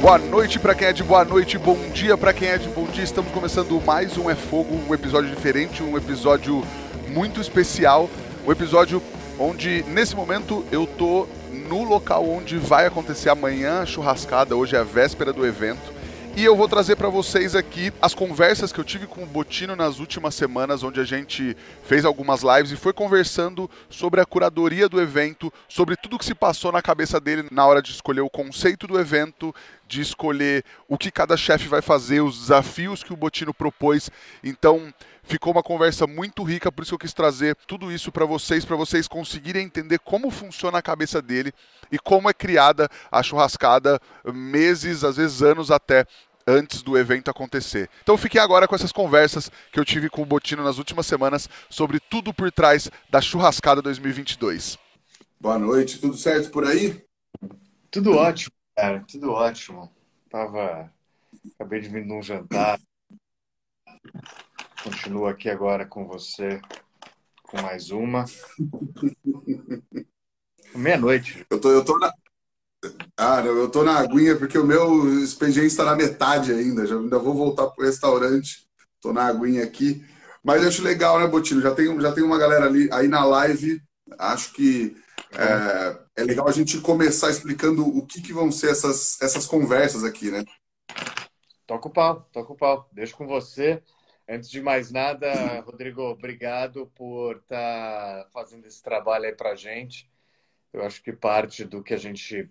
Boa 0.00 0.16
noite 0.16 0.60
para 0.60 0.76
quem 0.76 0.86
é 0.86 0.92
de 0.92 1.02
boa 1.02 1.24
noite, 1.24 1.58
bom 1.58 1.76
dia 1.92 2.16
para 2.16 2.32
quem 2.32 2.48
é 2.48 2.56
de 2.56 2.68
bom 2.68 2.86
dia. 2.86 3.02
Estamos 3.02 3.32
começando 3.32 3.80
mais 3.84 4.16
um 4.16 4.30
É 4.30 4.34
Fogo, 4.36 4.80
um 4.88 4.94
episódio 4.94 5.28
diferente, 5.28 5.82
um 5.82 5.96
episódio 5.96 6.64
muito 7.08 7.40
especial, 7.40 8.08
um 8.46 8.52
episódio 8.52 9.02
onde 9.40 9.84
nesse 9.88 10.14
momento 10.14 10.64
eu 10.70 10.86
tô 10.86 11.26
no 11.68 11.82
local 11.82 12.28
onde 12.28 12.56
vai 12.58 12.86
acontecer 12.86 13.28
amanhã 13.28 13.80
a 13.80 13.86
churrascada, 13.86 14.54
hoje 14.54 14.76
é 14.76 14.78
a 14.78 14.84
véspera 14.84 15.32
do 15.32 15.44
evento. 15.44 15.97
E 16.38 16.44
eu 16.44 16.54
vou 16.54 16.68
trazer 16.68 16.94
para 16.94 17.08
vocês 17.08 17.56
aqui 17.56 17.92
as 18.00 18.14
conversas 18.14 18.70
que 18.70 18.78
eu 18.78 18.84
tive 18.84 19.08
com 19.08 19.24
o 19.24 19.26
Botino 19.26 19.74
nas 19.74 19.98
últimas 19.98 20.36
semanas, 20.36 20.84
onde 20.84 21.00
a 21.00 21.04
gente 21.04 21.56
fez 21.82 22.04
algumas 22.04 22.42
lives 22.44 22.70
e 22.70 22.76
foi 22.76 22.92
conversando 22.92 23.68
sobre 23.90 24.20
a 24.20 24.24
curadoria 24.24 24.88
do 24.88 25.00
evento, 25.00 25.52
sobre 25.68 25.96
tudo 25.96 26.16
que 26.16 26.24
se 26.24 26.36
passou 26.36 26.70
na 26.70 26.80
cabeça 26.80 27.18
dele 27.18 27.48
na 27.50 27.66
hora 27.66 27.82
de 27.82 27.90
escolher 27.90 28.20
o 28.20 28.30
conceito 28.30 28.86
do 28.86 29.00
evento, 29.00 29.52
de 29.88 30.00
escolher 30.00 30.64
o 30.86 30.96
que 30.96 31.10
cada 31.10 31.36
chefe 31.36 31.66
vai 31.66 31.82
fazer, 31.82 32.20
os 32.20 32.38
desafios 32.38 33.02
que 33.02 33.12
o 33.12 33.16
Botino 33.16 33.52
propôs. 33.52 34.08
Então, 34.44 34.94
ficou 35.24 35.52
uma 35.52 35.62
conversa 35.62 36.06
muito 36.06 36.42
rica, 36.42 36.70
por 36.70 36.82
isso 36.82 36.92
que 36.92 36.94
eu 36.94 36.98
quis 37.00 37.12
trazer 37.12 37.56
tudo 37.66 37.92
isso 37.92 38.12
para 38.12 38.24
vocês, 38.24 38.64
para 38.64 38.76
vocês 38.76 39.08
conseguirem 39.08 39.66
entender 39.66 39.98
como 39.98 40.30
funciona 40.30 40.78
a 40.78 40.82
cabeça 40.82 41.20
dele 41.20 41.52
e 41.90 41.98
como 41.98 42.30
é 42.30 42.32
criada 42.32 42.88
a 43.10 43.22
churrascada 43.22 44.00
meses, 44.32 45.04
às 45.04 45.16
vezes 45.16 45.42
anos 45.42 45.70
até 45.70 46.06
antes 46.48 46.80
do 46.80 46.96
evento 46.96 47.30
acontecer. 47.30 47.90
Então 48.02 48.16
fiquei 48.16 48.40
agora 48.40 48.66
com 48.66 48.74
essas 48.74 48.90
conversas 48.90 49.50
que 49.70 49.78
eu 49.78 49.84
tive 49.84 50.08
com 50.08 50.22
o 50.22 50.26
Botino 50.26 50.64
nas 50.64 50.78
últimas 50.78 51.06
semanas 51.06 51.48
sobre 51.68 52.00
tudo 52.00 52.32
por 52.32 52.50
trás 52.50 52.90
da 53.10 53.20
churrascada 53.20 53.82
2022. 53.82 54.78
Boa 55.38 55.58
noite, 55.58 56.00
tudo 56.00 56.16
certo 56.16 56.50
por 56.50 56.64
aí? 56.64 57.04
Tudo 57.90 58.16
ótimo, 58.16 58.52
cara, 58.74 59.04
tudo 59.06 59.30
ótimo. 59.30 59.92
Tava 60.30 60.90
acabei 61.54 61.80
de 61.80 61.88
vir 61.88 62.06
num 62.06 62.22
jantar. 62.22 62.80
Continuo 64.82 65.26
aqui 65.26 65.50
agora 65.50 65.84
com 65.84 66.06
você 66.06 66.60
com 67.42 67.60
mais 67.62 67.90
uma. 67.90 68.24
Meia-noite. 70.74 71.46
Eu 71.50 71.60
tô, 71.60 71.70
eu 71.70 71.84
tô 71.84 71.98
na, 71.98 72.12
ah, 73.16 73.42
não, 73.42 73.56
eu 73.56 73.70
tô 73.70 73.82
na 73.82 73.98
aguinha 73.98 74.36
porque 74.36 74.56
o 74.56 74.66
meu 74.66 75.22
expediente 75.22 75.66
está 75.66 75.84
na 75.84 75.96
metade 75.96 76.52
ainda. 76.52 76.86
Já, 76.86 76.94
ainda 76.96 77.18
vou 77.18 77.34
voltar 77.34 77.66
pro 77.68 77.84
restaurante. 77.84 78.68
Tô 79.00 79.12
na 79.12 79.26
aguinha 79.26 79.64
aqui. 79.64 80.04
Mas 80.42 80.64
acho 80.66 80.82
legal, 80.82 81.18
né, 81.18 81.26
Botino? 81.26 81.60
Já 81.60 81.74
tem, 81.74 82.00
já 82.00 82.12
tem 82.12 82.22
uma 82.22 82.38
galera 82.38 82.66
ali 82.66 82.88
aí 82.92 83.08
na 83.08 83.24
live. 83.24 83.82
Acho 84.18 84.52
que 84.52 84.96
é, 85.32 86.22
é 86.22 86.24
legal 86.24 86.48
a 86.48 86.52
gente 86.52 86.80
começar 86.80 87.30
explicando 87.30 87.86
o 87.86 88.06
que, 88.06 88.22
que 88.22 88.32
vão 88.32 88.50
ser 88.50 88.70
essas, 88.70 89.20
essas 89.20 89.46
conversas 89.46 90.04
aqui, 90.04 90.30
né? 90.30 90.44
Toca 91.66 91.88
o 91.88 91.92
pau, 91.92 92.28
toca 92.32 92.52
o 92.52 92.56
pau. 92.56 92.88
Deixo 92.92 93.16
com 93.16 93.26
você. 93.26 93.82
Antes 94.28 94.50
de 94.50 94.60
mais 94.60 94.90
nada, 94.90 95.60
Rodrigo, 95.60 96.02
obrigado 96.02 96.86
por 96.94 97.36
estar 97.36 98.24
tá 98.24 98.28
fazendo 98.32 98.66
esse 98.66 98.82
trabalho 98.82 99.24
aí 99.24 99.34
pra 99.34 99.54
gente. 99.54 100.08
Eu 100.72 100.84
acho 100.84 101.02
que 101.02 101.12
parte 101.12 101.64
do 101.64 101.82
que 101.82 101.94
a 101.94 101.98
gente 101.98 102.48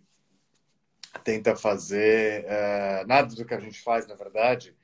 tenta 1.23 1.55
fazer, 1.55 2.45
é, 2.45 3.05
nada 3.05 3.33
do 3.33 3.45
que 3.45 3.53
a 3.53 3.59
gente 3.59 3.81
faz, 3.81 4.07
na 4.07 4.15
verdade, 4.15 4.75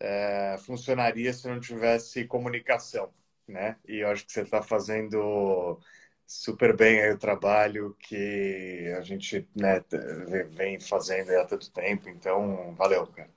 é, 0.00 0.56
funcionaria 0.64 1.32
se 1.32 1.48
não 1.48 1.60
tivesse 1.60 2.24
comunicação, 2.26 3.12
né? 3.48 3.76
E 3.86 3.98
eu 3.98 4.08
acho 4.08 4.26
que 4.26 4.32
você 4.32 4.42
está 4.42 4.62
fazendo 4.62 5.80
super 6.26 6.76
bem 6.76 7.00
aí 7.00 7.12
o 7.12 7.18
trabalho 7.18 7.96
que 8.00 8.92
a 8.98 9.00
gente 9.00 9.48
né, 9.54 9.82
vem 10.50 10.80
fazendo 10.80 11.30
há 11.30 11.44
tanto 11.44 11.70
tempo. 11.70 12.08
Então, 12.08 12.74
valeu, 12.76 13.06
cara. 13.06 13.30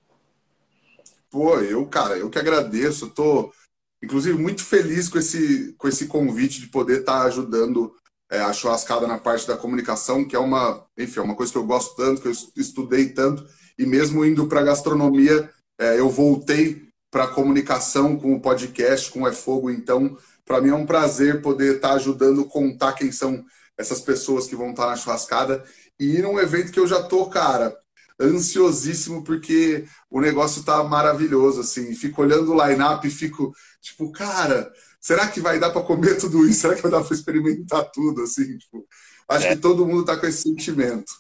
Pô, 1.29 1.59
eu, 1.59 1.85
cara, 1.85 2.18
eu 2.18 2.29
que 2.29 2.39
agradeço. 2.39 3.12
Tô, 3.12 3.53
inclusive, 4.01 4.38
muito 4.38 4.63
feliz 4.63 5.07
com 5.07 5.19
esse, 5.19 5.73
com 5.73 5.88
esse 5.88 6.07
convite 6.07 6.59
de 6.59 6.68
poder 6.68 7.01
estar 7.01 7.19
tá 7.19 7.25
ajudando 7.25 7.95
é, 8.29 8.40
a 8.40 8.53
churrascada 8.53 9.07
na 9.07 9.17
parte 9.17 9.47
da 9.47 9.57
comunicação, 9.57 10.23
que 10.23 10.35
é 10.35 10.40
uma, 10.40 10.85
enfim, 10.97 11.19
é 11.19 11.23
uma 11.23 11.35
coisa 11.35 11.51
que 11.51 11.57
eu 11.57 11.66
gosto 11.66 11.95
tanto, 11.95 12.22
que 12.22 12.28
eu 12.28 12.34
estudei 12.56 13.09
tanto, 13.09 13.45
e 13.78 13.85
mesmo 13.85 14.23
indo 14.23 14.47
para 14.47 14.63
gastronomia, 14.63 15.50
é, 15.79 16.00
eu 16.00 16.09
voltei 16.09 16.89
para 17.12 17.28
comunicação 17.28 18.18
com 18.18 18.34
o 18.35 18.41
podcast, 18.41 19.12
com 19.12 19.23
o 19.23 19.28
É 19.28 19.31
Fogo, 19.31 19.72
então, 19.72 20.18
para 20.45 20.62
mim 20.62 20.69
é 20.69 20.75
um 20.75 20.85
prazer 20.85 21.41
poder 21.41 21.75
estar 21.75 21.89
tá 21.89 21.94
ajudando 21.95 22.45
contar 22.45 22.94
quem 22.94 23.12
são 23.12 23.44
essas 23.78 24.01
pessoas 24.01 24.45
que 24.45 24.56
vão 24.56 24.72
estar 24.72 24.84
tá 24.84 24.89
na 24.89 24.97
churrascada. 24.97 25.63
E 26.00 26.18
ir 26.18 26.22
num 26.22 26.39
evento 26.39 26.72
que 26.72 26.79
eu 26.79 26.88
já 26.88 27.01
tô, 27.01 27.25
cara, 27.28 27.75
ansiosíssimo 28.19 29.23
porque 29.23 29.85
o 30.09 30.19
negócio 30.19 30.63
tá 30.63 30.84
maravilhoso, 30.84 31.62
assim, 31.62 31.95
fico 31.95 32.22
olhando 32.22 32.53
o 32.53 32.68
line-up 32.68 33.07
e 33.07 33.12
fico, 33.12 33.53
tipo, 33.81 34.12
cara, 34.12 34.72
será 34.99 35.27
que 35.27 35.39
vai 35.39 35.59
dar 35.59 35.71
para 35.71 35.83
comer 35.83 36.17
tudo 36.17 36.45
isso? 36.47 36.61
Será 36.61 36.75
que 36.75 36.81
vai 36.81 36.91
dar 36.91 37.03
para 37.03 37.15
experimentar 37.15 37.89
tudo? 37.91 38.23
Assim, 38.23 38.57
tipo, 38.57 38.87
acho 39.27 39.47
é. 39.47 39.55
que 39.55 39.61
todo 39.61 39.85
mundo 39.85 40.01
está 40.01 40.17
com 40.17 40.25
esse 40.25 40.41
sentimento. 40.41 41.11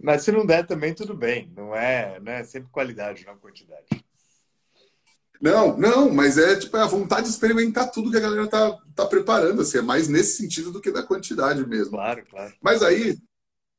Mas 0.00 0.22
se 0.22 0.30
não 0.30 0.46
der 0.46 0.66
também, 0.66 0.94
tudo 0.94 1.14
bem. 1.14 1.52
Não 1.56 1.74
é, 1.74 2.20
não 2.20 2.32
é 2.32 2.44
sempre 2.44 2.70
qualidade, 2.70 3.26
não 3.26 3.36
quantidade. 3.38 3.86
Não, 5.40 5.76
não, 5.76 6.10
mas 6.12 6.36
é 6.36 6.56
tipo 6.56 6.76
é 6.76 6.82
a 6.82 6.86
vontade 6.86 7.24
de 7.24 7.30
experimentar 7.30 7.90
tudo 7.90 8.10
que 8.10 8.16
a 8.16 8.20
galera 8.20 8.48
tá, 8.48 8.76
tá 8.94 9.06
preparando, 9.06 9.62
assim, 9.62 9.78
é 9.78 9.82
mais 9.82 10.08
nesse 10.08 10.36
sentido 10.36 10.72
do 10.72 10.80
que 10.80 10.90
da 10.90 11.02
quantidade 11.02 11.64
mesmo. 11.64 11.92
Claro, 11.92 12.24
claro. 12.28 12.52
Mas 12.60 12.82
aí, 12.82 13.16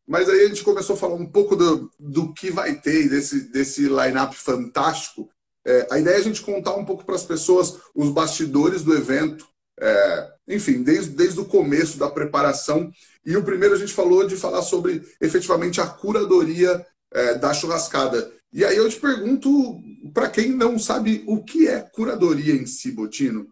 mas 0.07 0.29
aí 0.29 0.45
a 0.45 0.47
gente 0.47 0.63
começou 0.63 0.95
a 0.95 0.99
falar 0.99 1.15
um 1.15 1.25
pouco 1.25 1.55
do, 1.55 1.91
do 1.99 2.33
que 2.33 2.49
vai 2.49 2.75
ter 2.75 3.09
desse, 3.09 3.51
desse 3.51 3.81
line-up 3.83 4.35
fantástico. 4.35 5.29
É, 5.69 5.87
a 5.91 5.99
ideia 5.99 6.15
é 6.15 6.17
a 6.17 6.23
gente 6.23 6.41
contar 6.41 6.73
um 6.73 6.83
pouco 6.83 7.05
para 7.05 7.13
as 7.13 7.23
pessoas 7.23 7.77
os 7.93 8.09
bastidores 8.09 8.81
do 8.81 8.91
evento, 8.95 9.47
é, 9.79 10.33
enfim, 10.47 10.81
desde, 10.81 11.11
desde 11.11 11.39
o 11.39 11.45
começo 11.45 11.99
da 11.99 12.09
preparação. 12.09 12.91
E 13.23 13.37
o 13.37 13.43
primeiro 13.43 13.75
a 13.75 13.77
gente 13.77 13.93
falou 13.93 14.25
de 14.25 14.35
falar 14.35 14.63
sobre 14.63 15.07
efetivamente 15.21 15.79
a 15.79 15.85
curadoria 15.85 16.83
é, 17.13 17.35
da 17.35 17.53
churrascada. 17.53 18.33
E 18.51 18.65
aí 18.65 18.77
eu 18.77 18.89
te 18.89 18.99
pergunto, 18.99 19.79
para 20.11 20.27
quem 20.27 20.49
não 20.49 20.79
sabe, 20.79 21.23
o 21.27 21.43
que 21.43 21.67
é 21.67 21.81
curadoria 21.81 22.55
em 22.55 22.65
si, 22.65 22.91
Botino? 22.91 23.47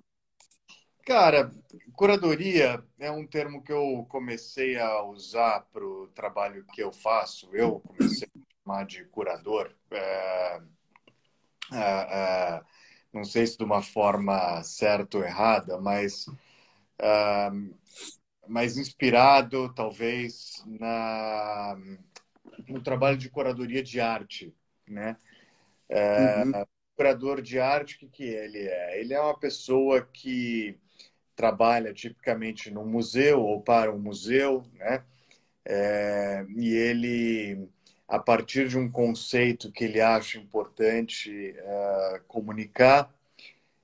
Cara, 1.06 1.52
curadoria 1.94 2.84
é 2.98 3.12
um 3.12 3.28
termo 3.28 3.64
que 3.64 3.72
eu 3.72 4.08
comecei 4.10 4.76
a 4.76 5.04
usar 5.04 5.68
para 5.72 5.86
o 5.86 6.08
trabalho 6.16 6.66
que 6.74 6.82
eu 6.82 6.92
faço. 6.92 7.48
Eu 7.54 7.80
comecei 7.80 8.28
a 8.28 8.64
chamar 8.64 8.86
de 8.88 9.06
curador. 9.06 9.72
É 9.92 10.62
uh, 11.72 12.62
uh, 12.62 12.66
não 13.14 13.24
sei 13.24 13.48
se 13.48 13.58
de 13.58 13.64
uma 13.64 13.82
forma 13.82 14.62
certa 14.64 15.18
ou 15.18 15.24
errada, 15.24 15.80
mas 15.80 16.28
mais 18.48 18.78
inspirado 18.78 19.74
talvez 19.74 20.64
na 20.66 21.78
no 22.68 22.82
trabalho 22.82 23.18
de 23.18 23.30
curadoria 23.30 23.84
de 23.84 24.00
arte, 24.00 24.54
né? 24.88 25.18
Uhum. 25.90 26.66
Curador 26.96 27.42
de 27.42 27.60
arte, 27.60 27.96
o 27.96 28.00
que, 28.00 28.08
que 28.08 28.24
ele 28.24 28.60
é? 28.60 29.00
Ele 29.00 29.14
é 29.14 29.22
uma 29.22 29.38
pessoa 29.38 30.02
que 30.02 30.80
trabalha 31.36 31.94
tipicamente 31.94 32.72
num 32.72 32.86
museu 32.86 33.42
ou 33.42 33.62
para 33.62 33.94
um 33.94 34.00
museu, 34.00 34.64
né? 34.74 35.04
É, 35.64 36.46
e 36.56 36.74
ele 36.74 37.70
a 38.08 38.20
partir 38.20 38.70
de 38.70 38.78
um 38.78 38.90
conceito 38.90 39.72
que 39.72 39.84
ele 39.84 40.00
acha 40.00 40.38
importante 40.38 41.54
uh, 41.60 42.22
comunicar, 42.28 43.14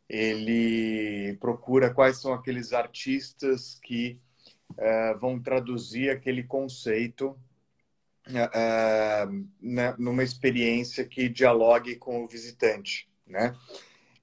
ele 0.07 1.35
procura 1.39 1.93
quais 1.93 2.21
são 2.21 2.33
aqueles 2.33 2.71
artistas 2.71 3.79
que 3.83 4.19
uh, 4.71 5.19
vão 5.19 5.39
traduzir 5.39 6.09
aquele 6.09 6.43
conceito 6.43 7.37
uh, 8.29 9.47
numa 9.97 10.23
experiência 10.23 11.03
que 11.03 11.27
dialogue 11.27 11.95
com 11.97 12.23
o 12.23 12.27
visitante, 12.27 13.09
né? 13.27 13.55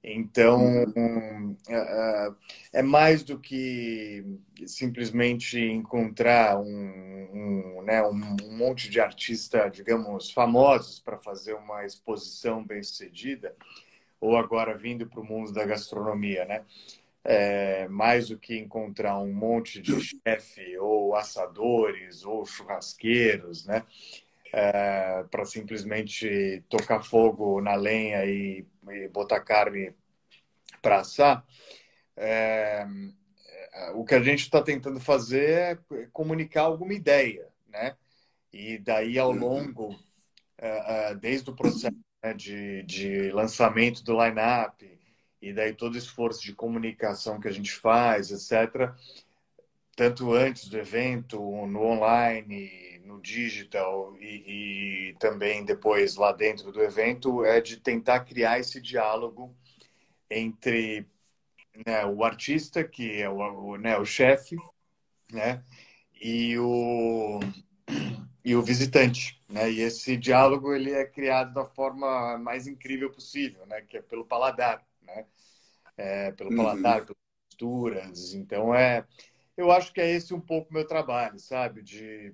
Então, 0.03 0.83
uhum. 0.95 1.55
é, 1.69 2.33
é, 2.73 2.81
mais 2.81 3.21
do 3.23 3.37
que 3.37 4.25
simplesmente 4.65 5.59
encontrar 5.59 6.59
um, 6.59 6.65
um, 6.65 7.81
né, 7.83 8.01
um, 8.03 8.17
monte 8.57 8.89
de 8.89 8.99
artistas, 8.99 9.71
digamos, 9.71 10.31
famosos 10.31 10.99
para 10.99 11.19
fazer 11.19 11.53
uma 11.53 11.85
exposição 11.85 12.63
bem 12.63 12.81
sucedida, 12.81 13.55
ou 14.19 14.35
agora 14.35 14.75
vindo 14.75 15.05
para 15.05 15.19
o 15.19 15.25
mundo 15.25 15.51
da 15.51 15.65
gastronomia, 15.65 16.45
né? 16.45 16.63
É, 17.23 17.87
mais 17.87 18.29
do 18.29 18.37
que 18.37 18.57
encontrar 18.57 19.19
um 19.19 19.31
monte 19.31 19.79
de 19.79 20.01
chefe 20.01 20.75
ou 20.79 21.15
assadores 21.15 22.25
ou 22.25 22.43
churrasqueiros, 22.43 23.67
né? 23.67 23.85
É, 24.53 25.23
para 25.31 25.45
simplesmente 25.45 26.61
tocar 26.67 27.01
fogo 27.01 27.61
na 27.61 27.75
lenha 27.75 28.25
e, 28.25 28.65
e 28.89 29.07
botar 29.07 29.39
carne 29.39 29.93
para 30.81 30.99
assar. 30.99 31.45
É, 32.17 32.85
é, 33.73 33.91
o 33.91 34.03
que 34.03 34.15
a 34.15 34.21
gente 34.21 34.41
está 34.41 34.61
tentando 34.61 34.99
fazer 34.99 35.49
é 35.49 35.79
comunicar 36.11 36.63
alguma 36.63 36.93
ideia, 36.93 37.47
né? 37.69 37.95
E 38.51 38.77
daí 38.77 39.17
ao 39.17 39.31
longo, 39.31 39.97
é, 40.57 41.11
é, 41.11 41.15
desde 41.15 41.49
o 41.49 41.55
processo 41.55 41.95
né, 42.21 42.33
de, 42.33 42.83
de 42.83 43.31
lançamento 43.31 44.03
do 44.03 44.21
line-up, 44.21 44.99
e 45.41 45.53
daí 45.53 45.73
todo 45.73 45.95
o 45.95 45.97
esforço 45.97 46.43
de 46.43 46.53
comunicação 46.53 47.39
que 47.39 47.47
a 47.47 47.51
gente 47.51 47.71
faz, 47.71 48.29
etc., 48.29 48.93
tanto 49.95 50.33
antes 50.33 50.67
do 50.67 50.77
evento, 50.77 51.39
no 51.67 51.83
online, 51.83 52.90
no 53.05 53.21
digital 53.21 54.15
e, 54.19 55.09
e, 55.09 55.15
também 55.19 55.65
depois 55.65 56.15
lá 56.15 56.31
dentro 56.31 56.71
do 56.71 56.81
evento, 56.81 57.43
é 57.43 57.61
de 57.61 57.77
tentar 57.77 58.21
criar 58.21 58.59
esse 58.59 58.81
diálogo 58.81 59.55
entre 60.29 61.05
né, 61.85 62.05
o 62.05 62.23
artista, 62.23 62.83
que 62.83 63.21
é 63.21 63.29
o, 63.29 63.37
o, 63.37 63.77
né, 63.77 63.97
o 63.97 64.05
chefe, 64.05 64.55
né, 65.31 65.63
e 66.21 66.57
o, 66.57 67.39
e 68.43 68.55
o 68.55 68.61
visitante. 68.61 69.41
Né? 69.49 69.71
E 69.71 69.81
esse 69.81 70.15
diálogo 70.15 70.73
ele 70.73 70.91
é 70.91 71.05
criado 71.05 71.53
da 71.53 71.65
forma 71.65 72.37
mais 72.37 72.67
incrível 72.67 73.11
possível, 73.11 73.65
né? 73.65 73.81
que 73.81 73.97
é 73.97 74.01
pelo 74.01 74.25
paladar, 74.25 74.85
né? 75.01 75.25
É, 75.97 76.31
pelo 76.31 76.49
uhum. 76.51 76.57
paladar, 76.57 77.05
pelas 77.05 77.17
texturas. 77.49 78.33
Então, 78.33 78.73
é, 78.73 79.05
eu 79.57 79.71
acho 79.71 79.93
que 79.93 80.01
é 80.01 80.09
esse 80.09 80.33
um 80.33 80.39
pouco 80.39 80.71
o 80.71 80.73
meu 80.73 80.87
trabalho, 80.87 81.37
sabe? 81.37 81.81
De, 81.81 82.33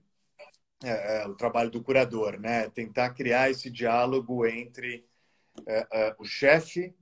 é, 0.83 1.23
é, 1.23 1.27
o 1.27 1.35
trabalho 1.35 1.71
do 1.71 1.81
curador, 1.81 2.39
né? 2.39 2.69
Tentar 2.69 3.11
criar 3.11 3.49
esse 3.49 3.69
diálogo 3.69 4.45
entre 4.45 5.05
é, 5.65 5.87
é, 5.91 6.15
o 6.19 6.25
chefe 6.25 6.93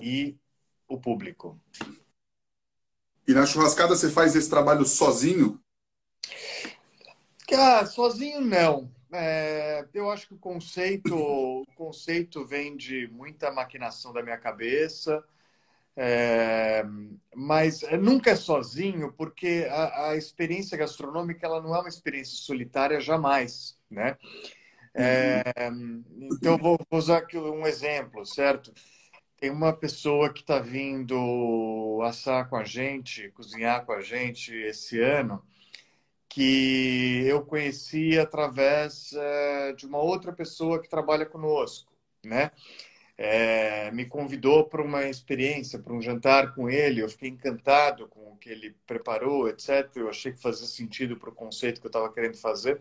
e 0.00 0.36
o 0.88 0.98
público. 0.98 1.60
E 3.26 3.34
na 3.34 3.44
churrascada 3.44 3.94
você 3.94 4.08
faz 4.10 4.34
esse 4.34 4.48
trabalho 4.48 4.86
sozinho? 4.86 5.60
Cara, 7.46 7.84
sozinho 7.86 8.40
não. 8.40 8.90
É, 9.12 9.86
eu 9.94 10.10
acho 10.10 10.28
que 10.28 10.34
o 10.34 10.38
conceito, 10.38 11.14
o 11.14 11.64
conceito 11.74 12.44
vem 12.46 12.76
de 12.76 13.08
muita 13.08 13.50
maquinação 13.50 14.12
da 14.12 14.22
minha 14.22 14.38
cabeça, 14.38 15.24
é, 16.00 16.84
mas 17.34 17.82
nunca 18.00 18.30
é 18.30 18.36
sozinho, 18.36 19.12
porque 19.14 19.66
a, 19.68 20.10
a, 20.10 20.16
experiência 20.16 20.78
gastronômica 20.78 21.44
ela 21.44 21.60
não 21.60 21.74
é 21.74 21.80
uma 21.80 21.88
experiência 21.88 22.36
solitária 22.36 23.00
jamais, 23.00 23.76
né? 23.90 24.16
É, 24.94 25.42
então 26.32 26.56
vou, 26.56 26.78
vou 26.88 26.98
usar 27.00 27.18
aqui 27.18 27.36
um 27.36 27.66
exemplo, 27.66 28.24
certo? 28.24 28.72
Tem 29.36 29.50
uma 29.50 29.72
pessoa 29.72 30.32
que 30.32 30.40
está 30.40 30.60
vindo 30.60 32.00
assar 32.04 32.48
com 32.48 32.56
a 32.56 32.64
gente, 32.64 33.30
cozinhar 33.30 33.84
com 33.84 33.92
a 33.92 34.00
gente 34.00 34.54
esse 34.54 35.00
ano 35.00 35.42
que 36.28 37.24
eu 37.26 37.44
conheci 37.44 38.16
através 38.16 39.12
é, 39.14 39.72
de 39.72 39.84
uma 39.84 39.98
outra 39.98 40.32
pessoa 40.32 40.80
que 40.80 40.88
trabalha 40.88 41.26
conosco, 41.26 41.92
né? 42.24 42.52
É, 43.20 43.90
me 43.90 44.06
convidou 44.06 44.64
para 44.64 44.80
uma 44.80 45.04
experiência, 45.04 45.76
para 45.76 45.92
um 45.92 46.00
jantar 46.00 46.54
com 46.54 46.70
ele. 46.70 47.02
Eu 47.02 47.08
fiquei 47.08 47.28
encantado 47.28 48.06
com 48.06 48.32
o 48.32 48.36
que 48.36 48.48
ele 48.48 48.76
preparou, 48.86 49.48
etc. 49.48 49.90
Eu 49.96 50.08
achei 50.08 50.32
que 50.32 50.40
fazia 50.40 50.68
sentido 50.68 51.16
para 51.16 51.28
o 51.28 51.34
conceito 51.34 51.80
que 51.80 51.86
eu 51.86 51.90
estava 51.90 52.12
querendo 52.12 52.36
fazer. 52.36 52.80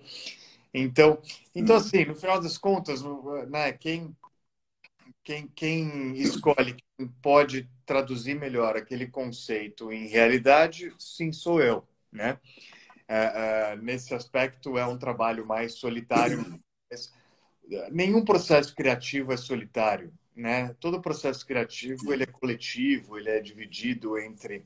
Então, 0.72 1.20
então 1.56 1.76
uhum. 1.76 1.82
assim, 1.82 2.06
no 2.06 2.16
final 2.16 2.40
das 2.40 2.58
contas, 2.58 3.02
né, 3.50 3.74
quem, 3.74 4.16
quem, 5.24 5.48
quem 5.48 6.16
escolhe, 6.18 6.78
quem 6.96 7.08
pode 7.22 7.68
traduzir 7.86 8.36
melhor 8.36 8.78
aquele 8.78 9.08
conceito 9.08 9.92
em 9.92 10.08
realidade, 10.08 10.94
sim, 11.00 11.32
sou 11.32 11.62
eu, 11.62 11.84
né? 12.12 12.40
É, 13.08 13.72
é, 13.72 13.76
nesse 13.78 14.14
aspecto 14.14 14.78
é 14.78 14.86
um 14.86 14.98
trabalho 14.98 15.46
mais 15.46 15.74
solitário. 15.74 16.62
Nenhum 17.92 18.24
processo 18.24 18.76
criativo 18.76 19.34
é 19.34 19.38
solitário, 19.38 20.14
né? 20.38 20.76
Todo 20.80 21.02
processo 21.02 21.46
criativo 21.46 22.14
ele 22.14 22.24
é 22.24 22.28
coletivo, 22.28 23.18
ele 23.18 23.30
é 23.30 23.42
dividido 23.42 24.18
entre 24.18 24.64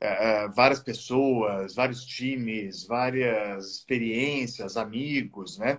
é, 0.00 0.48
várias 0.48 0.80
pessoas, 0.80 1.74
vários 1.74 2.04
times, 2.04 2.84
várias 2.84 3.70
experiências, 3.72 4.76
amigos, 4.76 5.58
né? 5.58 5.78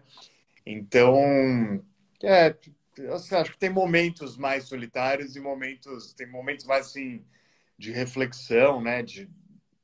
Então, 0.66 1.84
é, 2.24 2.56
eu 2.98 3.16
acho 3.16 3.52
que 3.52 3.58
tem 3.58 3.70
momentos 3.70 4.38
mais 4.38 4.66
solitários 4.66 5.36
e 5.36 5.40
momentos, 5.40 6.14
tem 6.14 6.28
momentos 6.28 6.66
mais 6.66 6.88
assim 6.88 7.24
de 7.78 7.92
reflexão, 7.92 8.82
né? 8.82 9.02
De, 9.02 9.30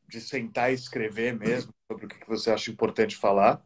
de 0.07 0.21
sentar 0.21 0.71
e 0.71 0.75
escrever 0.75 1.37
mesmo 1.37 1.73
sobre 1.91 2.05
o 2.05 2.09
que 2.09 2.27
você 2.27 2.51
acha 2.51 2.71
importante 2.71 3.15
falar. 3.15 3.63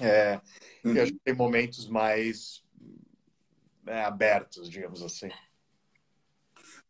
É, 0.00 0.40
uhum. 0.84 0.94
E 0.94 1.00
acho 1.00 1.12
que 1.12 1.20
tem 1.24 1.34
momentos 1.34 1.88
mais 1.88 2.62
né, 3.88 4.04
abertos, 4.04 4.68
digamos 4.68 5.02
assim. 5.02 5.28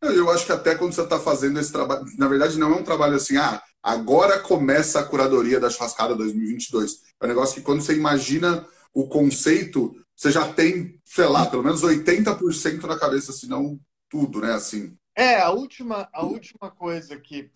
Eu 0.01 0.29
acho 0.29 0.45
que 0.45 0.51
até 0.51 0.75
quando 0.75 0.93
você 0.93 1.01
está 1.01 1.19
fazendo 1.19 1.59
esse 1.59 1.71
trabalho, 1.71 2.05
na 2.17 2.27
verdade 2.27 2.57
não 2.57 2.73
é 2.73 2.75
um 2.75 2.83
trabalho 2.83 3.15
assim, 3.15 3.37
ah, 3.37 3.61
agora 3.83 4.39
começa 4.39 4.99
a 4.99 5.03
curadoria 5.03 5.59
da 5.59 5.69
churrascada 5.69 6.15
2022. 6.15 7.01
É 7.19 7.25
um 7.25 7.27
negócio 7.27 7.55
que 7.55 7.61
quando 7.61 7.81
você 7.81 7.95
imagina 7.95 8.65
o 8.93 9.07
conceito, 9.07 9.93
você 10.15 10.31
já 10.31 10.53
tem, 10.53 10.99
sei 11.03 11.25
lá, 11.25 11.45
pelo 11.45 11.63
menos 11.63 11.83
80% 11.83 12.83
na 12.83 12.97
cabeça, 12.97 13.31
se 13.33 13.47
não 13.47 13.79
tudo, 14.09 14.41
né? 14.41 14.53
Assim. 14.53 14.97
É, 15.15 15.39
a 15.41 15.51
última, 15.51 16.07
a 16.13 16.23
última 16.23 16.71
coisa 16.71 17.17
que 17.17 17.51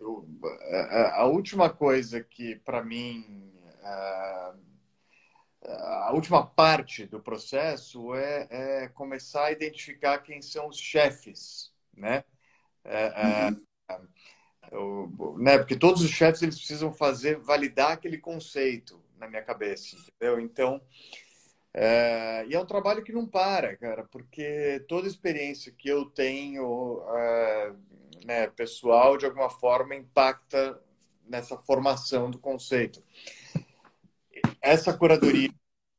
a 1.13 1.25
última 1.25 1.69
coisa 1.69 2.21
que 2.21 2.57
para 2.57 2.83
mim 2.83 3.49
a 5.65 6.11
última 6.13 6.45
parte 6.45 7.05
do 7.05 7.19
processo 7.19 8.13
é, 8.15 8.47
é, 8.49 8.87
começar 8.89 9.45
a 9.45 9.51
identificar 9.51 10.19
quem 10.19 10.41
são 10.41 10.67
os 10.67 10.77
chefes, 10.77 11.71
né? 11.95 12.23
É, 12.83 13.49
uhum. 14.71 15.37
né? 15.37 15.57
Porque 15.57 15.75
todos 15.75 16.01
os 16.01 16.11
chefes 16.11 16.41
eles 16.41 16.57
precisam 16.57 16.91
fazer 16.91 17.37
validar 17.37 17.91
aquele 17.91 18.17
conceito 18.17 19.01
na 19.17 19.27
minha 19.27 19.41
cabeça, 19.41 19.95
entendeu? 19.95 20.39
Então 20.39 20.81
é, 21.73 22.45
e 22.47 22.53
é 22.53 22.59
um 22.59 22.65
trabalho 22.65 23.03
que 23.03 23.11
não 23.11 23.25
para, 23.25 23.75
cara, 23.75 24.03
porque 24.03 24.85
toda 24.87 25.07
experiência 25.07 25.71
que 25.71 25.89
eu 25.89 26.05
tenho 26.05 27.03
é, 27.17 27.73
né, 28.25 28.47
pessoal, 28.47 29.17
de 29.17 29.25
alguma 29.25 29.49
forma, 29.49 29.95
impacta 29.95 30.79
nessa 31.25 31.57
formação 31.57 32.29
do 32.29 32.37
conceito. 32.37 33.03
Essa 34.65 34.97
curadoria 34.97 35.49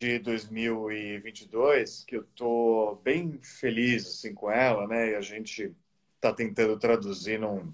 de 0.00 0.18
2022, 0.20 2.02
que 2.04 2.16
eu 2.16 2.22
estou 2.22 2.96
bem 2.96 3.38
feliz 3.42 4.06
assim, 4.06 4.32
com 4.32 4.50
ela, 4.50 4.88
né? 4.88 5.10
E 5.10 5.14
a 5.14 5.20
gente 5.20 5.76
está 6.16 6.32
tentando 6.32 6.78
traduzir 6.78 7.38
num, 7.38 7.70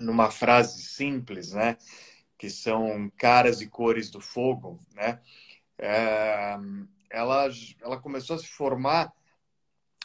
numa 0.00 0.28
frase 0.28 0.82
simples, 0.82 1.52
né? 1.52 1.76
Que 2.36 2.50
são 2.50 3.08
caras 3.16 3.60
e 3.60 3.68
cores 3.68 4.10
do 4.10 4.20
fogo, 4.20 4.84
né? 4.92 5.20
É, 5.78 6.56
ela, 7.10 7.48
ela 7.80 8.00
começou 8.00 8.34
a 8.34 8.40
se 8.40 8.48
formar, 8.48 9.12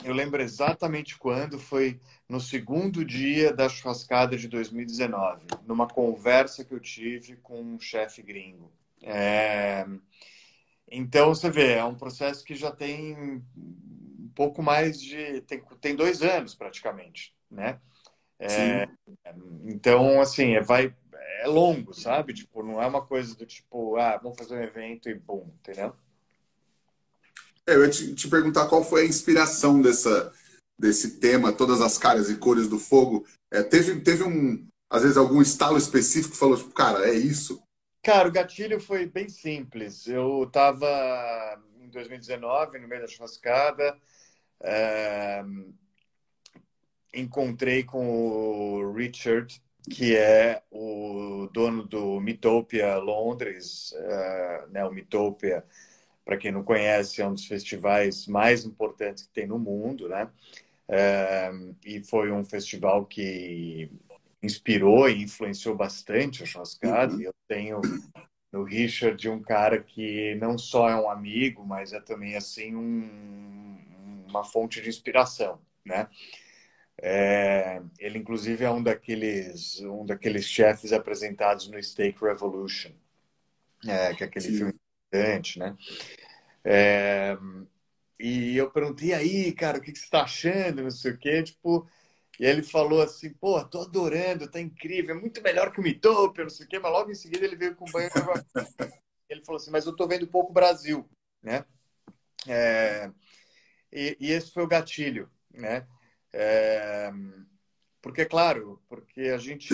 eu 0.03 0.13
lembro 0.13 0.43
exatamente 0.43 1.17
quando, 1.17 1.57
foi 1.57 1.99
no 2.29 2.39
segundo 2.39 3.03
dia 3.03 3.51
da 3.51 3.67
churrascada 3.67 4.37
de 4.37 4.47
2019, 4.47 5.47
numa 5.65 5.87
conversa 5.87 6.63
que 6.63 6.71
eu 6.71 6.79
tive 6.79 7.35
com 7.37 7.59
um 7.59 7.79
chefe 7.79 8.21
gringo. 8.21 8.71
É... 9.03 9.85
Então, 10.89 11.29
você 11.29 11.49
vê, 11.49 11.73
é 11.73 11.83
um 11.83 11.95
processo 11.95 12.43
que 12.43 12.55
já 12.55 12.71
tem 12.71 13.15
um 13.15 14.31
pouco 14.33 14.63
mais 14.63 14.99
de. 15.01 15.41
tem, 15.41 15.61
tem 15.81 15.95
dois 15.95 16.21
anos 16.21 16.55
praticamente, 16.55 17.35
né? 17.51 17.79
É... 18.39 18.87
então, 19.63 20.19
assim, 20.19 20.53
é, 20.55 20.61
vai, 20.61 20.93
é 21.41 21.47
longo, 21.47 21.93
sabe? 21.93 22.33
Tipo, 22.33 22.63
não 22.63 22.81
é 22.81 22.87
uma 22.87 23.05
coisa 23.05 23.35
do 23.35 23.45
tipo, 23.45 23.95
ah, 23.97 24.17
vamos 24.21 24.37
fazer 24.37 24.55
um 24.55 24.63
evento 24.63 25.09
e 25.09 25.13
bum, 25.13 25.49
entendeu? 25.59 25.95
É, 27.65 27.75
eu 27.75 27.83
ia 27.83 27.89
te, 27.89 28.13
te, 28.13 28.27
perguntar 28.27 28.67
qual 28.67 28.83
foi 28.83 29.03
a 29.03 29.05
inspiração 29.05 29.81
dessa, 29.81 30.33
desse 30.77 31.19
tema, 31.19 31.53
todas 31.53 31.79
as 31.79 31.97
caras 31.97 32.29
e 32.29 32.35
cores 32.35 32.67
do 32.67 32.77
fogo. 32.77 33.25
É, 33.49 33.63
teve, 33.63 34.01
teve 34.01 34.23
um, 34.23 34.67
às 34.89 35.01
vezes, 35.01 35.17
algum 35.17 35.41
estalo 35.41 35.77
específico 35.77 36.33
que 36.33 36.39
falou, 36.39 36.57
tipo, 36.57 36.71
cara, 36.71 37.07
é 37.09 37.13
isso? 37.13 37.62
Cara, 38.03 38.27
o 38.27 38.31
gatilho 38.31 38.79
foi 38.79 39.05
bem 39.05 39.29
simples. 39.29 40.07
Eu 40.07 40.43
estava 40.43 41.59
em 41.79 41.89
2019, 41.89 42.77
no 42.79 42.87
meio 42.87 43.01
da 43.01 43.07
churrascada, 43.07 43.97
é... 44.61 45.41
encontrei 47.13 47.83
com 47.83 48.05
o 48.05 48.93
Richard, 48.93 49.61
que 49.89 50.15
é 50.15 50.61
o 50.69 51.49
dono 51.53 51.83
do 51.83 52.19
Mitopia 52.19 52.97
Londres, 52.97 53.93
é... 53.95 54.65
né? 54.69 54.85
O 54.85 54.91
Mitopia 54.91 55.63
para 56.25 56.37
quem 56.37 56.51
não 56.51 56.63
conhece, 56.63 57.21
é 57.21 57.27
um 57.27 57.33
dos 57.33 57.45
festivais 57.45 58.27
mais 58.27 58.65
importantes 58.65 59.23
que 59.23 59.33
tem 59.33 59.47
no 59.47 59.59
mundo, 59.59 60.07
né? 60.07 60.29
É, 60.87 61.51
e 61.85 62.03
foi 62.03 62.31
um 62.31 62.43
festival 62.43 63.05
que 63.05 63.89
inspirou 64.43 65.09
e 65.09 65.23
influenciou 65.23 65.75
bastante 65.75 66.43
a 66.43 66.45
churrascada. 66.45 67.15
Uhum. 67.15 67.21
Eu 67.21 67.33
tenho 67.47 67.81
no 68.51 68.63
Richard 68.63 69.29
um 69.29 69.41
cara 69.41 69.81
que 69.81 70.35
não 70.35 70.57
só 70.57 70.89
é 70.89 70.95
um 70.95 71.09
amigo, 71.09 71.65
mas 71.65 71.93
é 71.93 71.99
também 71.99 72.35
assim 72.35 72.75
um, 72.75 74.25
uma 74.27 74.43
fonte 74.43 74.81
de 74.81 74.89
inspiração, 74.89 75.59
né? 75.85 76.07
É, 77.01 77.81
ele 77.97 78.19
inclusive 78.19 78.63
é 78.63 78.69
um 78.69 78.83
daqueles 78.83 79.79
um 79.81 80.05
daqueles 80.05 80.45
chefes 80.45 80.93
apresentados 80.93 81.67
no 81.67 81.81
Steak 81.81 82.23
Revolution, 82.23 82.91
é, 83.87 84.13
que 84.13 84.23
é 84.23 84.27
aquele 84.27 84.45
Sim. 84.45 84.57
filme 84.57 84.73
importante, 85.07 85.57
né? 85.57 85.75
É, 86.63 87.35
e 88.19 88.55
eu 88.55 88.69
perguntei 88.69 89.13
aí, 89.13 89.51
cara, 89.51 89.79
o 89.79 89.81
que, 89.81 89.91
que 89.91 89.97
você 89.97 90.05
está 90.05 90.21
achando, 90.21 90.83
não 90.83 90.91
sei 90.91 91.11
o 91.11 91.17
quê, 91.17 91.43
tipo, 91.43 91.87
e 92.39 92.45
ele 92.45 92.63
falou 92.63 93.01
assim, 93.01 93.31
pô, 93.31 93.63
tô 93.63 93.81
adorando, 93.81 94.49
tá 94.49 94.59
incrível, 94.59 95.15
é 95.15 95.19
muito 95.19 95.41
melhor 95.41 95.71
que 95.71 95.79
o 95.79 95.83
Mitope, 95.83 96.41
não 96.41 96.49
sei 96.49 96.65
o 96.65 96.69
quê, 96.69 96.79
mas 96.79 96.91
logo 96.91 97.11
em 97.11 97.15
seguida 97.15 97.45
ele 97.45 97.55
veio 97.55 97.75
com 97.75 97.87
o 97.87 97.91
banho. 97.91 98.09
ele 99.29 99.43
falou 99.45 99.59
assim, 99.59 99.71
mas 99.71 99.85
eu 99.85 99.95
tô 99.95 100.07
vendo 100.07 100.27
pouco 100.27 100.51
Brasil, 100.51 101.07
né? 101.41 101.65
É, 102.47 103.11
e, 103.91 104.17
e, 104.19 104.31
esse 104.31 104.51
foi 104.51 104.63
o 104.63 104.67
gatilho, 104.67 105.29
né? 105.51 105.87
É, 106.33 107.11
porque, 108.01 108.25
claro, 108.25 108.81
porque 108.89 109.21
a 109.21 109.37
gente 109.37 109.73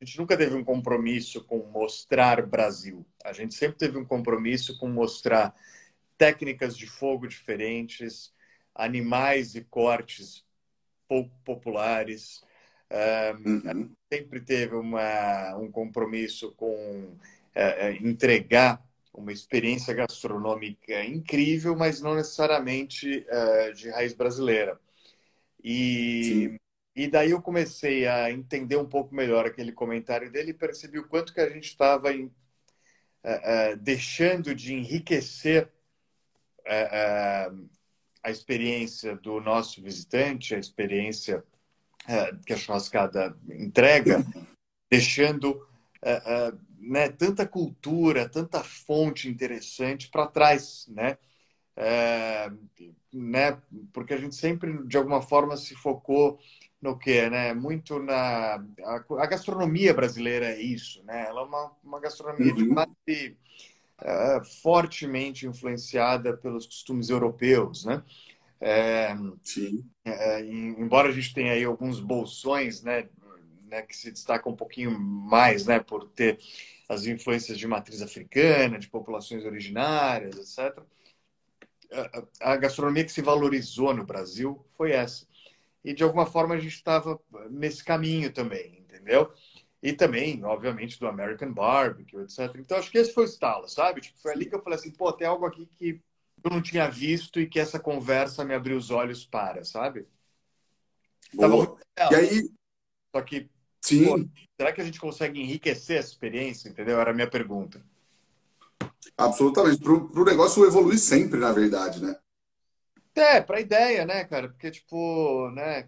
a 0.00 0.04
gente 0.04 0.18
nunca 0.18 0.36
teve 0.36 0.54
um 0.54 0.62
compromisso 0.62 1.42
com 1.44 1.66
mostrar 1.70 2.46
Brasil. 2.46 3.04
A 3.24 3.32
gente 3.32 3.54
sempre 3.54 3.78
teve 3.78 3.96
um 3.96 4.04
compromisso 4.04 4.78
com 4.78 4.88
mostrar 4.88 5.54
técnicas 6.18 6.76
de 6.76 6.86
fogo 6.86 7.26
diferentes, 7.26 8.32
animais 8.74 9.54
e 9.54 9.64
cortes 9.64 10.45
pouco 11.08 11.30
populares. 11.44 12.42
uhum. 13.44 13.90
Sempre 14.12 14.40
teve 14.40 14.74
uma, 14.74 15.56
um 15.56 15.70
compromisso 15.70 16.52
com 16.52 16.74
uh, 16.74 18.06
entregar 18.06 18.84
uma 19.12 19.32
experiência 19.32 19.94
gastronômica 19.94 21.04
incrível, 21.04 21.74
mas 21.74 22.00
não 22.00 22.14
necessariamente 22.14 23.26
uh, 23.28 23.74
de 23.74 23.90
raiz 23.90 24.12
brasileira. 24.12 24.78
E 25.62 26.22
Sim. 26.24 26.58
E 26.96 27.06
daí 27.06 27.32
eu 27.32 27.42
comecei 27.42 28.08
a 28.08 28.30
entender 28.30 28.76
um 28.76 28.86
pouco 28.86 29.14
melhor 29.14 29.44
aquele 29.44 29.70
comentário 29.70 30.32
dele 30.32 30.52
e 30.52 30.54
percebi 30.54 30.98
o 30.98 31.06
quanto 31.06 31.34
que 31.34 31.40
a 31.40 31.48
gente 31.50 31.66
estava 31.66 32.10
uh, 32.10 32.24
uh, 32.24 33.76
deixando 33.78 34.54
de 34.54 34.72
enriquecer 34.72 35.70
a 38.26 38.30
experiência 38.32 39.14
do 39.14 39.40
nosso 39.40 39.80
visitante, 39.80 40.52
a 40.52 40.58
experiência 40.58 41.44
que 42.44 42.52
a 42.52 42.56
churrascada 42.56 43.36
entrega, 43.48 44.24
deixando 44.90 45.64
né, 46.80 47.08
tanta 47.08 47.46
cultura, 47.46 48.28
tanta 48.28 48.64
fonte 48.64 49.28
interessante 49.28 50.08
para 50.10 50.26
trás, 50.26 50.88
né? 50.88 51.18
Né? 53.12 53.62
Porque 53.92 54.14
a 54.14 54.16
gente 54.16 54.34
sempre, 54.34 54.84
de 54.88 54.96
alguma 54.96 55.22
forma, 55.22 55.56
se 55.56 55.76
focou 55.76 56.40
no 56.82 56.98
que, 56.98 57.30
né? 57.30 57.54
Muito 57.54 58.00
na 58.00 58.56
a, 58.84 59.04
a, 59.20 59.26
gastronomia 59.26 59.94
brasileira 59.94 60.46
é 60.46 60.60
isso, 60.60 61.00
né? 61.04 61.26
Ela 61.28 61.42
é 61.42 61.44
uma, 61.44 61.72
uma 61.82 62.00
gastronomia 62.00 62.52
uhum. 62.52 62.56
de 62.56 62.68
base 62.74 63.36
uh, 64.02 64.44
fortemente 64.62 65.46
influenciada 65.46 66.36
pelos 66.36 66.66
costumes 66.66 67.08
europeus, 67.08 67.84
né? 67.84 68.02
É, 68.60 69.14
Sim. 69.42 69.84
É, 70.04 70.40
embora 70.40 71.08
a 71.08 71.12
gente 71.12 71.34
tenha 71.34 71.52
aí 71.52 71.64
alguns 71.64 72.00
bolsões, 72.00 72.82
né, 72.82 73.08
né, 73.66 73.82
que 73.82 73.94
se 73.94 74.10
destacam 74.10 74.52
um 74.52 74.56
pouquinho 74.56 74.98
mais, 74.98 75.66
né, 75.66 75.78
por 75.78 76.08
ter 76.08 76.38
as 76.88 77.04
influências 77.04 77.58
de 77.58 77.66
matriz 77.66 78.00
africana, 78.00 78.78
de 78.78 78.88
populações 78.88 79.44
originárias, 79.44 80.36
etc. 80.36 80.82
A 82.40 82.56
gastronomia 82.56 83.04
que 83.04 83.12
se 83.12 83.22
valorizou 83.22 83.94
no 83.94 84.04
Brasil 84.04 84.64
foi 84.76 84.92
essa 84.92 85.26
e 85.86 85.94
de 85.94 86.02
alguma 86.02 86.26
forma 86.26 86.56
a 86.56 86.58
gente 86.58 86.74
estava 86.74 87.18
nesse 87.48 87.84
caminho 87.84 88.32
também, 88.32 88.78
entendeu? 88.80 89.32
E 89.86 89.92
também, 89.92 90.44
obviamente, 90.44 90.98
do 90.98 91.06
American 91.06 91.52
Barbecue, 91.52 92.18
etc. 92.22 92.56
Então, 92.56 92.76
acho 92.76 92.90
que 92.90 92.98
esse 92.98 93.14
foi 93.14 93.22
o 93.22 93.28
estalo, 93.28 93.68
sabe? 93.68 94.00
Tipo, 94.00 94.18
foi 94.18 94.32
ali 94.32 94.46
que 94.46 94.54
eu 94.56 94.60
falei 94.60 94.76
assim, 94.76 94.90
pô, 94.90 95.12
tem 95.12 95.28
algo 95.28 95.46
aqui 95.46 95.64
que 95.64 96.00
eu 96.42 96.50
não 96.50 96.60
tinha 96.60 96.90
visto 96.90 97.38
e 97.38 97.46
que 97.46 97.60
essa 97.60 97.78
conversa 97.78 98.44
me 98.44 98.52
abriu 98.52 98.76
os 98.76 98.90
olhos 98.90 99.24
para, 99.24 99.62
sabe? 99.62 100.04
Boa. 101.32 101.78
E 102.10 102.14
aí... 102.16 102.50
Só 103.14 103.22
que, 103.22 103.48
Sim. 103.80 104.04
Pô, 104.06 104.28
será 104.60 104.72
que 104.72 104.80
a 104.80 104.84
gente 104.84 104.98
consegue 104.98 105.40
enriquecer 105.40 105.98
essa 105.98 106.08
experiência, 106.08 106.68
entendeu? 106.68 107.00
Era 107.00 107.12
a 107.12 107.14
minha 107.14 107.30
pergunta. 107.30 107.80
Absolutamente. 109.16 109.78
Para 109.78 109.92
o 109.92 110.24
negócio 110.24 110.64
evoluir 110.64 110.98
sempre, 110.98 111.38
na 111.38 111.52
verdade, 111.52 112.02
né? 112.02 112.18
É, 113.14 113.40
pra 113.40 113.60
ideia, 113.60 114.04
né, 114.04 114.24
cara? 114.24 114.48
Porque, 114.48 114.68
tipo, 114.68 115.48
né, 115.52 115.84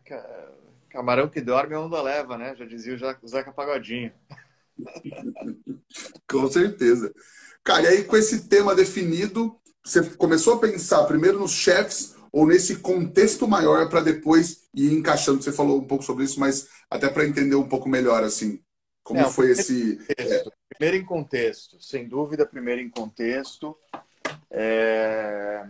camarão 0.90 1.28
que 1.28 1.40
dorme 1.40 1.74
a 1.74 1.80
onda 1.80 2.00
leva, 2.02 2.36
né? 2.36 2.54
Já 2.56 2.64
dizia 2.64 2.94
o 2.94 3.28
Zeca 3.28 3.52
Pagodinho. 3.52 4.12
com 6.28 6.48
certeza. 6.48 7.12
Cara, 7.64 7.82
e 7.82 7.86
aí 7.86 8.04
com 8.04 8.16
esse 8.16 8.48
tema 8.48 8.74
definido, 8.74 9.58
você 9.84 10.02
começou 10.02 10.54
a 10.54 10.60
pensar 10.60 11.04
primeiro 11.04 11.38
nos 11.38 11.52
chefs 11.52 12.16
ou 12.32 12.46
nesse 12.46 12.76
contexto 12.76 13.48
maior 13.48 13.88
para 13.88 14.00
depois 14.00 14.68
ir 14.74 14.92
encaixando? 14.92 15.42
Você 15.42 15.52
falou 15.52 15.78
um 15.78 15.86
pouco 15.86 16.04
sobre 16.04 16.24
isso, 16.24 16.38
mas 16.38 16.68
até 16.90 17.08
para 17.08 17.26
entender 17.26 17.56
um 17.56 17.68
pouco 17.68 17.88
melhor, 17.88 18.22
assim, 18.22 18.62
como 19.02 19.20
Não, 19.20 19.30
foi 19.30 19.50
esse... 19.50 19.98
É... 20.16 20.44
Primeiro 20.68 21.02
em 21.02 21.04
contexto, 21.04 21.82
sem 21.82 22.06
dúvida, 22.06 22.46
primeiro 22.46 22.80
em 22.80 22.88
contexto. 22.88 23.76
É 24.50 25.64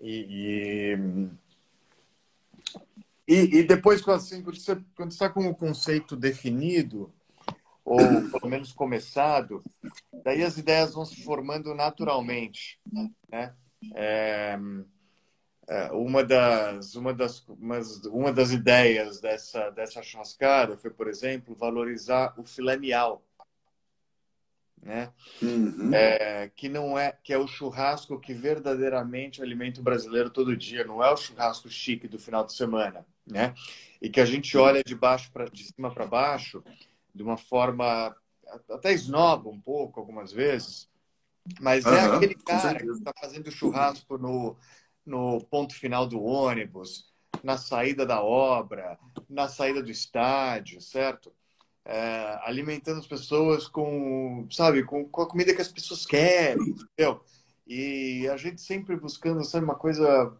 e, 0.00 0.26
e, 0.28 0.98
e, 3.34 3.62
depois, 3.62 4.06
assim, 4.08 4.42
quando 4.42 4.60
você 4.60 4.80
está 5.08 5.28
com 5.28 5.48
o 5.48 5.54
conceito 5.54 6.16
definido, 6.16 7.12
ou 7.84 7.98
pelo 8.30 8.48
menos 8.48 8.72
começado, 8.72 9.62
daí 10.24 10.42
as 10.42 10.58
ideias 10.58 10.94
vão 10.94 11.04
se 11.04 11.22
formando 11.22 11.74
naturalmente. 11.74 12.80
Né? 13.28 13.54
É, 13.94 14.58
é 15.68 15.92
uma 15.92 16.24
das 16.24 16.94
uma 16.94 17.12
das 17.12 17.44
uma 18.06 18.32
das 18.32 18.50
ideias 18.52 19.20
dessa 19.20 19.70
dessa 19.70 20.02
churrascada 20.02 20.76
foi 20.76 20.90
por 20.90 21.08
exemplo 21.08 21.54
valorizar 21.54 22.34
o 22.38 22.44
filé 22.44 22.76
né? 24.82 25.12
Uhum. 25.42 25.92
É, 25.92 26.48
que 26.54 26.68
não 26.68 26.96
é 26.96 27.12
que 27.22 27.32
é 27.32 27.38
o 27.38 27.48
churrasco 27.48 28.20
que 28.20 28.32
verdadeiramente 28.32 29.42
alimenta 29.42 29.80
o 29.80 29.84
brasileiro 29.84 30.30
todo 30.30 30.56
dia, 30.56 30.84
não 30.84 31.02
é 31.02 31.10
o 31.10 31.16
churrasco 31.16 31.68
chique 31.68 32.06
do 32.06 32.18
final 32.18 32.44
de 32.44 32.52
semana, 32.52 33.04
né? 33.26 33.54
E 34.00 34.08
que 34.08 34.20
a 34.20 34.24
gente 34.24 34.56
olha 34.56 34.82
de 34.82 34.94
baixo 34.94 35.30
para 35.32 35.46
de 35.46 35.64
cima 35.64 35.92
para 35.92 36.06
baixo 36.06 36.62
de 37.14 37.22
uma 37.22 37.36
forma 37.36 38.14
até 38.70 38.92
esnoba 38.92 39.48
um 39.48 39.60
pouco 39.60 39.98
algumas 39.98 40.32
vezes, 40.32 40.88
mas 41.60 41.84
uhum, 41.84 41.92
é 41.92 42.00
aquele 42.00 42.34
cara 42.34 42.78
que 42.78 42.90
está 42.90 43.12
fazendo 43.20 43.50
churrasco 43.50 44.18
no 44.18 44.56
no 45.04 45.40
ponto 45.44 45.72
final 45.72 46.04
do 46.04 46.20
ônibus, 46.20 47.12
na 47.42 47.56
saída 47.56 48.04
da 48.04 48.20
obra, 48.20 48.98
na 49.30 49.46
saída 49.46 49.80
do 49.80 49.90
estádio, 49.90 50.80
certo? 50.80 51.32
é, 51.86 52.40
alimentando 52.42 52.98
as 52.98 53.06
pessoas 53.06 53.68
com, 53.68 54.46
sabe, 54.50 54.82
com, 54.82 55.04
com, 55.08 55.22
a 55.22 55.28
comida 55.28 55.54
que 55.54 55.62
as 55.62 55.70
pessoas 55.70 56.04
querem, 56.04 56.70
entendeu? 56.70 57.22
E 57.66 58.28
a 58.28 58.36
gente 58.36 58.60
sempre 58.60 58.96
buscando, 58.96 59.44
sabe, 59.44 59.64
uma 59.64 59.76
coisa, 59.76 60.36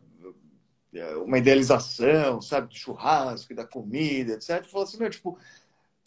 uma 1.24 1.38
idealização, 1.38 2.40
sabe, 2.40 2.68
do 2.68 2.74
churrasco, 2.74 3.54
da 3.54 3.66
comida, 3.66 4.34
etc. 4.34 4.64
Falou 4.64 4.86
assim, 4.86 4.98
meu, 4.98 5.10
tipo, 5.10 5.38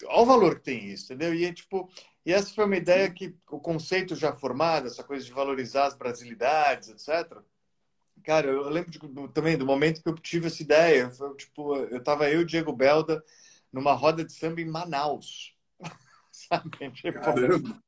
olha 0.06 0.22
o 0.22 0.26
valor 0.26 0.56
que 0.56 0.66
tem 0.66 0.88
isso, 0.88 1.06
entendeu? 1.06 1.34
E, 1.34 1.54
tipo, 1.54 1.90
e 2.26 2.34
essa 2.34 2.54
foi 2.54 2.66
uma 2.66 2.78
ideia 2.78 3.10
que 3.12 3.36
o 3.50 3.60
conceito 3.60 4.16
já 4.16 4.34
formado, 4.34 4.88
essa 4.88 5.04
coisa 5.04 5.26
de 5.26 5.32
valorizar 5.32 5.86
as 5.86 5.96
brasilidades, 5.96 6.90
etc., 6.90 7.40
Cara, 8.24 8.48
eu 8.48 8.70
lembro 8.70 8.92
de, 8.92 9.00
do, 9.00 9.28
também 9.28 9.58
do 9.58 9.66
momento 9.66 10.02
que 10.02 10.10
eu 10.10 10.16
tive 10.16 10.48
essa 10.48 10.62
ideia. 10.62 11.10
Foi, 11.10 11.36
tipo, 11.36 11.76
eu 11.76 12.04
tava 12.04 12.30
eu 12.30 12.42
e 12.42 12.44
o 12.44 12.46
Diego 12.46 12.74
Belda 12.74 13.24
numa 13.72 13.94
roda 13.94 14.24
de 14.24 14.34
samba 14.34 14.62
em 14.62 14.66
Manaus. 14.66 15.56
Sabe? 16.32 16.70
Tipo, 16.92 17.18
e, 17.18 17.80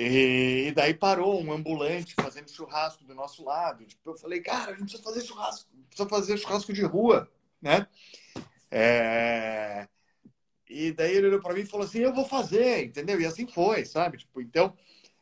e, 0.00 0.72
daí 0.72 0.94
parou 0.94 1.42
um 1.42 1.52
ambulante 1.52 2.14
fazendo 2.14 2.48
churrasco 2.48 3.02
do 3.02 3.16
nosso 3.16 3.44
lado. 3.44 3.84
Tipo, 3.84 4.10
eu 4.10 4.16
falei, 4.16 4.40
cara, 4.40 4.70
a 4.70 4.74
gente 4.74 4.82
precisa 4.82 5.02
fazer 5.02 5.20
churrasco, 5.22 5.68
precisa 5.88 6.08
fazer 6.08 6.38
churrasco 6.38 6.72
de 6.72 6.82
rua, 6.84 7.28
né? 7.60 7.84
É... 8.70 9.88
E 10.70 10.92
daí 10.92 11.16
ele 11.16 11.26
olhou 11.26 11.40
para 11.40 11.52
mim 11.52 11.62
e 11.62 11.66
falou 11.66 11.84
assim, 11.84 11.98
eu 11.98 12.14
vou 12.14 12.24
fazer, 12.24 12.84
entendeu? 12.84 13.20
E 13.20 13.26
assim 13.26 13.46
foi, 13.48 13.84
sabe? 13.84 14.18
Tipo, 14.18 14.40
então, 14.40 14.76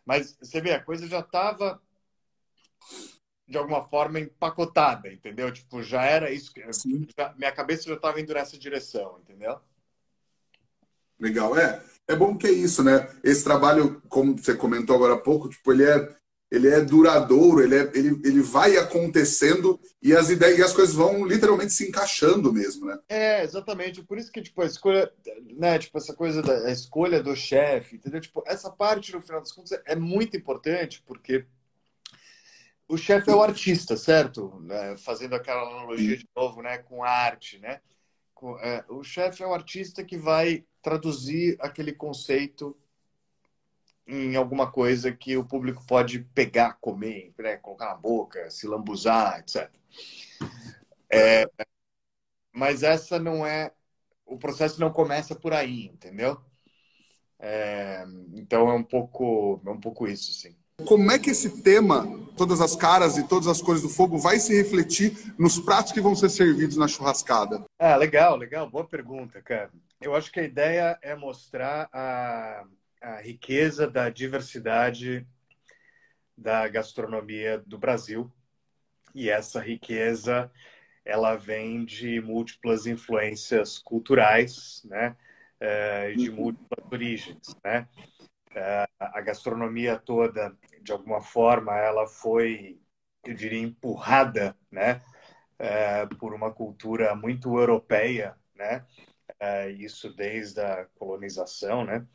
mas 0.04 0.37
você 0.38 0.61
vê, 0.61 0.73
a 0.73 0.83
coisa 0.83 1.06
já 1.06 1.21
estava 1.21 1.80
de 3.49 3.56
alguma 3.56 3.83
forma 3.88 4.21
empacotada, 4.21 5.11
entendeu? 5.11 5.50
Tipo, 5.50 5.83
já 5.83 6.04
era 6.04 6.30
isso. 6.30 6.52
Já, 7.16 7.33
minha 7.35 7.52
cabeça 7.52 7.88
já 7.88 7.95
estava 7.95 8.21
indo 8.21 8.35
nessa 8.35 8.59
direção, 8.59 9.21
entendeu? 9.23 9.59
Legal, 11.18 11.56
é. 11.56 11.83
É 12.08 12.14
bom 12.14 12.36
que 12.36 12.46
é 12.46 12.52
isso, 12.52 12.82
né? 12.84 13.08
Esse 13.22 13.42
trabalho, 13.42 14.00
como 14.08 14.36
você 14.36 14.54
comentou 14.54 14.94
agora 14.94 15.14
há 15.14 15.18
pouco, 15.18 15.48
tipo, 15.48 15.72
ele 15.72 15.84
é, 15.84 16.08
ele 16.50 16.68
é 16.68 16.80
duradouro, 16.80 17.60
ele, 17.60 17.75
é, 17.76 17.90
ele, 17.94 18.20
ele 18.25 18.40
vai 18.40 18.76
acontecendo 18.76 19.80
e 20.00 20.14
as 20.14 20.30
ideias 20.30 20.58
e 20.58 20.62
as 20.62 20.72
coisas 20.72 20.94
vão 20.94 21.26
literalmente 21.26 21.72
se 21.72 21.88
encaixando 21.88 22.52
mesmo, 22.52 22.86
né? 22.86 22.98
É, 23.08 23.42
exatamente. 23.42 24.02
Por 24.04 24.18
isso 24.18 24.30
que, 24.30 24.40
tipo, 24.40 24.62
a 24.62 24.66
escolha, 24.66 25.10
né? 25.56 25.78
Tipo, 25.78 25.98
essa 25.98 26.14
coisa 26.14 26.40
da 26.42 26.70
escolha 26.70 27.20
do 27.20 27.34
chefe, 27.34 27.96
entendeu? 27.96 28.20
Tipo, 28.20 28.44
essa 28.46 28.70
parte, 28.70 29.12
no 29.12 29.20
final 29.20 29.40
das 29.40 29.52
contas, 29.52 29.78
é 29.84 29.96
muito 29.96 30.36
importante, 30.36 31.02
porque 31.04 31.44
o 32.88 32.96
chefe 32.96 33.30
é 33.30 33.34
o 33.34 33.42
artista, 33.42 33.96
certo? 33.96 34.64
É, 34.70 34.96
fazendo 34.96 35.34
aquela 35.34 35.62
analogia 35.62 36.16
de 36.16 36.28
novo, 36.36 36.62
né, 36.62 36.78
com 36.78 37.02
a 37.02 37.10
arte, 37.10 37.58
né? 37.58 37.80
É, 38.60 38.84
o 38.88 39.02
chefe 39.02 39.42
é 39.42 39.46
o 39.46 39.54
artista 39.54 40.04
que 40.04 40.16
vai 40.16 40.64
traduzir 40.82 41.56
aquele 41.60 41.92
conceito 41.92 42.76
em 44.06 44.36
alguma 44.36 44.70
coisa 44.70 45.10
que 45.12 45.36
o 45.36 45.44
público 45.44 45.84
pode 45.86 46.20
pegar, 46.20 46.74
comer, 46.80 47.34
né, 47.38 47.56
colocar 47.56 47.86
na 47.86 47.94
boca, 47.94 48.48
se 48.50 48.66
lambuzar, 48.66 49.40
etc. 49.40 49.70
É, 51.10 51.46
mas 52.52 52.82
essa 52.82 53.18
não 53.18 53.46
é. 53.46 53.72
O 54.24 54.38
processo 54.38 54.80
não 54.80 54.92
começa 54.92 55.34
por 55.36 55.52
aí, 55.52 55.86
entendeu? 55.86 56.40
É, 57.38 58.04
então 58.34 58.68
é 58.70 58.74
um 58.74 58.82
pouco, 58.82 59.60
é 59.64 59.70
um 59.70 59.80
pouco 59.80 60.06
isso, 60.08 60.32
sim. 60.32 60.56
Como 60.85 61.11
é 61.11 61.18
que 61.18 61.30
esse 61.30 61.62
tema, 61.62 62.06
todas 62.37 62.61
as 62.61 62.76
caras 62.76 63.16
e 63.16 63.26
todas 63.26 63.49
as 63.49 63.62
cores 63.62 63.80
do 63.80 63.88
fogo, 63.88 64.18
vai 64.18 64.38
se 64.38 64.54
refletir 64.54 65.35
nos 65.38 65.59
pratos 65.59 65.90
que 65.90 66.00
vão 66.00 66.14
ser 66.14 66.28
servidos 66.28 66.76
na 66.76 66.87
churrascada? 66.87 67.64
Ah, 67.78 67.97
legal, 67.97 68.37
legal. 68.37 68.68
Boa 68.68 68.87
pergunta, 68.87 69.40
cara. 69.40 69.71
Eu 70.00 70.14
acho 70.14 70.30
que 70.30 70.38
a 70.38 70.45
ideia 70.45 70.99
é 71.00 71.16
mostrar 71.16 71.88
a, 71.90 72.64
a 73.00 73.16
riqueza 73.16 73.88
da 73.90 74.11
diversidade 74.11 75.26
da 76.37 76.68
gastronomia 76.68 77.59
do 77.66 77.78
Brasil. 77.78 78.30
E 79.14 79.30
essa 79.30 79.61
riqueza, 79.61 80.52
ela 81.04 81.37
vem 81.37 81.87
de 81.87 82.21
múltiplas 82.21 82.87
influências 82.87 83.78
culturais, 83.78 84.83
né? 84.85 85.16
Eh, 85.59 86.12
de 86.12 86.28
uhum. 86.28 86.37
múltiplas 86.37 86.92
origens, 86.92 87.56
né? 87.64 87.88
Eh, 88.54 88.87
a 89.00 89.21
gastronomia 89.23 89.99
toda 89.99 90.54
de 90.86 90.92
alguma 90.92 91.20
forma, 91.20 91.76
ela 91.76 92.06
foi, 92.06 92.80
eu 93.24 93.34
diria, 93.34 93.58
empurrada, 93.58 94.56
né, 94.70 95.02
é, 95.58 96.06
por 96.06 96.32
uma 96.32 96.52
cultura 96.52 97.14
muito 97.16 97.58
europeia, 97.58 98.36
né, 98.54 98.86
é, 99.40 99.68
isso 99.70 100.14
desde 100.14 100.60
a 100.60 100.86
colonização, 100.94 101.84
né, 101.84 102.06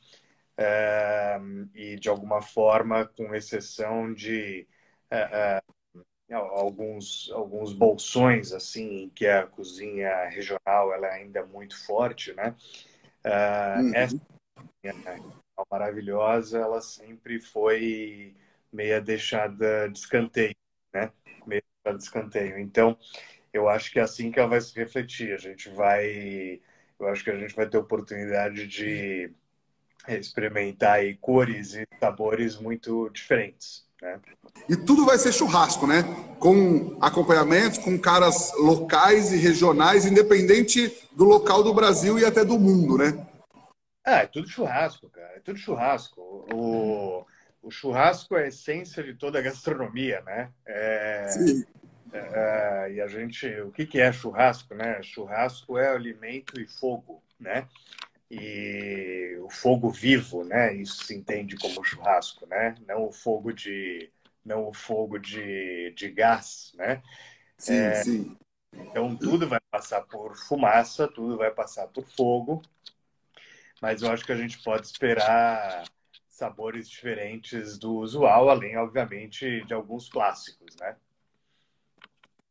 é, 0.57 1.37
e 1.75 1.97
de 1.97 2.07
alguma 2.07 2.41
forma, 2.41 3.05
com 3.05 3.35
exceção 3.35 4.13
de 4.13 4.65
é, 5.09 5.59
é, 6.29 6.33
alguns 6.33 7.29
alguns 7.33 7.73
bolsões 7.73 8.53
assim 8.53 9.11
que 9.13 9.27
a 9.27 9.45
cozinha 9.45 10.29
regional 10.29 10.93
ela 10.93 11.07
ainda 11.07 11.41
é 11.41 11.45
muito 11.45 11.77
forte, 11.86 12.34
né, 12.34 12.55
é, 13.23 13.79
uhum. 13.79 13.91
essa 13.93 14.21
maravilhosa 15.69 16.57
ela 16.60 16.81
sempre 16.81 17.41
foi 17.41 18.34
meia 18.71 19.01
deixada 19.01 19.88
de 19.89 19.99
escanteio, 19.99 20.55
né? 20.93 21.12
Meia 21.45 21.63
deixada 21.84 21.97
de 21.97 22.03
escanteio. 22.03 22.60
Então, 22.60 22.97
eu 23.53 23.67
acho 23.67 23.91
que 23.91 23.99
é 23.99 24.03
assim 24.03 24.31
que 24.31 24.39
ela 24.39 24.49
vai 24.49 24.62
se 24.62 24.73
refletir. 24.75 25.34
A 25.34 25.38
gente 25.38 25.69
vai, 25.69 26.62
eu 26.99 27.07
acho 27.07 27.23
que 27.23 27.31
a 27.31 27.38
gente 27.38 27.55
vai 27.55 27.67
ter 27.67 27.77
oportunidade 27.77 28.67
de 28.67 29.31
experimentar 30.07 30.93
aí 30.93 31.15
cores 31.15 31.75
e 31.75 31.88
sabores 31.99 32.57
muito 32.57 33.10
diferentes. 33.10 33.86
Né? 34.01 34.19
E 34.67 34.75
tudo 34.75 35.05
vai 35.05 35.17
ser 35.17 35.31
churrasco, 35.31 35.86
né? 35.86 36.03
Com 36.39 36.97
acompanhamentos, 36.99 37.77
com 37.77 37.99
caras 37.99 38.51
locais 38.57 39.31
e 39.31 39.38
regionais, 39.38 40.05
independente 40.05 40.91
do 41.12 41.23
local 41.23 41.63
do 41.63 41.73
Brasil 41.73 42.17
e 42.17 42.25
até 42.25 42.43
do 42.43 42.57
mundo, 42.57 42.97
né? 42.97 43.27
Ah, 44.03 44.21
é 44.21 44.25
tudo 44.25 44.47
churrasco, 44.49 45.10
cara. 45.10 45.34
É 45.36 45.39
tudo 45.39 45.60
churrasco. 45.60 46.19
O, 46.51 47.23
o 47.62 47.69
churrasco 47.69 48.36
é 48.36 48.43
a 48.43 48.47
essência 48.47 49.04
de 49.04 49.13
toda 49.13 49.39
a 49.39 49.41
gastronomia, 49.41 50.21
né? 50.21 50.52
É, 50.65 51.28
Sim. 51.28 51.63
É, 52.12 52.17
é, 52.17 52.93
e 52.93 53.02
a 53.02 53.08
gente, 53.08 53.47
o 53.62 53.71
que, 53.71 53.86
que 53.86 54.00
é 54.00 54.12
churrasco, 54.12 54.74
né? 54.74 55.02
Churrasco 55.02 55.78
é 55.78 55.89
alimento 55.89 56.60
e 56.60 56.67
fogo, 56.67 57.24
né? 57.39 57.67
E 58.30 59.38
o 59.41 59.50
fogo 59.50 59.89
vivo, 59.89 60.43
né? 60.43 60.74
Isso 60.74 61.06
se 61.06 61.15
entende 61.15 61.56
como 61.58 61.84
churrasco, 61.84 62.45
né? 62.47 62.76
Não 62.88 63.06
o 63.08 63.12
fogo 63.12 63.54
de, 63.54 64.12
não 64.43 64.67
o 64.67 64.74
fogo 64.74 65.19
de, 65.19 65.93
de 65.95 66.10
gás, 66.10 66.74
né? 66.76 67.02
Sim, 67.58 67.74
é, 67.74 67.93
sim. 67.93 68.38
Então 68.74 69.15
tudo 69.15 69.47
vai 69.47 69.60
passar 69.69 70.02
por 70.02 70.36
fumaça, 70.36 71.08
tudo 71.08 71.38
vai 71.38 71.52
passar 71.52 71.88
por 71.88 72.06
fogo, 72.06 72.62
mas 73.82 74.02
eu 74.02 74.12
acho 74.12 74.26
que 74.26 74.32
a 74.32 74.38
gente 74.38 74.62
pode 74.63 74.88
esperar 74.88 75.84
sabores 76.41 76.89
diferentes 76.89 77.77
do 77.77 77.97
usual, 77.97 78.49
além, 78.49 78.75
obviamente, 78.75 79.63
de 79.63 79.73
alguns 79.75 80.10
clássicos, 80.10 80.75
né? 80.80 80.95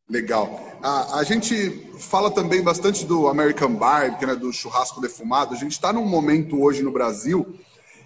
Legal. 0.08 0.60
A, 0.80 1.18
a 1.18 1.24
gente 1.24 1.70
fala 1.98 2.30
também 2.30 2.62
bastante 2.62 3.04
do 3.04 3.26
American 3.26 3.74
Barbecue, 3.74 4.26
né, 4.26 4.36
do 4.36 4.52
churrasco 4.52 5.00
defumado. 5.00 5.54
A 5.54 5.56
gente 5.56 5.72
está 5.72 5.92
num 5.92 6.06
momento 6.06 6.62
hoje 6.62 6.84
no 6.84 6.92
Brasil 6.92 7.58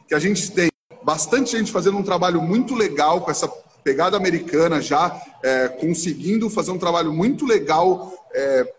que 0.09 0.15
a 0.15 0.19
gente 0.19 0.51
tem 0.53 0.71
bastante 1.03 1.51
gente 1.51 1.71
fazendo 1.71 1.99
um 1.99 2.03
trabalho 2.03 2.41
muito 2.41 2.75
legal 2.75 3.21
com 3.21 3.31
essa 3.31 3.47
pegada 3.83 4.17
americana, 4.17 4.81
já 4.81 5.23
é, 5.43 5.69
conseguindo 5.69 6.49
fazer 6.49 6.71
um 6.71 6.79
trabalho 6.79 7.13
muito 7.13 7.45
legal, 7.45 8.11
é, 8.33 8.75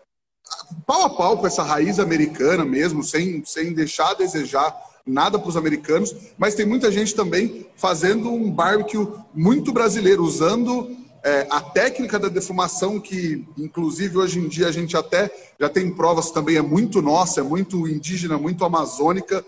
pau 0.84 1.02
a 1.02 1.10
pau 1.10 1.38
com 1.38 1.46
essa 1.46 1.62
raiz 1.62 2.00
americana 2.00 2.64
mesmo, 2.64 3.04
sem, 3.04 3.44
sem 3.44 3.72
deixar 3.72 4.10
a 4.10 4.14
desejar 4.14 4.74
nada 5.06 5.38
para 5.38 5.48
os 5.48 5.56
americanos, 5.56 6.14
mas 6.36 6.54
tem 6.54 6.66
muita 6.66 6.90
gente 6.90 7.14
também 7.14 7.66
fazendo 7.76 8.30
um 8.32 8.50
barbecue 8.50 9.06
muito 9.32 9.72
brasileiro, 9.72 10.24
usando 10.24 10.96
é, 11.22 11.46
a 11.50 11.60
técnica 11.60 12.18
da 12.18 12.28
defumação, 12.28 12.98
que 12.98 13.44
inclusive 13.56 14.18
hoje 14.18 14.38
em 14.38 14.48
dia 14.48 14.68
a 14.68 14.72
gente 14.72 14.96
até 14.96 15.30
já 15.58 15.68
tem 15.68 15.90
provas 15.90 16.30
também, 16.30 16.56
é 16.56 16.62
muito 16.62 17.00
nossa, 17.00 17.40
é 17.40 17.42
muito 17.42 17.86
indígena, 17.88 18.36
muito 18.36 18.64
amazônica, 18.64 19.44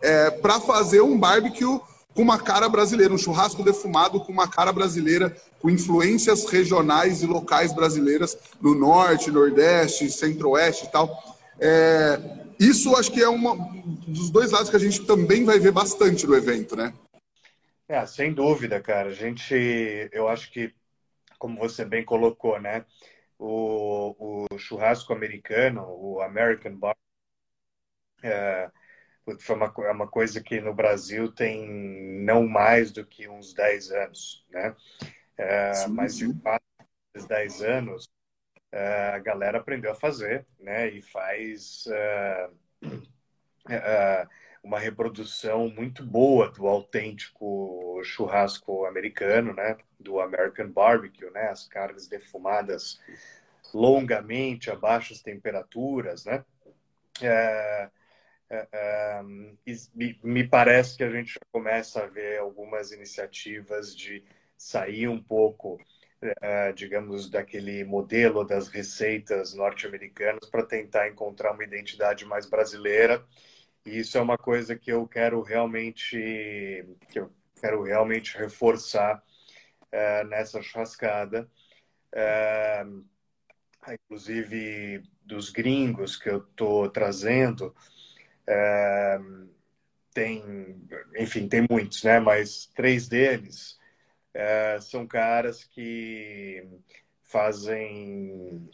é, 0.00 0.30
para 0.30 0.58
fazer 0.60 1.00
um 1.02 1.18
barbecue 1.18 1.80
com 2.14 2.22
uma 2.22 2.38
cara 2.38 2.68
brasileira, 2.68 3.14
um 3.14 3.18
churrasco 3.18 3.62
defumado 3.62 4.20
com 4.20 4.32
uma 4.32 4.46
cara 4.46 4.72
brasileira, 4.72 5.34
com 5.60 5.70
influências 5.70 6.44
regionais 6.44 7.22
e 7.22 7.26
locais 7.26 7.72
brasileiras 7.72 8.36
no 8.60 8.74
norte, 8.74 9.30
nordeste, 9.30 10.10
centro-oeste 10.10 10.86
e 10.86 10.88
tal. 10.88 11.08
É, 11.58 12.41
isso 12.68 12.94
acho 12.96 13.10
que 13.10 13.20
é 13.20 13.28
uma 13.28 13.56
dos 14.06 14.30
dois 14.30 14.52
lados 14.52 14.70
que 14.70 14.76
a 14.76 14.78
gente 14.78 15.06
também 15.06 15.44
vai 15.44 15.58
ver 15.58 15.72
bastante 15.72 16.26
no 16.26 16.34
evento, 16.34 16.76
né? 16.76 16.92
É, 17.88 18.06
sem 18.06 18.32
dúvida, 18.32 18.80
cara. 18.80 19.10
A 19.10 19.12
gente, 19.12 19.54
eu 20.12 20.28
acho 20.28 20.50
que, 20.50 20.74
como 21.38 21.58
você 21.58 21.84
bem 21.84 22.04
colocou, 22.04 22.60
né? 22.60 22.86
O, 23.38 24.46
o 24.52 24.58
churrasco 24.58 25.12
americano, 25.12 25.84
o 25.88 26.20
American 26.20 26.76
Bar, 26.76 26.96
é, 28.22 28.70
foi 29.40 29.56
uma, 29.56 29.72
é 29.78 29.90
uma 29.90 30.08
coisa 30.08 30.40
que 30.40 30.60
no 30.60 30.72
Brasil 30.72 31.32
tem 31.32 31.68
não 32.24 32.46
mais 32.46 32.92
do 32.92 33.04
que 33.04 33.28
uns 33.28 33.52
10 33.52 33.90
anos, 33.90 34.46
né? 34.50 34.76
É, 35.36 35.72
sim, 35.74 35.92
mas 35.92 36.16
de 36.16 36.32
fato, 36.40 36.64
esses 37.14 37.28
10 37.28 37.62
anos, 37.62 38.08
a 38.72 39.18
galera 39.18 39.58
aprendeu 39.58 39.92
a 39.92 39.94
fazer, 39.94 40.46
né? 40.58 40.88
E 40.88 41.02
faz 41.02 41.84
uh, 41.86 42.86
uh, 42.86 44.28
uma 44.62 44.78
reprodução 44.78 45.68
muito 45.68 46.04
boa 46.04 46.50
do 46.50 46.66
autêntico 46.66 48.00
churrasco 48.04 48.86
americano, 48.86 49.52
né? 49.52 49.76
Do 50.00 50.20
American 50.20 50.70
Barbecue, 50.70 51.30
né? 51.30 51.48
As 51.48 51.68
carnes 51.68 52.08
defumadas 52.08 53.00
longamente 53.74 54.70
a 54.70 54.76
baixas 54.76 55.20
temperaturas, 55.22 56.24
né? 56.24 56.44
É, 57.20 57.90
me 60.22 60.46
parece 60.46 60.96
que 60.96 61.04
a 61.04 61.10
gente 61.10 61.34
já 61.34 61.40
começa 61.50 62.02
a 62.02 62.06
ver 62.06 62.38
algumas 62.38 62.92
iniciativas 62.92 63.96
de 63.96 64.22
sair 64.56 65.08
um 65.08 65.22
pouco, 65.22 65.80
é, 66.40 66.72
digamos, 66.72 67.28
daquele 67.28 67.84
modelo 67.84 68.44
das 68.44 68.68
receitas 68.68 69.54
norte-americanas 69.54 70.48
para 70.48 70.64
tentar 70.64 71.08
encontrar 71.08 71.52
uma 71.52 71.64
identidade 71.64 72.24
mais 72.24 72.46
brasileira. 72.46 73.24
E 73.84 73.98
isso 73.98 74.16
é 74.16 74.20
uma 74.20 74.38
coisa 74.38 74.76
que 74.76 74.92
eu 74.92 75.06
quero 75.08 75.42
realmente, 75.42 76.16
que 77.10 77.18
eu 77.18 77.32
quero 77.60 77.82
realmente 77.82 78.38
reforçar 78.38 79.22
é, 79.90 80.24
nessa 80.24 80.62
churrascada. 80.62 81.50
É, 82.12 82.84
inclusive 83.94 85.02
dos 85.24 85.50
gringos 85.50 86.16
que 86.16 86.28
eu 86.28 86.38
estou 86.38 86.88
trazendo, 86.88 87.74
tem, 90.14 90.86
enfim, 91.16 91.48
tem 91.48 91.66
muitos, 91.68 92.02
né? 92.04 92.20
Mas 92.20 92.66
três 92.74 93.08
deles 93.08 93.80
é, 94.34 94.78
são 94.80 95.06
caras 95.06 95.64
que 95.64 96.66
fazem 97.22 98.68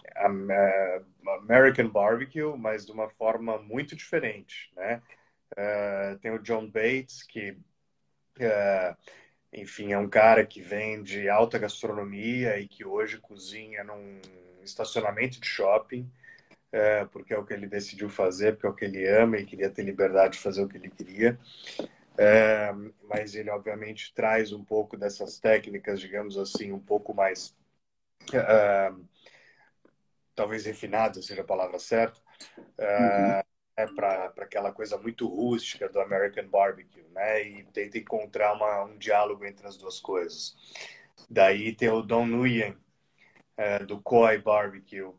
American 1.25 1.89
Barbecue, 1.89 2.57
mas 2.57 2.85
de 2.87 2.93
uma 2.93 3.09
forma 3.09 3.59
muito 3.59 3.95
diferente, 3.95 4.71
né? 4.77 5.03
É, 5.57 6.17
tem 6.21 6.31
o 6.33 6.39
John 6.41 6.69
Bates, 6.69 7.23
que, 7.23 7.57
é, 8.39 8.97
enfim, 9.53 9.93
é 9.93 9.99
um 9.99 10.09
cara 10.09 10.45
que 10.45 10.61
vem 10.61 11.03
de 11.03 11.29
alta 11.29 11.59
gastronomia 11.59 12.59
e 12.59 12.69
que 12.69 12.85
hoje 12.85 13.19
cozinha 13.19 13.85
num 13.85 14.21
estacionamento 14.63 15.41
de 15.41 15.47
shopping 15.47 16.11
é, 16.71 17.05
porque 17.07 17.33
é 17.33 17.39
o 17.39 17.45
que 17.45 17.55
ele 17.55 17.67
decidiu 17.67 18.09
fazer, 18.09 18.53
porque 18.53 18.67
é 18.67 18.71
o 18.71 18.75
que 18.75 18.85
ele 18.85 19.09
ama 19.09 19.39
e 19.39 19.47
queria 19.47 19.71
ter 19.71 19.83
liberdade 19.83 20.35
de 20.35 20.43
fazer 20.43 20.63
o 20.63 20.69
que 20.69 20.77
ele 20.77 20.91
queria. 20.91 21.39
É, 22.21 22.73
mas 23.05 23.37
ele, 23.37 23.49
obviamente, 23.49 24.13
traz 24.13 24.53
um 24.53 24.65
pouco 24.65 24.97
dessas 24.97 25.39
técnicas, 25.39 26.01
digamos 26.01 26.37
assim, 26.37 26.73
um 26.73 26.81
pouco 26.81 27.15
mais. 27.15 27.55
É, 28.35 28.93
talvez 30.35 30.67
refinadas 30.67 31.27
seja 31.27 31.43
a 31.43 31.47
palavra 31.47 31.79
certa. 31.79 32.21
É, 32.77 33.45
uhum. 33.85 33.95
para 33.95 34.33
aquela 34.39 34.73
coisa 34.73 34.99
muito 34.99 35.29
rústica 35.29 35.89
do 35.89 36.01
American 36.01 36.49
Barbecue, 36.49 37.07
né? 37.13 37.43
E 37.43 37.65
tenta 37.67 37.99
encontrar 37.99 38.53
uma, 38.55 38.85
um 38.85 38.99
diálogo 38.99 39.45
entre 39.45 39.67
as 39.69 39.77
duas 39.77 40.01
coisas. 40.01 40.57
Daí 41.31 41.73
tem 41.73 41.89
o 41.89 42.03
Don 42.03 42.27
Nguyen, 42.27 42.77
é, 43.57 43.79
do 43.81 44.01
Koi 44.03 44.39
Barbecue, 44.39 45.13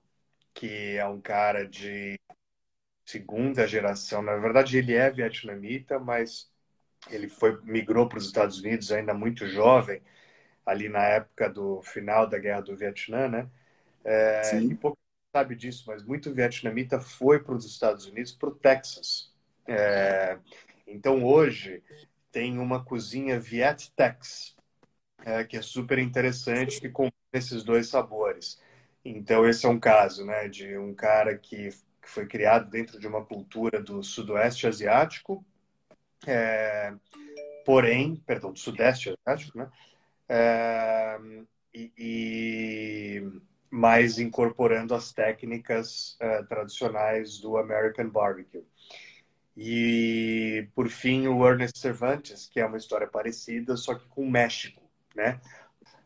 que 0.53 0.97
é 0.97 1.05
um 1.05 1.21
cara 1.21 1.65
de 1.65 2.19
segunda 3.05 3.65
geração. 3.65 4.21
Na 4.21 4.35
verdade, 4.35 4.77
ele 4.77 4.93
é 4.93 5.09
vietnamita, 5.09 5.97
mas 5.97 6.49
ele 7.09 7.27
foi 7.27 7.59
migrou 7.63 8.07
para 8.07 8.17
os 8.17 8.25
Estados 8.25 8.59
Unidos 8.59 8.91
ainda 8.91 9.13
muito 9.13 9.47
jovem, 9.47 10.01
ali 10.65 10.89
na 10.89 11.03
época 11.03 11.49
do 11.49 11.81
final 11.81 12.27
da 12.27 12.37
Guerra 12.37 12.61
do 12.61 12.75
Vietnã, 12.75 13.27
né? 13.27 13.49
É, 14.03 14.41
Sim. 14.43 14.71
E 14.71 14.75
pouco 14.75 14.97
sabe 15.35 15.55
disso, 15.55 15.83
mas 15.87 16.03
muito 16.03 16.33
vietnamita 16.33 16.99
foi 16.99 17.39
para 17.39 17.53
os 17.53 17.65
Estados 17.65 18.05
Unidos, 18.05 18.31
para 18.31 18.49
o 18.49 18.55
Texas. 18.55 19.31
É, 19.67 20.39
então, 20.87 21.23
hoje, 21.23 21.83
tem 22.31 22.57
uma 22.57 22.83
cozinha 22.83 23.39
Viet-Tex, 23.39 24.55
é, 25.23 25.43
que 25.43 25.57
é 25.57 25.61
super 25.61 25.99
interessante, 25.99 26.81
que 26.81 26.89
combina 26.89 27.13
esses 27.33 27.63
dois 27.63 27.87
sabores. 27.87 28.59
Então, 29.05 29.47
esse 29.47 29.65
é 29.65 29.69
um 29.69 29.79
caso 29.79 30.25
né, 30.25 30.47
de 30.47 30.77
um 30.77 30.93
cara 30.93 31.37
que, 31.37 31.69
que 32.01 32.09
foi 32.09 32.25
criado 32.25 32.69
dentro 32.69 32.99
de 32.99 33.07
uma 33.07 33.23
cultura 33.23 33.81
do 33.81 34.03
sudoeste 34.03 34.65
asiático, 34.67 35.45
é, 36.27 36.93
porém, 37.65 38.15
perdão, 38.25 38.51
do 38.51 38.59
sudeste 38.59 39.15
asiático, 39.27 39.57
né? 39.57 39.69
É, 40.27 41.17
e, 41.73 41.91
e, 41.97 43.31
mais 43.69 44.19
incorporando 44.19 44.95
as 44.95 45.11
técnicas 45.11 46.17
é, 46.19 46.43
tradicionais 46.43 47.39
do 47.39 47.57
American 47.57 48.09
Barbecue. 48.09 48.65
E, 49.55 50.67
por 50.73 50.89
fim, 50.89 51.27
o 51.27 51.45
Ernest 51.47 51.77
Cervantes, 51.79 52.47
que 52.47 52.59
é 52.59 52.65
uma 52.65 52.77
história 52.77 53.07
parecida, 53.07 53.75
só 53.75 53.95
que 53.95 54.07
com 54.07 54.23
o 54.23 54.31
México, 54.31 54.81
né? 55.15 55.39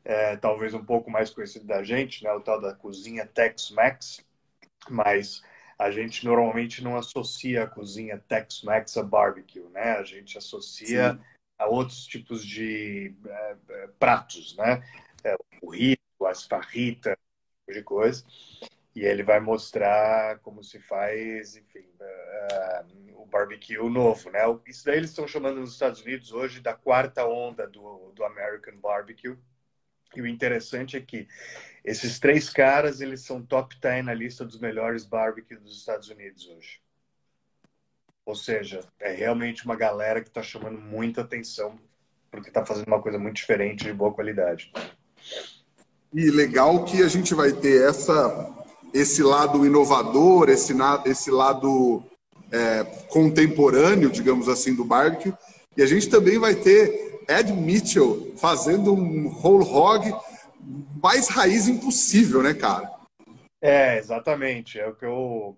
é, 0.06 0.36
talvez 0.38 0.74
um 0.74 0.84
pouco 0.84 1.10
mais 1.10 1.30
conhecido 1.30 1.66
da 1.66 1.84
gente, 1.84 2.24
né, 2.24 2.32
o 2.34 2.42
tal 2.42 2.60
da 2.60 2.74
cozinha 2.74 3.26
Tex-Mex, 3.26 4.26
mas 4.90 5.42
a 5.84 5.92
gente 5.92 6.26
normalmente 6.26 6.82
não 6.82 6.96
associa 6.96 7.64
a 7.64 7.68
cozinha 7.68 8.18
Tex-Mex 8.18 8.96
a 8.96 9.04
barbecue, 9.04 9.68
né? 9.70 9.98
A 9.98 10.04
gente 10.04 10.38
associa 10.38 11.14
Sim. 11.14 11.20
a 11.60 11.68
outros 11.68 12.06
tipos 12.06 12.46
de 12.46 13.14
é, 13.26 13.88
pratos, 14.00 14.56
né? 14.56 14.82
É, 15.26 15.36
o 15.36 15.60
burrito, 15.62 16.26
as 16.26 16.46
farritas, 16.46 17.18
tipo 17.60 17.78
de 17.78 17.84
coisa. 17.84 18.24
E 18.96 19.02
ele 19.02 19.24
vai 19.24 19.42
mostrar 19.42 20.40
como 20.40 20.64
se 20.64 20.80
faz, 20.80 21.58
enfim, 21.58 21.86
uh, 22.00 23.22
o 23.22 23.26
barbecue 23.26 23.78
novo, 23.90 24.30
né? 24.30 24.40
Isso 24.66 24.86
daí 24.86 24.98
eles 24.98 25.10
estão 25.10 25.28
chamando 25.28 25.60
nos 25.60 25.74
Estados 25.74 26.02
Unidos 26.02 26.32
hoje 26.32 26.62
da 26.62 26.74
quarta 26.74 27.26
onda 27.26 27.68
do, 27.68 28.14
do 28.16 28.24
American 28.24 28.78
Barbecue, 28.78 29.36
e 30.16 30.22
o 30.22 30.28
interessante 30.28 30.96
é 30.96 31.02
que 31.02 31.28
esses 31.84 32.20
três 32.20 32.50
caras, 32.50 33.02
eles 33.02 33.22
são 33.22 33.42
top 33.42 33.76
10 33.80 34.06
na 34.06 34.14
lista 34.14 34.46
dos 34.46 34.60
melhores 34.60 35.06
barbecue 35.06 35.58
dos 35.58 35.78
Estados 35.78 36.10
Unidos 36.10 36.48
hoje. 36.48 36.82
Ou 38.26 38.36
seja, 38.36 38.80
é 39.00 39.12
realmente 39.12 39.66
uma 39.66 39.76
galera 39.76 40.22
que 40.22 40.30
está 40.30 40.42
chamando 40.42 40.80
muita 40.80 41.22
atenção 41.22 41.78
porque 42.32 42.50
está 42.50 42.66
fazendo 42.66 42.88
uma 42.88 43.02
coisa 43.02 43.20
muito 43.20 43.36
diferente 43.36 43.84
de 43.84 43.94
boa 43.94 44.12
qualidade. 44.12 44.72
E 46.12 46.32
legal 46.32 46.84
que 46.84 47.04
a 47.04 47.08
gente 47.08 47.36
vai 47.36 47.52
ter 47.52 47.88
essa, 47.88 48.56
esse 48.92 49.22
lado 49.22 49.64
inovador, 49.66 50.50
esse, 50.50 50.74
esse 51.06 51.30
lado 51.30 52.04
é, 52.52 52.84
contemporâneo, 53.10 54.10
digamos 54.10 54.48
assim, 54.48 54.74
do 54.74 54.84
barbecue. 54.84 55.34
E 55.78 55.84
a 55.84 55.86
gente 55.86 56.10
também 56.10 56.40
vai 56.40 56.56
ter 56.56 57.22
Ed 57.28 57.54
Mitchell 57.54 58.34
fazendo 58.38 58.94
um 58.94 59.28
whole 59.28 59.64
hog 59.64 60.12
mais 61.02 61.30
raiz 61.30 61.68
impossível, 61.68 62.42
né, 62.42 62.54
cara? 62.54 62.92
É, 63.62 63.98
exatamente. 63.98 64.80
É 64.80 64.88
o 64.88 64.96
que 64.96 65.06
eu, 65.06 65.58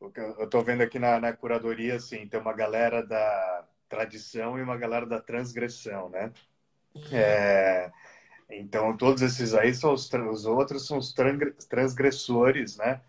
o 0.00 0.10
que 0.10 0.20
eu 0.20 0.48
tô 0.48 0.62
vendo 0.62 0.82
aqui 0.82 0.98
na, 0.98 1.18
na 1.20 1.32
curadoria, 1.32 1.96
assim, 1.96 2.26
tem 2.26 2.40
uma 2.40 2.52
galera 2.52 3.02
da 3.02 3.64
tradição 3.88 4.58
e 4.58 4.62
uma 4.62 4.76
galera 4.76 5.06
da 5.06 5.20
transgressão, 5.20 6.08
né? 6.08 6.32
É, 7.12 7.90
então, 8.50 8.96
todos 8.96 9.22
esses 9.22 9.54
aí 9.54 9.74
são 9.74 9.92
os, 9.92 10.10
os 10.12 10.46
outros 10.46 10.86
são 10.86 10.98
os 10.98 11.14
transgressores, 11.68 12.76
né? 12.76 13.00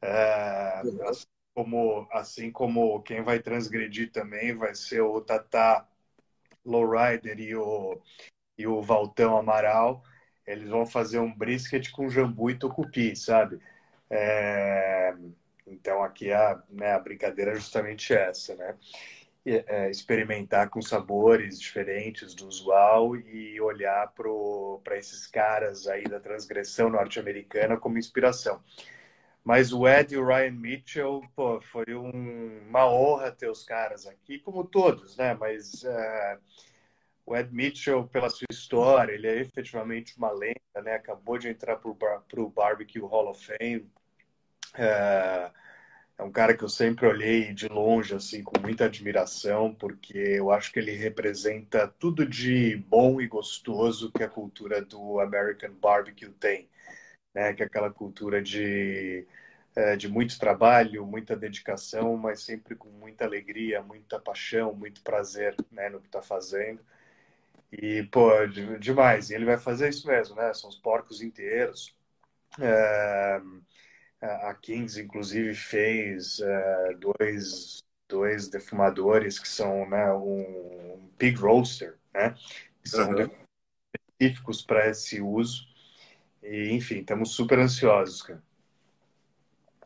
É, 0.00 0.82
assim, 1.08 1.26
como, 1.54 2.08
assim 2.10 2.50
como 2.50 3.02
quem 3.02 3.22
vai 3.22 3.40
transgredir 3.40 4.10
também 4.10 4.54
vai 4.56 4.74
ser 4.74 5.00
o 5.02 5.20
Tata 5.20 5.86
Lowrider 6.64 7.38
e 7.40 7.54
o, 7.56 8.00
e 8.58 8.66
o 8.66 8.82
Valtão 8.82 9.36
Amaral, 9.36 10.02
eles 10.46 10.68
vão 10.68 10.86
fazer 10.86 11.18
um 11.18 11.32
brisket 11.32 11.90
com 11.90 12.08
jambu 12.08 12.50
e 12.50 12.58
tucupi, 12.58 13.14
sabe? 13.16 13.60
É... 14.10 15.14
Então 15.66 16.02
aqui 16.02 16.32
a, 16.32 16.62
né, 16.70 16.92
a 16.92 16.98
brincadeira 16.98 17.52
é 17.52 17.54
justamente 17.54 18.12
essa, 18.12 18.54
né? 18.56 18.76
É, 19.44 19.90
experimentar 19.90 20.70
com 20.70 20.80
sabores 20.80 21.60
diferentes 21.60 22.32
do 22.32 22.46
usual 22.46 23.16
e 23.16 23.60
olhar 23.60 24.12
para 24.14 24.96
esses 24.96 25.26
caras 25.26 25.88
aí 25.88 26.04
da 26.04 26.20
transgressão 26.20 26.88
norte-americana 26.88 27.76
como 27.76 27.98
inspiração. 27.98 28.62
Mas 29.44 29.72
o 29.72 29.88
Ed 29.88 30.14
e 30.14 30.18
o 30.18 30.24
Ryan 30.24 30.52
Mitchell, 30.52 31.22
pô, 31.34 31.60
foi 31.60 31.86
um, 31.94 32.60
uma 32.68 32.88
honra 32.88 33.32
ter 33.32 33.50
os 33.50 33.64
caras 33.64 34.06
aqui, 34.06 34.38
como 34.38 34.64
todos, 34.64 35.16
né? 35.16 35.34
Mas 35.34 35.82
uh, 35.82 36.38
o 37.26 37.36
Ed 37.36 37.52
Mitchell, 37.52 38.06
pela 38.08 38.30
sua 38.30 38.46
história, 38.50 39.12
ele 39.12 39.26
é 39.26 39.40
efetivamente 39.40 40.16
uma 40.16 40.30
lenda, 40.32 40.82
né? 40.82 40.94
Acabou 40.94 41.38
de 41.38 41.48
entrar 41.48 41.76
para 41.76 42.40
o 42.40 42.50
Barbecue 42.50 43.00
Hall 43.00 43.30
of 43.30 43.44
Fame. 43.44 43.90
É, 44.74 45.50
é 46.18 46.22
um 46.22 46.32
cara 46.32 46.56
que 46.56 46.64
eu 46.64 46.68
sempre 46.68 47.06
olhei 47.06 47.52
de 47.54 47.68
longe, 47.68 48.14
assim, 48.14 48.42
com 48.42 48.60
muita 48.60 48.86
admiração, 48.86 49.74
porque 49.74 50.18
eu 50.18 50.50
acho 50.50 50.72
que 50.72 50.78
ele 50.78 50.92
representa 50.92 51.88
tudo 51.88 52.26
de 52.26 52.76
bom 52.76 53.20
e 53.20 53.26
gostoso 53.26 54.12
que 54.12 54.22
a 54.22 54.28
cultura 54.28 54.82
do 54.82 55.20
American 55.20 55.72
Barbecue 55.74 56.30
tem 56.32 56.68
né? 57.34 57.52
Que 57.54 57.62
é 57.62 57.66
aquela 57.66 57.90
cultura 57.90 58.42
de 58.42 59.26
é, 59.74 59.96
de 59.96 60.08
muito 60.08 60.38
trabalho, 60.38 61.06
muita 61.06 61.34
dedicação, 61.36 62.16
mas 62.16 62.42
sempre 62.42 62.74
com 62.76 62.90
muita 62.90 63.24
alegria, 63.24 63.82
muita 63.82 64.20
paixão, 64.20 64.74
muito 64.74 65.02
prazer 65.02 65.56
né, 65.70 65.88
no 65.88 65.98
que 66.00 66.08
está 66.08 66.20
fazendo. 66.20 66.80
E, 67.72 68.02
pô, 68.04 68.30
demais. 68.78 69.30
E 69.30 69.34
ele 69.34 69.46
vai 69.46 69.56
fazer 69.56 69.88
isso 69.88 70.06
mesmo, 70.06 70.36
né? 70.36 70.52
São 70.52 70.68
os 70.68 70.76
porcos 70.76 71.22
inteiros. 71.22 71.96
É, 72.60 73.40
a 74.20 74.54
Kings, 74.54 75.00
inclusive, 75.00 75.54
fez 75.54 76.38
é, 76.40 76.94
dois, 76.94 77.82
dois 78.08 78.48
defumadores 78.48 79.38
que 79.38 79.48
são 79.48 79.88
né, 79.88 80.12
um 80.12 81.08
pig 81.16 81.38
roaster, 81.40 81.96
né? 82.12 82.34
Que 82.82 82.90
são 82.90 83.10
uhum. 83.10 83.30
específicos 84.20 84.62
para 84.62 84.90
esse 84.90 85.20
uso. 85.20 85.66
E, 86.42 86.70
enfim, 86.72 86.98
estamos 86.98 87.30
super 87.30 87.58
ansiosos, 87.58 88.22
cara. 88.22 88.42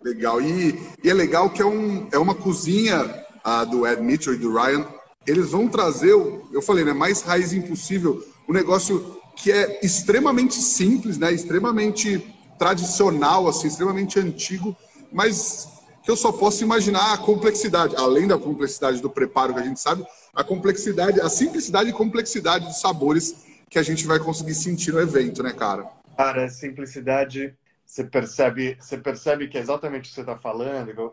Legal. 0.03 0.41
E, 0.41 0.75
e, 1.03 1.09
é 1.09 1.15
legal 1.15 1.51
que 1.51 1.63
é, 1.63 1.65
um, 1.65 2.09
é 2.13 2.19
uma 2.19 2.35
cozinha 2.35 2.97
a, 3.45 3.65
do 3.65 3.87
Ed 3.87 4.03
Mitchell 4.03 4.35
e 4.35 4.39
do 4.39 4.53
Ryan. 4.53 4.96
Eles 5.27 5.51
vão 5.51 5.69
trazer, 5.69 6.11
eu 6.11 6.63
falei, 6.63 6.85
né, 6.85 6.93
mais 6.93 7.23
raiz 7.23 7.53
impossível, 7.53 8.25
um 8.49 8.53
negócio 8.53 9.21
que 9.35 9.51
é 9.51 9.81
extremamente 9.85 10.55
simples, 10.55 11.19
né, 11.19 11.33
extremamente 11.33 12.35
tradicional, 12.59 13.49
assim, 13.49 13.67
extremamente 13.67 14.19
antigo, 14.19 14.75
mas 15.13 15.69
que 16.03 16.11
eu 16.11 16.17
só 16.17 16.31
posso 16.31 16.63
imaginar 16.63 17.13
a 17.13 17.19
complexidade, 17.19 17.97
além 17.97 18.27
da 18.29 18.39
complexidade 18.39 19.03
do 19.03 19.11
preparo 19.11 19.53
que 19.53 19.61
a 19.61 19.65
gente 19.65 19.81
sabe, 19.81 20.07
a 20.33 20.45
complexidade, 20.45 21.21
a 21.21 21.29
simplicidade 21.29 21.91
e 21.91 21.93
complexidade 21.93 22.67
dos 22.67 22.81
sabores 22.81 23.45
que 23.69 23.79
a 23.79 23.83
gente 23.83 24.07
vai 24.07 24.21
conseguir 24.21 24.55
sentir 24.55 24.93
no 24.93 25.01
evento, 25.01 25.43
né, 25.43 25.53
cara? 25.53 25.91
Cara, 26.17 26.49
simplicidade 26.49 27.55
você 27.85 28.05
percebe, 28.05 28.77
você 28.81 28.97
percebe 28.99 29.49
que 29.49 29.59
é 29.59 29.61
exatamente 29.61 30.07
o 30.07 30.09
que 30.09 30.15
você 30.15 30.21
está 30.21 30.37
falando. 30.37 31.13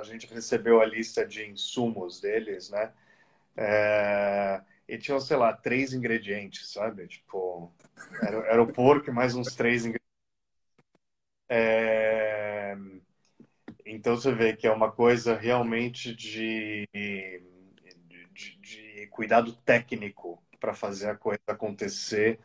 A 0.00 0.04
gente 0.04 0.26
recebeu 0.32 0.80
a 0.80 0.86
lista 0.86 1.26
de 1.26 1.44
insumos 1.48 2.20
deles, 2.20 2.70
né? 2.70 2.90
É, 3.60 4.62
e 4.86 4.96
tinham, 4.96 5.18
sei 5.18 5.36
lá, 5.36 5.52
três 5.52 5.92
ingredientes, 5.92 6.72
sabe? 6.72 7.08
Tipo, 7.08 7.72
era, 8.22 8.36
era 8.46 8.62
o 8.62 8.72
porco 8.72 9.10
e 9.10 9.12
mais 9.12 9.34
uns 9.34 9.52
três 9.56 9.84
ingredientes. 9.84 10.06
É, 11.48 12.76
então 13.84 14.14
você 14.16 14.32
vê 14.32 14.54
que 14.54 14.66
é 14.66 14.70
uma 14.70 14.92
coisa 14.92 15.36
realmente 15.36 16.14
de, 16.14 16.88
de, 18.32 18.56
de 18.60 19.06
cuidado 19.08 19.52
técnico 19.62 20.40
para 20.60 20.72
fazer 20.72 21.10
a 21.10 21.16
coisa 21.16 21.40
acontecer 21.48 22.38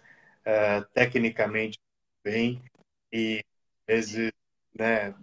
é, 0.43 0.81
tecnicamente 0.93 1.79
bem 2.23 2.63
e 3.11 3.43
às 3.87 4.11
vezes, 4.11 4.31
né, 4.73 5.13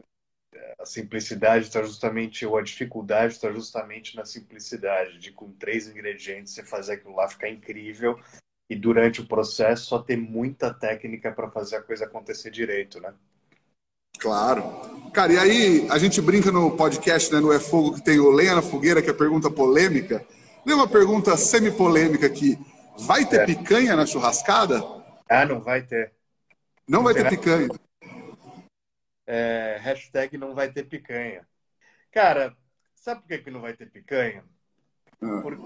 a 0.79 0.87
simplicidade 0.87 1.67
está 1.67 1.83
justamente, 1.83 2.47
ou 2.47 2.57
a 2.57 2.63
dificuldade 2.63 3.35
está 3.35 3.51
justamente 3.53 4.17
na 4.17 4.25
simplicidade, 4.25 5.19
de 5.19 5.33
com 5.33 5.53
três 5.53 5.87
ingredientes 5.87 6.55
você 6.55 6.65
fazer 6.65 6.95
aquilo 6.95 7.15
lá 7.15 7.29
ficar 7.29 7.49
incrível 7.49 8.19
e 8.71 8.77
durante 8.77 9.21
o 9.21 9.27
processo 9.27 9.87
só 9.87 9.99
ter 9.99 10.17
muita 10.17 10.73
técnica 10.73 11.33
para 11.33 11.51
fazer 11.51 11.77
a 11.77 11.83
coisa 11.83 12.05
acontecer 12.05 12.51
direito, 12.51 13.01
né? 13.01 13.13
Claro. 14.21 14.63
Cara, 15.13 15.33
e 15.33 15.39
aí 15.39 15.89
a 15.91 15.99
gente 15.99 16.21
brinca 16.23 16.53
no 16.53 16.77
podcast, 16.77 17.33
né, 17.33 17.41
no 17.41 17.53
É 17.53 17.59
Fogo, 17.59 17.95
que 17.95 18.03
tem 18.03 18.21
o 18.21 18.31
Lenha 18.31 18.55
na 18.55 18.63
Fogueira, 18.63 19.03
que 19.03 19.11
é 19.11 19.13
pergunta 19.13 19.51
polêmica. 19.51 20.25
Tem 20.65 20.75
uma 20.75 20.87
pergunta 20.87 21.37
semi-polêmica 21.37 22.27
aqui. 22.27 22.57
Vai 22.99 23.25
ter 23.25 23.41
é. 23.41 23.47
picanha 23.47 23.97
na 23.97 24.07
churrascada? 24.07 24.81
Ah, 25.29 25.45
não 25.45 25.61
vai 25.61 25.83
ter. 25.83 26.13
Não 26.87 27.03
vai 27.03 27.15
ter 27.15 27.29
picanha. 27.29 27.69
É, 29.33 29.79
hashtag 29.81 30.37
não 30.37 30.57
vai 30.57 30.73
ter 30.73 30.83
picanha. 30.89 31.47
Cara, 32.11 32.57
sabe 32.97 33.21
por 33.21 33.29
que, 33.29 33.39
que 33.39 33.51
não 33.51 33.61
vai 33.61 33.75
ter 33.75 33.89
picanha? 33.89 34.45
Ah. 35.23 35.41
Porque 35.41 35.63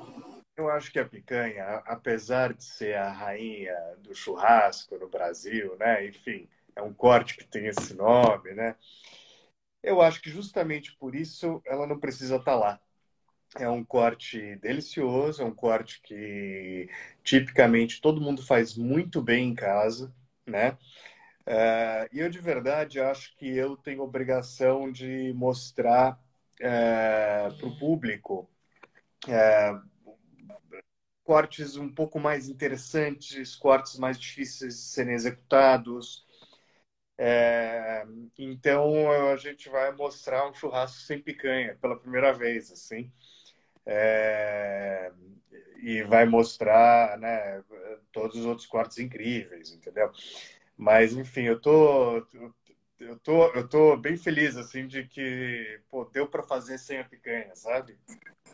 eu 0.55 0.69
acho 0.69 0.93
que 0.93 0.99
a 0.99 1.09
picanha, 1.09 1.65
apesar 1.87 2.53
de 2.53 2.63
ser 2.63 2.95
a 2.95 3.11
rainha 3.11 3.75
do 4.01 4.15
churrasco 4.15 4.99
no 4.99 5.09
Brasil, 5.09 5.79
né? 5.79 6.07
Enfim, 6.07 6.47
é 6.77 6.83
um 6.83 6.93
corte 6.93 7.39
que 7.39 7.47
tem 7.47 7.65
esse 7.65 7.95
nome, 7.95 8.53
né? 8.53 8.77
Eu 9.83 10.03
acho 10.03 10.21
que 10.21 10.29
justamente 10.29 10.95
por 10.99 11.15
isso 11.15 11.63
ela 11.65 11.87
não 11.87 11.99
precisa 11.99 12.37
estar 12.37 12.53
tá 12.53 12.59
lá. 12.59 12.81
É 13.57 13.67
um 13.67 13.83
corte 13.83 14.57
delicioso, 14.57 15.41
é 15.41 15.45
um 15.47 15.55
corte 15.55 16.03
que 16.03 16.91
tipicamente 17.23 18.03
todo 18.03 18.21
mundo 18.21 18.45
faz 18.45 18.77
muito 18.77 19.23
bem 19.23 19.49
em 19.49 19.55
casa, 19.55 20.15
né? 20.47 20.77
É, 21.47 22.09
e 22.13 22.21
eu 22.21 22.31
de 22.31 22.39
verdade 22.39 23.01
acho 23.01 23.37
que 23.37 23.55
eu 23.57 23.77
tenho 23.77 24.03
obrigação 24.03 24.91
de 24.91 25.33
mostrar 25.35 26.19
é, 26.61 27.51
para 27.51 27.67
o 27.67 27.79
público 27.79 28.49
é, 29.29 29.75
cortes 31.23 31.77
um 31.77 31.89
pouco 31.89 32.21
mais 32.21 32.49
interessantes, 32.49 33.57
cortes 33.57 33.99
mais 33.99 34.19
difíceis 34.19 34.75
de 34.75 34.81
serem 34.81 35.15
executados. 35.15 36.25
É, 37.17 38.05
então 38.39 39.11
a 39.33 39.37
gente 39.37 39.69
vai 39.69 39.93
mostrar 39.93 40.49
um 40.49 40.55
churrasco 40.55 41.01
sem 41.01 41.21
picanha 41.21 41.77
pela 41.81 41.99
primeira 41.99 42.33
vez, 42.33 42.73
assim, 42.73 43.11
é, 43.87 45.13
e 45.81 46.03
vai 46.03 46.27
mostrar, 46.27 47.19
né, 47.19 47.63
todos 48.13 48.37
os 48.37 48.47
outros 48.47 48.67
cortes 48.67 48.99
incríveis, 48.99 49.71
entendeu? 49.73 50.11
Mas, 50.77 51.13
enfim, 51.13 51.43
eu 51.43 51.61
tô, 51.61 52.27
eu 52.99 53.19
tô, 53.23 53.47
eu 53.53 53.69
tô 53.69 53.97
bem 53.97 54.17
feliz, 54.17 54.57
assim, 54.57 54.87
de 54.87 55.05
que, 55.05 55.81
pô, 55.89 56.05
deu 56.05 56.27
para 56.27 56.43
fazer 56.43 56.79
sem 56.79 56.99
a 56.99 57.05
picanha, 57.05 57.55
sabe? 57.55 57.99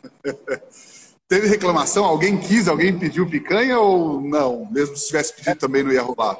Teve 1.27 1.47
reclamação? 1.47 2.03
Alguém 2.03 2.37
quis, 2.37 2.67
alguém 2.67 2.97
pediu 2.97 3.29
picanha 3.29 3.79
ou 3.79 4.19
não? 4.19 4.69
Mesmo 4.69 4.97
se 4.97 5.07
tivesse 5.07 5.33
pedido 5.33 5.57
também 5.57 5.81
não 5.81 5.91
ia 5.91 6.01
rolar? 6.01 6.37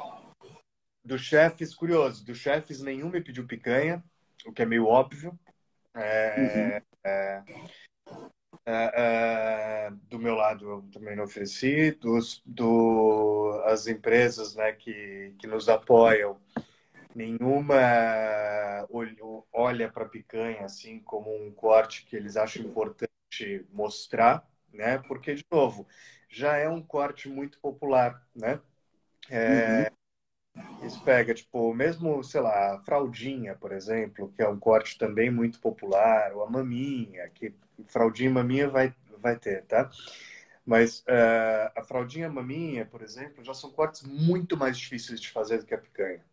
Do 1.02 1.18
chefes, 1.18 1.74
curioso, 1.74 2.24
do 2.24 2.34
chefes 2.34 2.82
nenhum 2.82 3.08
me 3.08 3.22
pediu 3.22 3.46
picanha, 3.46 4.04
o 4.44 4.52
que 4.52 4.60
é 4.60 4.66
meio 4.66 4.86
óbvio. 4.86 5.38
É, 5.94 6.36
uhum. 6.38 6.82
é, 7.04 7.42
é, 8.64 9.86
é, 9.86 9.90
do 10.08 10.18
meu 10.18 10.34
lado 10.34 10.68
eu 10.68 10.82
também 10.92 11.16
não 11.16 11.24
ofereci, 11.24 11.92
dos, 11.92 12.42
do, 12.46 13.62
as 13.66 13.86
empresas 13.86 14.54
né, 14.54 14.72
que, 14.72 15.34
que 15.38 15.46
nos 15.46 15.68
apoiam, 15.68 16.38
nenhuma 17.14 17.74
olha 19.52 19.90
para 19.90 20.04
a 20.04 20.08
picanha 20.08 20.64
assim 20.64 21.00
como 21.00 21.34
um 21.34 21.50
corte 21.52 22.04
que 22.06 22.16
eles 22.16 22.36
acham 22.36 22.62
importante 22.64 23.10
mostrar, 23.70 24.46
né? 24.72 24.98
Porque, 24.98 25.34
de 25.34 25.44
novo, 25.50 25.86
já 26.28 26.56
é 26.56 26.68
um 26.68 26.82
corte 26.82 27.28
muito 27.28 27.58
popular, 27.60 28.22
né? 28.34 28.60
É, 29.30 29.90
uhum. 29.90 29.96
Isso 30.82 31.02
pega, 31.04 31.32
tipo, 31.32 31.72
mesmo, 31.72 32.22
sei 32.22 32.40
lá, 32.40 32.74
a 32.74 32.80
fraldinha, 32.80 33.54
por 33.54 33.72
exemplo, 33.72 34.32
que 34.34 34.42
é 34.42 34.48
um 34.48 34.58
corte 34.58 34.98
também 34.98 35.30
muito 35.30 35.60
popular, 35.60 36.32
ou 36.34 36.42
a 36.42 36.50
maminha, 36.50 37.28
que 37.30 37.54
fraldinha 37.86 38.28
e 38.28 38.32
maminha 38.32 38.68
vai, 38.68 38.94
vai 39.18 39.38
ter, 39.38 39.64
tá? 39.64 39.90
Mas 40.64 41.00
uh, 41.00 41.72
a 41.74 41.82
fraldinha 41.82 42.26
e 42.26 42.30
maminha, 42.30 42.84
por 42.84 43.02
exemplo, 43.02 43.44
já 43.44 43.54
são 43.54 43.70
cortes 43.70 44.02
muito 44.02 44.56
mais 44.56 44.76
difíceis 44.76 45.20
de 45.20 45.30
fazer 45.30 45.58
do 45.58 45.66
que 45.66 45.74
a 45.74 45.78
picanha. 45.78 46.24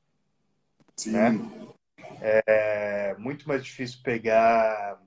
Sim. 0.95 1.11
Né? 1.11 1.31
É 2.21 3.15
muito 3.17 3.47
mais 3.47 3.63
difícil 3.63 3.99
pegar 4.03 5.01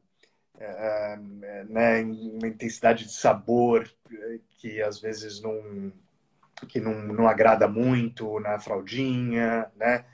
é, 0.59 1.17
né, 1.69 2.03
uma 2.03 2.47
intensidade 2.47 3.05
de 3.05 3.13
sabor 3.13 3.91
que 4.51 4.81
às 4.81 5.01
vezes 5.01 5.41
não 5.41 5.93
que 6.67 6.81
não, 6.81 6.95
não 6.95 7.29
agrada 7.29 7.69
muito 7.69 8.39
na 8.41 8.59
fraldinha, 8.59 9.71
né? 9.77 10.05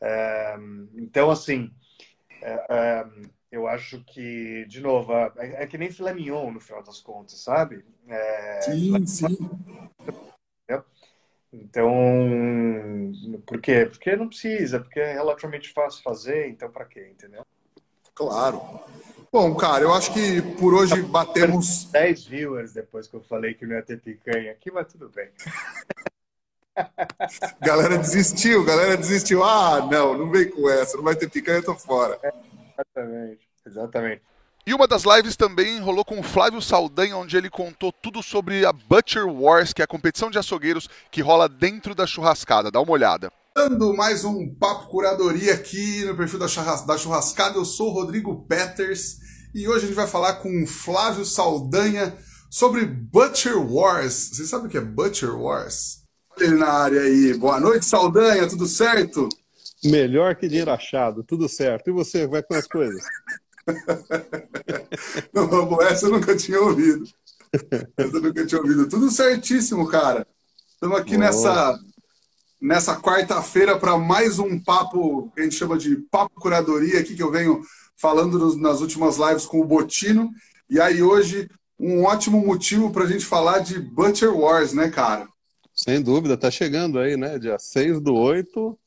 É, 0.00 0.56
então, 0.96 1.30
assim, 1.30 1.72
é, 2.42 3.06
eu 3.50 3.66
acho 3.66 4.02
que, 4.04 4.64
de 4.66 4.80
novo, 4.80 5.12
é, 5.12 5.62
é, 5.62 5.66
que 5.66 5.78
nem 5.78 5.90
filé 5.90 6.12
mignon 6.12 6.50
no 6.50 6.60
final 6.60 6.82
das 6.82 7.00
contas, 7.00 7.40
sabe? 7.40 7.84
É, 8.08 8.60
sim, 8.62 9.06
sim. 9.06 9.38
Então, 11.52 11.92
por 13.46 13.60
quê? 13.60 13.86
Porque 13.86 14.16
não 14.16 14.28
precisa, 14.28 14.80
porque 14.80 14.98
é 14.98 15.12
relativamente 15.12 15.72
fácil 15.72 16.02
fazer, 16.02 16.48
então 16.48 16.68
para 16.70 16.84
quê, 16.84 17.08
entendeu? 17.12 17.46
Claro. 18.12 18.60
Bom, 19.34 19.52
cara, 19.56 19.82
eu 19.82 19.92
acho 19.92 20.12
que 20.12 20.40
por 20.60 20.72
hoje 20.72 21.02
batemos. 21.02 21.86
10 21.86 22.24
viewers 22.24 22.72
depois 22.72 23.08
que 23.08 23.16
eu 23.16 23.20
falei 23.20 23.52
que 23.52 23.66
não 23.66 23.74
ia 23.74 23.82
ter 23.82 23.98
picanha 23.98 24.52
aqui, 24.52 24.70
mas 24.70 24.86
tudo 24.86 25.08
bem. 25.08 25.28
galera 27.60 27.98
desistiu, 27.98 28.64
galera 28.64 28.96
desistiu. 28.96 29.42
Ah, 29.42 29.88
não, 29.90 30.16
não 30.16 30.30
vem 30.30 30.48
com 30.48 30.70
essa, 30.70 30.96
não 30.96 31.02
vai 31.02 31.16
ter 31.16 31.28
picanha, 31.28 31.58
eu 31.58 31.64
tô 31.64 31.74
fora. 31.74 32.16
É. 32.22 32.32
Exatamente, 32.78 33.48
exatamente. 33.66 34.22
E 34.64 34.72
uma 34.72 34.86
das 34.86 35.02
lives 35.02 35.34
também 35.34 35.80
rolou 35.80 36.04
com 36.04 36.20
o 36.20 36.22
Flávio 36.22 36.62
Saldanha, 36.62 37.16
onde 37.16 37.36
ele 37.36 37.50
contou 37.50 37.90
tudo 37.90 38.22
sobre 38.22 38.64
a 38.64 38.72
Butcher 38.72 39.26
Wars, 39.26 39.72
que 39.72 39.82
é 39.82 39.84
a 39.84 39.88
competição 39.88 40.30
de 40.30 40.38
açougueiros 40.38 40.88
que 41.10 41.20
rola 41.20 41.48
dentro 41.48 41.92
da 41.92 42.06
churrascada. 42.06 42.70
Dá 42.70 42.80
uma 42.80 42.92
olhada. 42.92 43.32
Começando 43.56 43.94
mais 43.94 44.24
um 44.24 44.52
Papo 44.52 44.88
Curadoria 44.88 45.54
aqui 45.54 46.04
no 46.04 46.16
perfil 46.16 46.40
da 46.40 46.48
Churrascada, 46.48 47.56
eu 47.56 47.64
sou 47.64 47.90
o 47.90 47.92
Rodrigo 47.92 48.44
Peters 48.48 49.18
e 49.54 49.68
hoje 49.68 49.84
a 49.84 49.86
gente 49.86 49.94
vai 49.94 50.08
falar 50.08 50.34
com 50.34 50.66
Flávio 50.66 51.24
Saldanha 51.24 52.18
sobre 52.50 52.84
Butcher 52.84 53.56
Wars. 53.56 54.30
Você 54.32 54.44
sabe 54.44 54.66
o 54.66 54.68
que 54.68 54.76
é 54.76 54.80
Butcher 54.80 55.36
Wars? 55.36 56.02
Olha 56.36 56.46
ele 56.46 56.56
na 56.56 56.66
área 56.66 57.00
aí. 57.00 57.32
Boa 57.34 57.60
noite, 57.60 57.86
Saldanha, 57.86 58.48
tudo 58.48 58.66
certo? 58.66 59.28
Melhor 59.84 60.34
que 60.34 60.48
dinheiro 60.48 60.72
achado, 60.72 61.22
tudo 61.22 61.48
certo. 61.48 61.88
E 61.88 61.92
você, 61.92 62.26
vai 62.26 62.42
com 62.42 62.54
as 62.54 62.66
coisas? 62.66 63.04
Não, 65.32 65.80
essa 65.80 66.06
eu 66.06 66.10
nunca 66.10 66.36
tinha 66.36 66.60
ouvido. 66.60 67.04
Essa 67.96 68.16
eu 68.16 68.20
nunca 68.20 68.44
tinha 68.44 68.60
ouvido. 68.60 68.88
Tudo 68.88 69.12
certíssimo, 69.12 69.86
cara. 69.86 70.26
Estamos 70.72 70.98
aqui 70.98 71.16
nessa, 71.16 71.78
nessa 72.60 73.00
quarta-feira 73.00 73.78
para 73.78 73.96
mais 73.98 74.38
um 74.38 74.58
papo 74.58 75.30
que 75.34 75.40
a 75.40 75.44
gente 75.44 75.56
chama 75.56 75.76
de 75.76 75.96
papo 76.10 76.40
curadoria 76.40 77.00
aqui 77.00 77.14
que 77.14 77.22
eu 77.22 77.30
venho 77.30 77.62
falando 77.96 78.38
nos, 78.38 78.56
nas 78.56 78.80
últimas 78.80 79.16
lives 79.16 79.46
com 79.46 79.60
o 79.60 79.64
Botino. 79.64 80.30
E 80.68 80.80
aí 80.80 81.02
hoje 81.02 81.48
um 81.78 82.04
ótimo 82.04 82.44
motivo 82.44 82.90
para 82.90 83.04
a 83.04 83.06
gente 83.06 83.24
falar 83.24 83.58
de 83.58 83.78
Butcher 83.78 84.34
Wars, 84.34 84.72
né, 84.72 84.88
cara? 84.88 85.28
Sem 85.74 86.00
dúvida, 86.00 86.36
tá 86.36 86.50
chegando 86.50 86.98
aí, 86.98 87.16
né? 87.16 87.38
Dia 87.38 87.58
6 87.58 88.00
do 88.00 88.14
8, 88.14 88.78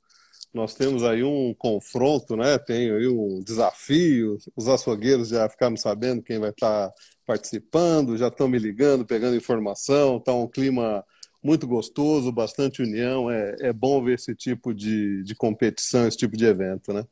nós 0.54 0.74
temos 0.74 1.04
aí 1.04 1.24
um 1.24 1.54
confronto, 1.54 2.36
né? 2.36 2.58
Tem 2.58 2.90
aí 2.90 3.08
um 3.08 3.44
desafio. 3.44 4.38
Os 4.56 4.68
açougueiros 4.68 5.28
já 5.28 5.48
ficaram 5.50 5.76
sabendo 5.76 6.24
quem 6.24 6.40
vai 6.40 6.52
estar 6.52 6.90
participando, 7.26 8.18
já 8.18 8.30
estão 8.30 8.48
me 8.48 8.58
ligando, 8.58 9.06
pegando 9.06 9.36
informação. 9.36 10.18
Está 10.18 10.34
um 10.34 10.48
clima 10.48 11.04
muito 11.48 11.66
gostoso, 11.66 12.30
bastante 12.30 12.82
união. 12.82 13.32
É, 13.32 13.56
é 13.62 13.74
bom 13.74 14.04
ver 14.04 14.16
esse 14.16 14.36
tipo 14.36 14.74
de, 14.74 15.24
de 15.24 15.34
competição, 15.34 16.06
esse 16.06 16.18
tipo 16.18 16.36
de 16.36 16.46
evento, 16.46 16.92
né? 16.92 17.06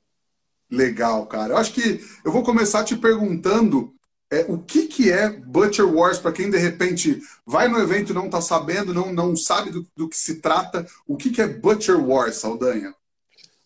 Legal, 0.70 1.26
cara. 1.28 1.54
Eu 1.54 1.58
acho 1.58 1.72
que 1.72 2.02
eu 2.26 2.34
vou 2.34 2.44
começar 2.44 2.84
te 2.84 2.98
perguntando 2.98 3.94
é, 4.30 4.46
o 4.50 4.58
que, 4.58 4.88
que 4.88 5.10
é 5.10 5.30
Butcher 5.30 5.88
Wars, 5.88 6.20
para 6.20 6.34
quem 6.34 6.50
de 6.50 6.58
repente 6.58 7.22
vai 7.46 7.70
no 7.70 7.80
evento 7.80 8.12
e 8.12 8.16
não 8.16 8.26
está 8.26 8.42
sabendo, 8.42 8.94
não, 8.94 9.14
não 9.14 9.38
sabe 9.38 9.72
do, 9.72 9.88
do 9.96 10.10
que 10.10 10.18
se 10.18 10.42
trata. 10.42 10.86
O 11.08 11.16
que, 11.16 11.30
que 11.30 11.42
é 11.42 11.48
Butcher 11.48 11.98
Wars, 11.98 12.36
Saldanha? 12.36 12.94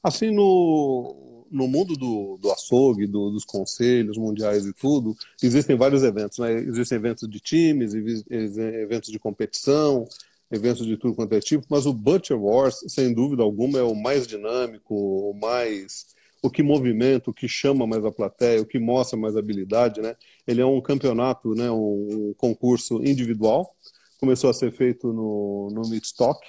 Assim, 0.03 0.29
no, 0.32 1.47
no 1.49 1.67
mundo 1.67 1.95
do, 1.95 2.38
do 2.39 2.51
açougue, 2.51 3.08
do, 3.08 3.32
dos 3.32 3.43
conselhos 3.43 4.17
mundiais 4.17 4.67
e 4.67 4.73
tudo, 4.73 5.15
existem 5.41 5.75
vários 5.75 6.03
eventos. 6.03 6.38
Né? 6.38 6.53
Existem 6.60 6.97
eventos 6.97 7.27
de 7.27 7.39
times, 7.39 7.93
eventos 8.29 9.12
de 9.12 9.17
competição, 9.17 10.08
eventos 10.51 10.85
de 10.85 10.97
tudo 10.97 11.15
quanto 11.15 11.33
é 11.33 11.39
tipo, 11.39 11.65
mas 11.69 11.85
o 11.85 11.93
Butcher 11.93 12.39
Wars, 12.39 12.83
sem 12.88 13.13
dúvida 13.13 13.43
alguma, 13.43 13.79
é 13.79 13.83
o 13.83 13.95
mais 13.95 14.25
dinâmico, 14.25 14.95
o 14.95 15.33
mais 15.33 16.07
o 16.41 16.49
que 16.49 16.63
movimenta, 16.63 17.29
o 17.29 17.33
que 17.33 17.47
chama 17.47 17.85
mais 17.85 18.03
a 18.05 18.12
plateia, 18.12 18.62
o 18.62 18.65
que 18.65 18.79
mostra 18.79 19.17
mais 19.17 19.35
habilidade, 19.35 20.01
né? 20.01 20.15
Ele 20.47 20.62
é 20.62 20.65
um 20.65 20.79
campeonato, 20.81 21.53
né? 21.53 21.69
Um, 21.69 22.33
concurso 22.38 23.03
individual. 23.03 23.75
Começou 24.19 24.49
a 24.49 24.53
ser 24.53 24.71
feito 24.71 25.12
no, 25.12 25.69
no 25.71 25.81
Midstock, 25.89 26.39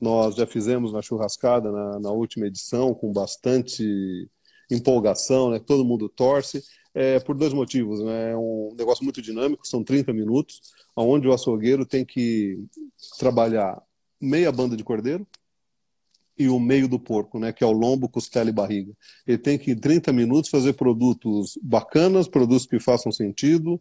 nós 0.00 0.34
já 0.34 0.46
fizemos 0.46 0.92
na 0.92 1.00
churrascada 1.00 1.70
na, 1.72 1.98
na 1.98 2.10
última 2.10 2.46
edição, 2.46 2.94
com 2.94 3.12
bastante 3.12 4.28
empolgação, 4.70 5.50
né? 5.50 5.58
todo 5.58 5.84
mundo 5.84 6.08
torce, 6.08 6.62
é, 6.94 7.18
por 7.20 7.36
dois 7.36 7.52
motivos. 7.52 8.00
Né? 8.00 8.32
É 8.32 8.36
um 8.36 8.74
negócio 8.76 9.04
muito 9.04 9.22
dinâmico, 9.22 9.66
são 9.66 9.82
30 9.82 10.12
minutos, 10.12 10.60
onde 10.96 11.28
o 11.28 11.32
açougueiro 11.32 11.84
tem 11.84 12.04
que 12.04 12.64
trabalhar 13.18 13.82
meia 14.20 14.50
banda 14.50 14.76
de 14.76 14.84
cordeiro 14.84 15.26
e 16.38 16.48
o 16.48 16.58
meio 16.58 16.88
do 16.88 16.98
porco, 16.98 17.38
né? 17.38 17.52
que 17.52 17.64
é 17.64 17.66
o 17.66 17.72
lombo, 17.72 18.08
costela 18.08 18.50
e 18.50 18.52
barriga. 18.52 18.92
Ele 19.26 19.38
tem 19.38 19.58
que, 19.58 19.72
em 19.72 19.76
30 19.76 20.12
minutos, 20.12 20.50
fazer 20.50 20.74
produtos 20.74 21.58
bacanas, 21.62 22.28
produtos 22.28 22.66
que 22.66 22.78
façam 22.78 23.10
sentido, 23.10 23.80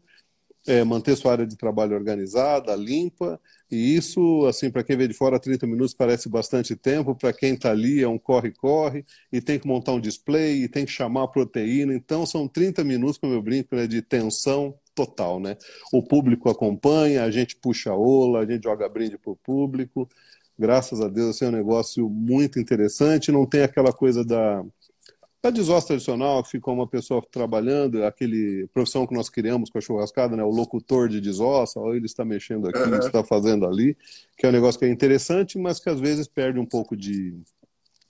é, 0.67 0.83
manter 0.83 1.15
sua 1.15 1.33
área 1.33 1.45
de 1.45 1.55
trabalho 1.55 1.95
organizada, 1.95 2.75
limpa, 2.75 3.39
e 3.69 3.95
isso, 3.95 4.45
assim, 4.47 4.71
para 4.71 4.83
quem 4.83 4.97
vê 4.97 5.07
de 5.07 5.13
fora, 5.13 5.39
30 5.39 5.67
minutos 5.67 5.93
parece 5.93 6.27
bastante 6.27 6.75
tempo, 6.75 7.13
para 7.13 7.33
quem 7.33 7.53
está 7.53 7.71
ali 7.71 8.01
é 8.01 8.07
um 8.07 8.17
corre-corre, 8.17 9.05
e 9.31 9.41
tem 9.41 9.59
que 9.59 9.67
montar 9.67 9.91
um 9.93 9.99
display, 9.99 10.63
e 10.63 10.67
tem 10.67 10.85
que 10.85 10.91
chamar 10.91 11.23
a 11.23 11.27
proteína, 11.27 11.93
então 11.93 12.25
são 12.25 12.47
30 12.47 12.83
minutos, 12.83 13.17
como 13.17 13.33
eu 13.33 13.41
brinco, 13.41 13.75
né, 13.75 13.85
de 13.85 14.01
tensão 14.01 14.73
total, 14.95 15.39
né? 15.39 15.57
O 15.91 16.01
público 16.01 16.49
acompanha, 16.49 17.23
a 17.23 17.29
gente 17.29 17.55
puxa 17.57 17.91
a 17.91 17.95
ola, 17.95 18.39
a 18.39 18.45
gente 18.45 18.63
joga 18.63 18.87
brinde 18.87 19.17
para 19.17 19.31
o 19.31 19.35
público, 19.35 20.09
graças 20.57 21.01
a 21.01 21.09
Deus, 21.09 21.35
assim, 21.35 21.45
é 21.45 21.49
um 21.49 21.51
negócio 21.51 22.09
muito 22.09 22.59
interessante, 22.59 23.31
não 23.31 23.45
tem 23.45 23.61
aquela 23.61 23.91
coisa 23.91 24.23
da 24.23 24.63
a 25.47 25.51
desossa 25.51 25.87
tradicional, 25.87 26.41
que 26.41 26.49
ficou 26.49 26.73
uma 26.73 26.87
pessoa 26.87 27.21
trabalhando, 27.31 28.03
aquele 28.03 28.67
profissão 28.73 29.05
que 29.05 29.13
nós 29.13 29.29
criamos 29.29 29.69
com 29.69 29.77
a 29.77 29.81
churrascada, 29.81 30.35
né, 30.35 30.43
o 30.43 30.49
locutor 30.49 31.07
de 31.07 31.21
desossa, 31.21 31.79
ou 31.79 31.95
ele 31.95 32.07
está 32.07 32.25
mexendo 32.25 32.67
aqui, 32.67 32.79
uhum. 32.79 32.97
está 32.97 33.23
fazendo 33.23 33.67
ali, 33.67 33.95
que 34.37 34.45
é 34.45 34.49
um 34.49 34.51
negócio 34.51 34.79
que 34.79 34.85
é 34.85 34.89
interessante, 34.89 35.57
mas 35.59 35.79
que 35.79 35.87
às 35.87 35.99
vezes 35.99 36.27
perde 36.27 36.57
um 36.57 36.65
pouco 36.65 36.97
de, 36.97 37.37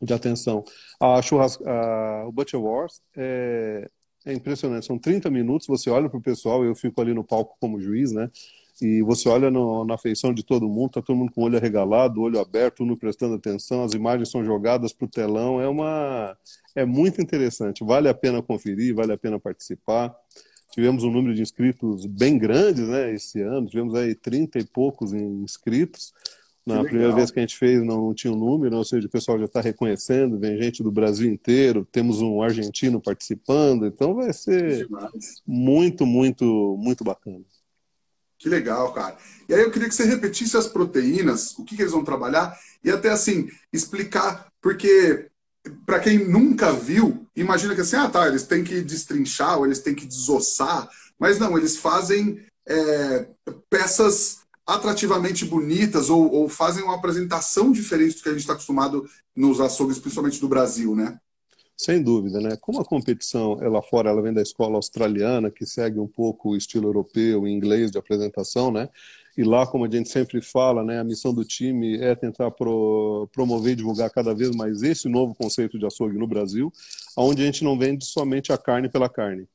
de 0.02 0.14
atenção. 0.14 0.64
A 0.98 1.22
churrasca, 1.22 1.70
a, 1.70 2.26
o 2.26 2.32
Butcher 2.32 2.62
Wars 2.62 3.02
é, 3.18 3.90
é 4.26 4.34
impressionante, 4.34 4.86
são 4.86 4.98
30 4.98 5.30
minutos, 5.30 5.68
você 5.68 5.90
olha 5.90 6.10
para 6.10 6.18
o 6.18 6.22
pessoal, 6.22 6.66
eu 6.66 6.74
fico 6.76 7.00
ali 7.00 7.14
no 7.14 7.24
palco 7.24 7.56
como 7.60 7.80
juiz, 7.80 8.12
né, 8.12 8.30
e 8.82 9.02
você 9.04 9.30
olha 9.30 9.50
no, 9.50 9.86
na 9.86 9.98
feição 9.98 10.34
de 10.34 10.44
todo 10.44 10.68
mundo, 10.68 10.92
tá 10.92 11.02
todo 11.02 11.16
mundo 11.16 11.32
com 11.32 11.42
o 11.42 11.44
olho 11.46 11.58
arregalado, 11.58 12.22
olho 12.22 12.40
aberto, 12.40 12.86
não 12.86 12.96
prestando 12.96 13.36
atenção, 13.36 13.84
as 13.84 13.94
imagens 13.94 14.30
são 14.30 14.44
jogadas 14.44 14.92
para 14.92 15.06
o 15.06 15.10
telão, 15.10 15.62
é 15.62 15.68
uma 15.68 16.36
é 16.76 16.86
muito 16.86 17.22
interessante, 17.22 17.86
vale 17.86 18.10
a 18.10 18.14
pena 18.14 18.42
conferir, 18.42 18.94
vale 18.94 19.14
a 19.14 19.18
pena 19.18 19.40
participar. 19.40 20.14
Tivemos 20.74 21.06
um 21.06 21.12
número 21.12 21.34
de 21.34 21.42
inscritos 21.42 22.06
bem 22.06 22.38
grandes, 22.38 22.86
né, 22.86 23.14
esse 23.14 23.40
ano, 23.42 23.68
tivemos 23.68 23.96
aí 23.96 24.14
30 24.14 24.60
e 24.60 24.66
poucos 24.66 25.14
inscritos. 25.14 26.14
Na 26.66 26.84
primeira 26.84 27.14
vez 27.14 27.30
que 27.30 27.38
a 27.38 27.44
gente 27.44 27.58
fez 27.58 27.84
não, 27.84 28.08
não 28.08 28.14
tinha 28.14 28.34
um 28.34 28.36
número, 28.36 28.76
ou 28.76 28.84
seja, 28.84 29.06
o 29.06 29.10
pessoal 29.10 29.38
já 29.38 29.46
está 29.46 29.62
reconhecendo, 29.62 30.40
vem 30.40 30.60
gente 30.60 30.82
do 30.82 30.92
Brasil 30.92 31.32
inteiro, 31.32 31.88
temos 31.92 32.22
um 32.22 32.42
argentino 32.42 33.00
participando, 33.00 33.86
então 33.86 34.16
vai 34.16 34.34
ser 34.34 34.88
muito, 35.46 36.08
muito, 36.08 36.76
muito 36.80 37.04
bacana. 37.04 37.46
Que 38.40 38.50
legal, 38.50 38.92
cara. 38.94 39.16
E 39.48 39.54
aí 39.54 39.62
eu 39.62 39.72
queria 39.72 39.88
que 39.88 39.94
você 39.94 40.06
repetisse 40.06 40.58
as 40.58 40.68
proteínas, 40.68 41.58
o 41.58 41.64
que, 41.64 41.76
que 41.76 41.84
eles 41.84 41.92
vão 41.92 42.04
trabalhar, 42.04 42.58
e 42.84 42.90
até 42.90 43.10
assim, 43.10 43.48
explicar, 43.72 44.52
porque 44.60 45.30
para 45.86 46.00
quem 46.00 46.28
nunca 46.28 46.74
viu, 46.74 47.28
imagina 47.36 47.76
que 47.76 47.82
assim, 47.82 47.96
ah 47.96 48.10
tá, 48.10 48.28
eles 48.28 48.44
têm 48.44 48.64
que 48.64 48.82
destrinchar, 48.82 49.60
ou 49.60 49.66
eles 49.66 49.80
têm 49.80 49.94
que 49.94 50.06
desossar, 50.06 50.90
mas 51.20 51.38
não, 51.38 51.58
eles 51.58 51.78
fazem 51.78 52.40
é, 52.68 53.28
peças 53.70 54.40
atrativamente 54.66 55.46
bonitas 55.46 56.10
ou, 56.10 56.32
ou, 56.32 56.50
fazem 56.50 56.84
uma 56.84 56.96
apresentação 56.96 57.72
diferente 57.72 58.16
do 58.16 58.24
que 58.24 58.30
a 58.30 58.32
gente 58.32 58.42
está 58.42 58.54
acostumado 58.54 59.08
nos 59.36 59.60
açougues, 59.60 60.00
principalmente 60.00 60.40
do 60.40 60.48
Brasil, 60.48 60.96
né? 60.96 61.20
Sem 61.78 62.02
dúvida, 62.02 62.40
né? 62.40 62.58
Como 62.60 62.80
a 62.80 62.86
competição 62.86 63.62
é 63.62 63.68
lá 63.68 63.82
fora, 63.82 64.10
ela 64.10 64.22
vem 64.22 64.34
da 64.34 64.42
escola 64.42 64.76
australiana, 64.76 65.52
que 65.52 65.66
segue 65.66 66.00
um 66.00 66.08
pouco 66.08 66.50
o 66.50 66.58
estilo 66.58 66.88
europeu 66.88 67.46
e 67.46 67.52
inglês 67.52 67.92
de 67.92 67.98
apresentação, 67.98 68.72
né? 68.72 68.90
E 69.38 69.44
lá, 69.44 69.68
como 69.68 69.86
a 69.86 69.90
gente 69.90 70.10
sempre 70.10 70.42
fala, 70.42 70.82
né, 70.82 70.98
a 70.98 71.04
missão 71.04 71.34
do 71.34 71.44
time 71.44 71.98
é 71.98 72.16
tentar 72.16 72.50
pro, 72.52 73.28
promover 73.34 73.74
e 73.74 73.76
divulgar 73.76 74.10
cada 74.10 74.34
vez 74.34 74.56
mais 74.56 74.82
esse 74.82 75.10
novo 75.10 75.36
conceito 75.36 75.78
de 75.78 75.86
açougue 75.86 76.18
no 76.18 76.26
Brasil, 76.26 76.72
onde 77.18 77.44
a 77.44 77.46
gente 77.46 77.62
não 77.62 77.78
vende 77.78 78.06
somente 78.06 78.54
a 78.54 78.58
carne 78.58 78.88
pela 78.88 79.10
carne 79.10 79.46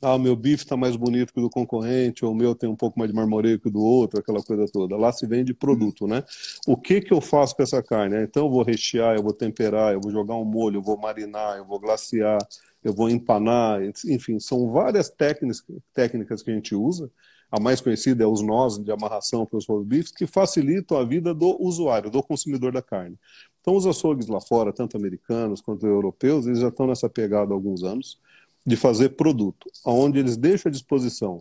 ah, 0.00 0.14
o 0.14 0.18
meu 0.18 0.36
bife 0.36 0.62
está 0.62 0.76
mais 0.76 0.94
bonito 0.94 1.32
que 1.32 1.40
o 1.40 1.42
do 1.42 1.50
concorrente, 1.50 2.24
ou 2.24 2.30
o 2.32 2.34
meu 2.34 2.54
tem 2.54 2.68
um 2.68 2.76
pouco 2.76 2.96
mais 2.98 3.10
de 3.10 3.16
marmoreio 3.16 3.58
que 3.58 3.66
o 3.66 3.70
do 3.70 3.80
outro, 3.80 4.20
aquela 4.20 4.40
coisa 4.42 4.66
toda. 4.72 4.96
Lá 4.96 5.10
se 5.12 5.26
vende 5.26 5.52
produto, 5.52 6.06
né? 6.06 6.22
O 6.68 6.76
que 6.76 7.00
que 7.00 7.12
eu 7.12 7.20
faço 7.20 7.56
com 7.56 7.62
essa 7.64 7.82
carne? 7.82 8.16
Então 8.22 8.44
eu 8.46 8.50
vou 8.50 8.62
rechear, 8.62 9.16
eu 9.16 9.22
vou 9.22 9.32
temperar, 9.32 9.92
eu 9.92 10.00
vou 10.00 10.12
jogar 10.12 10.36
um 10.36 10.44
molho, 10.44 10.76
eu 10.76 10.82
vou 10.82 10.96
marinar, 10.96 11.58
eu 11.58 11.64
vou 11.64 11.80
glaciar, 11.80 12.38
eu 12.84 12.92
vou 12.94 13.10
empanar, 13.10 13.80
enfim, 14.06 14.38
são 14.38 14.70
várias 14.70 15.08
técnicas, 15.08 15.64
técnicas 15.92 16.42
que 16.42 16.50
a 16.50 16.54
gente 16.54 16.74
usa. 16.76 17.10
A 17.50 17.58
mais 17.58 17.80
conhecida 17.80 18.22
é 18.22 18.26
os 18.26 18.42
nós 18.42 18.78
de 18.78 18.92
amarração 18.92 19.46
para 19.46 19.58
os 19.58 19.66
bifes, 19.84 20.12
que 20.12 20.26
facilitam 20.26 20.98
a 20.98 21.04
vida 21.04 21.34
do 21.34 21.60
usuário, 21.60 22.10
do 22.10 22.22
consumidor 22.22 22.72
da 22.72 22.82
carne. 22.82 23.18
Então 23.60 23.74
os 23.74 23.86
açougues 23.86 24.28
lá 24.28 24.40
fora, 24.40 24.72
tanto 24.72 24.96
americanos 24.96 25.60
quanto 25.60 25.86
europeus, 25.86 26.46
eles 26.46 26.60
já 26.60 26.68
estão 26.68 26.86
nessa 26.86 27.08
pegada 27.08 27.52
há 27.52 27.54
alguns 27.54 27.82
anos 27.82 28.18
de 28.68 28.76
fazer 28.76 29.10
produto, 29.10 29.70
onde 29.84 30.18
eles 30.18 30.36
deixam 30.36 30.68
à 30.68 30.72
disposição 30.72 31.40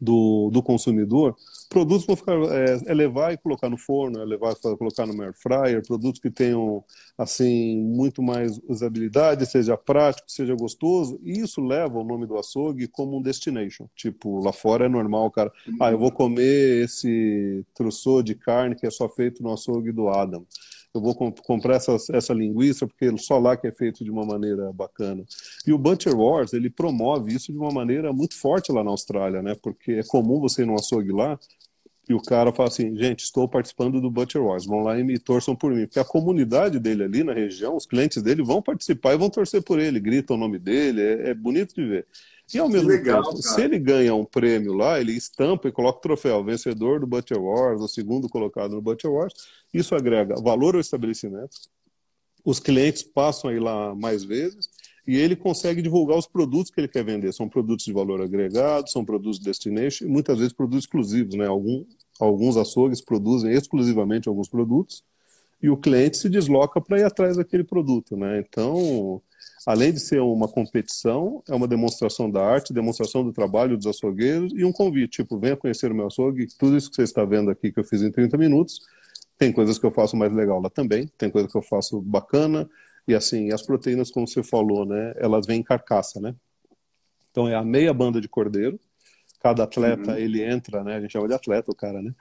do, 0.00 0.48
do 0.52 0.62
consumidor 0.62 1.34
produtos 1.70 2.04
para 2.04 2.16
ficar 2.16 2.34
é, 2.52 2.80
é, 2.86 2.94
levar 2.94 3.32
e 3.32 3.38
colocar 3.38 3.70
no 3.70 3.78
forno, 3.78 4.20
é 4.20 4.24
levar 4.24 4.52
e 4.52 4.76
colocar 4.76 5.06
no 5.06 5.22
air 5.22 5.32
fryer, 5.32 5.86
produtos 5.86 6.20
que 6.20 6.28
tenham 6.28 6.84
assim 7.16 7.76
muito 7.76 8.20
mais 8.20 8.60
usabilidade, 8.68 9.46
seja 9.46 9.76
prático, 9.76 10.30
seja 10.30 10.54
gostoso. 10.56 11.18
E 11.22 11.38
isso 11.38 11.60
leva 11.60 11.96
o 11.96 12.04
nome 12.04 12.26
do 12.26 12.36
açougue 12.36 12.88
como 12.88 13.16
um 13.16 13.22
destination. 13.22 13.86
Tipo, 13.94 14.42
lá 14.42 14.52
fora 14.52 14.86
é 14.86 14.88
normal, 14.88 15.30
cara. 15.30 15.52
Ah, 15.80 15.92
eu 15.92 15.98
vou 15.98 16.10
comer 16.10 16.84
esse 16.84 17.64
troço 17.72 18.20
de 18.22 18.34
carne 18.34 18.74
que 18.74 18.86
é 18.86 18.90
só 18.90 19.08
feito 19.08 19.40
no 19.40 19.52
açougue 19.52 19.92
do 19.92 20.08
Adam 20.08 20.44
eu 20.92 21.00
vou 21.00 21.14
comp 21.14 21.38
comprar 21.40 21.76
essa, 21.76 21.96
essa 22.12 22.34
linguiça 22.34 22.86
porque 22.86 23.16
só 23.18 23.38
lá 23.38 23.56
que 23.56 23.66
é 23.66 23.72
feito 23.72 24.04
de 24.04 24.10
uma 24.10 24.24
maneira 24.24 24.72
bacana. 24.72 25.24
E 25.66 25.72
o 25.72 25.78
Butcher 25.78 26.16
Wars, 26.16 26.52
ele 26.52 26.68
promove 26.68 27.34
isso 27.34 27.52
de 27.52 27.58
uma 27.58 27.70
maneira 27.70 28.12
muito 28.12 28.36
forte 28.36 28.72
lá 28.72 28.82
na 28.82 28.90
Austrália, 28.90 29.42
né? 29.42 29.54
Porque 29.62 29.92
é 29.92 30.02
comum 30.02 30.40
você 30.40 30.62
ir 30.62 30.66
num 30.66 30.74
açougue 30.74 31.12
lá 31.12 31.38
e 32.10 32.14
o 32.14 32.20
cara 32.20 32.52
fala 32.52 32.68
assim, 32.68 32.96
gente, 32.96 33.20
estou 33.20 33.46
participando 33.46 34.00
do 34.00 34.10
Butcher 34.10 34.42
Wars, 34.42 34.66
vão 34.66 34.80
lá 34.80 34.98
e 34.98 35.04
me 35.04 35.16
torçam 35.16 35.54
por 35.54 35.72
mim. 35.72 35.86
Porque 35.86 36.00
a 36.00 36.04
comunidade 36.04 36.80
dele 36.80 37.04
ali 37.04 37.22
na 37.22 37.32
região, 37.32 37.76
os 37.76 37.86
clientes 37.86 38.20
dele 38.20 38.42
vão 38.42 38.60
participar 38.60 39.14
e 39.14 39.16
vão 39.16 39.30
torcer 39.30 39.62
por 39.62 39.78
ele, 39.78 40.00
gritam 40.00 40.34
o 40.34 40.38
nome 40.38 40.58
dele, 40.58 41.00
é, 41.00 41.30
é 41.30 41.34
bonito 41.34 41.72
de 41.72 41.86
ver. 41.86 42.06
E 42.52 42.58
ao 42.58 42.68
mesmo 42.68 42.88
legal, 42.88 43.22
tempo, 43.22 43.42
cara. 43.42 43.54
se 43.54 43.62
ele 43.62 43.78
ganha 43.78 44.14
um 44.14 44.24
prêmio 44.24 44.72
lá, 44.72 45.00
ele 45.00 45.12
estampa 45.12 45.68
e 45.68 45.72
coloca 45.72 45.98
o 45.98 46.02
troféu, 46.02 46.42
vencedor 46.42 47.00
do 47.00 47.06
Butcher 47.06 47.40
Wars, 47.40 47.80
o 47.80 47.88
segundo 47.88 48.28
colocado 48.28 48.74
no 48.74 48.82
Butcher 48.82 49.10
Wars, 49.10 49.34
isso 49.72 49.94
agrega 49.94 50.34
valor 50.40 50.74
ao 50.74 50.80
estabelecimento, 50.80 51.56
os 52.44 52.58
clientes 52.58 53.02
passam 53.02 53.50
a 53.50 53.54
ir 53.54 53.60
lá 53.60 53.94
mais 53.94 54.24
vezes 54.24 54.68
e 55.06 55.16
ele 55.16 55.36
consegue 55.36 55.82
divulgar 55.82 56.16
os 56.16 56.26
produtos 56.26 56.70
que 56.70 56.80
ele 56.80 56.88
quer 56.88 57.04
vender. 57.04 57.32
São 57.32 57.48
produtos 57.48 57.84
de 57.84 57.92
valor 57.92 58.20
agregado, 58.22 58.90
são 58.90 59.04
produtos 59.04 59.38
destination 59.38 60.04
e 60.04 60.08
muitas 60.08 60.38
vezes 60.38 60.52
produtos 60.52 60.84
exclusivos. 60.84 61.34
Né? 61.34 61.46
Algum, 61.46 61.84
alguns 62.18 62.56
açougues 62.56 63.00
produzem 63.00 63.52
exclusivamente 63.52 64.28
alguns 64.28 64.48
produtos 64.48 65.02
e 65.62 65.68
o 65.68 65.76
cliente 65.76 66.16
se 66.16 66.28
desloca 66.28 66.80
para 66.80 67.00
ir 67.00 67.04
atrás 67.04 67.36
daquele 67.36 67.64
produto. 67.64 68.16
Né? 68.16 68.38
Então, 68.40 69.20
além 69.66 69.92
de 69.92 70.00
ser 70.00 70.20
uma 70.20 70.48
competição, 70.48 71.42
é 71.48 71.54
uma 71.54 71.68
demonstração 71.68 72.30
da 72.30 72.42
arte, 72.42 72.72
demonstração 72.72 73.22
do 73.22 73.32
trabalho 73.32 73.76
dos 73.76 73.86
açougueiros 73.86 74.52
e 74.54 74.64
um 74.64 74.72
convite, 74.72 75.22
tipo, 75.22 75.38
venha 75.38 75.56
conhecer 75.56 75.90
o 75.92 75.94
meu 75.94 76.06
açougue, 76.06 76.46
tudo 76.58 76.76
isso 76.76 76.88
que 76.88 76.96
você 76.96 77.02
está 77.02 77.24
vendo 77.24 77.50
aqui 77.50 77.70
que 77.70 77.78
eu 77.78 77.84
fiz 77.84 78.02
em 78.02 78.10
30 78.10 78.38
minutos, 78.38 78.80
tem 79.36 79.52
coisas 79.52 79.78
que 79.78 79.84
eu 79.84 79.90
faço 79.90 80.16
mais 80.16 80.32
legal 80.32 80.60
lá 80.60 80.70
também, 80.70 81.06
tem 81.18 81.30
coisas 81.30 81.50
que 81.50 81.56
eu 81.56 81.62
faço 81.62 82.00
bacana, 82.00 82.68
e 83.06 83.14
assim, 83.14 83.52
as 83.52 83.62
proteínas, 83.62 84.10
como 84.10 84.26
você 84.26 84.42
falou, 84.42 84.84
né, 84.84 85.14
elas 85.16 85.46
vêm 85.46 85.60
em 85.60 85.62
carcaça, 85.62 86.20
né? 86.20 86.34
Então 87.30 87.48
é 87.48 87.54
a 87.54 87.64
meia 87.64 87.92
banda 87.92 88.20
de 88.20 88.28
cordeiro, 88.28 88.78
cada 89.40 89.64
atleta, 89.64 90.12
uhum. 90.12 90.18
ele 90.18 90.42
entra, 90.42 90.84
né, 90.84 90.96
a 90.96 91.00
gente 91.00 91.12
chama 91.12 91.28
de 91.28 91.34
atleta 91.34 91.70
o 91.70 91.74
cara, 91.74 92.02
né? 92.02 92.12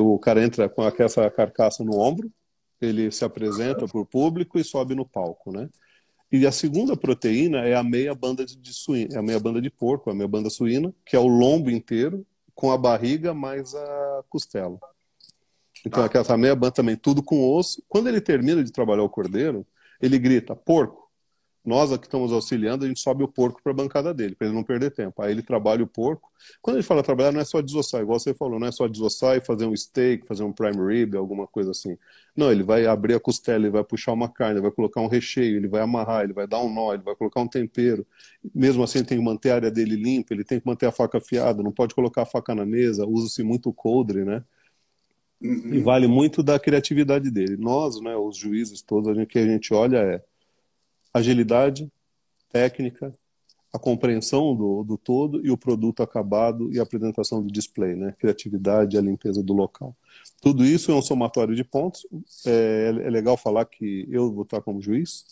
O 0.00 0.18
cara 0.18 0.42
entra 0.42 0.68
com 0.68 0.84
essa 0.84 1.30
carcaça 1.30 1.84
no 1.84 1.98
ombro, 1.98 2.30
ele 2.80 3.10
se 3.10 3.24
apresenta 3.24 3.86
para 3.86 4.00
o 4.00 4.06
público 4.06 4.58
e 4.58 4.64
sobe 4.64 4.94
no 4.94 5.06
palco, 5.06 5.52
né? 5.52 5.68
E 6.32 6.46
a 6.46 6.52
segunda 6.52 6.96
proteína 6.96 7.58
é 7.58 7.74
a 7.74 7.82
meia 7.82 8.14
banda 8.14 8.44
de, 8.44 8.72
suína, 8.72 9.14
é 9.14 9.18
a 9.18 9.22
meia 9.22 9.38
banda 9.38 9.60
de 9.60 9.70
porco, 9.70 10.10
a 10.10 10.14
meia 10.14 10.26
banda 10.26 10.50
suína, 10.50 10.92
que 11.04 11.14
é 11.14 11.18
o 11.18 11.28
lombo 11.28 11.70
inteiro 11.70 12.26
com 12.54 12.70
a 12.70 12.78
barriga 12.78 13.34
mais 13.34 13.74
a 13.74 14.24
costela. 14.28 14.78
Então, 15.86 16.02
ah. 16.02 16.06
aquela 16.06 16.36
meia 16.36 16.56
banda 16.56 16.72
também, 16.72 16.96
tudo 16.96 17.22
com 17.22 17.48
osso. 17.54 17.82
Quando 17.88 18.08
ele 18.08 18.20
termina 18.20 18.64
de 18.64 18.72
trabalhar 18.72 19.02
o 19.02 19.08
cordeiro, 19.08 19.66
ele 20.00 20.18
grita, 20.18 20.56
porco. 20.56 21.03
Nós 21.64 21.90
aqui 21.90 22.06
estamos 22.06 22.30
auxiliando, 22.30 22.84
a 22.84 22.88
gente 22.88 23.00
sobe 23.00 23.24
o 23.24 23.28
porco 23.28 23.62
para 23.62 23.72
a 23.72 23.74
bancada 23.74 24.12
dele, 24.12 24.34
para 24.34 24.48
ele 24.48 24.54
não 24.54 24.62
perder 24.62 24.90
tempo. 24.90 25.22
Aí 25.22 25.32
ele 25.32 25.42
trabalha 25.42 25.82
o 25.82 25.86
porco. 25.86 26.30
Quando 26.60 26.76
ele 26.76 26.82
fala 26.82 27.02
trabalhar, 27.02 27.32
não 27.32 27.40
é 27.40 27.44
só 27.44 27.62
desossar, 27.62 28.02
igual 28.02 28.20
você 28.20 28.34
falou, 28.34 28.60
não 28.60 28.66
é 28.66 28.72
só 28.72 28.86
desossar 28.86 29.38
e 29.38 29.40
fazer 29.40 29.64
um 29.64 29.74
steak, 29.74 30.26
fazer 30.26 30.42
um 30.42 30.52
prime 30.52 30.76
rib, 30.86 31.16
alguma 31.16 31.46
coisa 31.46 31.70
assim. 31.70 31.96
Não, 32.36 32.52
ele 32.52 32.62
vai 32.62 32.84
abrir 32.84 33.14
a 33.14 33.20
costela, 33.20 33.64
ele 33.64 33.70
vai 33.70 33.82
puxar 33.82 34.12
uma 34.12 34.28
carne, 34.28 34.56
ele 34.56 34.60
vai 34.62 34.70
colocar 34.70 35.00
um 35.00 35.06
recheio, 35.06 35.56
ele 35.56 35.66
vai 35.66 35.80
amarrar, 35.80 36.24
ele 36.24 36.34
vai 36.34 36.46
dar 36.46 36.60
um 36.60 36.72
nó, 36.72 36.92
ele 36.92 37.02
vai 37.02 37.16
colocar 37.16 37.40
um 37.40 37.48
tempero. 37.48 38.06
Mesmo 38.54 38.82
assim, 38.82 38.98
ele 38.98 39.06
tem 39.06 39.18
que 39.18 39.24
manter 39.24 39.50
a 39.50 39.54
área 39.54 39.70
dele 39.70 39.96
limpa, 39.96 40.34
ele 40.34 40.44
tem 40.44 40.60
que 40.60 40.66
manter 40.66 40.84
a 40.84 40.92
faca 40.92 41.16
afiada, 41.16 41.62
não 41.62 41.72
pode 41.72 41.94
colocar 41.94 42.22
a 42.22 42.26
faca 42.26 42.54
na 42.54 42.66
mesa, 42.66 43.06
usa-se 43.06 43.42
muito 43.42 43.72
coldre, 43.72 44.22
né? 44.22 44.44
Uhum. 45.40 45.74
E 45.74 45.80
vale 45.80 46.06
muito 46.06 46.42
da 46.42 46.58
criatividade 46.58 47.30
dele. 47.30 47.56
Nós, 47.56 47.98
né, 48.02 48.14
os 48.16 48.36
juízes 48.36 48.82
todos, 48.82 49.16
o 49.16 49.26
que 49.26 49.38
a 49.38 49.46
gente 49.46 49.72
olha 49.72 49.96
é 49.96 50.22
agilidade, 51.14 51.90
técnica, 52.50 53.12
a 53.72 53.78
compreensão 53.78 54.54
do, 54.54 54.84
do 54.84 54.98
todo 54.98 55.44
e 55.44 55.50
o 55.50 55.56
produto 55.56 56.02
acabado 56.02 56.72
e 56.72 56.78
a 56.78 56.82
apresentação 56.82 57.42
do 57.42 57.50
display, 57.50 57.96
né? 57.96 58.14
Criatividade 58.18 58.94
e 58.94 58.98
a 58.98 59.02
limpeza 59.02 59.42
do 59.42 59.52
local. 59.52 59.96
Tudo 60.40 60.64
isso 60.64 60.92
é 60.92 60.94
um 60.94 61.02
somatório 61.02 61.56
de 61.56 61.64
pontos. 61.64 62.06
É, 62.46 62.94
é 63.04 63.10
legal 63.10 63.36
falar 63.36 63.64
que 63.64 64.06
eu 64.08 64.32
vou 64.32 64.44
estar 64.44 64.60
como 64.60 64.80
juiz, 64.80 65.24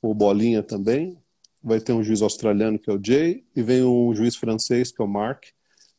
o 0.00 0.14
Bolinha 0.14 0.62
também, 0.62 1.18
vai 1.62 1.80
ter 1.80 1.92
um 1.92 2.02
juiz 2.02 2.22
australiano 2.22 2.78
que 2.78 2.90
é 2.90 2.92
o 2.92 3.00
Jay 3.02 3.44
e 3.54 3.62
vem 3.62 3.82
um 3.82 4.14
juiz 4.14 4.36
francês 4.36 4.92
que 4.92 5.00
é 5.00 5.04
o 5.04 5.08
Mark 5.08 5.44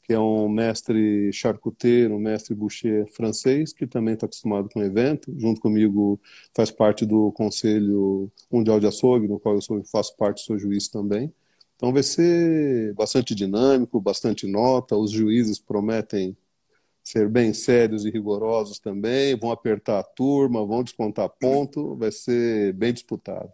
que 0.04 0.12
é 0.12 0.20
um 0.20 0.50
mestre 0.50 1.32
charcuteiro, 1.32 2.16
um 2.16 2.20
mestre 2.20 2.54
boucher 2.54 3.08
francês, 3.08 3.72
que 3.72 3.88
também 3.88 4.14
está 4.16 4.26
acostumado 4.26 4.68
com 4.70 4.82
o 4.82 4.84
evento. 4.84 5.34
Junto 5.38 5.62
comigo 5.62 6.20
faz 6.54 6.70
parte 6.70 7.06
do 7.06 7.32
Conselho 7.32 8.30
Mundial 8.52 8.82
de 8.82 8.88
Açougue, 8.88 9.30
no 9.30 9.40
qual 9.40 9.56
eu 9.56 9.62
sou, 9.62 9.82
faço 9.86 10.16
parte, 10.18 10.44
sou 10.44 10.60
juiz 10.60 10.90
também. 10.90 11.34
Então 11.78 11.94
vai 11.94 12.04
ser 12.04 12.94
bastante 12.96 13.34
dinâmico, 13.34 14.00
bastante 14.02 14.46
nota. 14.46 14.98
Os 14.98 15.10
juízes 15.10 15.58
prometem 15.58 16.36
ser 17.02 17.30
bem 17.30 17.54
sérios 17.54 18.06
e 18.06 18.10
rigorosos 18.10 18.80
também, 18.80 19.38
vão 19.38 19.52
apertar 19.52 20.00
a 20.00 20.04
turma, 20.04 20.66
vão 20.66 20.84
descontar 20.84 21.30
ponto, 21.30 21.96
vai 21.96 22.12
ser 22.12 22.74
bem 22.74 22.94
disputado. 22.94 23.50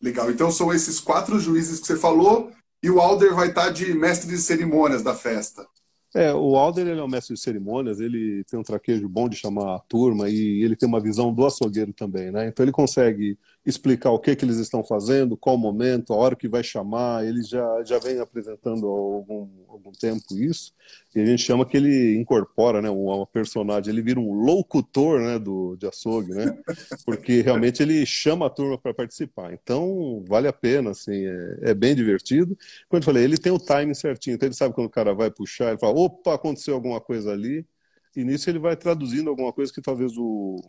Legal. 0.00 0.30
Então 0.30 0.50
são 0.50 0.72
esses 0.72 1.00
quatro 1.00 1.38
juízes 1.38 1.80
que 1.80 1.86
você 1.86 1.96
falou 1.96 2.52
e 2.82 2.90
o 2.90 3.00
Alder 3.00 3.34
vai 3.34 3.48
estar 3.48 3.70
de 3.70 3.94
mestre 3.94 4.28
de 4.28 4.38
cerimônias 4.38 5.02
da 5.02 5.14
festa. 5.14 5.66
É, 6.14 6.32
o 6.32 6.56
Alder 6.56 6.86
ele 6.86 7.00
é 7.00 7.04
um 7.04 7.08
mestre 7.08 7.34
de 7.34 7.40
cerimônias, 7.40 8.00
ele 8.00 8.42
tem 8.44 8.58
um 8.58 8.62
traquejo 8.62 9.08
bom 9.08 9.28
de 9.28 9.36
chamar 9.36 9.76
a 9.76 9.78
turma 9.80 10.30
e 10.30 10.62
ele 10.62 10.74
tem 10.74 10.88
uma 10.88 11.00
visão 11.00 11.32
do 11.32 11.44
açougueiro 11.44 11.92
também, 11.92 12.30
né? 12.30 12.48
Então 12.48 12.64
ele 12.64 12.72
consegue 12.72 13.38
explicar 13.66 14.12
o 14.12 14.18
que, 14.20 14.36
que 14.36 14.44
eles 14.44 14.58
estão 14.58 14.84
fazendo, 14.84 15.36
qual 15.36 15.58
momento, 15.58 16.12
a 16.12 16.16
hora 16.16 16.36
que 16.36 16.48
vai 16.48 16.62
chamar, 16.62 17.26
ele 17.26 17.42
já, 17.42 17.82
já 17.82 17.98
vem 17.98 18.20
apresentando 18.20 18.86
há 18.86 18.90
algum, 18.90 19.48
algum 19.68 19.90
tempo 19.90 20.22
isso, 20.30 20.72
e 21.12 21.20
a 21.20 21.26
gente 21.26 21.42
chama 21.42 21.66
que 21.66 21.76
ele 21.76 22.16
incorpora, 22.16 22.80
né, 22.80 22.88
uma 22.88 23.26
personagem, 23.26 23.92
ele 23.92 24.02
vira 24.02 24.20
um 24.20 24.32
locutor, 24.32 25.20
né, 25.20 25.36
do, 25.36 25.76
de 25.76 25.86
açougue, 25.86 26.32
né? 26.32 26.56
Porque 27.04 27.40
realmente 27.40 27.82
ele 27.82 28.06
chama 28.06 28.46
a 28.46 28.50
turma 28.50 28.78
para 28.78 28.94
participar. 28.94 29.52
Então, 29.52 30.22
vale 30.28 30.46
a 30.46 30.52
pena, 30.52 30.90
assim, 30.90 31.26
é, 31.26 31.70
é 31.70 31.74
bem 31.74 31.94
divertido. 31.94 32.56
Como 32.88 33.00
eu 33.00 33.04
falei, 33.04 33.24
ele 33.24 33.36
tem 33.36 33.50
o 33.50 33.58
time 33.58 33.94
certinho, 33.94 34.34
então 34.36 34.46
ele 34.46 34.54
sabe 34.54 34.74
quando 34.74 34.86
o 34.86 34.90
cara 34.90 35.12
vai 35.12 35.30
puxar, 35.30 35.70
ele 35.70 35.78
fala, 35.78 35.98
opa, 35.98 36.34
aconteceu 36.34 36.74
alguma 36.74 37.00
coisa 37.00 37.32
ali. 37.32 37.66
E 38.14 38.24
nisso 38.24 38.48
ele 38.48 38.58
vai 38.58 38.76
traduzindo 38.76 39.28
alguma 39.28 39.52
coisa 39.52 39.72
que 39.72 39.80
talvez 39.82 40.16
o, 40.16 40.60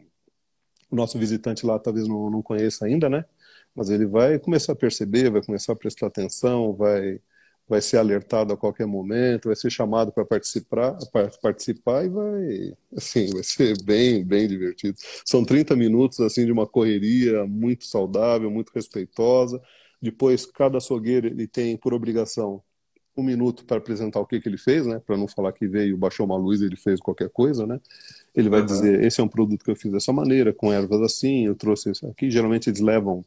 o 0.89 0.95
nosso 0.95 1.17
visitante 1.19 1.65
lá 1.65 1.79
talvez 1.79 2.07
não, 2.07 2.29
não 2.29 2.41
conheça 2.41 2.85
ainda, 2.85 3.09
né? 3.09 3.25
Mas 3.75 3.89
ele 3.89 4.05
vai 4.05 4.39
começar 4.39 4.73
a 4.73 4.75
perceber, 4.75 5.29
vai 5.31 5.43
começar 5.43 5.73
a 5.73 5.75
prestar 5.75 6.07
atenção, 6.07 6.73
vai 6.73 7.19
vai 7.67 7.81
ser 7.81 7.97
alertado 7.97 8.53
a 8.53 8.57
qualquer 8.57 8.87
momento, 8.87 9.47
vai 9.47 9.55
ser 9.55 9.69
chamado 9.69 10.11
para 10.11 10.25
participar, 10.25 10.97
para 11.11 11.29
participar 11.41 12.05
e 12.05 12.09
vai, 12.09 12.77
assim, 12.95 13.27
vai 13.33 13.43
ser 13.43 13.75
bem, 13.83 14.23
bem 14.23 14.47
divertido. 14.47 14.97
São 15.25 15.43
30 15.43 15.75
minutos 15.75 16.19
assim 16.21 16.45
de 16.45 16.51
uma 16.51 16.65
correria 16.65 17.45
muito 17.45 17.85
saudável, 17.85 18.49
muito 18.49 18.71
respeitosa. 18.73 19.61
Depois 20.01 20.45
cada 20.45 20.77
açougueiro 20.77 21.27
ele 21.27 21.47
tem 21.47 21.75
por 21.77 21.93
obrigação 21.93 22.63
um 23.21 23.23
minuto 23.23 23.65
para 23.65 23.77
apresentar 23.77 24.19
o 24.19 24.25
que, 24.25 24.39
que 24.39 24.47
ele 24.47 24.57
fez, 24.57 24.85
né? 24.85 25.01
Para 25.05 25.17
não 25.17 25.27
falar 25.27 25.51
que 25.51 25.67
veio, 25.67 25.97
baixou 25.97 26.25
uma 26.25 26.37
luz 26.37 26.61
e 26.61 26.65
ele 26.65 26.75
fez 26.75 26.99
qualquer 26.99 27.29
coisa, 27.29 27.65
né? 27.65 27.79
Ele 28.35 28.49
vai 28.49 28.61
uhum. 28.61 28.65
dizer: 28.65 29.03
esse 29.03 29.19
é 29.19 29.23
um 29.23 29.27
produto 29.27 29.63
que 29.63 29.71
eu 29.71 29.75
fiz 29.75 29.91
dessa 29.91 30.13
maneira, 30.13 30.53
com 30.53 30.71
ervas 30.71 31.01
assim, 31.01 31.45
eu 31.45 31.55
trouxe 31.55 31.91
isso 31.91 32.07
aqui. 32.07 32.29
Geralmente 32.29 32.69
eles 32.69 32.79
levam 32.79 33.23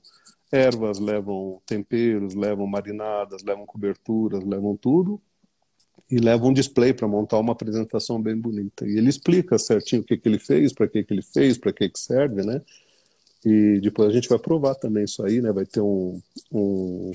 ervas, 0.52 0.98
levam 0.98 1.60
temperos, 1.66 2.34
levam 2.34 2.66
marinadas, 2.66 3.42
levam 3.42 3.64
coberturas, 3.66 4.42
levam 4.44 4.76
tudo 4.76 5.20
e 6.10 6.18
levam 6.18 6.50
um 6.50 6.52
display 6.52 6.92
para 6.92 7.06
montar 7.06 7.38
uma 7.38 7.52
apresentação 7.52 8.20
bem 8.20 8.36
bonita. 8.36 8.86
E 8.86 8.98
ele 8.98 9.08
explica 9.08 9.58
certinho 9.58 10.02
o 10.02 10.04
que, 10.04 10.16
que 10.16 10.28
ele 10.28 10.38
fez, 10.38 10.72
para 10.72 10.88
que, 10.88 11.04
que 11.04 11.14
ele 11.14 11.22
fez, 11.22 11.56
para 11.56 11.72
que, 11.72 11.88
que 11.88 11.98
serve, 11.98 12.42
né? 12.42 12.60
E 13.44 13.80
depois 13.80 14.08
a 14.08 14.12
gente 14.12 14.28
vai 14.28 14.38
provar 14.38 14.74
também 14.74 15.04
isso 15.04 15.24
aí, 15.24 15.40
né? 15.40 15.52
Vai 15.52 15.64
ter 15.64 15.80
um, 15.80 16.20
um 16.52 17.12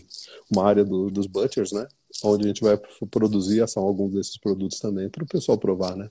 uma 0.49 0.67
área 0.67 0.83
do, 0.83 1.09
dos 1.09 1.27
butchers, 1.27 1.71
né? 1.71 1.87
onde 2.23 2.45
a 2.45 2.47
gente 2.47 2.61
vai 2.61 2.79
produzir 3.09 3.61
ação 3.61 3.83
alguns 3.83 4.13
desses 4.13 4.37
produtos 4.37 4.79
também 4.79 5.09
para 5.09 5.23
o 5.23 5.27
pessoal 5.27 5.57
provar, 5.57 5.95
né? 5.95 6.09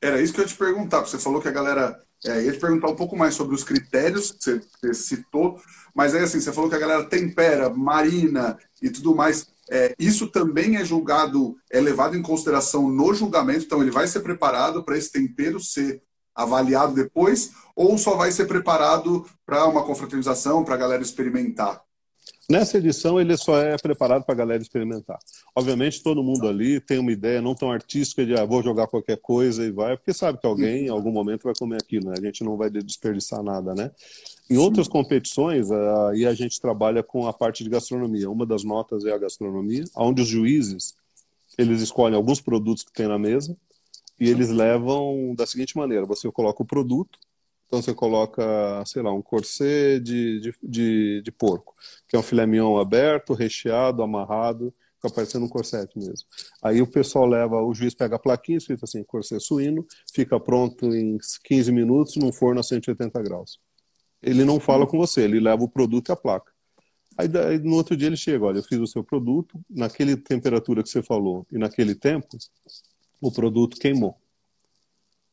Era 0.00 0.20
isso 0.20 0.32
que 0.32 0.40
eu 0.40 0.44
ia 0.44 0.48
te 0.48 0.56
perguntar. 0.56 1.00
Você 1.00 1.18
falou 1.18 1.40
que 1.40 1.48
a 1.48 1.52
galera 1.52 2.00
é, 2.24 2.44
ia 2.44 2.52
te 2.52 2.58
perguntar 2.58 2.88
um 2.88 2.96
pouco 2.96 3.16
mais 3.16 3.34
sobre 3.34 3.54
os 3.54 3.64
critérios 3.64 4.30
que 4.32 4.60
você, 4.80 4.94
citou, 4.94 5.60
mas 5.94 6.14
aí 6.14 6.22
assim, 6.22 6.40
você 6.40 6.52
falou 6.52 6.70
que 6.70 6.76
a 6.76 6.80
galera 6.80 7.04
tempera, 7.04 7.70
marina 7.70 8.58
e 8.82 8.90
tudo 8.90 9.14
mais. 9.14 9.48
É, 9.70 9.94
isso 9.98 10.28
também 10.28 10.76
é 10.76 10.84
julgado, 10.84 11.56
é 11.70 11.78
levado 11.78 12.16
em 12.16 12.22
consideração 12.22 12.88
no 12.88 13.12
julgamento, 13.12 13.64
então 13.66 13.82
ele 13.82 13.90
vai 13.90 14.06
ser 14.06 14.20
preparado 14.20 14.82
para 14.82 14.96
esse 14.96 15.12
tempero 15.12 15.60
ser 15.60 16.02
avaliado 16.38 16.94
depois, 16.94 17.52
ou 17.74 17.98
só 17.98 18.16
vai 18.16 18.30
ser 18.30 18.46
preparado 18.46 19.26
para 19.44 19.66
uma 19.66 19.82
confraternização, 19.82 20.64
para 20.64 20.76
a 20.76 20.78
galera 20.78 21.02
experimentar? 21.02 21.82
Nessa 22.48 22.78
edição, 22.78 23.20
ele 23.20 23.36
só 23.36 23.58
é 23.58 23.76
preparado 23.76 24.24
para 24.24 24.34
a 24.34 24.38
galera 24.38 24.62
experimentar. 24.62 25.18
Obviamente, 25.54 26.02
todo 26.02 26.22
mundo 26.22 26.48
ali 26.48 26.80
tem 26.80 26.98
uma 26.98 27.12
ideia 27.12 27.42
não 27.42 27.54
tão 27.54 27.70
artística 27.70 28.24
de 28.24 28.34
ah, 28.34 28.44
vou 28.44 28.62
jogar 28.62 28.86
qualquer 28.86 29.18
coisa 29.18 29.64
e 29.64 29.70
vai, 29.70 29.96
porque 29.96 30.14
sabe 30.14 30.38
que 30.38 30.46
alguém 30.46 30.86
em 30.86 30.88
algum 30.88 31.10
momento 31.10 31.42
vai 31.42 31.52
comer 31.58 31.76
aquilo, 31.76 32.08
né? 32.08 32.14
A 32.16 32.24
gente 32.24 32.42
não 32.42 32.56
vai 32.56 32.70
desperdiçar 32.70 33.42
nada, 33.42 33.74
né? 33.74 33.90
Em 34.48 34.56
outras 34.56 34.88
competições, 34.88 35.70
aí 35.70 36.24
a 36.24 36.32
gente 36.32 36.58
trabalha 36.58 37.02
com 37.02 37.26
a 37.26 37.32
parte 37.34 37.62
de 37.62 37.68
gastronomia. 37.68 38.30
Uma 38.30 38.46
das 38.46 38.64
notas 38.64 39.04
é 39.04 39.12
a 39.12 39.18
gastronomia, 39.18 39.84
onde 39.94 40.22
os 40.22 40.28
juízes 40.28 40.94
eles 41.58 41.82
escolhem 41.82 42.16
alguns 42.16 42.40
produtos 42.40 42.82
que 42.82 42.92
tem 42.92 43.08
na 43.08 43.18
mesa 43.18 43.54
e 44.18 44.28
eles 44.28 44.50
levam 44.50 45.34
da 45.34 45.46
seguinte 45.46 45.76
maneira: 45.76 46.06
você 46.06 46.30
coloca 46.30 46.62
o 46.62 46.66
produto, 46.66 47.18
então 47.66 47.82
você 47.82 47.94
coloca, 47.94 48.42
sei 48.86 49.02
lá, 49.02 49.12
um 49.12 49.22
corset 49.22 50.00
de, 50.00 50.40
de, 50.40 50.54
de, 50.62 51.22
de 51.22 51.32
porco, 51.32 51.74
que 52.08 52.16
é 52.16 52.18
um 52.18 52.22
filé 52.22 52.46
mignon 52.46 52.78
aberto, 52.78 53.34
recheado, 53.34 54.02
amarrado 54.02 54.72
fica 54.98 55.10
parecendo 55.10 55.46
um 55.46 55.48
corset 55.48 55.96
mesmo. 55.96 56.26
Aí 56.62 56.82
o 56.82 56.86
pessoal 56.86 57.24
leva, 57.24 57.62
o 57.62 57.72
juiz 57.72 57.94
pega 57.94 58.16
a 58.16 58.18
plaquinha 58.18 58.58
escrito 58.58 58.84
assim, 58.84 59.02
corset 59.04 59.40
suíno, 59.40 59.86
fica 60.12 60.38
pronto 60.38 60.94
em 60.94 61.18
15 61.44 61.72
minutos 61.72 62.16
num 62.16 62.32
forno 62.32 62.60
a 62.60 62.62
180 62.62 63.22
graus. 63.22 63.58
Ele 64.20 64.44
não 64.44 64.58
fala 64.58 64.86
com 64.86 64.98
você, 64.98 65.22
ele 65.22 65.40
leva 65.40 65.62
o 65.62 65.70
produto 65.70 66.08
e 66.08 66.12
a 66.12 66.16
placa. 66.16 66.52
Aí, 67.16 67.28
no 67.58 67.74
outro 67.74 67.96
dia 67.96 68.08
ele 68.08 68.16
chega, 68.16 68.44
olha, 68.44 68.58
eu 68.58 68.62
fiz 68.62 68.78
o 68.78 68.86
seu 68.86 69.02
produto, 69.02 69.60
naquele 69.68 70.16
temperatura 70.16 70.82
que 70.82 70.88
você 70.88 71.02
falou 71.02 71.46
e 71.50 71.58
naquele 71.58 71.94
tempo, 71.94 72.28
o 73.20 73.30
produto 73.32 73.78
queimou. 73.78 74.16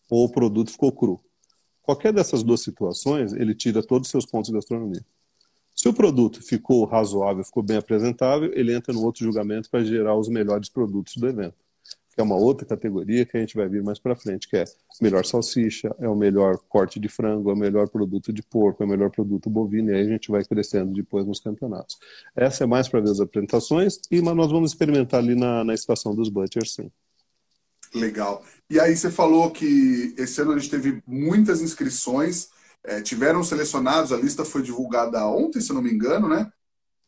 Ou 0.09 0.25
o 0.25 0.29
produto 0.29 0.71
ficou 0.71 0.91
cru. 0.91 1.19
Qualquer 1.81 2.11
dessas 2.11 2.41
duas 2.41 2.61
situações, 2.61 3.33
ele 3.33 3.53
tira 3.53 3.83
todos 3.83 4.07
os 4.07 4.11
seus 4.11 4.25
pontos 4.25 4.49
de 4.49 4.55
gastronomia. 4.55 5.05
Se 5.75 5.89
o 5.89 5.93
produto 5.93 6.41
ficou 6.41 6.85
razoável, 6.85 7.43
ficou 7.43 7.61
bem 7.61 7.77
apresentável, 7.77 8.51
ele 8.55 8.73
entra 8.73 8.93
no 8.93 9.03
outro 9.03 9.23
julgamento 9.23 9.69
para 9.69 9.83
gerar 9.83 10.15
os 10.15 10.29
melhores 10.29 10.69
produtos 10.69 11.17
do 11.17 11.27
evento. 11.27 11.53
Que 12.15 12.21
é 12.21 12.23
uma 12.23 12.37
outra 12.37 12.65
categoria 12.65 13.25
que 13.25 13.35
a 13.35 13.39
gente 13.41 13.57
vai 13.57 13.67
vir 13.67 13.83
mais 13.83 13.99
para 13.99 14.15
frente, 14.15 14.47
que 14.47 14.55
é 14.55 14.63
melhor 15.01 15.25
salsicha, 15.25 15.93
é 15.99 16.07
o 16.07 16.15
melhor 16.15 16.57
corte 16.69 16.97
de 16.97 17.09
frango, 17.09 17.49
é 17.49 17.53
o 17.53 17.57
melhor 17.57 17.89
produto 17.89 18.31
de 18.31 18.41
porco, 18.41 18.81
é 18.81 18.85
o 18.85 18.89
melhor 18.89 19.11
produto 19.11 19.49
bovino, 19.49 19.91
e 19.91 19.95
aí 19.95 20.01
a 20.01 20.09
gente 20.09 20.31
vai 20.31 20.45
crescendo 20.45 20.93
depois 20.93 21.25
nos 21.27 21.41
campeonatos. 21.41 21.99
Essa 22.33 22.63
é 22.63 22.67
mais 22.67 22.87
para 22.87 23.01
ver 23.01 23.11
as 23.11 23.19
apresentações, 23.19 23.99
e 24.09 24.21
mas 24.21 24.35
nós 24.35 24.49
vamos 24.49 24.71
experimentar 24.71 25.19
ali 25.19 25.35
na, 25.35 25.65
na 25.65 25.73
estação 25.73 26.15
dos 26.15 26.29
Butchers, 26.29 26.73
sim. 26.73 26.89
Legal. 27.99 28.43
E 28.69 28.79
aí 28.79 28.95
você 28.95 29.09
falou 29.09 29.51
que 29.51 30.13
esse 30.17 30.41
ano 30.41 30.53
a 30.53 30.57
gente 30.57 30.69
teve 30.69 31.01
muitas 31.05 31.61
inscrições, 31.61 32.49
é, 32.83 33.01
tiveram 33.01 33.43
selecionados, 33.43 34.11
a 34.11 34.17
lista 34.17 34.45
foi 34.45 34.61
divulgada 34.61 35.25
ontem, 35.27 35.61
se 35.61 35.73
não 35.73 35.81
me 35.81 35.91
engano, 35.91 36.27
né? 36.27 36.51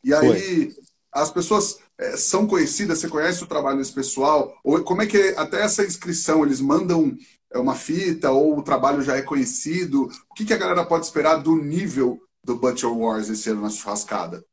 E 0.03 0.13
aí 0.13 0.71
foi. 0.71 0.75
as 1.11 1.31
pessoas 1.31 1.79
é, 1.97 2.15
são 2.15 2.47
conhecidas, 2.47 2.99
você 2.99 3.07
conhece 3.07 3.43
o 3.43 3.47
trabalho 3.47 3.77
desse 3.77 3.93
pessoal? 3.93 4.55
Ou 4.63 4.83
como 4.83 5.01
é 5.01 5.07
que 5.07 5.17
é, 5.17 5.37
até 5.37 5.61
essa 5.61 5.83
inscrição, 5.83 6.45
eles 6.45 6.61
mandam 6.61 7.15
é, 7.51 7.57
uma 7.57 7.75
fita 7.75 8.31
ou 8.31 8.57
o 8.57 8.63
trabalho 8.63 9.01
já 9.01 9.17
é 9.17 9.21
conhecido? 9.21 10.09
O 10.29 10.33
que, 10.35 10.45
que 10.45 10.53
a 10.53 10.57
galera 10.57 10.85
pode 10.85 11.05
esperar 11.05 11.37
do 11.37 11.55
nível 11.55 12.19
do 12.43 12.55
Butcher 12.55 12.91
Wars 12.91 13.29
esse 13.29 13.49
ano 13.49 13.61
na 13.61 13.69
churrascada? 13.69 14.43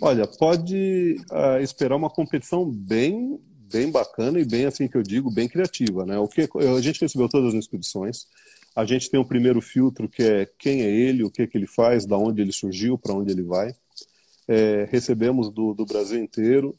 Olha, 0.00 0.26
pode 0.26 1.16
uh, 1.30 1.60
esperar 1.60 1.96
uma 1.96 2.08
competição 2.08 2.70
bem 2.70 3.40
bem 3.74 3.90
bacana 3.90 4.38
e 4.38 4.44
bem 4.44 4.66
assim 4.66 4.86
que 4.86 4.96
eu 4.96 5.02
digo, 5.02 5.32
bem 5.32 5.48
criativa, 5.48 6.06
né? 6.06 6.16
O 6.16 6.28
que 6.28 6.42
a 6.42 6.80
gente 6.80 7.00
recebeu 7.00 7.28
todas 7.28 7.48
as 7.48 7.54
inscrições. 7.54 8.28
A 8.76 8.84
gente 8.84 9.10
tem 9.10 9.18
o 9.18 9.24
primeiro 9.24 9.60
filtro, 9.60 10.08
que 10.08 10.22
é 10.22 10.48
quem 10.58 10.82
é 10.82 10.90
ele, 10.90 11.24
o 11.24 11.30
que, 11.30 11.44
que 11.46 11.58
ele 11.58 11.66
faz, 11.66 12.06
da 12.06 12.16
onde 12.16 12.40
ele 12.40 12.52
surgiu, 12.52 12.96
para 12.96 13.12
onde 13.12 13.32
ele 13.32 13.42
vai. 13.42 13.74
É, 14.46 14.86
recebemos 14.90 15.50
do, 15.50 15.74
do, 15.74 15.84
Brasil 15.84 16.22
inteiro. 16.22 16.76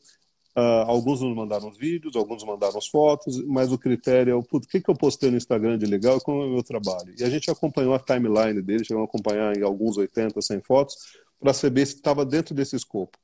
Uh, 0.57 0.87
alguns 0.87 1.19
nos 1.19 1.35
mandaram 1.35 1.69
vídeos, 1.69 2.15
alguns 2.15 2.41
mandaram 2.45 2.79
fotos, 2.81 3.43
mas 3.45 3.73
o 3.73 3.77
critério 3.77 4.31
é 4.31 4.35
o 4.35 4.39
o 4.39 4.59
que, 4.61 4.79
que 4.79 4.89
eu 4.89 4.95
postei 4.95 5.29
no 5.29 5.35
Instagram 5.35 5.77
de 5.77 5.85
legal 5.85 6.15
e 6.15 6.21
como 6.21 6.43
é 6.43 6.45
o 6.45 6.53
meu 6.53 6.63
trabalho. 6.63 7.13
E 7.19 7.25
a 7.25 7.29
gente 7.29 7.51
acompanhou 7.51 7.93
a 7.93 7.99
timeline 7.99 8.61
dele, 8.61 8.85
chegou 8.85 9.03
a 9.03 9.05
acompanhar 9.05 9.57
em 9.57 9.63
alguns 9.63 9.97
80, 9.97 10.41
100 10.41 10.61
fotos, 10.61 10.95
para 11.41 11.51
saber 11.51 11.85
se 11.85 11.95
estava 11.95 12.25
dentro 12.25 12.55
desse 12.55 12.73
escopo. 12.73 13.17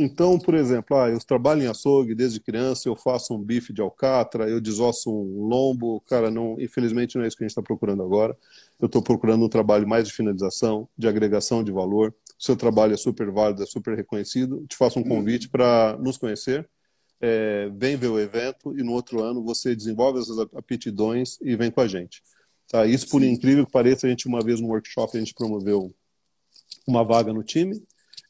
Então, 0.00 0.38
por 0.38 0.54
exemplo, 0.54 0.96
ah, 0.96 1.08
eu 1.08 1.18
trabalho 1.18 1.62
em 1.62 1.66
açougue 1.66 2.14
desde 2.14 2.38
criança, 2.38 2.88
eu 2.88 2.94
faço 2.94 3.34
um 3.34 3.42
bife 3.42 3.72
de 3.72 3.80
alcatra, 3.80 4.48
eu 4.48 4.60
desosso 4.60 5.10
um 5.10 5.42
lombo. 5.42 6.00
Cara, 6.02 6.30
não, 6.30 6.56
infelizmente 6.60 7.16
não 7.16 7.24
é 7.24 7.28
isso 7.28 7.36
que 7.36 7.42
a 7.42 7.46
gente 7.46 7.50
está 7.50 7.62
procurando 7.62 8.02
agora. 8.02 8.36
Eu 8.78 8.86
estou 8.86 9.02
procurando 9.02 9.44
um 9.44 9.48
trabalho 9.48 9.88
mais 9.88 10.06
de 10.06 10.14
finalização, 10.14 10.88
de 10.96 11.08
agregação 11.08 11.64
de 11.64 11.72
valor. 11.72 12.14
O 12.38 12.42
seu 12.42 12.56
trabalho 12.56 12.94
é 12.94 12.96
super 12.96 13.28
válido, 13.32 13.64
é 13.64 13.66
super 13.66 13.96
reconhecido. 13.96 14.64
Te 14.68 14.76
faço 14.76 15.00
um 15.00 15.04
convite 15.04 15.48
para 15.48 15.98
nos 16.00 16.16
conhecer. 16.16 16.68
É, 17.20 17.68
vem 17.74 17.96
ver 17.96 18.06
o 18.06 18.20
evento 18.20 18.78
e 18.78 18.84
no 18.84 18.92
outro 18.92 19.20
ano 19.20 19.42
você 19.42 19.74
desenvolve 19.74 20.20
essas 20.20 20.38
aptidões 20.38 21.38
e 21.42 21.56
vem 21.56 21.72
com 21.72 21.80
a 21.80 21.88
gente. 21.88 22.22
Tá? 22.68 22.86
Isso, 22.86 23.08
por 23.08 23.24
incrível 23.24 23.66
que 23.66 23.72
pareça, 23.72 24.06
a 24.06 24.10
gente 24.10 24.28
uma 24.28 24.44
vez 24.44 24.60
no 24.60 24.68
workshop 24.68 25.16
a 25.16 25.20
gente 25.20 25.34
promoveu 25.34 25.92
uma 26.86 27.02
vaga 27.02 27.32
no 27.32 27.42
time 27.42 27.82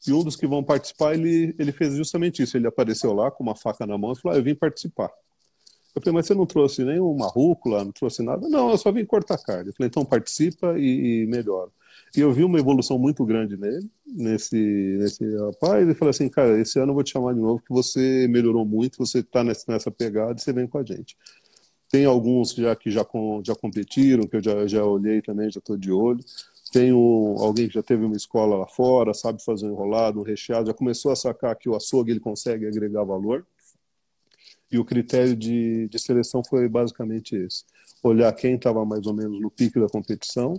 e 0.07 0.13
um 0.13 0.23
dos 0.23 0.35
que 0.35 0.47
vão 0.47 0.63
participar, 0.63 1.13
ele, 1.13 1.53
ele 1.59 1.71
fez 1.71 1.95
justamente 1.95 2.41
isso. 2.41 2.55
Ele 2.55 2.67
apareceu 2.67 3.13
lá 3.13 3.29
com 3.29 3.43
uma 3.43 3.55
faca 3.55 3.85
na 3.85 3.97
mão 3.97 4.13
e 4.13 4.15
falou: 4.15 4.35
ah, 4.35 4.39
Eu 4.39 4.43
vim 4.43 4.55
participar. 4.55 5.11
Eu 5.95 6.01
falei, 6.01 6.13
mas 6.13 6.27
você 6.27 6.35
não 6.35 6.45
trouxe 6.45 6.85
nem 6.85 6.99
uma 6.99 7.27
rúcula, 7.27 7.83
não 7.83 7.91
trouxe 7.91 8.21
nada? 8.21 8.47
Não, 8.47 8.69
eu 8.69 8.77
só 8.77 8.91
vim 8.91 9.03
cortar 9.03 9.37
carne. 9.39 9.69
Eu 9.69 9.73
falei, 9.73 9.87
então 9.87 10.05
participa 10.05 10.77
e, 10.77 11.23
e 11.23 11.27
melhora. 11.27 11.71
E 12.15 12.21
eu 12.21 12.31
vi 12.31 12.43
uma 12.43 12.59
evolução 12.59 12.97
muito 12.97 13.25
grande 13.25 13.57
nele, 13.57 13.89
nesse, 14.05 14.55
nesse 14.99 15.23
rapaz. 15.37 15.83
Ele 15.83 15.93
falou 15.93 16.09
assim: 16.09 16.29
Cara, 16.29 16.59
esse 16.59 16.79
ano 16.79 16.91
eu 16.91 16.95
vou 16.95 17.03
te 17.03 17.11
chamar 17.11 17.33
de 17.33 17.39
novo, 17.39 17.61
que 17.61 17.73
você 17.73 18.27
melhorou 18.29 18.65
muito, 18.65 18.97
você 18.97 19.19
está 19.19 19.43
nessa 19.43 19.91
pegada 19.91 20.39
e 20.39 20.41
você 20.41 20.53
vem 20.53 20.67
com 20.67 20.77
a 20.77 20.83
gente. 20.83 21.17
Tem 21.89 22.05
alguns 22.05 22.53
já 22.53 22.75
que 22.75 22.91
já, 22.91 23.05
já 23.43 23.55
competiram, 23.55 24.27
que 24.27 24.37
eu 24.37 24.43
já, 24.43 24.67
já 24.67 24.85
olhei 24.85 25.21
também, 25.21 25.51
já 25.51 25.59
estou 25.59 25.75
de 25.75 25.91
olho. 25.91 26.23
Tem 26.71 26.93
um, 26.93 27.37
alguém 27.39 27.67
que 27.67 27.73
já 27.73 27.83
teve 27.83 28.05
uma 28.05 28.15
escola 28.15 28.57
lá 28.57 28.67
fora, 28.67 29.13
sabe 29.13 29.43
fazer 29.43 29.65
um 29.65 29.71
enrolado, 29.71 30.19
um 30.19 30.23
recheado, 30.23 30.67
já 30.67 30.73
começou 30.73 31.11
a 31.11 31.15
sacar 31.15 31.55
que 31.55 31.67
o 31.67 31.75
açougue 31.75 32.11
ele 32.11 32.19
consegue 32.19 32.67
agregar 32.67 33.03
valor. 33.03 33.45
E 34.71 34.77
o 34.77 34.85
critério 34.85 35.35
de, 35.35 35.87
de 35.87 35.99
seleção 35.99 36.43
foi 36.43 36.69
basicamente 36.69 37.35
esse: 37.35 37.63
olhar 38.03 38.31
quem 38.33 38.55
estava 38.55 38.85
mais 38.85 39.07
ou 39.07 39.13
menos 39.13 39.41
no 39.41 39.49
pico 39.49 39.79
da 39.79 39.87
competição, 39.87 40.53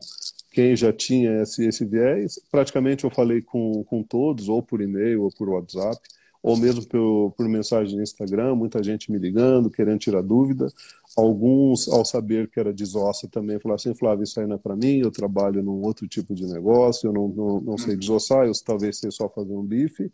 quem 0.50 0.74
já 0.74 0.92
tinha 0.92 1.42
esse, 1.42 1.64
esse 1.64 1.84
viés. 1.84 2.40
Praticamente 2.50 3.04
eu 3.04 3.10
falei 3.10 3.40
com, 3.40 3.84
com 3.84 4.02
todos, 4.02 4.48
ou 4.48 4.62
por 4.62 4.80
e-mail 4.80 5.22
ou 5.22 5.30
por 5.30 5.48
WhatsApp 5.48 6.00
ou 6.42 6.56
mesmo 6.56 6.86
por, 6.86 7.32
por 7.32 7.48
mensagem 7.48 7.96
no 7.96 8.02
Instagram, 8.02 8.54
muita 8.54 8.82
gente 8.82 9.10
me 9.10 9.18
ligando, 9.18 9.70
querendo 9.70 9.98
tirar 9.98 10.22
dúvida. 10.22 10.68
Alguns, 11.16 11.88
ao 11.88 12.04
saber 12.04 12.48
que 12.48 12.58
era 12.58 12.72
desossa, 12.72 13.28
também 13.28 13.58
falaram 13.58 13.76
assim: 13.76 13.94
Flávio, 13.94 14.24
isso 14.24 14.40
aí 14.40 14.46
não 14.46 14.56
é 14.56 14.58
para 14.58 14.76
mim, 14.76 14.98
eu 14.98 15.10
trabalho 15.10 15.62
num 15.62 15.82
outro 15.82 16.08
tipo 16.08 16.34
de 16.34 16.46
negócio, 16.46 17.08
eu 17.08 17.12
não, 17.12 17.28
não, 17.28 17.60
não 17.60 17.78
sei 17.78 17.96
desossar, 17.96 18.46
eu 18.46 18.52
talvez 18.64 18.98
sei 18.98 19.10
só 19.10 19.28
fazer 19.28 19.52
um 19.52 19.64
bife. 19.64 20.10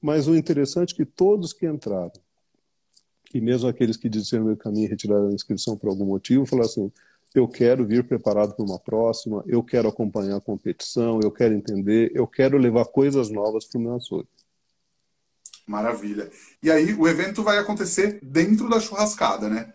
Mas 0.00 0.26
o 0.26 0.34
interessante 0.34 0.94
é 0.94 0.96
que 0.96 1.04
todos 1.06 1.52
que 1.52 1.66
entraram, 1.66 2.12
e 3.32 3.40
mesmo 3.40 3.68
aqueles 3.68 3.96
que 3.96 4.08
disseram 4.08 4.44
meu 4.44 4.56
caminho 4.56 4.86
e 4.86 4.90
retiraram 4.90 5.28
a 5.28 5.32
inscrição 5.32 5.76
por 5.76 5.88
algum 5.88 6.04
motivo, 6.04 6.44
falaram 6.44 6.68
assim: 6.68 6.92
eu 7.34 7.48
quero 7.48 7.86
vir 7.86 8.04
preparado 8.04 8.54
para 8.54 8.64
uma 8.64 8.78
próxima, 8.78 9.42
eu 9.46 9.62
quero 9.62 9.88
acompanhar 9.88 10.36
a 10.36 10.40
competição, 10.40 11.18
eu 11.22 11.30
quero 11.30 11.54
entender, 11.54 12.10
eu 12.14 12.26
quero 12.26 12.58
levar 12.58 12.84
coisas 12.84 13.30
novas 13.30 13.64
para 13.64 13.78
o 13.78 13.82
meu 13.82 13.94
açougue. 13.94 14.28
Maravilha. 15.66 16.30
E 16.62 16.70
aí 16.70 16.92
o 16.94 17.06
evento 17.06 17.42
vai 17.42 17.58
acontecer 17.58 18.18
dentro 18.22 18.68
da 18.68 18.80
churrascada, 18.80 19.48
né? 19.48 19.72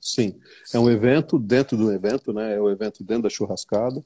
Sim, 0.00 0.38
é 0.74 0.78
um 0.78 0.90
evento 0.90 1.38
dentro 1.38 1.76
do 1.76 1.92
evento, 1.92 2.32
né? 2.32 2.56
É 2.56 2.60
um 2.60 2.68
evento 2.68 3.04
dentro 3.04 3.22
da 3.22 3.30
churrascada. 3.30 4.02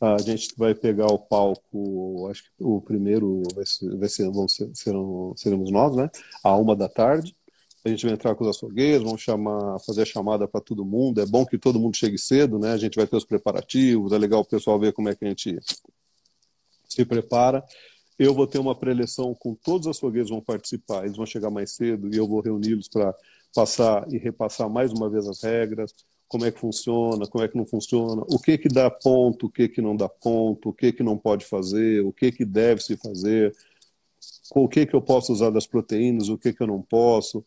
A 0.00 0.16
gente 0.18 0.54
vai 0.56 0.74
pegar 0.74 1.08
o 1.08 1.18
palco, 1.18 2.28
acho 2.30 2.44
que 2.44 2.50
o 2.58 2.80
primeiro 2.80 3.42
vai 3.54 3.66
ser, 3.66 3.96
vai 3.98 4.08
ser, 4.08 4.30
vamos 4.30 4.54
ser 4.54 4.70
serão, 4.74 5.34
seremos 5.36 5.70
nós, 5.70 5.94
né? 5.94 6.08
À 6.42 6.56
uma 6.56 6.74
da 6.74 6.88
tarde. 6.88 7.36
A 7.84 7.88
gente 7.88 8.04
vai 8.04 8.14
entrar 8.14 8.34
com 8.34 8.44
os 8.44 8.56
açougueiros, 8.56 9.04
vamos 9.04 9.22
chamar, 9.22 9.78
fazer 9.80 10.02
a 10.02 10.06
chamada 10.06 10.46
para 10.46 10.60
todo 10.60 10.84
mundo. 10.84 11.20
É 11.20 11.26
bom 11.26 11.44
que 11.44 11.58
todo 11.58 11.80
mundo 11.80 11.96
chegue 11.96 12.16
cedo, 12.16 12.58
né? 12.58 12.72
A 12.72 12.76
gente 12.76 12.96
vai 12.96 13.06
ter 13.06 13.16
os 13.16 13.24
preparativos, 13.24 14.12
é 14.12 14.18
legal 14.18 14.40
o 14.40 14.44
pessoal 14.44 14.78
ver 14.78 14.92
como 14.92 15.08
é 15.08 15.14
que 15.14 15.24
a 15.24 15.28
gente 15.28 15.58
se 16.88 17.04
prepara. 17.04 17.64
Eu 18.20 18.34
vou 18.34 18.46
ter 18.46 18.58
uma 18.58 18.74
preleção 18.74 19.34
com 19.34 19.54
todos 19.54 19.86
os 19.86 19.96
açougueiros 19.96 20.28
vão 20.28 20.42
participar, 20.42 21.04
eles 21.04 21.16
vão 21.16 21.24
chegar 21.24 21.48
mais 21.48 21.70
cedo 21.72 22.14
e 22.14 22.18
eu 22.18 22.28
vou 22.28 22.42
reuni-los 22.42 22.86
para 22.86 23.14
passar 23.54 24.06
e 24.12 24.18
repassar 24.18 24.68
mais 24.68 24.92
uma 24.92 25.08
vez 25.08 25.26
as 25.26 25.42
regras, 25.42 25.94
como 26.28 26.44
é 26.44 26.52
que 26.52 26.60
funciona, 26.60 27.26
como 27.26 27.42
é 27.42 27.48
que 27.48 27.56
não 27.56 27.64
funciona, 27.64 28.22
o 28.28 28.38
que 28.38 28.58
que 28.58 28.68
dá 28.68 28.90
ponto, 28.90 29.46
o 29.46 29.50
que 29.50 29.70
que 29.70 29.80
não 29.80 29.96
dá 29.96 30.06
ponto, 30.06 30.68
o 30.68 30.72
que 30.74 30.92
que 30.92 31.02
não 31.02 31.16
pode 31.16 31.46
fazer, 31.46 32.04
o 32.04 32.12
que 32.12 32.30
que 32.30 32.44
deve 32.44 32.82
se 32.82 32.94
fazer, 32.94 33.56
o 34.54 34.68
que 34.68 34.84
que 34.84 34.94
eu 34.94 35.00
posso 35.00 35.32
usar 35.32 35.48
das 35.48 35.66
proteínas, 35.66 36.28
o 36.28 36.36
que 36.36 36.52
que 36.52 36.62
eu 36.62 36.66
não 36.66 36.82
posso. 36.82 37.42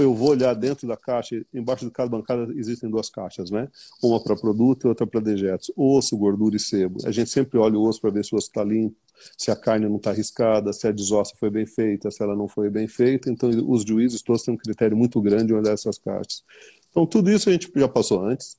Eu 0.00 0.14
vou 0.14 0.30
olhar 0.30 0.54
dentro 0.54 0.86
da 0.86 0.96
caixa, 0.96 1.44
embaixo 1.52 1.84
de 1.84 1.90
cada 1.90 2.08
bancada 2.08 2.52
existem 2.54 2.88
duas 2.88 3.10
caixas, 3.10 3.50
né? 3.50 3.68
Uma 4.02 4.22
para 4.22 4.36
produto 4.36 4.86
e 4.86 4.88
outra 4.88 5.06
para 5.06 5.20
dejetos. 5.20 5.70
Osso, 5.76 6.16
gordura 6.16 6.56
e 6.56 6.60
sebo. 6.60 7.00
A 7.06 7.10
gente 7.10 7.30
sempre 7.30 7.58
olha 7.58 7.78
o 7.78 7.82
osso 7.82 8.00
para 8.00 8.10
ver 8.10 8.24
se 8.24 8.34
o 8.34 8.38
osso 8.38 8.48
está 8.48 8.64
limpo, 8.64 8.96
se 9.36 9.50
a 9.50 9.56
carne 9.56 9.88
não 9.88 9.96
está 9.96 10.10
arriscada, 10.10 10.72
se 10.72 10.86
a 10.86 10.92
desossa 10.92 11.34
foi 11.36 11.50
bem 11.50 11.66
feita, 11.66 12.10
se 12.10 12.22
ela 12.22 12.36
não 12.36 12.48
foi 12.48 12.70
bem 12.70 12.86
feita. 12.86 13.30
Então, 13.30 13.50
os 13.68 13.82
juízes 13.82 14.22
todos 14.22 14.42
têm 14.42 14.54
um 14.54 14.58
critério 14.58 14.96
muito 14.96 15.20
grande 15.20 15.46
de 15.46 15.54
olhar 15.54 15.72
essas 15.72 15.98
caixas. 15.98 16.42
Então, 16.90 17.06
tudo 17.06 17.30
isso 17.30 17.48
a 17.48 17.52
gente 17.52 17.70
já 17.74 17.88
passou 17.88 18.24
antes, 18.24 18.56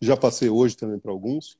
já 0.00 0.16
passei 0.16 0.48
hoje 0.48 0.76
também 0.76 0.98
para 0.98 1.10
alguns, 1.10 1.58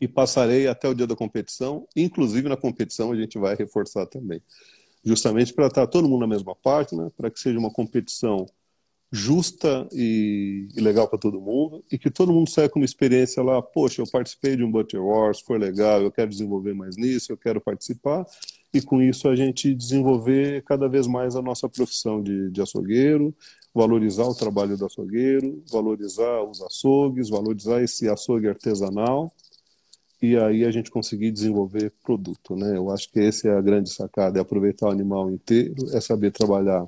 e 0.00 0.08
passarei 0.08 0.66
até 0.66 0.88
o 0.88 0.94
dia 0.94 1.06
da 1.06 1.16
competição. 1.16 1.86
Inclusive, 1.96 2.48
na 2.48 2.56
competição, 2.56 3.12
a 3.12 3.16
gente 3.16 3.38
vai 3.38 3.54
reforçar 3.54 4.06
também. 4.06 4.42
Justamente 5.04 5.52
para 5.52 5.66
estar 5.66 5.86
todo 5.86 6.08
mundo 6.08 6.20
na 6.20 6.26
mesma 6.26 6.56
né? 6.92 7.10
para 7.16 7.30
que 7.30 7.38
seja 7.38 7.58
uma 7.58 7.70
competição 7.70 8.46
justa 9.14 9.88
e, 9.92 10.66
legal 10.74 11.06
para 11.06 11.18
todo 11.18 11.40
mundo 11.40 11.84
e 11.90 11.96
que 11.96 12.10
todo 12.10 12.32
mundo 12.32 12.50
saia 12.50 12.68
com 12.68 12.80
uma 12.80 12.84
experiência 12.84 13.42
lá, 13.44 13.62
poxa, 13.62 14.02
eu 14.02 14.10
participei 14.10 14.56
de 14.56 14.64
um 14.64 14.70
Butcher 14.70 15.00
Wars, 15.00 15.40
foi 15.40 15.56
legal, 15.56 16.02
eu 16.02 16.10
quero 16.10 16.30
desenvolver 16.30 16.74
mais 16.74 16.96
nisso, 16.96 17.30
eu 17.30 17.36
quero 17.36 17.60
participar 17.60 18.26
e 18.72 18.82
com 18.82 19.00
isso 19.00 19.28
a 19.28 19.36
gente 19.36 19.72
desenvolver 19.72 20.64
cada 20.64 20.88
vez 20.88 21.06
mais 21.06 21.36
a 21.36 21.42
nossa 21.42 21.68
profissão 21.68 22.20
de, 22.20 22.50
de 22.50 22.60
açougueiro, 22.60 23.32
valorizar 23.72 24.24
o 24.24 24.34
trabalho 24.34 24.76
do 24.76 24.84
açougueiro, 24.84 25.62
valorizar 25.70 26.42
os 26.42 26.60
açougues, 26.60 27.28
valorizar 27.28 27.82
esse 27.82 28.08
açougue 28.08 28.48
artesanal 28.48 29.32
e 30.24 30.36
aí 30.38 30.64
a 30.64 30.70
gente 30.70 30.90
conseguir 30.90 31.30
desenvolver 31.30 31.92
produto, 32.02 32.56
né? 32.56 32.76
Eu 32.76 32.90
acho 32.90 33.10
que 33.10 33.20
essa 33.20 33.48
é 33.48 33.56
a 33.56 33.60
grande 33.60 33.90
sacada, 33.90 34.38
é 34.38 34.42
aproveitar 34.42 34.88
o 34.88 34.90
animal 34.90 35.30
inteiro, 35.30 35.74
é 35.92 36.00
saber 36.00 36.30
trabalhar 36.30 36.84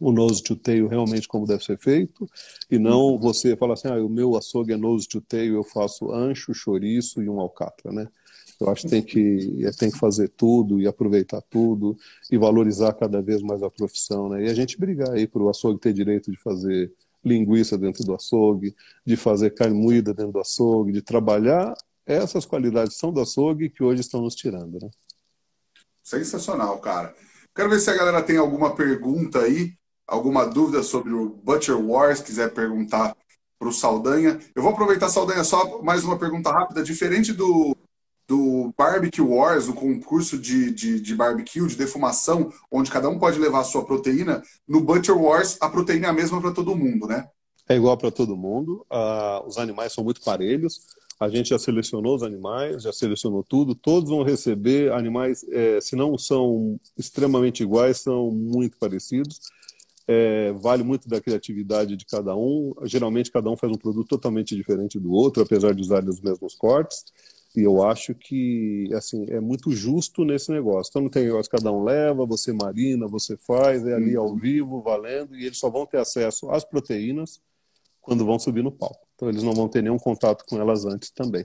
o 0.00 0.12
nose 0.12 0.42
to 0.42 0.54
tail 0.54 0.86
realmente 0.86 1.26
como 1.26 1.46
deve 1.46 1.64
ser 1.64 1.76
feito, 1.76 2.28
e 2.70 2.78
não 2.78 3.18
você 3.18 3.56
falar 3.56 3.74
assim, 3.74 3.88
ah, 3.88 3.96
o 3.96 4.08
meu 4.08 4.36
açougue 4.36 4.72
é 4.72 4.76
nose 4.76 5.08
to 5.08 5.20
tail, 5.20 5.54
eu 5.54 5.64
faço 5.64 6.12
ancho, 6.12 6.54
chouriço 6.54 7.22
e 7.22 7.28
um 7.28 7.40
alcatra, 7.40 7.92
né? 7.92 8.08
Eu 8.60 8.68
acho 8.70 8.82
que 8.82 8.88
tem 8.88 9.02
que, 9.02 9.64
é, 9.64 9.70
tem 9.70 9.90
que 9.90 9.98
fazer 9.98 10.28
tudo 10.30 10.80
e 10.80 10.86
aproveitar 10.86 11.40
tudo 11.42 11.96
e 12.30 12.36
valorizar 12.36 12.92
cada 12.92 13.20
vez 13.20 13.40
mais 13.40 13.62
a 13.62 13.70
profissão, 13.70 14.28
né? 14.28 14.46
E 14.46 14.50
a 14.50 14.54
gente 14.54 14.78
brigar 14.78 15.10
aí 15.10 15.26
para 15.26 15.42
o 15.42 15.48
açougue 15.48 15.80
ter 15.80 15.92
direito 15.92 16.30
de 16.30 16.36
fazer 16.38 16.92
linguiça 17.24 17.76
dentro 17.76 18.04
do 18.04 18.14
açougue, 18.14 18.74
de 19.04 19.16
fazer 19.16 19.50
carne 19.50 19.78
moída 19.78 20.14
dentro 20.14 20.32
do 20.32 20.40
açougue, 20.40 20.92
de 20.92 21.02
trabalhar 21.02 21.74
essas 22.14 22.46
qualidades 22.46 22.96
são 22.96 23.12
do 23.12 23.20
açougue 23.20 23.70
que 23.70 23.82
hoje 23.82 24.00
estão 24.00 24.20
nos 24.20 24.34
tirando, 24.34 24.78
né? 24.80 24.90
Sensacional, 26.02 26.78
cara. 26.78 27.14
Quero 27.54 27.70
ver 27.70 27.80
se 27.80 27.90
a 27.90 27.96
galera 27.96 28.22
tem 28.22 28.36
alguma 28.36 28.74
pergunta 28.74 29.40
aí 29.40 29.78
alguma 30.08 30.46
dúvida 30.46 30.82
sobre 30.82 31.12
o 31.12 31.28
Butcher 31.28 31.78
Wars, 31.78 32.22
quiser 32.22 32.52
perguntar 32.54 33.14
para 33.58 33.68
o 33.68 33.72
Saldanha. 33.72 34.40
Eu 34.54 34.62
vou 34.62 34.72
aproveitar, 34.72 35.10
Saldanha, 35.10 35.44
só 35.44 35.82
mais 35.82 36.02
uma 36.02 36.18
pergunta 36.18 36.50
rápida. 36.50 36.82
Diferente 36.82 37.32
do, 37.32 37.76
do 38.26 38.72
Barbecue 38.76 39.20
Wars, 39.20 39.68
o 39.68 39.74
concurso 39.74 40.38
de, 40.38 40.72
de, 40.72 41.00
de, 41.00 41.14
barbecue, 41.14 41.66
de 41.66 41.76
defumação, 41.76 42.50
onde 42.72 42.90
cada 42.90 43.08
um 43.08 43.18
pode 43.18 43.38
levar 43.38 43.60
a 43.60 43.64
sua 43.64 43.84
proteína, 43.84 44.42
no 44.66 44.80
Butcher 44.80 45.16
Wars 45.16 45.58
a 45.60 45.68
proteína 45.68 46.06
é 46.06 46.10
a 46.10 46.14
mesma 46.14 46.40
para 46.40 46.52
todo 46.52 46.74
mundo, 46.74 47.06
né? 47.06 47.28
É 47.68 47.76
igual 47.76 47.98
para 47.98 48.10
todo 48.10 48.36
mundo. 48.36 48.86
Uh, 48.90 49.46
os 49.46 49.58
animais 49.58 49.92
são 49.92 50.02
muito 50.02 50.22
parelhos. 50.22 50.86
A 51.18 51.28
gente 51.28 51.48
já 51.48 51.58
selecionou 51.58 52.14
os 52.14 52.22
animais, 52.22 52.82
já 52.82 52.92
selecionou 52.92 53.42
tudo. 53.42 53.74
Todos 53.74 54.10
vão 54.10 54.22
receber 54.22 54.92
animais, 54.92 55.44
é, 55.50 55.80
se 55.80 55.96
não 55.96 56.16
são 56.16 56.78
extremamente 56.96 57.62
iguais, 57.62 57.98
são 57.98 58.30
muito 58.30 58.78
parecidos 58.78 59.40
é, 60.08 60.52
vale 60.54 60.82
muito 60.82 61.06
da 61.06 61.20
criatividade 61.20 61.94
de 61.94 62.06
cada 62.06 62.34
um. 62.34 62.72
Geralmente, 62.84 63.30
cada 63.30 63.50
um 63.50 63.56
faz 63.58 63.70
um 63.70 63.76
produto 63.76 64.08
totalmente 64.08 64.56
diferente 64.56 64.98
do 64.98 65.12
outro, 65.12 65.42
apesar 65.42 65.74
de 65.74 65.82
usar 65.82 66.02
os 66.08 66.20
mesmos 66.22 66.54
cortes. 66.54 67.04
E 67.54 67.60
eu 67.60 67.82
acho 67.82 68.14
que 68.14 68.88
assim 68.94 69.26
é 69.28 69.38
muito 69.38 69.70
justo 69.72 70.24
nesse 70.24 70.50
negócio. 70.50 70.90
Então 70.90 71.02
não 71.02 71.10
tem 71.10 71.24
negócio 71.24 71.50
cada 71.50 71.70
um 71.70 71.84
leva, 71.84 72.24
você 72.24 72.52
marina, 72.52 73.06
você 73.06 73.36
faz, 73.36 73.86
é 73.86 73.94
ali 73.94 74.16
ao 74.16 74.34
vivo, 74.34 74.80
valendo, 74.80 75.36
e 75.36 75.44
eles 75.44 75.58
só 75.58 75.68
vão 75.68 75.84
ter 75.84 75.98
acesso 75.98 76.50
às 76.50 76.64
proteínas 76.64 77.40
quando 78.00 78.24
vão 78.24 78.38
subir 78.38 78.62
no 78.62 78.72
palco. 78.72 79.07
Então 79.18 79.28
eles 79.28 79.42
não 79.42 79.52
vão 79.52 79.68
ter 79.68 79.82
nenhum 79.82 79.98
contato 79.98 80.44
com 80.48 80.60
elas 80.60 80.84
antes 80.84 81.10
também. 81.10 81.44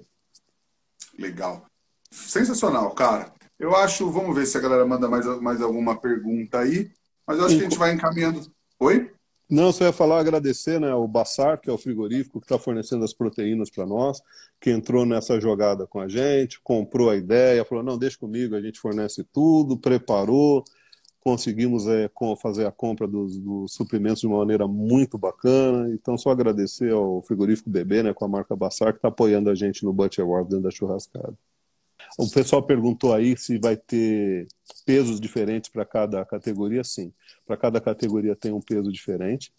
Legal. 1.17 1.65
Sensacional, 2.11 2.91
cara. 2.91 3.33
Eu 3.59 3.75
acho, 3.75 4.11
vamos 4.11 4.35
ver 4.35 4.45
se 4.45 4.55
a 4.55 4.61
galera 4.61 4.85
manda 4.85 5.09
mais, 5.09 5.25
mais 5.41 5.59
alguma 5.59 5.99
pergunta 5.99 6.59
aí. 6.59 6.91
Mas 7.25 7.39
eu 7.39 7.45
acho 7.45 7.55
que 7.55 7.61
a 7.61 7.63
gente 7.63 7.79
vai 7.79 7.91
encaminhando. 7.91 8.45
Oi? 8.79 9.11
Não, 9.49 9.71
só 9.71 9.85
ia 9.85 9.91
falar, 9.91 10.19
agradecer 10.19 10.79
né, 10.79 10.93
o 10.93 11.07
Bassar, 11.07 11.59
que 11.59 11.67
é 11.67 11.73
o 11.73 11.77
frigorífico 11.77 12.39
que 12.39 12.45
está 12.45 12.59
fornecendo 12.59 13.03
as 13.03 13.13
proteínas 13.13 13.71
para 13.71 13.87
nós, 13.87 14.21
que 14.61 14.69
entrou 14.69 15.03
nessa 15.03 15.39
jogada 15.39 15.87
com 15.87 15.99
a 15.99 16.07
gente, 16.07 16.59
comprou 16.61 17.09
a 17.09 17.15
ideia, 17.15 17.65
falou: 17.65 17.83
não, 17.83 17.97
deixa 17.97 18.19
comigo, 18.19 18.55
a 18.55 18.61
gente 18.61 18.79
fornece 18.79 19.23
tudo, 19.23 19.77
preparou, 19.77 20.63
conseguimos 21.23 21.87
é, 21.87 22.09
fazer 22.41 22.65
a 22.67 22.71
compra 22.71 23.07
dos, 23.07 23.39
dos, 23.39 23.73
suprimentos 23.73 24.19
de 24.19 24.27
uma 24.27 24.39
maneira 24.39 24.67
muito 24.67 25.17
bacana. 25.17 25.89
Então, 25.93 26.17
só 26.17 26.31
agradecer 26.31 26.91
ao 26.91 27.21
frigorífico 27.21 27.69
Bebê, 27.69 28.03
né, 28.03 28.13
com 28.13 28.25
a 28.25 28.27
marca 28.27 28.55
Bassar, 28.55 28.91
que 28.91 28.97
está 28.97 29.07
apoiando 29.07 29.49
a 29.49 29.55
gente 29.55 29.85
no 29.85 29.93
Butcher 29.93 30.25
Award 30.25 30.49
dentro 30.49 30.63
da 30.63 30.71
churrascada. 30.71 31.33
O 32.19 32.29
pessoal 32.29 32.61
perguntou 32.61 33.13
aí 33.13 33.37
se 33.37 33.57
vai 33.57 33.77
ter 33.77 34.47
pesos 34.85 35.19
diferentes 35.19 35.69
para 35.69 35.85
cada 35.85 36.23
categoria. 36.25 36.83
Sim, 36.83 37.13
para 37.45 37.55
cada 37.55 37.79
categoria 37.79 38.35
tem 38.35 38.51
um 38.51 38.61
peso 38.61 38.91
diferente. 38.91 39.53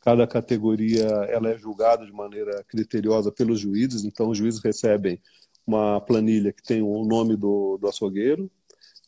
Cada 0.00 0.26
categoria 0.26 1.06
ela 1.28 1.50
é 1.50 1.58
julgada 1.58 2.06
de 2.06 2.12
maneira 2.12 2.64
criteriosa 2.68 3.32
pelos 3.32 3.58
juízes. 3.58 4.04
Então, 4.04 4.30
os 4.30 4.38
juízes 4.38 4.62
recebem 4.62 5.20
uma 5.66 6.00
planilha 6.00 6.52
que 6.52 6.62
tem 6.62 6.80
o 6.80 7.04
nome 7.04 7.36
do, 7.36 7.76
do 7.76 7.88
açougueiro, 7.88 8.50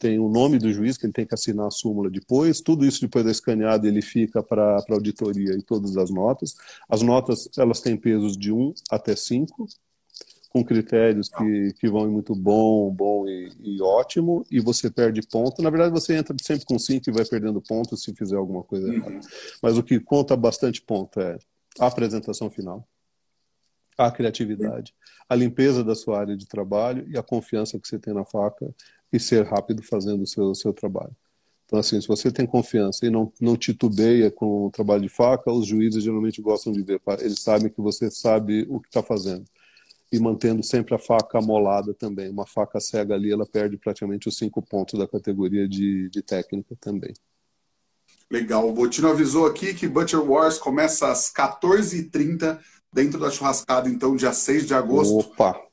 tem 0.00 0.18
o 0.18 0.30
nome 0.30 0.58
do 0.58 0.72
juiz, 0.72 0.96
que 0.96 1.04
ele 1.04 1.12
tem 1.12 1.26
que 1.26 1.34
assinar 1.34 1.66
a 1.66 1.70
súmula 1.70 2.10
depois. 2.10 2.62
Tudo 2.62 2.86
isso, 2.86 3.02
depois 3.02 3.22
da 3.22 3.30
escaneado, 3.30 3.86
ele 3.86 4.00
fica 4.00 4.42
para 4.42 4.76
a 4.76 4.84
auditoria 4.92 5.52
e 5.52 5.62
todas 5.62 5.94
as 5.98 6.10
notas. 6.10 6.56
As 6.88 7.02
notas 7.02 7.50
elas 7.58 7.80
têm 7.80 7.98
pesos 7.98 8.36
de 8.36 8.50
1 8.50 8.72
até 8.90 9.14
5 9.14 9.68
com 10.48 10.64
critérios 10.64 11.28
que, 11.28 11.74
que 11.78 11.88
vão 11.88 12.08
em 12.08 12.10
muito 12.10 12.34
bom, 12.34 12.90
bom 12.90 13.28
e, 13.28 13.52
e, 13.60 13.80
ótimo, 13.82 14.44
e 14.50 14.58
você 14.58 14.90
perde 14.90 15.20
ponto. 15.22 15.62
Na 15.62 15.70
verdade, 15.70 15.92
você 15.92 16.16
entra 16.16 16.34
sempre 16.42 16.64
com 16.64 16.78
5 16.78 17.08
e 17.08 17.12
vai 17.12 17.24
perdendo 17.24 17.60
ponto 17.60 17.96
se 17.96 18.12
fizer 18.14 18.36
alguma 18.36 18.64
coisa 18.64 18.88
uhum. 18.88 18.94
errada. 18.94 19.20
Mas 19.62 19.76
o 19.76 19.82
que 19.82 20.00
conta 20.00 20.34
bastante 20.34 20.80
ponto 20.80 21.20
é 21.20 21.38
a 21.78 21.86
apresentação 21.86 22.50
final, 22.50 22.88
a 23.98 24.10
criatividade, 24.10 24.94
a 25.28 25.36
limpeza 25.36 25.84
da 25.84 25.94
sua 25.94 26.18
área 26.18 26.36
de 26.36 26.46
trabalho 26.46 27.06
e 27.08 27.18
a 27.18 27.22
confiança 27.22 27.78
que 27.78 27.86
você 27.86 27.98
tem 27.98 28.14
na 28.14 28.24
faca 28.24 28.74
e 29.12 29.18
ser 29.18 29.44
rápido 29.46 29.82
fazendo 29.82 30.22
o 30.22 30.26
seu, 30.26 30.54
seu 30.54 30.72
trabalho. 30.72 31.14
Então, 31.66 31.78
assim, 31.78 32.00
se 32.00 32.08
você 32.08 32.32
tem 32.32 32.46
confiança 32.46 33.06
e 33.06 33.10
não, 33.10 33.32
não 33.40 33.56
titubeia 33.56 34.30
com 34.30 34.66
o 34.66 34.70
trabalho 34.70 35.02
de 35.02 35.08
faca, 35.08 35.52
os 35.52 35.66
juízes 35.66 36.02
geralmente 36.02 36.42
gostam 36.42 36.72
de 36.72 36.82
ver. 36.82 37.00
Eles 37.20 37.40
sabem 37.40 37.70
que 37.70 37.80
você 37.80 38.10
sabe 38.10 38.66
o 38.68 38.80
que 38.80 38.88
está 38.88 39.02
fazendo 39.02 39.44
e 40.12 40.18
mantendo 40.18 40.64
sempre 40.64 40.94
a 40.94 40.98
faca 40.98 41.38
amolada 41.38 41.94
também. 41.94 42.28
Uma 42.28 42.46
faca 42.46 42.80
cega 42.80 43.14
ali, 43.14 43.30
ela 43.30 43.46
perde 43.46 43.76
praticamente 43.76 44.28
os 44.28 44.36
cinco 44.36 44.60
pontos 44.60 44.98
da 44.98 45.06
categoria 45.06 45.68
de, 45.68 46.10
de 46.10 46.22
técnica 46.22 46.74
também. 46.80 47.14
Legal. 48.28 48.68
O 48.68 48.72
Botino 48.72 49.08
avisou 49.08 49.46
aqui 49.46 49.72
que 49.72 49.86
Butcher 49.88 50.20
Wars 50.20 50.58
começa 50.58 51.10
às 51.10 51.32
14h30 51.32 52.58
dentro 52.92 53.20
da 53.20 53.30
churrascada, 53.30 53.88
então, 53.88 54.16
dia 54.16 54.32
6 54.32 54.66
de 54.66 54.74
agosto. 54.74 55.18
Opa! 55.18 55.69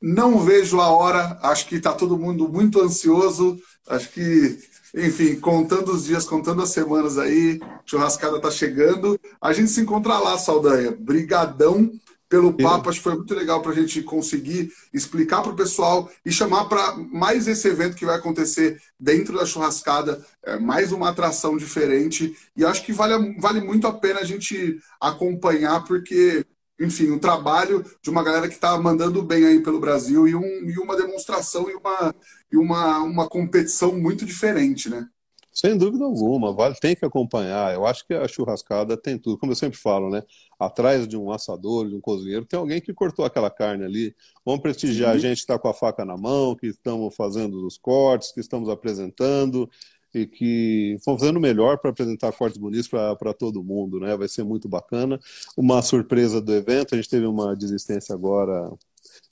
Não 0.00 0.38
vejo 0.38 0.80
a 0.80 0.88
hora, 0.88 1.38
acho 1.42 1.66
que 1.66 1.76
está 1.76 1.92
todo 1.92 2.18
mundo 2.18 2.48
muito 2.48 2.80
ansioso. 2.80 3.60
Acho 3.88 4.08
que, 4.10 4.58
enfim, 4.94 5.36
contando 5.36 5.92
os 5.92 6.04
dias, 6.04 6.24
contando 6.24 6.62
as 6.62 6.70
semanas 6.70 7.18
aí, 7.18 7.60
churrascada 7.84 8.36
está 8.36 8.50
chegando. 8.50 9.18
A 9.40 9.52
gente 9.52 9.70
se 9.70 9.80
encontra 9.80 10.18
lá, 10.18 10.38
Saldanha. 10.38 10.92
Brigadão 10.92 11.90
pelo 12.28 12.52
papo. 12.52 12.88
Acho 12.88 12.98
que 12.98 13.04
foi 13.04 13.16
muito 13.16 13.34
legal 13.34 13.62
para 13.62 13.72
a 13.72 13.74
gente 13.74 14.02
conseguir 14.02 14.70
explicar 14.92 15.42
para 15.42 15.52
o 15.52 15.56
pessoal 15.56 16.10
e 16.24 16.30
chamar 16.30 16.66
para 16.66 16.96
mais 16.96 17.48
esse 17.48 17.66
evento 17.66 17.96
que 17.96 18.04
vai 18.04 18.16
acontecer 18.16 18.80
dentro 19.00 19.36
da 19.36 19.46
churrascada, 19.46 20.24
é, 20.44 20.58
mais 20.58 20.92
uma 20.92 21.08
atração 21.08 21.56
diferente. 21.56 22.36
E 22.56 22.64
acho 22.64 22.84
que 22.84 22.92
vale, 22.92 23.36
vale 23.40 23.60
muito 23.60 23.86
a 23.86 23.92
pena 23.92 24.20
a 24.20 24.24
gente 24.24 24.78
acompanhar, 25.00 25.84
porque, 25.84 26.44
enfim, 26.80 27.10
o 27.10 27.18
trabalho 27.18 27.84
de 28.02 28.10
uma 28.10 28.22
galera 28.22 28.48
que 28.48 28.54
está 28.54 28.78
mandando 28.78 29.22
bem 29.22 29.44
aí 29.44 29.62
pelo 29.62 29.80
Brasil 29.80 30.28
e, 30.28 30.34
um, 30.34 30.68
e 30.68 30.78
uma 30.78 30.96
demonstração 30.96 31.68
e, 31.68 31.74
uma, 31.74 32.14
e 32.52 32.56
uma, 32.56 32.98
uma 32.98 33.28
competição 33.28 33.98
muito 33.98 34.24
diferente, 34.24 34.88
né? 34.88 35.08
Sem 35.52 35.76
dúvida 35.76 36.04
alguma, 36.04 36.52
vale, 36.52 36.76
tem 36.76 36.94
que 36.94 37.04
acompanhar. 37.04 37.74
Eu 37.74 37.84
acho 37.84 38.06
que 38.06 38.14
a 38.14 38.28
churrascada 38.28 38.96
tem 38.96 39.18
tudo, 39.18 39.36
como 39.36 39.50
eu 39.50 39.56
sempre 39.56 39.76
falo, 39.76 40.08
né? 40.08 40.22
Atrás 40.56 41.08
de 41.08 41.16
um 41.16 41.32
assador, 41.32 41.88
de 41.88 41.96
um 41.96 42.00
cozinheiro, 42.00 42.44
tem 42.46 42.56
alguém 42.56 42.80
que 42.80 42.94
cortou 42.94 43.24
aquela 43.24 43.50
carne 43.50 43.84
ali. 43.84 44.14
Vamos 44.46 44.60
prestigiar 44.60 45.10
Sim. 45.10 45.16
a 45.16 45.20
gente 45.20 45.38
que 45.38 45.42
está 45.42 45.58
com 45.58 45.66
a 45.66 45.74
faca 45.74 46.04
na 46.04 46.16
mão, 46.16 46.54
que 46.54 46.68
estamos 46.68 47.12
fazendo 47.16 47.66
os 47.66 47.76
cortes, 47.76 48.30
que 48.30 48.38
estamos 48.38 48.68
apresentando. 48.68 49.68
E 50.14 50.26
que 50.26 50.94
estão 50.96 51.18
fazendo 51.18 51.40
melhor 51.40 51.78
para 51.78 51.90
apresentar 51.90 52.32
cortes 52.32 52.58
bonitos 52.58 52.88
para 52.88 53.34
todo 53.34 53.62
mundo, 53.62 54.00
né? 54.00 54.16
Vai 54.16 54.28
ser 54.28 54.44
muito 54.44 54.68
bacana. 54.68 55.20
Uma 55.56 55.82
surpresa 55.82 56.40
do 56.40 56.54
evento, 56.54 56.94
a 56.94 56.96
gente 56.96 57.08
teve 57.08 57.26
uma 57.26 57.54
desistência 57.54 58.14
agora. 58.14 58.70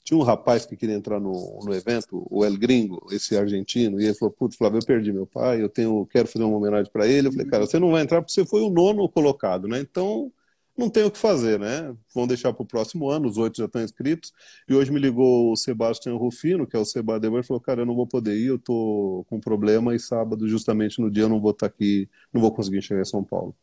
Tinha 0.03 0.17
um 0.17 0.23
rapaz 0.23 0.65
que 0.65 0.77
queria 0.77 0.95
entrar 0.95 1.19
no, 1.19 1.59
no 1.63 1.73
evento, 1.73 2.25
o 2.29 2.45
El 2.45 2.57
Gringo, 2.57 3.05
esse 3.11 3.35
argentino, 3.37 3.99
e 3.99 4.05
ele 4.05 4.13
falou: 4.13 4.33
Putz, 4.33 4.55
Flávio, 4.55 4.79
eu 4.79 4.85
perdi 4.85 5.11
meu 5.11 5.25
pai, 5.25 5.61
eu 5.61 5.69
tenho, 5.69 6.05
quero 6.05 6.27
fazer 6.27 6.45
uma 6.45 6.57
homenagem 6.57 6.91
para 6.91 7.07
ele. 7.07 7.27
Eu 7.27 7.31
falei: 7.31 7.47
Cara, 7.47 7.65
você 7.65 7.79
não 7.79 7.91
vai 7.91 8.03
entrar 8.03 8.21
porque 8.21 8.33
você 8.33 8.45
foi 8.45 8.61
o 8.61 8.69
nono 8.69 9.09
colocado, 9.09 9.67
né? 9.67 9.79
Então 9.79 10.31
não 10.77 10.89
tem 10.89 11.03
o 11.03 11.11
que 11.11 11.17
fazer, 11.17 11.59
né? 11.59 11.95
Vão 12.13 12.27
deixar 12.27 12.53
para 12.53 12.61
o 12.61 12.65
próximo 12.65 13.09
ano, 13.09 13.27
os 13.27 13.37
oito 13.37 13.57
já 13.57 13.65
estão 13.65 13.81
inscritos. 13.81 14.31
E 14.69 14.73
hoje 14.75 14.91
me 14.91 14.99
ligou 14.99 15.51
o 15.51 15.55
Sebastião 15.55 16.15
Rufino, 16.17 16.67
que 16.67 16.75
é 16.75 16.79
o 16.79 16.85
Seba 16.85 17.19
Demer, 17.19 17.39
e 17.39 17.43
falou: 17.43 17.59
Cara, 17.61 17.81
eu 17.81 17.85
não 17.85 17.95
vou 17.95 18.05
poder 18.05 18.37
ir, 18.37 18.47
eu 18.47 18.59
tô 18.59 19.25
com 19.29 19.39
problema 19.39 19.95
e 19.95 19.99
sábado, 19.99 20.47
justamente 20.47 21.01
no 21.01 21.09
dia, 21.09 21.23
eu 21.23 21.29
não 21.29 21.41
vou 21.41 21.51
estar 21.51 21.67
tá 21.67 21.73
aqui, 21.73 22.07
não 22.31 22.39
vou 22.39 22.51
conseguir 22.51 22.81
chegar 22.81 23.01
em 23.01 23.05
São 23.05 23.23
Paulo. 23.23 23.55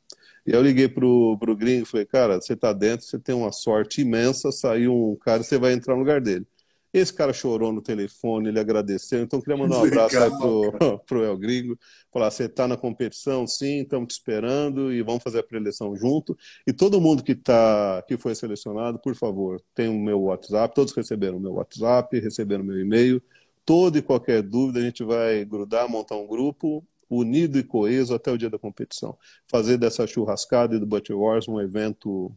E 0.46 0.52
aí 0.52 0.58
eu 0.58 0.62
liguei 0.62 0.88
pro, 0.88 1.38
pro 1.38 1.56
gringo 1.56 1.84
e 1.84 1.86
falei: 1.86 2.06
Cara, 2.06 2.40
você 2.40 2.56
tá 2.56 2.72
dentro, 2.72 3.06
você 3.06 3.18
tem 3.18 3.34
uma 3.34 3.52
sorte 3.52 4.00
imensa, 4.02 4.50
saiu 4.50 5.12
um 5.12 5.16
cara, 5.16 5.42
você 5.42 5.56
vai 5.58 5.72
entrar 5.72 5.94
no 5.94 6.00
lugar 6.00 6.20
dele. 6.20 6.46
Esse 6.94 7.12
cara 7.12 7.32
chorou 7.32 7.72
no 7.72 7.82
telefone, 7.82 8.50
ele 8.50 8.60
agradeceu. 8.60 9.20
Então, 9.20 9.40
queria 9.40 9.56
mandar 9.56 9.80
um 9.80 9.84
abraço 9.84 10.16
aí 10.16 10.30
pro, 10.30 11.00
pro 11.04 11.24
El 11.24 11.36
Gringo. 11.36 11.76
Falar, 12.12 12.30
você 12.30 12.44
está 12.44 12.68
na 12.68 12.76
competição, 12.76 13.48
sim, 13.48 13.80
estamos 13.80 14.06
te 14.06 14.10
esperando 14.12 14.92
e 14.92 15.02
vamos 15.02 15.20
fazer 15.20 15.40
a 15.40 15.42
preleção 15.42 15.96
junto. 15.96 16.38
E 16.64 16.72
todo 16.72 17.00
mundo 17.00 17.24
que, 17.24 17.34
tá, 17.34 18.00
que 18.06 18.16
foi 18.16 18.32
selecionado, 18.36 19.00
por 19.00 19.16
favor, 19.16 19.60
tem 19.74 19.88
o 19.88 19.98
meu 19.98 20.20
WhatsApp. 20.22 20.72
Todos 20.72 20.94
receberam 20.94 21.38
o 21.38 21.40
meu 21.40 21.54
WhatsApp, 21.54 22.16
receberam 22.20 22.62
o 22.62 22.66
meu 22.66 22.80
e-mail. 22.80 23.20
Toda 23.64 23.98
e 23.98 24.02
qualquer 24.02 24.40
dúvida, 24.40 24.78
a 24.78 24.82
gente 24.82 25.02
vai 25.02 25.44
grudar, 25.44 25.88
montar 25.88 26.14
um 26.14 26.28
grupo 26.28 26.86
unido 27.10 27.58
e 27.58 27.64
coeso 27.64 28.14
até 28.14 28.30
o 28.30 28.38
dia 28.38 28.48
da 28.48 28.58
competição. 28.58 29.18
Fazer 29.48 29.78
dessa 29.78 30.06
churrascada 30.06 30.76
e 30.76 30.78
do 30.78 30.86
Butcher 30.86 31.18
Wars 31.18 31.48
um 31.48 31.60
evento 31.60 32.32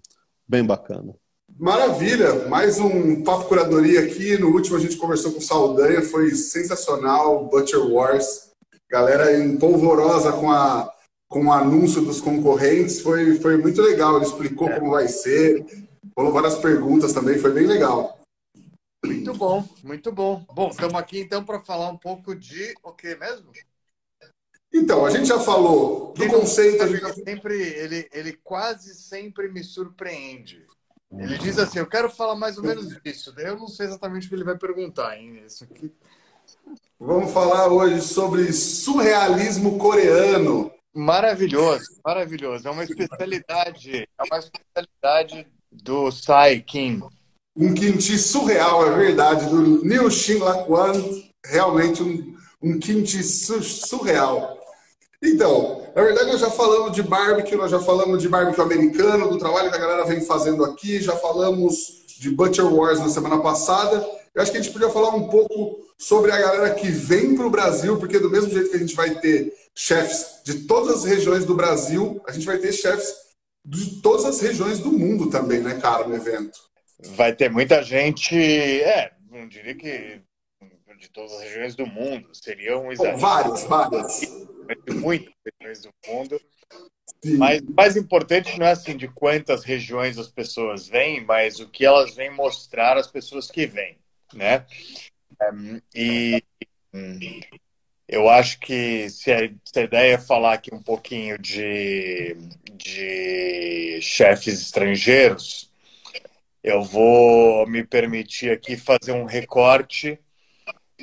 bem 0.48 0.66
bacana. 0.66 1.14
Maravilha! 1.60 2.48
Mais 2.48 2.80
um 2.80 3.24
Papo 3.24 3.46
Curadoria 3.46 4.02
aqui. 4.02 4.38
No 4.38 4.50
último 4.50 4.78
a 4.78 4.80
gente 4.80 4.96
conversou 4.96 5.32
com 5.32 5.40
o 5.40 5.42
Saldanha, 5.42 6.04
foi 6.04 6.30
sensacional. 6.36 7.46
Butcher 7.46 7.84
Wars. 7.84 8.52
Galera 8.90 9.38
empolvorosa 9.38 10.32
com, 10.34 10.52
a, 10.52 10.94
com 11.28 11.46
o 11.46 11.52
anúncio 11.52 12.02
dos 12.02 12.22
concorrentes. 12.22 13.02
Foi, 13.02 13.40
foi 13.40 13.58
muito 13.58 13.82
legal. 13.82 14.16
Ele 14.16 14.26
explicou 14.26 14.70
como 14.70 14.92
vai 14.92 15.08
ser. 15.08 15.66
Falou 16.16 16.32
várias 16.32 16.56
perguntas 16.56 17.12
também. 17.12 17.40
Foi 17.40 17.52
bem 17.52 17.66
legal. 17.66 18.20
Muito 19.04 19.34
bom, 19.34 19.68
muito 19.84 20.12
bom. 20.12 20.46
Bom, 20.54 20.70
estamos 20.70 20.96
aqui 20.96 21.20
então 21.20 21.44
para 21.44 21.60
falar 21.60 21.90
um 21.90 21.98
pouco 21.98 22.36
de 22.36 22.76
o 22.84 22.92
que 22.92 23.16
mesmo? 23.16 23.52
Então, 24.74 25.06
a 25.06 25.10
gente 25.10 25.26
já 25.26 25.40
falou 25.40 26.14
do 26.14 26.28
conceito. 26.28 26.84
Ele, 26.84 27.14
sempre, 27.14 27.62
ele, 27.62 28.10
ele 28.14 28.34
quase 28.44 28.94
sempre 28.94 29.50
me 29.50 29.64
surpreende. 29.64 30.66
Ele 31.12 31.38
diz 31.38 31.58
assim: 31.58 31.80
Eu 31.80 31.88
quero 31.88 32.10
falar 32.10 32.36
mais 32.36 32.58
ou 32.58 32.64
menos 32.64 32.90
disso. 33.02 33.34
Eu 33.38 33.58
não 33.58 33.68
sei 33.68 33.86
exatamente 33.86 34.26
o 34.26 34.30
que 34.30 34.36
ele 34.36 34.44
vai 34.44 34.58
perguntar, 34.58 35.18
hein? 35.18 35.42
Isso 35.46 35.64
aqui. 35.64 35.92
Vamos 37.00 37.32
falar 37.32 37.68
hoje 37.68 38.02
sobre 38.02 38.52
surrealismo 38.52 39.78
coreano. 39.78 40.72
Maravilhoso, 40.94 41.86
maravilhoso. 42.04 42.68
É 42.68 42.72
uma 42.72 42.84
especialidade, 42.84 44.08
é 44.20 44.24
uma 44.24 44.40
especialidade 44.40 45.48
do 45.72 46.12
Sai 46.12 46.60
Kim. 46.60 47.02
Um 47.56 47.74
kimchi 47.74 48.18
surreal, 48.18 48.88
é 48.88 48.96
verdade, 48.96 49.48
do 49.48 49.84
Liu 49.86 50.10
Xin 50.10 50.40
Laquan. 50.40 50.94
Realmente 51.46 52.02
um, 52.04 52.36
um 52.62 52.80
kimchi 52.80 53.24
surreal. 53.24 54.60
Então, 55.24 55.87
na 55.96 56.04
verdade, 56.04 56.32
nós 56.32 56.40
já 56.40 56.50
falamos 56.50 56.92
de 56.92 57.04
barbecue, 57.04 57.56
nós 57.56 57.72
já 57.72 57.80
falamos 57.80 58.22
de 58.22 58.30
barbecue 58.30 58.62
americano, 58.62 59.30
do 59.30 59.38
trabalho 59.38 59.70
que 59.70 59.76
a 59.76 59.80
galera 59.80 60.06
vem 60.06 60.22
fazendo 60.22 60.64
aqui, 60.64 61.02
já 61.02 61.16
falamos 61.16 62.04
de 62.20 62.30
Butcher 62.30 62.66
Wars 62.66 63.00
na 63.00 63.10
semana 63.10 63.40
passada. 63.40 64.06
Eu 64.34 64.42
acho 64.42 64.52
que 64.52 64.58
a 64.58 64.62
gente 64.62 64.74
podia 64.74 64.90
falar 64.90 65.16
um 65.16 65.28
pouco 65.28 65.86
sobre 65.98 66.32
a 66.32 66.40
galera 66.40 66.74
que 66.76 66.90
vem 66.90 67.36
para 67.36 67.48
o 67.48 67.50
Brasil, 67.50 67.98
porque 67.98 68.20
do 68.20 68.30
mesmo 68.30 68.50
jeito 68.50 68.70
que 68.70 68.76
a 68.76 68.80
gente 68.80 68.96
vai 68.96 69.20
ter 69.20 69.54
chefs 69.76 70.42
de 70.44 70.66
todas 70.66 70.98
as 70.98 71.06
regiões 71.06 71.46
do 71.46 71.56
Brasil, 71.56 72.22
a 72.28 72.32
gente 72.32 72.46
vai 72.46 72.58
ter 72.58 72.72
chefs 72.72 73.14
de 73.66 74.02
todas 74.02 74.26
as 74.26 74.40
regiões 74.40 74.80
do 74.80 74.92
mundo 74.92 75.30
também, 75.30 75.60
né, 75.60 75.80
cara, 75.82 76.08
no 76.08 76.16
evento. 76.16 76.60
Vai 77.16 77.34
ter 77.34 77.50
muita 77.50 77.84
gente, 77.84 78.36
é, 78.36 79.12
não 79.30 79.48
diria 79.48 79.76
que 79.76 80.22
de 80.98 81.10
todas 81.10 81.34
as 81.34 81.42
regiões 81.44 81.76
do 81.76 81.86
mundo, 81.86 82.30
seria 82.34 82.78
um 82.78 82.92
exagero. 82.92 83.18
Várias, 83.18 83.64
várias 83.64 84.22
muitas 84.96 85.34
regiões 85.60 85.82
do 85.82 85.90
mundo. 86.08 86.42
Sim. 87.24 87.38
Mas 87.38 87.62
o 87.62 87.74
mais 87.74 87.98
importante 87.98 88.60
não 88.60 88.66
é 88.66 88.72
assim 88.72 88.96
de 88.96 89.08
quantas 89.08 89.64
regiões 89.64 90.18
as 90.18 90.28
pessoas 90.28 90.88
vêm, 90.88 91.24
mas 91.24 91.60
o 91.60 91.70
que 91.70 91.86
elas 91.86 92.16
vêm 92.16 92.30
mostrar 92.30 92.98
às 92.98 93.08
pessoas 93.08 93.50
que 93.50 93.66
vêm, 93.66 93.98
né? 94.34 94.66
E 95.96 96.44
eu 98.08 98.30
acho 98.30 98.60
que 98.60 99.10
se 99.10 99.32
a, 99.32 99.50
se 99.66 99.80
a 99.80 99.84
ideia 99.84 100.14
é 100.14 100.18
falar 100.18 100.54
aqui 100.54 100.74
um 100.74 100.82
pouquinho 100.82 101.38
de, 101.38 102.36
de 102.74 104.00
chefes 104.02 104.62
estrangeiros, 104.62 105.72
eu 106.64 106.84
vou 106.84 107.66
me 107.68 107.84
permitir 107.84 108.52
aqui 108.52 108.76
fazer 108.76 109.12
um 109.12 109.26
recorte 109.26 110.20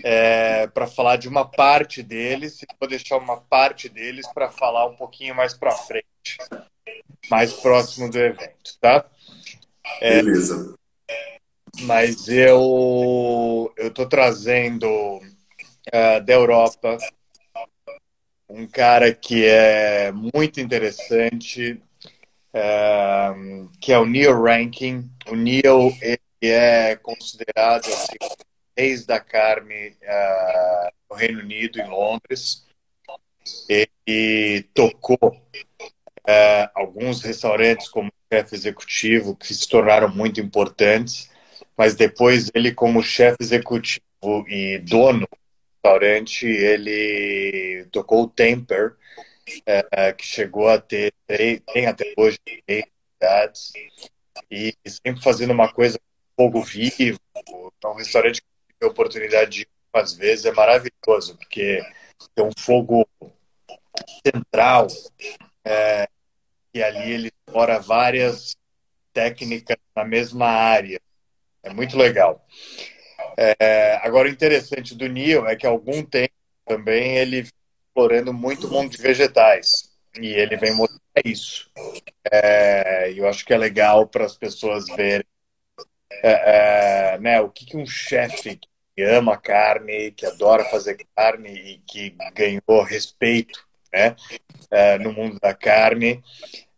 é, 0.02 0.66
para 0.68 0.86
falar 0.86 1.16
de 1.16 1.28
uma 1.28 1.44
parte 1.44 2.02
deles 2.02 2.62
e 2.62 2.66
vou 2.80 2.88
deixar 2.88 3.16
uma 3.18 3.36
parte 3.36 3.88
deles 3.88 4.26
para 4.32 4.50
falar 4.50 4.86
um 4.86 4.96
pouquinho 4.96 5.34
mais 5.34 5.54
para 5.54 5.70
frente, 5.70 6.38
mais 7.30 7.52
próximo 7.52 8.10
do 8.10 8.18
evento, 8.18 8.78
tá? 8.80 9.04
É, 10.00 10.22
Beleza. 10.22 10.74
Mas 11.82 12.28
eu 12.28 13.72
eu 13.76 13.88
estou 13.88 14.06
trazendo 14.08 14.88
uh, 14.88 16.20
da 16.24 16.32
Europa 16.32 16.96
um 18.48 18.66
cara 18.66 19.12
que 19.12 19.44
é 19.44 20.12
muito 20.12 20.60
interessante, 20.60 21.82
uh, 22.54 23.68
que 23.80 23.92
é 23.92 23.98
o 23.98 24.06
Neil 24.06 24.40
Rankin. 24.40 25.10
O 25.28 25.34
Neil 25.34 25.92
ele 26.00 26.18
é 26.42 26.94
considerado 26.96 27.86
assim, 27.86 28.16
reis 28.76 29.06
da 29.06 29.20
carne 29.20 29.96
uh, 30.02 30.90
no 31.10 31.16
Reino 31.16 31.40
Unido, 31.40 31.80
em 31.80 31.88
Londres. 31.88 32.66
Ele 33.68 34.62
tocou 34.74 35.18
uh, 35.22 36.70
alguns 36.74 37.22
restaurantes 37.22 37.88
como 37.88 38.12
chefe 38.32 38.54
executivo 38.54 39.36
que 39.36 39.54
se 39.54 39.68
tornaram 39.68 40.08
muito 40.08 40.40
importantes, 40.40 41.30
mas 41.76 41.94
depois 41.94 42.50
ele, 42.54 42.72
como 42.72 43.02
chefe 43.02 43.36
executivo 43.40 44.02
e 44.48 44.78
dono 44.78 45.20
do 45.20 45.38
restaurante, 45.74 46.46
ele 46.46 47.86
tocou 47.92 48.24
o 48.24 48.28
Temper, 48.28 48.96
uh, 49.48 50.16
que 50.16 50.26
chegou 50.26 50.68
a 50.68 50.80
ter, 50.80 51.12
tem 51.72 51.86
até 51.86 52.12
hoje, 52.16 52.38
e 54.50 54.74
sempre 54.86 55.22
fazendo 55.22 55.52
uma 55.52 55.72
coisa 55.72 55.98
fogo 56.36 56.62
vivo, 56.62 57.18
é 57.82 57.86
um 57.86 57.94
restaurante 57.94 58.40
que 58.40 58.53
a 58.84 58.88
oportunidade 58.88 59.50
de 59.50 59.60
ir 59.62 59.68
algumas 59.92 60.12
vezes 60.14 60.44
é 60.44 60.52
maravilhoso, 60.52 61.36
porque 61.36 61.80
tem 62.34 62.44
um 62.44 62.50
fogo 62.58 63.08
central 64.26 64.88
é, 65.64 66.08
e 66.72 66.82
ali 66.82 67.12
ele 67.12 67.28
explora 67.46 67.78
várias 67.78 68.56
técnicas 69.12 69.76
na 69.94 70.04
mesma 70.04 70.46
área. 70.46 71.00
É 71.62 71.72
muito 71.72 71.96
legal. 71.96 72.44
É, 73.36 73.96
agora, 74.02 74.28
o 74.28 74.30
interessante 74.30 74.94
do 74.94 75.08
Neil 75.08 75.46
é 75.46 75.56
que 75.56 75.66
há 75.66 75.70
algum 75.70 76.04
tempo 76.04 76.34
também 76.66 77.16
ele 77.16 77.48
explorando 77.88 78.32
muito 78.32 78.66
o 78.66 78.70
mundo 78.70 78.90
de 78.90 79.00
vegetais. 79.00 79.90
E 80.20 80.26
ele 80.28 80.56
vem 80.56 80.74
mostrar 80.74 81.22
isso. 81.24 81.70
É, 82.30 83.12
eu 83.12 83.28
acho 83.28 83.44
que 83.44 83.52
é 83.52 83.58
legal 83.58 84.06
para 84.06 84.24
as 84.24 84.36
pessoas 84.36 84.86
verem 84.86 85.26
é, 86.22 87.14
é, 87.14 87.18
né, 87.18 87.40
o 87.40 87.50
que, 87.50 87.66
que 87.66 87.76
um 87.76 87.86
chefe 87.86 88.56
que 88.56 88.68
ama 89.02 89.36
carne, 89.36 90.12
que 90.12 90.26
adora 90.26 90.64
fazer 90.64 90.96
carne 91.16 91.50
e 91.50 91.78
que 91.86 92.16
ganhou 92.32 92.82
respeito 92.82 93.66
né, 93.92 94.14
é, 94.70 94.98
no 94.98 95.12
mundo 95.12 95.38
da 95.40 95.54
carne, 95.54 96.22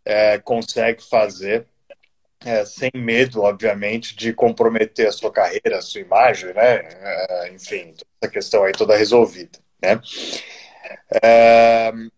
é, 0.05 0.37
consegue 0.39 1.03
fazer 1.03 1.65
é, 2.45 2.65
sem 2.65 2.91
medo, 2.95 3.41
obviamente, 3.41 4.15
de 4.15 4.33
comprometer 4.33 5.07
a 5.07 5.11
sua 5.11 5.31
carreira, 5.31 5.77
a 5.77 5.81
sua 5.81 6.01
imagem, 6.01 6.53
né? 6.53 6.75
É, 6.85 7.51
enfim, 7.53 7.93
essa 8.21 8.31
questão 8.31 8.63
aí 8.63 8.71
toda 8.71 8.95
resolvida, 8.95 9.59
né? 9.81 9.99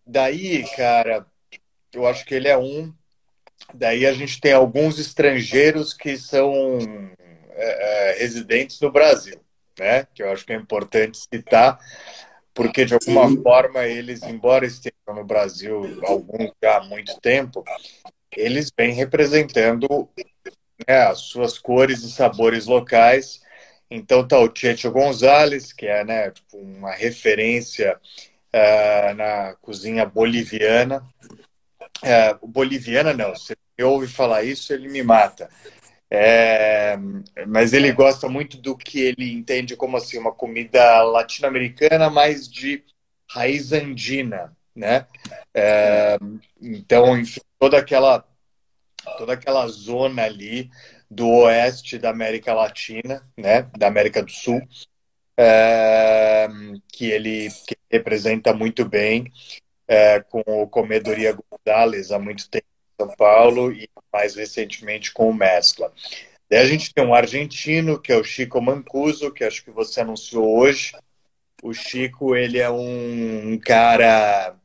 daí, 0.06 0.64
cara, 0.76 1.26
eu 1.94 2.06
acho 2.06 2.26
que 2.26 2.36
ele 2.36 2.48
é 2.48 2.58
um 2.58 2.94
Daí 3.74 4.06
a 4.06 4.14
gente 4.14 4.40
tem 4.40 4.54
alguns 4.54 4.98
estrangeiros 4.98 5.94
que 5.94 6.18
são 6.18 6.78
é, 7.52 8.12
é, 8.12 8.20
residentes 8.20 8.80
no 8.80 8.92
Brasil, 8.92 9.40
né? 9.80 10.08
Que 10.14 10.24
eu 10.24 10.32
acho 10.32 10.46
que 10.46 10.54
é 10.54 10.56
importante 10.56 11.18
citar, 11.18 11.80
porque 12.54 12.86
de 12.86 12.94
alguma 12.94 13.30
Sim. 13.30 13.42
forma 13.42 13.86
eles, 13.86 14.24
embora 14.24 14.66
estejam 14.66 15.16
no 15.16 15.24
Brasil 15.24 16.00
alguns 16.06 16.52
já 16.62 16.78
há 16.78 16.84
muito 16.84 17.20
tempo, 17.22 17.64
eles 18.36 18.72
vêm 18.78 18.94
representando 18.94 20.10
né, 20.88 21.02
as 21.04 21.20
suas 21.20 21.58
cores 21.58 22.04
e 22.04 22.12
sabores 22.12 22.66
locais. 22.66 23.42
Então 23.90 24.28
tá 24.28 24.38
o 24.40 24.52
Checho 24.54 24.92
Gonzalez, 24.92 25.74
que 25.74 25.88
é 25.88 26.04
né, 26.04 26.32
tipo, 26.32 26.58
uma 26.58 26.92
referência 26.92 28.00
uh, 28.54 29.14
na 29.16 29.56
cozinha 29.62 30.06
boliviana. 30.06 31.04
Uh, 32.04 32.48
boliviana 32.48 33.14
não, 33.14 33.36
se 33.36 33.56
eu 33.78 33.92
ouve 33.92 34.08
falar 34.08 34.44
isso, 34.44 34.74
ele 34.74 34.88
me 34.90 35.02
mata. 35.02 35.50
É, 36.12 36.98
mas 37.48 37.72
ele 37.72 37.92
gosta 37.92 38.28
muito 38.28 38.58
do 38.58 38.76
que 38.76 39.00
ele 39.00 39.32
entende 39.32 39.76
como 39.76 39.98
assim 39.98 40.18
uma 40.18 40.32
comida 40.32 41.04
latino-americana, 41.04 42.10
mais 42.10 42.50
de 42.50 42.84
raiz 43.30 43.72
andina, 43.72 44.56
né? 44.76 45.06
É, 45.54 46.18
então, 46.62 47.18
enfim, 47.18 47.42
toda 47.60 47.78
aquela 47.78 48.26
toda 49.18 49.34
aquela 49.34 49.68
zona 49.68 50.24
ali 50.24 50.70
do 51.10 51.28
oeste 51.28 51.98
da 51.98 52.10
América 52.10 52.54
Latina, 52.54 53.24
né, 53.38 53.64
da 53.78 53.88
América 53.88 54.22
do 54.22 54.32
Sul, 54.32 54.62
é, 55.38 56.48
que, 56.92 57.06
ele, 57.06 57.50
que 57.68 57.76
representa 57.90 58.54
muito 58.54 58.88
bem 58.88 59.32
é, 59.88 60.20
com 60.22 60.44
o 60.46 60.68
Comedoria 60.68 61.34
Gonzalez 61.34 62.12
há 62.12 62.20
muito 62.20 62.50
tempo 62.50 62.66
em 62.68 62.69
São 63.00 63.08
Paulo 63.16 63.72
e 63.72 63.90
mais 64.12 64.36
recentemente 64.36 65.14
com 65.14 65.30
o 65.30 65.34
Mescla. 65.34 65.94
Daí 66.50 66.60
a 66.60 66.66
gente 66.66 66.94
tem 66.94 67.06
um 67.06 67.14
argentino, 67.14 68.00
que 68.00 68.12
é 68.12 68.18
o 68.18 68.24
Chico 68.24 68.60
Mancuso, 68.60 69.32
que 69.32 69.44
acho 69.44 69.64
que 69.64 69.72
você 69.72 70.02
anunciou 70.02 70.58
hoje. 70.58 70.92
O 71.64 71.74
Chico, 71.74 72.36
ele 72.36 72.60
é 72.60 72.70
um 72.70 73.58
cara 73.64 74.56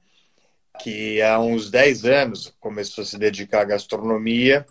que 0.80 1.22
há 1.22 1.38
uns 1.38 1.70
10 1.70 2.04
anos 2.06 2.54
começou 2.58 3.02
a 3.02 3.06
se 3.06 3.16
dedicar 3.16 3.60
à 3.60 3.64
gastronomia 3.64 4.66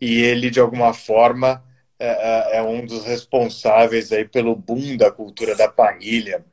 e 0.00 0.22
ele, 0.22 0.50
de 0.50 0.60
alguma 0.60 0.94
forma, 0.94 1.62
é, 1.98 2.06
é, 2.06 2.56
é 2.56 2.62
um 2.62 2.84
dos 2.86 3.04
responsáveis 3.04 4.10
aí 4.10 4.26
pelo 4.26 4.56
boom 4.56 4.96
da 4.96 5.10
cultura 5.10 5.54
da 5.54 5.68
parrilha 5.68 6.44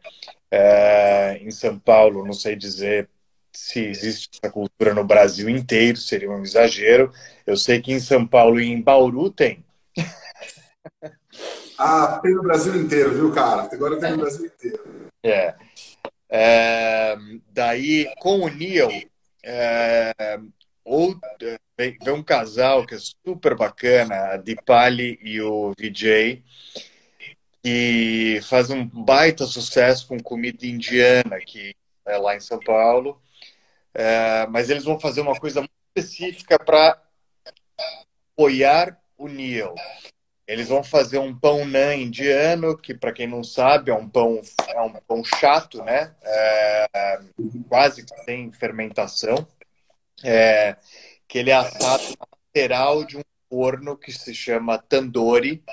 é, 0.51 1.39
em 1.41 1.51
São 1.51 1.79
Paulo. 1.79 2.25
Não 2.25 2.33
sei 2.33 2.55
dizer 2.55 3.09
se 3.51 3.85
existe 3.85 4.39
essa 4.41 4.51
cultura 4.51 4.93
no 4.93 5.03
Brasil 5.03 5.49
inteiro, 5.49 5.97
seria 5.97 6.29
um 6.29 6.43
exagero. 6.43 7.11
Eu 7.45 7.57
sei 7.57 7.81
que 7.81 7.91
em 7.91 7.99
São 7.99 8.25
Paulo 8.25 8.59
e 8.59 8.67
em 8.67 8.81
Bauru 8.81 9.29
tem. 9.29 9.63
Ah, 11.81 12.19
tem 12.21 12.35
no 12.35 12.43
Brasil 12.43 12.75
inteiro, 12.75 13.13
viu, 13.13 13.31
cara? 13.31 13.69
Agora 13.71 13.97
tem 13.97 14.11
no 14.11 14.17
Brasil 14.17 14.47
inteiro. 14.47 15.07
É. 15.23 15.55
É, 16.29 17.17
daí, 17.53 18.13
com 18.19 18.41
o 18.41 18.49
Neil, 18.49 18.89
é, 19.41 20.13
ou, 20.83 21.17
vem, 21.77 21.97
vem, 22.03 22.13
um 22.13 22.21
casal 22.21 22.85
que 22.85 22.95
é 22.95 22.99
super 23.25 23.55
bacana, 23.55 24.33
a 24.33 24.37
Dipali 24.37 25.17
e 25.21 25.41
o 25.41 25.73
Vijay, 25.79 26.43
que 27.63 28.39
faz 28.43 28.69
um 28.69 28.85
baita 28.85 29.45
sucesso 29.45 30.07
com 30.07 30.19
comida 30.19 30.65
indiana 30.65 31.39
que 31.45 31.73
é 32.05 32.17
lá 32.17 32.35
em 32.35 32.39
São 32.39 32.59
Paulo. 32.59 33.21
É, 33.93 34.47
mas 34.47 34.69
eles 34.69 34.83
vão 34.83 34.99
fazer 34.99 35.21
uma 35.21 35.39
coisa 35.39 35.61
muito 35.61 35.71
específica 35.95 36.57
para 36.59 37.01
apoiar 38.33 38.99
o 39.17 39.27
Neil. 39.27 39.73
Eles 40.47 40.67
vão 40.67 40.83
fazer 40.83 41.19
um 41.19 41.37
pão 41.37 41.65
nã 41.65 41.93
indiano, 41.93 42.75
que 42.75 42.93
para 42.93 43.11
quem 43.11 43.27
não 43.27 43.43
sabe 43.43 43.91
é 43.91 43.93
um 43.93 44.09
pão 44.09 44.41
é 44.67 44.81
um 44.81 44.93
pão 44.93 45.23
chato, 45.23 45.83
né? 45.83 46.15
É, 46.23 47.19
quase 47.67 48.03
que 48.03 48.17
sem 48.23 48.51
fermentação, 48.51 49.47
é, 50.23 50.75
que 51.27 51.37
ele 51.37 51.51
é 51.51 51.55
assado 51.55 52.03
lateral 52.55 53.03
de 53.03 53.17
um 53.17 53.21
forno 53.47 53.97
que 53.97 54.11
se 54.11 54.33
chama 54.33 54.79
tandoori 54.79 55.63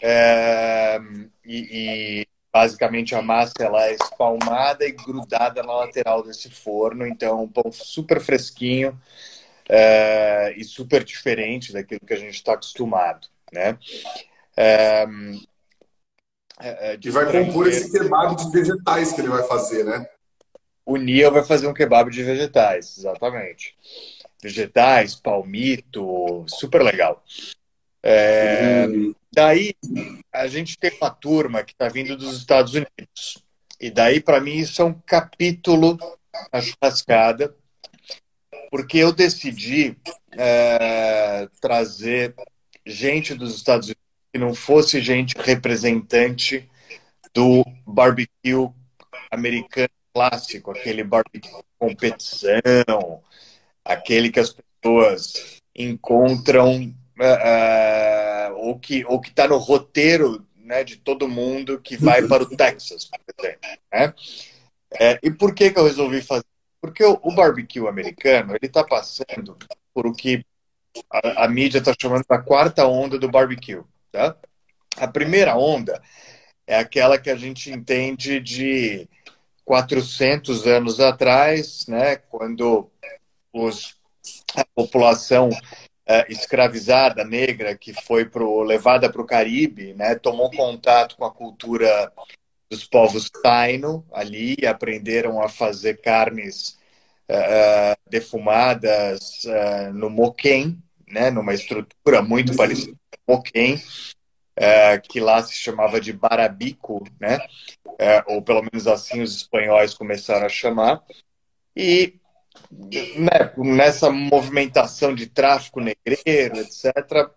é, 0.00 0.98
e, 1.44 2.26
basicamente 2.52 3.14
a 3.14 3.22
massa 3.22 3.54
ela 3.60 3.86
é 3.86 3.94
espalmada 3.94 4.84
e 4.84 4.92
grudada 4.92 5.62
na 5.62 5.72
lateral 5.72 6.22
desse 6.22 6.50
forno, 6.50 7.06
então 7.06 7.44
um 7.44 7.48
pão 7.48 7.72
super 7.72 8.20
fresquinho 8.20 8.98
é, 9.68 10.52
e 10.56 10.64
super 10.64 11.02
diferente 11.02 11.72
daquilo 11.72 12.00
que 12.06 12.12
a 12.12 12.18
gente 12.18 12.34
está 12.34 12.52
acostumado 12.52 13.32
né? 13.52 13.78
É, 14.56 15.06
é, 16.60 16.98
e 17.02 17.10
vai 17.10 17.30
compor 17.30 17.68
esse 17.68 17.92
kebab 17.92 18.36
de 18.36 18.50
vegetais 18.50 19.12
que 19.12 19.20
ele 19.20 19.28
vai 19.28 19.42
fazer, 19.44 19.84
né? 19.84 20.06
O 20.84 20.96
Nia 20.96 21.30
vai 21.30 21.44
fazer 21.44 21.66
um 21.66 21.74
kebab 21.74 22.10
de 22.10 22.22
vegetais, 22.22 22.96
exatamente. 22.98 23.76
Vegetais, 24.42 25.14
palmito, 25.14 26.44
super 26.48 26.82
legal. 26.82 27.22
É. 28.02 28.86
Daí 29.34 29.74
a 30.32 30.46
gente 30.46 30.76
tem 30.76 30.92
uma 31.00 31.10
turma 31.10 31.62
que 31.62 31.72
está 31.72 31.88
vindo 31.88 32.16
dos 32.16 32.36
Estados 32.36 32.74
Unidos. 32.74 33.42
E 33.80 33.90
daí, 33.90 34.20
para 34.20 34.40
mim, 34.40 34.56
isso 34.56 34.82
é 34.82 34.84
um 34.84 34.94
capítulo 34.94 35.98
na 36.52 36.60
churrascada, 36.60 37.54
porque 38.70 38.98
eu 38.98 39.12
decidi 39.12 39.96
é, 40.32 41.48
trazer 41.60 42.34
gente 42.86 43.34
dos 43.34 43.56
Estados 43.56 43.88
Unidos 43.88 44.02
que 44.32 44.38
não 44.38 44.54
fosse 44.54 45.00
gente 45.00 45.34
representante 45.38 46.68
do 47.34 47.64
barbecue 47.86 48.70
americano 49.30 49.90
clássico, 50.14 50.70
aquele 50.70 51.02
barbecue 51.02 51.50
competição, 51.78 53.22
aquele 53.84 54.30
que 54.30 54.40
as 54.40 54.54
pessoas 54.54 55.60
encontram 55.74 56.94
uh, 58.50 58.54
ou 58.54 58.78
que 58.78 59.04
ou 59.04 59.20
que 59.20 59.30
está 59.30 59.46
no 59.46 59.58
roteiro 59.58 60.46
né, 60.56 60.84
de 60.84 60.96
todo 60.96 61.28
mundo 61.28 61.80
que 61.80 61.96
vai 61.96 62.26
para 62.26 62.42
o 62.42 62.56
Texas, 62.56 63.04
por 63.04 63.20
exemplo. 63.38 63.60
Né? 63.92 64.14
É, 65.00 65.18
e 65.22 65.30
por 65.30 65.54
que, 65.54 65.70
que 65.70 65.78
eu 65.78 65.84
resolvi 65.84 66.22
fazer? 66.22 66.44
Porque 66.80 67.04
o, 67.04 67.18
o 67.22 67.34
barbecue 67.34 67.86
americano 67.86 68.52
ele 68.52 68.66
está 68.66 68.84
passando 68.84 69.56
por 69.94 70.06
o 70.06 70.12
que 70.12 70.44
a, 71.10 71.44
a 71.44 71.48
mídia 71.48 71.78
está 71.78 71.92
chamando 72.00 72.24
da 72.28 72.38
quarta 72.38 72.86
onda 72.86 73.18
do 73.18 73.30
barbecue. 73.30 73.82
Tá? 74.10 74.36
A 74.96 75.08
primeira 75.08 75.56
onda 75.56 76.02
é 76.66 76.76
aquela 76.76 77.18
que 77.18 77.30
a 77.30 77.36
gente 77.36 77.70
entende 77.70 78.40
de 78.40 79.08
400 79.64 80.66
anos 80.66 81.00
atrás, 81.00 81.86
né, 81.86 82.16
quando 82.16 82.90
os, 83.52 83.96
a 84.54 84.64
população 84.74 85.50
é, 86.06 86.26
escravizada 86.32 87.24
negra 87.24 87.76
que 87.76 87.92
foi 87.92 88.24
pro, 88.24 88.62
levada 88.62 89.10
para 89.10 89.22
o 89.22 89.26
Caribe, 89.26 89.94
né, 89.94 90.14
tomou 90.16 90.50
contato 90.50 91.16
com 91.16 91.24
a 91.24 91.30
cultura 91.30 92.12
dos 92.68 92.84
povos 92.84 93.30
taino 93.30 94.04
ali, 94.12 94.56
aprenderam 94.66 95.42
a 95.42 95.48
fazer 95.48 96.00
carnes 96.00 96.78
uh, 97.30 97.94
defumadas 98.08 99.44
uh, 99.44 99.92
no 99.92 100.08
moquém, 100.08 100.82
né, 101.06 101.30
numa 101.30 101.52
estrutura 101.52 102.22
muito 102.22 102.56
parecida 102.56 102.96
com 103.26 103.34
o 103.34 103.36
moquém, 103.36 103.74
uh, 103.76 105.00
que 105.08 105.20
lá 105.20 105.42
se 105.42 105.54
chamava 105.54 106.00
de 106.00 106.12
barabico, 106.12 107.04
né, 107.20 107.38
ou 108.26 108.42
pelo 108.42 108.62
menos 108.62 108.86
assim 108.86 109.20
os 109.20 109.36
espanhóis 109.36 109.94
começaram 109.94 110.46
a 110.46 110.48
chamar. 110.48 111.02
E 111.76 112.14
né, 112.70 113.52
nessa 113.56 114.10
movimentação 114.10 115.14
de 115.14 115.26
tráfico 115.26 115.80
negreiro, 115.80 116.58
etc., 116.58 117.30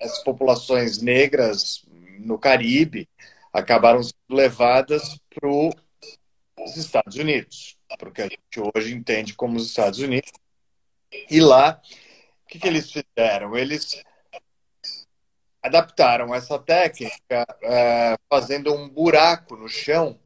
as 0.00 0.22
populações 0.22 1.00
negras 1.00 1.84
no 2.18 2.38
Caribe 2.38 3.08
acabaram 3.52 4.02
sendo 4.02 4.36
levadas 4.36 5.18
para 5.34 5.48
os 5.48 6.76
Estados 6.76 7.16
Unidos 7.16 7.76
porque 7.98 8.22
a 8.22 8.28
gente 8.28 8.60
hoje 8.74 8.94
entende 8.94 9.34
como 9.34 9.56
os 9.56 9.68
Estados 9.68 10.00
Unidos. 10.00 10.32
E 11.30 11.40
lá, 11.40 11.80
o 12.44 12.46
que, 12.48 12.58
que 12.58 12.66
eles 12.66 12.90
fizeram? 12.90 13.56
Eles 13.56 14.02
adaptaram 15.62 16.34
essa 16.34 16.58
técnica 16.58 17.46
é, 17.62 18.16
fazendo 18.28 18.74
um 18.74 18.88
buraco 18.88 19.56
no 19.56 19.68
chão 19.68 20.18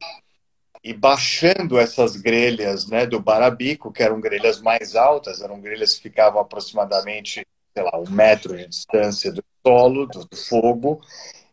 e 0.83 0.93
baixando 0.93 1.77
essas 1.77 2.15
grelhas 2.15 2.87
né, 2.87 3.05
do 3.05 3.19
barabico, 3.19 3.91
que 3.91 4.01
eram 4.01 4.19
grelhas 4.19 4.59
mais 4.59 4.95
altas, 4.95 5.41
eram 5.41 5.61
grelhas 5.61 5.93
que 5.93 6.03
ficavam 6.03 6.41
aproximadamente, 6.41 7.45
sei 7.73 7.83
lá, 7.83 7.99
um 7.99 8.09
metro 8.09 8.57
de 8.57 8.67
distância 8.67 9.31
do 9.31 9.43
solo, 9.65 10.07
do, 10.07 10.25
do 10.25 10.35
fogo. 10.35 10.99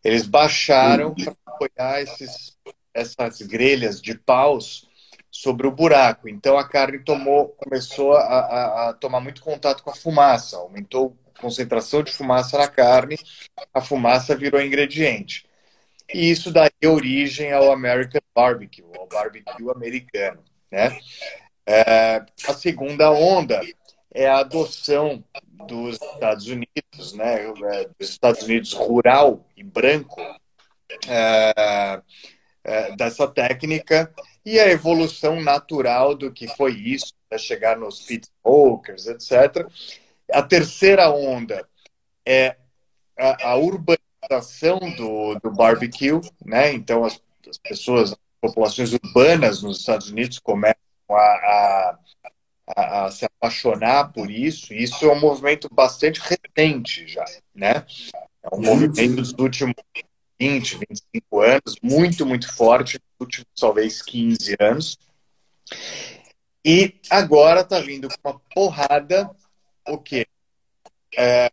Eles 0.03 0.26
baixaram 0.26 1.14
para 1.14 1.35
apoiar 1.45 2.01
esses, 2.01 2.57
essas 2.95 3.43
grelhas 3.43 4.01
de 4.01 4.16
paus 4.16 4.89
sobre 5.31 5.66
o 5.66 5.72
buraco. 5.72 6.29
Então 6.29 6.57
a 6.57 6.66
carne 6.66 6.99
tomou, 6.99 7.49
começou 7.51 8.14
a, 8.14 8.22
a, 8.22 8.89
a, 8.89 8.95
tomar 8.95 9.20
muito 9.20 9.43
contato 9.43 9.83
com 9.83 9.91
a 9.91 9.95
fumaça, 9.95 10.57
aumentou 10.57 11.16
a 11.35 11.41
concentração 11.41 12.03
de 12.03 12.12
fumaça 12.12 12.57
na 12.57 12.66
carne, 12.66 13.18
a 13.74 13.81
fumaça 13.83 14.35
virou 14.35 14.61
ingrediente. 14.61 15.47
E 16.12 16.30
isso 16.30 16.50
daria 16.50 16.90
origem 16.90 17.52
ao 17.52 17.70
American 17.70 18.20
Barbecue, 18.34 18.84
ao 18.96 19.06
barbecue 19.06 19.70
americano. 19.70 20.42
Né? 20.70 20.98
É, 21.66 22.24
a 22.46 22.54
segunda 22.54 23.11
onda 23.11 23.61
é 24.14 24.26
a 24.26 24.38
adoção 24.38 25.22
dos 25.66 25.96
Estados 25.96 26.46
Unidos, 26.46 27.12
né, 27.12 27.44
é, 27.44 27.88
dos 27.98 28.09
Estados 28.09 28.42
Unidos 28.42 28.72
rural 28.72 29.46
e 29.56 29.62
branco, 29.62 30.20
é, 31.06 32.02
é, 32.64 32.96
dessa 32.96 33.28
técnica 33.28 34.12
e 34.44 34.59
a 34.59 34.68
evolução 34.68 35.42
natural 35.42 36.14
do 36.14 36.32
que 36.32 36.48
foi 36.48 36.72
isso, 36.72 37.12
para 37.28 37.38
chegar 37.38 37.76
nos 37.76 38.00
pit 38.00 38.26
smokers, 38.42 39.06
etc. 39.06 39.66
A 40.32 40.42
terceira 40.42 41.11
onda 41.11 41.68
é 42.24 42.56
a, 43.18 43.50
a 43.50 43.56
urbanização 43.56 44.07
do, 44.97 45.39
do 45.43 45.51
barbecue, 45.51 46.21
né? 46.45 46.73
Então 46.73 47.05
as, 47.05 47.21
as, 47.49 47.59
pessoas, 47.59 48.12
as 48.12 48.19
populações 48.41 48.93
urbanas 48.93 49.62
nos 49.62 49.81
Estados 49.81 50.11
Unidos 50.11 50.39
começam 50.39 50.77
a, 51.11 51.99
a, 52.77 53.07
a, 53.07 53.11
se 53.11 53.25
apaixonar 53.25 54.12
por 54.12 54.31
isso. 54.31 54.73
E 54.73 54.83
isso 54.83 55.05
é 55.05 55.12
um 55.12 55.21
movimento 55.21 55.69
bastante 55.73 56.21
recente 56.21 57.07
já, 57.07 57.25
né? 57.55 57.85
É 58.43 58.55
um 58.55 58.61
movimento 58.61 59.16
dos 59.16 59.33
últimos 59.39 59.75
20, 60.41 60.79
25 60.79 61.41
anos, 61.41 61.77
muito, 61.83 62.25
muito 62.25 62.55
forte, 62.55 62.99
nos 62.99 63.27
últimos 63.27 63.49
talvez 63.59 64.03
15 64.03 64.57
anos. 64.61 64.99
E 66.64 66.95
agora 67.11 67.61
está 67.61 67.81
vindo 67.81 68.09
com 68.09 68.31
uma 68.31 68.41
porrada 68.55 69.31
o 69.87 69.99
quê? 69.99 70.27
É, 71.16 71.51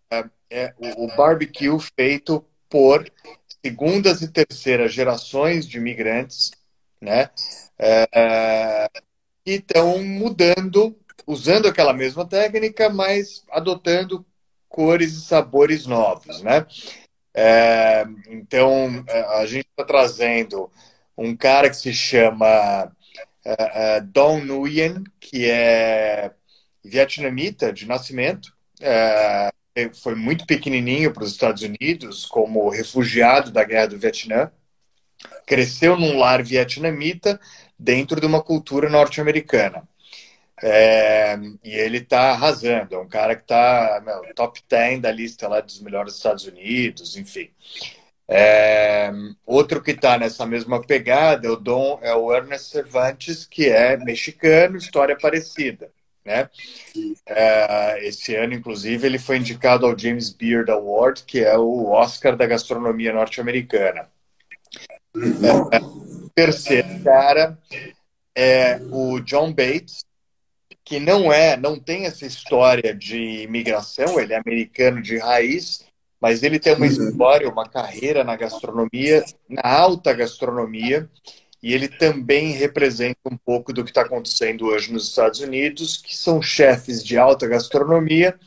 é 0.49 0.73
o, 0.77 1.05
o 1.05 1.15
barbecue 1.15 1.79
feito 1.97 2.45
por 2.75 3.09
segundas 3.65 4.21
e 4.21 4.27
terceiras 4.27 4.93
gerações 4.93 5.65
de 5.65 5.77
imigrantes, 5.77 6.51
né? 6.99 7.29
É, 7.79 8.89
que 9.45 9.51
estão 9.51 10.03
mudando, 10.03 10.93
usando 11.25 11.69
aquela 11.69 11.93
mesma 11.93 12.27
técnica, 12.27 12.89
mas 12.89 13.45
adotando 13.49 14.25
cores 14.67 15.13
e 15.13 15.21
sabores 15.21 15.85
novos, 15.85 16.41
né? 16.41 16.67
É, 17.33 18.03
então, 18.27 19.05
é, 19.07 19.21
a 19.39 19.45
gente 19.45 19.69
está 19.69 19.85
trazendo 19.85 20.69
um 21.17 21.33
cara 21.33 21.69
que 21.69 21.77
se 21.77 21.93
chama 21.93 22.91
uh, 23.45 23.51
uh, 23.51 24.05
Don 24.07 24.41
Nguyen, 24.41 25.01
que 25.17 25.49
é 25.49 26.29
vietnamita 26.83 27.71
de 27.71 27.87
nascimento, 27.87 28.47
uh, 28.81 29.64
foi 29.93 30.15
muito 30.15 30.45
pequenininho 30.45 31.13
para 31.13 31.23
os 31.23 31.31
Estados 31.31 31.61
Unidos 31.61 32.25
como 32.25 32.69
refugiado 32.69 33.51
da 33.51 33.63
Guerra 33.63 33.87
do 33.87 33.99
Vietnã, 33.99 34.51
cresceu 35.45 35.97
num 35.97 36.17
lar 36.17 36.43
vietnamita 36.43 37.39
dentro 37.77 38.19
de 38.19 38.25
uma 38.25 38.41
cultura 38.41 38.89
norte-americana. 38.89 39.87
É, 40.63 41.37
e 41.63 41.73
ele 41.73 41.97
está 41.97 42.31
arrasando, 42.31 42.95
é 42.95 42.97
um 42.99 43.07
cara 43.07 43.35
que 43.35 43.41
está 43.41 44.01
top 44.35 44.61
10 44.67 45.01
da 45.01 45.11
lista 45.11 45.47
lá 45.49 45.59
dos 45.59 45.81
melhores 45.81 46.13
dos 46.13 46.17
Estados 46.17 46.45
Unidos, 46.45 47.17
enfim. 47.17 47.51
É, 48.27 49.11
outro 49.45 49.81
que 49.83 49.91
está 49.91 50.17
nessa 50.17 50.45
mesma 50.45 50.81
pegada 50.81 51.47
é 51.47 51.51
o 51.51 51.55
Dom, 51.57 51.99
é 52.01 52.15
o 52.15 52.33
Ernest 52.33 52.71
Cervantes, 52.71 53.45
que 53.45 53.69
é 53.69 53.97
mexicano, 53.97 54.77
história 54.77 55.17
parecida. 55.17 55.91
Né? 56.25 56.49
É, 57.27 58.07
esse 58.07 58.35
ano, 58.35 58.55
inclusive, 58.55 59.05
ele 59.05 59.19
foi 59.19 59.37
indicado 59.37 59.85
ao 59.85 59.97
James 59.97 60.31
Beard 60.31 60.69
Award, 60.69 61.23
que 61.23 61.39
é 61.39 61.55
o 61.57 61.89
Oscar 61.91 62.35
da 62.35 62.47
gastronomia 62.47 63.13
norte-americana. 63.13 64.09
É, 65.71 65.79
terceiro 66.33 67.03
cara 67.03 67.57
é 68.35 68.81
o 68.91 69.19
John 69.21 69.53
Bates, 69.53 70.03
que 70.83 70.99
não 70.99 71.31
é, 71.31 71.55
não 71.55 71.79
tem 71.79 72.05
essa 72.05 72.25
história 72.25 72.93
de 72.93 73.43
imigração, 73.43 74.19
ele 74.19 74.33
é 74.33 74.37
americano 74.37 75.01
de 75.01 75.17
raiz, 75.17 75.85
mas 76.19 76.43
ele 76.43 76.59
tem 76.59 76.73
uma 76.73 76.85
uhum. 76.85 76.91
história, 76.91 77.49
uma 77.49 77.67
carreira 77.67 78.23
na 78.23 78.35
gastronomia, 78.35 79.23
na 79.47 79.61
alta 79.63 80.13
gastronomia, 80.13 81.09
e 81.65 81.73
ele 81.73 81.87
também 81.87 82.51
representa 82.51 83.17
um 83.25 83.35
pouco 83.35 83.73
do 83.73 83.83
que 83.83 83.89
está 83.89 84.01
acontecendo 84.01 84.67
hoje 84.67 84.93
nos 84.93 85.09
Estados 85.09 85.39
Unidos, 85.39 85.97
que 85.97 86.15
são 86.15 86.39
chefes 86.39 87.03
de 87.03 87.17
alta 87.17 87.47
gastronomia, 87.47 88.39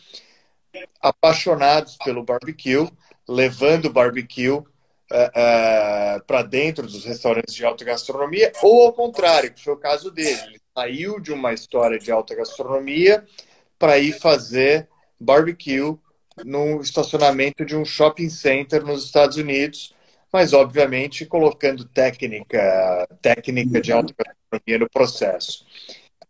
apaixonados 1.03 1.97
pelo 2.05 2.23
barbecue, 2.23 2.89
levando 3.29 3.87
o 3.87 3.93
barbecue 3.93 4.51
uh, 4.51 4.61
uh, 4.61 6.25
para 6.29 6.43
dentro 6.45 6.87
dos 6.87 7.05
restaurantes 7.05 7.57
de 7.57 7.65
alta 7.65 7.85
gastronomia, 7.85 8.53
ou 8.63 8.87
ao 8.87 8.93
contrário, 8.93 9.53
que 9.53 9.65
foi 9.65 9.73
o 9.73 9.79
caso 9.79 10.13
dele. 10.13 10.41
Ele 10.47 10.61
saiu 10.73 11.19
de 11.19 11.33
uma 11.33 11.53
história 11.53 11.99
de 11.99 12.13
alta 12.13 12.37
gastronomia 12.37 13.27
para 13.77 13.99
ir 13.99 14.13
fazer 14.13 14.89
barbecue 15.19 15.99
no 16.45 16.81
estacionamento 16.81 17.65
de 17.65 17.75
um 17.75 17.85
shopping 17.85 18.31
center 18.31 18.85
nos 18.85 19.07
Estados 19.07 19.39
Unidos, 19.39 19.93
mas 20.33 20.53
obviamente 20.53 21.27
colocando 21.27 21.85
técnica, 21.85 23.09
técnica 23.21 23.81
de 23.81 23.93
alta 23.93 24.15
gastronomia 24.17 24.79
no 24.79 24.91
processo. 24.91 25.67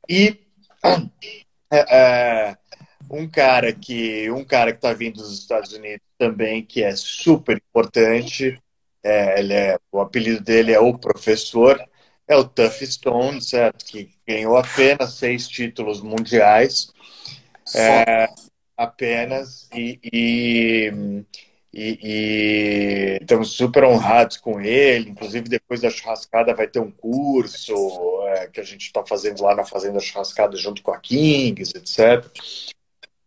E 0.09 0.39
é, 1.71 1.97
é, 1.97 2.57
um 3.11 3.29
cara 3.29 3.73
que 3.73 4.31
um 4.31 4.45
cara 4.45 4.73
que 4.73 4.79
está 4.79 4.93
vindo 4.93 5.17
dos 5.17 5.39
Estados 5.39 5.73
Unidos 5.73 6.07
também 6.19 6.65
que 6.65 6.83
é 6.83 6.95
super 6.95 7.57
importante, 7.57 8.61
é, 9.03 9.41
ele 9.41 9.55
é, 9.55 9.79
o 9.93 10.01
apelido 10.01 10.43
dele 10.43 10.73
é 10.73 10.81
o 10.81 10.99
professor, 10.99 11.81
é 12.27 12.37
o 12.37 12.45
Tuff 12.45 12.87
Stone, 12.87 13.41
certo? 13.41 13.85
Que 13.85 14.11
ganhou 14.27 14.57
apenas 14.57 15.15
seis 15.15 15.49
títulos 15.49 16.01
mundiais. 16.03 16.93
É, 17.75 18.29
apenas. 18.77 19.69
E, 19.75 19.99
e, 20.03 21.25
e, 21.79 21.99
e, 22.03 23.19
estamos 23.21 23.53
super 23.53 23.85
honrados 23.85 24.37
com 24.37 24.61
ele. 24.61 25.11
Inclusive, 25.11 25.49
depois 25.49 25.81
da 25.81 25.91
churrascada, 25.91 26.53
vai 26.53 26.67
ter 26.67 26.81
um 26.81 26.91
curso 26.91 27.73
é, 28.27 28.49
que 28.49 28.59
a 28.59 28.65
gente 28.65 28.83
está 28.83 29.07
fazendo 29.07 29.43
lá 29.43 29.55
na 29.55 29.65
Fazenda 29.65 30.01
Churrascada 30.01 30.57
junto 30.57 30.83
com 30.83 30.91
a 30.91 30.99
Kings, 30.99 31.73
etc. 31.77 32.27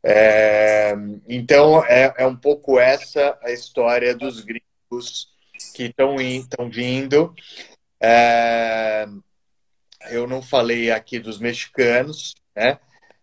É, 0.03 0.93
então, 1.29 1.81
é, 1.85 2.13
é 2.17 2.25
um 2.25 2.35
pouco 2.35 2.77
essa 2.77 3.39
a 3.41 3.51
história 3.51 4.13
dos 4.13 4.41
gringos 4.41 5.29
que 5.73 5.83
estão 5.83 6.69
vindo. 6.69 7.33
É, 8.01 9.07
eu 10.09 10.27
não 10.27 10.41
falei 10.41 10.91
aqui 10.91 11.19
dos 11.19 11.39
mexicanos, 11.39 12.35
né? 12.53 12.79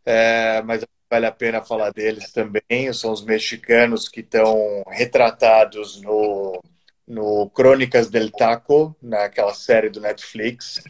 É, 0.07 0.63
mas 0.63 0.83
vale 1.11 1.27
a 1.27 1.33
pena 1.33 1.63
falar 1.63 1.91
deles 1.91 2.33
também. 2.33 2.93
São 2.93 3.13
os 3.13 3.25
mexicanos 3.25 4.09
que 4.09 4.21
estão 4.21 4.83
retratados 4.89 6.01
no, 6.03 6.63
no 7.07 7.51
Crônicas 7.51 8.11
del 8.11 8.31
Taco, 8.31 8.95
naquela 9.03 9.55
série 9.55 9.89
do 9.89 10.01
Netflix. 10.01 10.83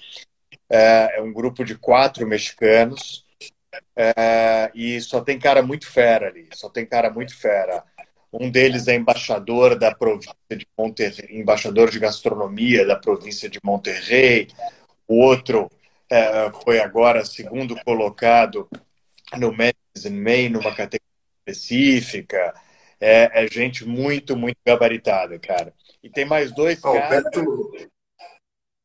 É, 0.68 1.18
é 1.18 1.22
um 1.22 1.32
grupo 1.32 1.64
de 1.64 1.76
quatro 1.76 2.26
mexicanos. 2.26 3.24
É, 3.94 4.70
e 4.74 5.00
só 5.00 5.20
tem 5.20 5.38
cara 5.38 5.62
muito 5.62 5.86
fera 5.86 6.28
ali, 6.28 6.48
só 6.54 6.68
tem 6.68 6.86
cara 6.86 7.10
muito 7.10 7.36
fera. 7.36 7.84
Um 8.32 8.50
deles 8.50 8.88
é 8.88 8.94
embaixador 8.94 9.78
da 9.78 9.94
província 9.94 10.34
de 10.50 10.66
Monterrey, 10.76 11.40
embaixador 11.40 11.90
de 11.90 11.98
gastronomia 11.98 12.86
da 12.86 12.96
província 12.96 13.48
de 13.48 13.58
Monterrey. 13.62 14.48
O 15.06 15.24
outro 15.24 15.70
é, 16.10 16.50
foi 16.64 16.80
agora 16.80 17.24
segundo 17.24 17.76
colocado 17.84 18.68
no 19.36 19.54
Medicine 19.98 20.20
May, 20.20 20.48
numa 20.48 20.74
categoria 20.74 21.00
específica. 21.46 22.54
É, 23.00 23.44
é, 23.44 23.48
gente 23.48 23.84
muito, 23.86 24.36
muito 24.36 24.58
gabaritada, 24.66 25.38
cara. 25.38 25.72
E 26.02 26.10
tem 26.10 26.24
mais 26.24 26.52
dois 26.52 26.78
oh, 26.82 26.92
caras. 26.92 27.24
Beto, 27.24 27.72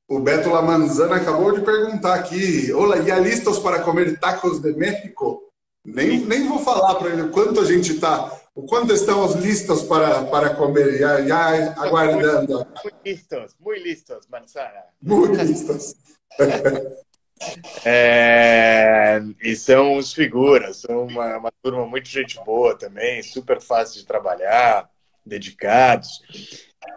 o 0.07 0.19
Beto 0.19 0.49
Lamanzana 0.49 1.15
acabou 1.15 1.51
de 1.51 1.65
perguntar 1.65 2.15
aqui: 2.15 2.71
Olá, 2.73 2.97
e 2.97 3.21
listas 3.21 3.59
para 3.59 3.81
comer 3.81 4.19
tacos 4.19 4.59
de 4.59 4.73
México? 4.73 5.49
Nem, 5.85 6.19
nem 6.19 6.47
vou 6.47 6.59
falar 6.59 6.95
para 6.95 7.09
ele 7.09 7.29
quanto 7.29 7.59
a 7.59 7.65
gente 7.65 7.91
está 7.93 8.39
o 8.55 8.63
quanto 8.67 8.93
estão 8.93 9.25
os 9.25 9.35
listos 9.35 9.83
para, 9.83 10.25
para 10.25 10.55
comer? 10.55 10.97
Já, 10.97 11.21
já 11.23 11.73
aguardando. 11.81 12.65
Muito 12.83 12.97
listos, 13.03 13.55
muito 13.59 13.83
listos, 13.83 14.27
manzana. 14.27 14.83
Muito 15.01 15.35
listos. 15.41 15.95
É, 17.85 19.19
e 19.41 19.55
são 19.55 19.97
os 19.97 20.13
figuras, 20.13 20.77
são 20.77 21.07
uma, 21.07 21.37
uma 21.37 21.51
turma 21.61 21.85
muito 21.85 22.07
gente 22.07 22.41
boa 22.43 22.77
também, 22.77 23.21
super 23.21 23.59
fácil 23.59 23.99
de 23.99 24.05
trabalhar, 24.05 24.89
dedicados. 25.25 26.21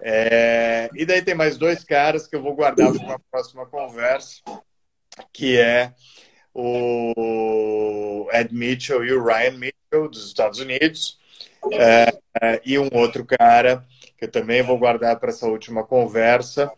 É, 0.03 0.89
e 0.95 1.05
daí 1.05 1.23
tem 1.23 1.35
mais 1.35 1.57
dois 1.57 1.85
caras 1.85 2.27
que 2.27 2.37
eu 2.37 2.43
vou 2.43 2.55
guardar 2.55 2.93
para 2.93 3.05
uma 3.05 3.21
próxima 3.31 3.67
conversa, 3.67 4.41
que 5.33 5.59
é 5.59 5.95
o 6.55 8.29
Ed 8.33 8.55
Mitchell 8.55 9.05
e 9.05 9.13
o 9.13 9.25
Ryan 9.25 9.59
Mitchell, 9.59 10.09
dos 10.09 10.27
Estados 10.27 10.59
Unidos. 10.59 11.19
É, 11.73 12.19
é, 12.41 12.61
e 12.65 12.79
um 12.79 12.89
outro 12.93 13.25
cara 13.25 13.85
que 14.17 14.25
eu 14.25 14.31
também 14.31 14.63
vou 14.63 14.79
guardar 14.79 15.19
para 15.19 15.31
essa 15.31 15.47
última 15.47 15.85
conversa, 15.85 16.71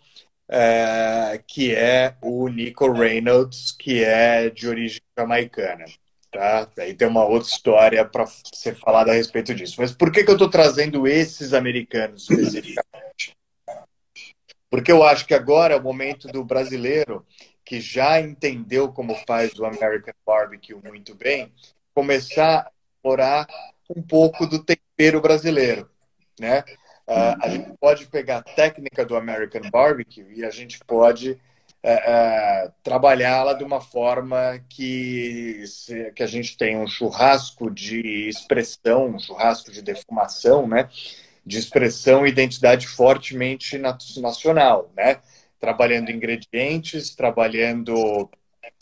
é, 0.48 1.40
que 1.46 1.74
é 1.74 2.14
o 2.22 2.48
Nico 2.48 2.90
Reynolds, 2.90 3.72
que 3.72 4.02
é 4.02 4.48
de 4.50 4.68
origem 4.68 5.00
jamaicana. 5.16 5.84
Tá? 6.30 6.68
Aí 6.78 6.94
tem 6.94 7.08
uma 7.08 7.24
outra 7.24 7.48
história 7.48 8.04
para 8.04 8.26
ser 8.26 8.74
falada 8.76 9.10
a 9.10 9.14
respeito 9.14 9.54
disso. 9.54 9.76
Mas 9.78 9.92
por 9.92 10.12
que, 10.12 10.24
que 10.24 10.30
eu 10.30 10.34
estou 10.34 10.50
trazendo 10.50 11.06
esses 11.06 11.52
americanos 11.54 12.28
especificamente? 12.28 13.36
Porque 14.70 14.92
eu 14.92 15.02
acho 15.02 15.26
que 15.26 15.34
agora 15.34 15.74
é 15.74 15.78
o 15.78 15.82
momento 15.82 16.28
do 16.28 16.44
brasileiro 16.44 17.24
que 17.64 17.80
já 17.80 18.20
entendeu 18.20 18.92
como 18.92 19.14
faz 19.26 19.58
o 19.58 19.64
American 19.64 20.14
Barbecue 20.26 20.74
muito 20.74 21.14
bem, 21.14 21.52
começar 21.94 22.60
a 22.60 22.70
explorar 22.96 23.46
um 23.94 24.02
pouco 24.02 24.46
do 24.46 24.62
tempero 24.62 25.20
brasileiro, 25.20 25.88
né? 26.40 26.64
Uh, 27.08 27.40
a 27.40 27.48
gente 27.48 27.72
pode 27.80 28.06
pegar 28.06 28.38
a 28.38 28.42
técnica 28.42 29.02
do 29.02 29.16
American 29.16 29.62
Barbecue 29.70 30.26
e 30.36 30.44
a 30.44 30.50
gente 30.50 30.78
pode 30.86 31.30
uh, 31.30 31.36
uh, 32.66 32.72
trabalhá-la 32.82 33.54
de 33.54 33.64
uma 33.64 33.80
forma 33.80 34.62
que, 34.68 35.64
se, 35.66 36.12
que 36.12 36.22
a 36.22 36.26
gente 36.26 36.54
tem 36.58 36.76
um 36.76 36.86
churrasco 36.86 37.70
de 37.70 38.28
expressão, 38.28 39.06
um 39.06 39.18
churrasco 39.18 39.72
de 39.72 39.80
defumação, 39.80 40.68
né? 40.68 40.90
De 41.46 41.56
expressão 41.56 42.26
e 42.26 42.28
identidade 42.28 42.86
fortemente 42.86 43.78
nacional, 43.78 44.92
né? 44.94 45.20
Trabalhando 45.58 46.10
ingredientes, 46.10 47.14
trabalhando 47.14 48.28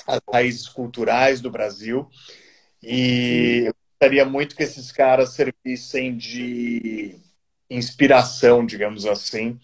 as 0.04 0.20
raízes 0.32 0.66
culturais 0.66 1.40
do 1.40 1.48
Brasil. 1.48 2.10
E 2.82 3.66
eu 3.68 3.74
gostaria 3.92 4.24
muito 4.24 4.56
que 4.56 4.64
esses 4.64 4.90
caras 4.90 5.30
servissem 5.30 6.16
de 6.16 7.20
inspiração, 7.70 8.64
digamos 8.64 9.06
assim, 9.06 9.58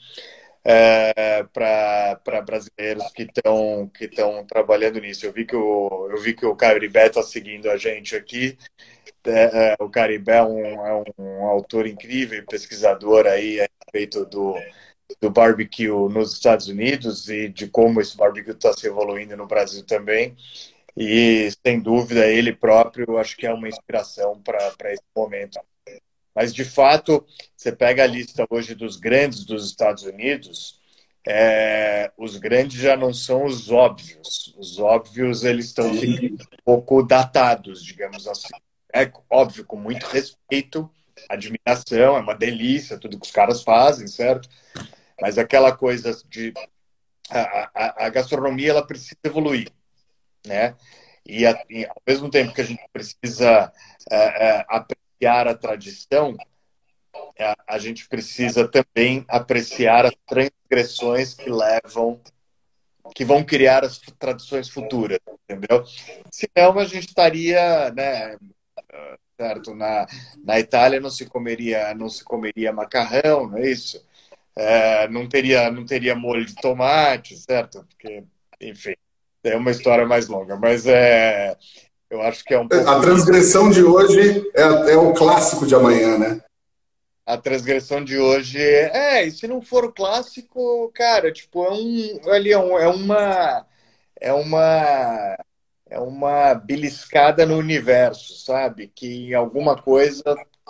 é, 0.64 1.44
para 1.52 2.42
brasileiros 2.42 3.10
que 3.12 3.22
estão 3.24 3.90
que 3.94 4.04
estão 4.06 4.44
trabalhando 4.46 5.00
nisso. 5.00 5.26
Eu 5.26 5.32
vi 5.32 5.44
que 5.44 5.56
o 5.56 6.08
eu 6.10 6.18
vi 6.18 6.34
que 6.34 6.46
o 6.46 6.56
Caribé 6.56 7.06
está 7.06 7.22
seguindo 7.22 7.70
a 7.70 7.76
gente 7.76 8.16
aqui. 8.16 8.56
É, 9.24 9.74
é, 9.74 9.76
o 9.80 9.88
Caribé 9.90 10.38
é 10.38 10.42
um, 10.42 10.86
é 10.86 11.04
um 11.18 11.46
autor 11.46 11.86
incrível, 11.86 12.44
pesquisador 12.46 13.26
aí 13.26 13.60
a 13.60 13.68
respeito 13.84 14.24
do 14.26 14.54
do 15.20 15.30
barbecue 15.30 15.88
nos 15.88 16.32
Estados 16.34 16.68
Unidos 16.68 17.28
e 17.28 17.48
de 17.48 17.68
como 17.68 18.00
esse 18.00 18.16
barbecue 18.16 18.52
está 18.52 18.72
se 18.72 18.86
evoluindo 18.86 19.36
no 19.36 19.46
Brasil 19.46 19.84
também. 19.84 20.36
E, 20.96 21.50
sem 21.64 21.80
dúvida, 21.80 22.26
ele 22.26 22.52
próprio 22.54 23.18
acho 23.18 23.36
que 23.36 23.46
é 23.46 23.52
uma 23.52 23.68
inspiração 23.68 24.40
para 24.42 24.92
esse 24.92 25.02
momento 25.16 25.58
mas, 26.34 26.54
de 26.54 26.64
fato, 26.64 27.24
você 27.56 27.70
pega 27.70 28.04
a 28.04 28.06
lista 28.06 28.46
hoje 28.48 28.74
dos 28.74 28.96
grandes 28.96 29.44
dos 29.44 29.66
Estados 29.66 30.04
Unidos, 30.04 30.80
é, 31.26 32.10
os 32.16 32.36
grandes 32.36 32.80
já 32.80 32.96
não 32.96 33.12
são 33.12 33.44
os 33.44 33.70
óbvios. 33.70 34.54
Os 34.58 34.78
óbvios, 34.78 35.44
eles 35.44 35.66
estão 35.66 35.92
ficando 35.94 36.34
um 36.34 36.62
pouco 36.64 37.02
datados, 37.02 37.84
digamos 37.84 38.26
assim. 38.26 38.48
É 38.94 39.10
óbvio, 39.30 39.64
com 39.64 39.76
muito 39.76 40.04
respeito, 40.06 40.90
admiração, 41.28 42.16
é 42.16 42.20
uma 42.20 42.34
delícia 42.34 42.98
tudo 42.98 43.18
que 43.18 43.26
os 43.26 43.32
caras 43.32 43.62
fazem, 43.62 44.06
certo? 44.06 44.48
Mas 45.20 45.38
aquela 45.38 45.72
coisa 45.72 46.18
de... 46.28 46.52
A, 47.30 47.70
a, 47.74 48.06
a 48.06 48.08
gastronomia, 48.10 48.70
ela 48.70 48.86
precisa 48.86 49.16
evoluir, 49.24 49.70
né? 50.46 50.74
E, 51.24 51.46
ao 51.46 52.02
mesmo 52.06 52.28
tempo 52.28 52.52
que 52.52 52.60
a 52.60 52.64
gente 52.64 52.82
precisa 52.92 53.72
é, 54.10 54.16
é, 54.16 54.66
apreciar 55.22 55.46
a 55.46 55.54
tradição, 55.54 56.36
é, 57.38 57.54
a 57.68 57.78
gente 57.78 58.08
precisa 58.08 58.66
também 58.68 59.24
apreciar 59.28 60.06
as 60.06 60.14
transgressões 60.26 61.34
que 61.34 61.48
levam, 61.48 62.20
que 63.14 63.24
vão 63.24 63.44
criar 63.44 63.84
as 63.84 63.98
tradições 64.18 64.68
futuras, 64.68 65.18
entendeu? 65.48 65.84
Senão 66.30 66.78
a 66.78 66.84
gente 66.84 67.08
estaria, 67.08 67.90
né, 67.92 68.36
certo? 69.36 69.74
Na, 69.74 70.06
na 70.44 70.58
Itália 70.58 71.00
não 71.00 71.10
se 71.10 71.26
comeria, 71.26 71.94
não 71.94 72.08
se 72.08 72.24
comeria 72.24 72.72
macarrão, 72.72 73.48
não 73.48 73.58
é 73.58 73.70
isso? 73.70 74.04
É, 74.56 75.08
não 75.08 75.28
teria, 75.28 75.70
não 75.70 75.86
teria 75.86 76.14
molho 76.14 76.44
de 76.44 76.54
tomate, 76.56 77.36
certo? 77.36 77.84
Porque, 77.84 78.24
enfim, 78.60 78.94
é 79.44 79.56
uma 79.56 79.70
história 79.70 80.06
mais 80.06 80.28
longa, 80.28 80.56
mas 80.56 80.86
é, 80.86 81.56
eu 82.12 82.20
acho 82.20 82.44
que 82.44 82.52
é 82.52 82.58
um 82.58 82.68
pouco... 82.68 82.86
A 82.86 83.00
transgressão 83.00 83.70
de 83.70 83.82
hoje 83.82 84.46
é, 84.54 84.92
é 84.92 84.96
o 84.96 85.14
clássico 85.14 85.66
de 85.66 85.74
amanhã, 85.74 86.18
né? 86.18 86.42
A 87.24 87.38
transgressão 87.38 88.04
de 88.04 88.18
hoje 88.18 88.58
é, 88.60 89.24
e 89.24 89.30
se 89.30 89.48
não 89.48 89.62
for 89.62 89.84
o 89.84 89.92
clássico, 89.92 90.92
cara, 90.94 91.32
tipo, 91.32 91.64
é 91.64 91.70
um. 91.72 92.30
Ali 92.30 92.52
é, 92.52 92.58
um, 92.58 92.78
é 92.78 92.88
uma. 92.88 93.66
É 94.20 94.32
uma. 94.32 95.36
É 95.88 95.98
uma 96.00 96.54
beliscada 96.54 97.46
no 97.46 97.56
universo, 97.56 98.44
sabe? 98.44 98.90
Que 98.94 99.32
alguma 99.34 99.80
coisa 99.80 100.22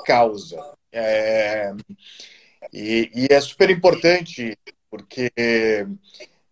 causa. 0.05 0.61
É, 0.93 1.73
e, 2.73 3.11
e 3.15 3.27
é 3.31 3.41
super 3.41 3.71
importante, 3.71 4.57
porque 4.91 5.33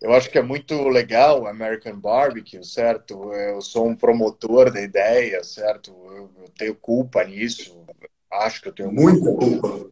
eu 0.01 0.14
acho 0.14 0.30
que 0.30 0.38
é 0.38 0.42
muito 0.42 0.88
legal 0.88 1.42
o 1.42 1.46
American 1.46 1.98
Barbecue, 1.98 2.64
certo? 2.64 3.34
Eu 3.34 3.61
sou 3.61 3.86
um 3.86 3.94
promotor 3.94 4.72
da 4.72 4.80
ideia, 4.80 5.44
certo? 5.44 5.90
Eu, 5.90 6.30
eu 6.38 6.48
tenho 6.57 6.74
culpa 6.74 7.22
nisso. 7.22 7.84
Acho 8.32 8.62
que 8.62 8.68
eu 8.68 8.72
tenho 8.72 8.90
muita 8.90 9.30
culpa. 9.34 9.90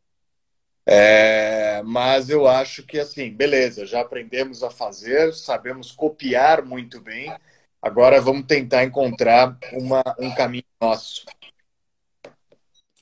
É, 0.87 1.83
mas 1.85 2.31
eu 2.31 2.49
acho 2.49 2.83
que 2.83 2.99
assim, 2.99 3.31
beleza, 3.31 3.85
já 3.85 4.01
aprendemos 4.01 4.63
a 4.63 4.71
fazer, 4.71 5.35
sabemos 5.35 5.93
copiar 5.93 6.65
muito 6.65 6.99
bem. 7.03 7.31
Agora 7.83 8.19
vamos 8.19 8.47
tentar 8.47 8.85
encontrar 8.85 9.59
uma, 9.75 10.03
um 10.19 10.35
caminho 10.35 10.65
nosso. 10.81 11.27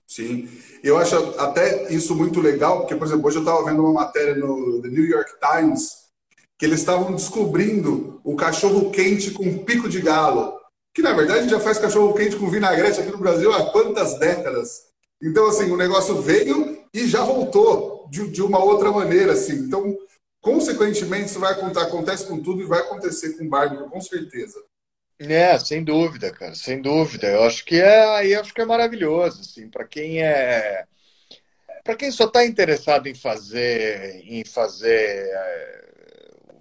Sim, 0.04 0.48
eu 0.82 0.98
acho 0.98 1.16
até 1.38 1.92
isso 1.92 2.16
muito 2.16 2.40
legal, 2.40 2.80
porque, 2.80 2.96
por 2.96 3.06
exemplo, 3.06 3.28
hoje 3.28 3.36
eu 3.36 3.42
estava 3.42 3.64
vendo 3.64 3.84
uma 3.84 3.92
matéria 3.92 4.34
no 4.34 4.82
The 4.82 4.88
New 4.88 5.04
York 5.04 5.30
Times 5.38 6.05
que 6.58 6.64
eles 6.64 6.80
estavam 6.80 7.14
descobrindo 7.14 8.20
o 8.24 8.34
cachorro 8.34 8.90
quente 8.90 9.30
com 9.30 9.58
pico 9.64 9.88
de 9.88 10.00
galo, 10.00 10.58
que 10.94 11.02
na 11.02 11.12
verdade 11.12 11.48
já 11.48 11.60
faz 11.60 11.78
cachorro 11.78 12.14
quente 12.14 12.36
com 12.36 12.50
vinagrete 12.50 13.00
aqui 13.00 13.10
no 13.10 13.18
Brasil 13.18 13.52
há 13.52 13.70
quantas 13.70 14.18
décadas. 14.18 14.86
Então, 15.22 15.46
assim, 15.48 15.70
o 15.70 15.76
negócio 15.76 16.20
veio 16.20 16.84
e 16.92 17.06
já 17.06 17.22
voltou 17.24 18.06
de, 18.10 18.28
de 18.30 18.42
uma 18.42 18.62
outra 18.62 18.90
maneira, 18.90 19.32
assim. 19.32 19.54
Então, 19.54 19.96
consequentemente, 20.40 21.26
isso 21.26 21.40
vai 21.40 21.52
acontecer, 21.52 21.86
acontece 21.86 22.26
com 22.26 22.40
tudo 22.40 22.62
e 22.62 22.66
vai 22.66 22.80
acontecer 22.80 23.36
com 23.36 23.48
barbecue, 23.48 23.90
com 23.90 24.00
certeza. 24.00 24.62
É, 25.18 25.58
sem 25.58 25.82
dúvida, 25.82 26.30
cara, 26.30 26.54
sem 26.54 26.80
dúvida. 26.80 27.28
Eu 27.28 27.44
acho 27.44 27.64
que 27.64 27.76
é, 27.76 28.04
aí 28.16 28.34
acho 28.34 28.52
que 28.52 28.60
é 28.60 28.66
maravilhoso, 28.66 29.40
assim, 29.40 29.68
para 29.68 29.84
quem 29.86 30.22
é, 30.22 30.84
para 31.82 31.96
quem 31.96 32.10
só 32.10 32.24
está 32.24 32.44
interessado 32.44 33.06
em 33.06 33.14
fazer, 33.14 34.20
em 34.24 34.44
fazer 34.44 34.90
é, 34.90 35.85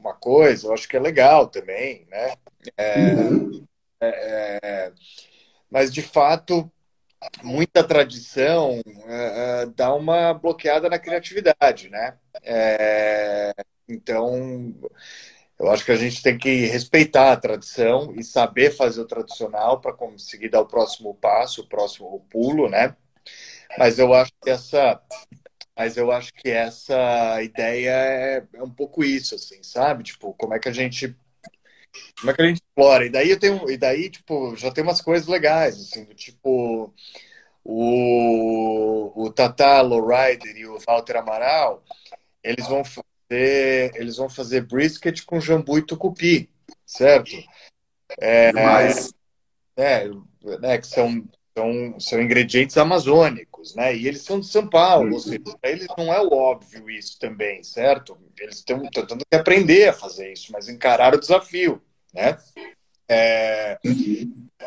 uma 0.05 0.15
coisa, 0.15 0.67
eu 0.67 0.73
acho 0.73 0.87
que 0.87 0.95
é 0.95 0.99
legal 0.99 1.47
também, 1.47 2.05
né? 2.09 2.33
É, 2.77 3.13
uhum. 3.13 3.65
é, 4.01 4.59
é 4.63 4.91
mas, 5.69 5.91
de 5.93 6.01
fato, 6.01 6.71
muita 7.43 7.83
tradição 7.83 8.81
é, 9.07 9.65
dá 9.75 9.93
uma 9.93 10.33
bloqueada 10.33 10.89
na 10.89 10.99
criatividade, 10.99 11.89
né? 11.89 12.17
É, 12.43 13.53
então, 13.89 14.73
eu 15.59 15.69
acho 15.69 15.83
que 15.83 15.91
a 15.91 15.97
gente 15.97 16.21
tem 16.21 16.37
que 16.37 16.65
respeitar 16.65 17.31
a 17.31 17.37
tradição 17.37 18.13
e 18.15 18.23
saber 18.23 18.71
fazer 18.71 19.01
o 19.01 19.07
tradicional 19.07 19.81
para 19.81 19.93
conseguir 19.93 20.49
dar 20.49 20.61
o 20.61 20.67
próximo 20.67 21.13
passo, 21.15 21.61
o 21.61 21.67
próximo 21.67 22.25
pulo, 22.29 22.69
né? 22.69 22.95
Mas 23.77 23.99
eu 23.99 24.13
acho 24.13 24.31
que 24.41 24.49
essa 24.49 25.01
mas 25.77 25.97
eu 25.97 26.11
acho 26.11 26.33
que 26.33 26.49
essa 26.49 27.41
ideia 27.43 27.89
é, 27.89 28.47
é, 28.53 28.63
um 28.63 28.69
pouco 28.69 29.03
isso, 29.03 29.35
assim, 29.35 29.61
sabe? 29.61 30.03
Tipo, 30.03 30.33
como 30.33 30.53
é 30.53 30.59
que 30.59 30.69
a 30.69 30.71
gente. 30.71 31.15
Como 32.19 32.31
é 32.31 32.33
que 32.33 32.41
a 32.41 32.47
gente 32.47 32.61
explora? 32.61 33.05
E 33.05 33.09
daí 33.09 33.29
eu 33.29 33.39
tenho. 33.39 33.69
E 33.69 33.77
daí, 33.77 34.09
tipo, 34.09 34.55
já 34.55 34.71
tem 34.71 34.83
umas 34.83 35.01
coisas 35.01 35.27
legais, 35.27 35.75
assim, 35.75 36.05
do 36.05 36.15
tipo. 36.15 36.93
O, 37.67 39.23
o 39.25 39.31
Tata 39.31 39.81
Lowrider 39.81 40.55
e 40.55 40.67
o 40.67 40.77
Walter 40.85 41.17
Amaral, 41.17 41.83
eles 42.43 42.67
vão 42.67 42.83
fazer. 42.83 43.91
Eles 43.95 44.17
vão 44.17 44.29
fazer 44.29 44.61
brisket 44.61 45.25
com 45.25 45.41
jambu 45.41 45.79
e 45.79 45.85
tucupi, 45.85 46.49
certo? 46.85 47.31
É, 48.21 48.51
é, 49.75 50.09
né, 50.59 50.77
que 50.77 50.87
são 50.87 51.27
são, 51.57 51.99
são 51.99 52.21
ingredientes 52.21 52.77
amazônicos, 52.77 53.73
né? 53.75 53.95
E 53.95 54.07
eles 54.07 54.23
são 54.23 54.39
de 54.39 54.47
São 54.47 54.67
Paulo, 54.67 55.13
ou 55.13 55.19
seja, 55.19 55.39
para 55.61 55.71
eles 55.71 55.87
não 55.97 56.13
é 56.13 56.19
óbvio 56.19 56.89
isso 56.89 57.17
também, 57.17 57.63
certo? 57.63 58.17
Eles 58.37 58.57
estão 58.57 58.81
tentando 58.89 59.23
aprender 59.33 59.89
a 59.89 59.93
fazer 59.93 60.33
isso, 60.33 60.51
mas 60.51 60.67
encarar 60.67 61.15
o 61.15 61.19
desafio, 61.19 61.81
né? 62.13 62.37
É, 63.07 63.79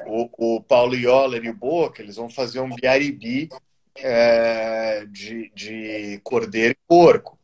o, 0.07 0.57
o 0.57 0.63
Paulo 0.63 0.95
Ioller 0.95 1.45
e 1.45 1.51
o 1.51 1.55
Boca, 1.55 2.01
eles 2.01 2.17
vão 2.17 2.31
fazer 2.31 2.61
um 2.61 2.75
biaribi 2.75 3.49
é, 3.97 5.05
de, 5.07 5.53
de 5.55 6.21
cordeiro 6.23 6.73
e 6.73 6.89
porco. 6.89 7.39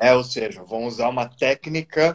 É, 0.00 0.12
ou 0.14 0.22
seja, 0.22 0.62
vão 0.62 0.84
usar 0.84 1.08
uma 1.08 1.26
técnica 1.26 2.12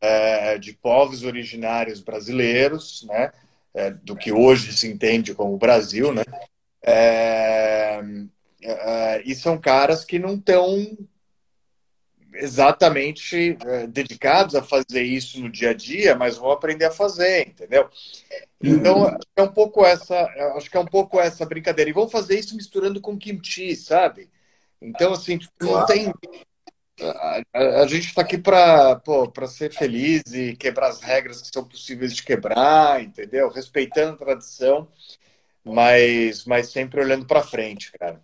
é, 0.00 0.56
de 0.58 0.74
povos 0.74 1.24
originários 1.24 2.00
brasileiros, 2.00 3.04
né, 3.08 3.32
é, 3.74 3.90
do 3.90 4.16
que 4.16 4.32
hoje 4.32 4.72
se 4.72 4.86
entende 4.86 5.34
como 5.34 5.58
Brasil, 5.58 6.14
né, 6.14 6.22
é, 6.82 8.00
é, 8.62 9.22
e 9.24 9.34
são 9.34 9.58
caras 9.58 10.04
que 10.04 10.18
não 10.18 10.34
estão 10.34 10.96
exatamente 12.34 13.56
é, 13.64 13.86
dedicados 13.86 14.54
a 14.54 14.62
fazer 14.62 15.02
isso 15.02 15.40
no 15.40 15.50
dia 15.50 15.70
a 15.70 15.74
dia, 15.74 16.14
mas 16.14 16.36
vão 16.36 16.50
aprender 16.50 16.84
a 16.84 16.90
fazer, 16.90 17.48
entendeu? 17.48 17.88
Então 18.62 19.16
é 19.36 19.42
um 19.42 19.52
pouco 19.52 19.84
essa, 19.84 20.24
acho 20.56 20.70
que 20.70 20.76
é 20.76 20.80
um 20.80 20.86
pouco 20.86 21.20
essa 21.20 21.44
brincadeira. 21.46 21.90
E 21.90 21.94
vão 21.94 22.08
fazer 22.08 22.38
isso 22.38 22.56
misturando 22.56 23.00
com 23.00 23.18
kimchi, 23.18 23.76
sabe? 23.76 24.28
Então 24.80 25.12
assim, 25.12 25.38
tipo, 25.38 25.52
não 25.64 25.86
tem 25.86 26.12
a, 27.00 27.42
a, 27.52 27.82
a 27.82 27.86
gente 27.86 28.08
está 28.08 28.22
aqui 28.22 28.38
para 28.38 29.00
ser 29.48 29.72
feliz 29.72 30.22
e 30.32 30.56
quebrar 30.56 30.88
as 30.88 31.00
regras 31.00 31.42
que 31.42 31.48
são 31.52 31.66
possíveis 31.66 32.14
de 32.14 32.22
quebrar, 32.22 33.02
entendeu? 33.02 33.48
Respeitando 33.48 34.14
a 34.14 34.24
tradição, 34.24 34.88
mas, 35.64 36.44
mas 36.44 36.70
sempre 36.70 37.00
olhando 37.00 37.26
para 37.26 37.42
frente, 37.42 37.92
cara. 37.98 38.20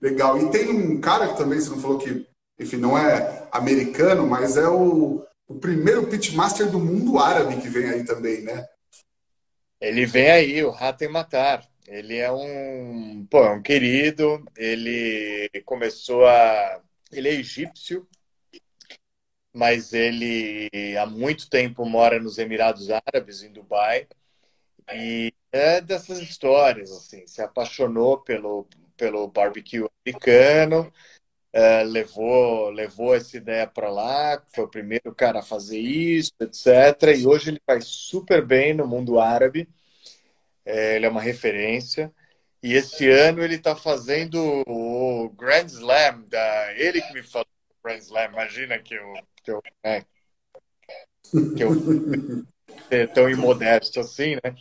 Legal. 0.00 0.38
E 0.38 0.50
tem 0.50 0.68
um 0.68 1.00
cara 1.00 1.28
que 1.28 1.36
também, 1.36 1.60
você 1.60 1.70
não 1.70 1.80
falou 1.80 1.98
que, 1.98 2.26
enfim, 2.58 2.76
não 2.76 2.96
é 2.96 3.48
americano, 3.50 4.26
mas 4.26 4.56
é 4.56 4.68
o, 4.68 5.24
o 5.46 5.54
primeiro 5.54 6.06
pitmaster 6.06 6.70
do 6.70 6.78
mundo 6.78 7.18
árabe 7.18 7.60
que 7.60 7.68
vem 7.68 7.88
aí 7.88 8.04
também, 8.04 8.42
né? 8.42 8.66
Ele 9.80 10.06
vem 10.06 10.30
aí, 10.30 10.64
o 10.64 10.70
Ratem 10.70 11.08
Matar. 11.08 11.64
Ele 11.86 12.16
é 12.16 12.30
um, 12.30 13.26
pô, 13.30 13.44
é 13.44 13.50
um 13.50 13.62
querido. 13.62 14.44
Ele 14.56 15.48
começou 15.64 16.26
a. 16.26 16.82
Ele 17.10 17.28
é 17.28 17.32
egípcio, 17.32 18.06
mas 19.52 19.92
ele 19.92 20.68
há 20.98 21.06
muito 21.06 21.48
tempo 21.48 21.84
mora 21.84 22.20
nos 22.20 22.38
Emirados 22.38 22.88
Árabes, 22.90 23.42
em 23.42 23.52
Dubai. 23.52 24.06
E 24.92 25.32
é 25.52 25.80
dessas 25.80 26.18
histórias, 26.20 26.90
assim, 26.92 27.26
se 27.26 27.42
apaixonou 27.42 28.18
pelo, 28.18 28.66
pelo 28.96 29.28
barbecue 29.28 29.86
americano, 30.06 30.92
uh, 31.54 31.84
levou, 31.86 32.70
levou 32.70 33.14
essa 33.14 33.36
ideia 33.36 33.66
para 33.66 33.90
lá, 33.90 34.42
foi 34.54 34.64
o 34.64 34.70
primeiro 34.70 35.14
cara 35.14 35.40
a 35.40 35.42
fazer 35.42 35.78
isso, 35.78 36.32
etc. 36.40 37.16
E 37.16 37.26
hoje 37.26 37.50
ele 37.50 37.60
faz 37.66 37.84
super 37.84 38.44
bem 38.44 38.74
no 38.74 38.86
mundo 38.86 39.20
árabe, 39.20 39.68
é, 40.64 40.96
ele 40.96 41.06
é 41.06 41.08
uma 41.08 41.20
referência. 41.20 42.12
E 42.62 42.74
esse 42.74 43.08
ano 43.08 43.42
ele 43.42 43.54
está 43.54 43.76
fazendo 43.76 44.64
o 44.66 45.30
Grand 45.30 45.66
Slam, 45.66 46.24
da, 46.28 46.74
ele 46.74 47.00
que 47.00 47.12
me 47.12 47.22
falou 47.22 47.46
o 47.70 47.86
Grand 47.86 47.98
Slam, 47.98 48.32
imagina 48.32 48.78
que 48.78 48.94
eu, 48.94 49.14
que 49.44 49.50
eu, 49.50 49.62
é, 49.84 50.00
que 51.56 51.62
eu 51.62 51.70
tão 53.14 53.28
imodesto 53.28 54.00
assim, 54.00 54.34
né? 54.36 54.54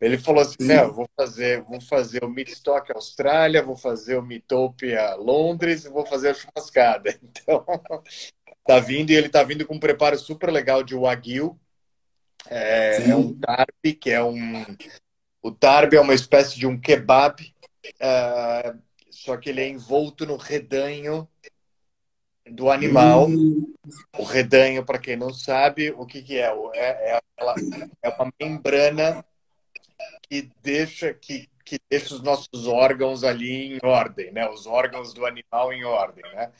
Ele 0.00 0.18
falou 0.18 0.42
assim: 0.42 0.56
não, 0.60 0.92
vou 0.92 1.08
fazer, 1.16 1.62
vou 1.62 1.80
fazer 1.80 2.24
o 2.24 2.28
Midstock 2.28 2.92
Austrália, 2.92 3.62
vou 3.62 3.76
fazer 3.76 4.16
o 4.16 4.22
Mitopia 4.22 5.14
Londres 5.14 5.84
e 5.84 5.88
vou 5.88 6.04
fazer 6.04 6.30
a 6.30 6.34
churrascada. 6.34 7.18
Então, 7.46 7.64
tá 8.66 8.80
vindo 8.80 9.10
e 9.10 9.14
ele 9.14 9.28
tá 9.28 9.44
vindo 9.44 9.64
com 9.64 9.76
um 9.76 9.80
preparo 9.80 10.18
super 10.18 10.50
legal 10.50 10.82
de 10.82 10.96
Wagyu. 10.96 11.58
É, 12.48 13.10
é 13.10 13.16
um 13.16 13.32
tarbe, 13.38 13.94
que 13.94 14.10
é 14.10 14.22
um. 14.22 14.64
O 15.46 15.52
tarbe 15.52 15.96
é 15.96 16.00
uma 16.00 16.12
espécie 16.12 16.58
de 16.58 16.66
um 16.66 16.76
kebab, 16.76 17.54
é, 18.00 18.74
só 19.08 19.36
que 19.36 19.48
ele 19.48 19.60
é 19.60 19.68
envolto 19.68 20.26
no 20.26 20.36
redanho 20.36 21.28
do 22.50 22.68
animal. 22.68 23.28
Hum. 23.28 23.72
O 24.18 24.24
redanho, 24.24 24.84
para 24.84 24.98
quem 24.98 25.14
não 25.14 25.32
sabe, 25.32 25.92
o 25.92 26.04
que, 26.04 26.20
que 26.20 26.36
é? 26.36 26.52
É, 26.74 27.10
é, 27.10 27.20
aquela, 27.38 27.54
é 28.02 28.08
uma 28.08 28.32
membrana 28.40 29.24
que 30.28 30.50
deixa 30.60 31.14
que, 31.14 31.48
que 31.64 31.78
deixa 31.88 32.16
os 32.16 32.22
nossos 32.22 32.66
órgãos 32.66 33.22
ali 33.22 33.76
em 33.76 33.78
ordem, 33.84 34.32
né? 34.32 34.48
Os 34.48 34.66
órgãos 34.66 35.14
do 35.14 35.24
animal 35.24 35.72
em 35.72 35.84
ordem, 35.84 36.24
né? 36.34 36.50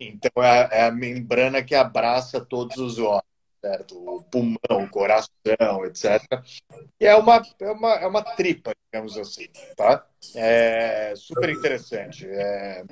Então 0.00 0.42
é, 0.42 0.68
é 0.72 0.84
a 0.84 0.90
membrana 0.90 1.62
que 1.62 1.74
abraça 1.74 2.40
todos 2.40 2.78
os 2.78 2.98
órgãos, 2.98 3.31
certo? 3.62 3.96
O 3.96 4.22
pulmão, 4.24 4.84
o 4.84 4.90
coração, 4.90 5.86
etc. 5.86 6.20
E 7.00 7.06
é 7.06 7.14
uma 7.14 7.40
é 7.60 7.70
uma, 7.70 7.94
é 7.94 8.06
uma 8.06 8.22
tripa, 8.22 8.72
digamos 8.92 9.16
assim, 9.16 9.46
tá? 9.76 10.04
É 10.34 11.14
super 11.16 11.48
interessante. 11.48 12.26
É, 12.26 12.84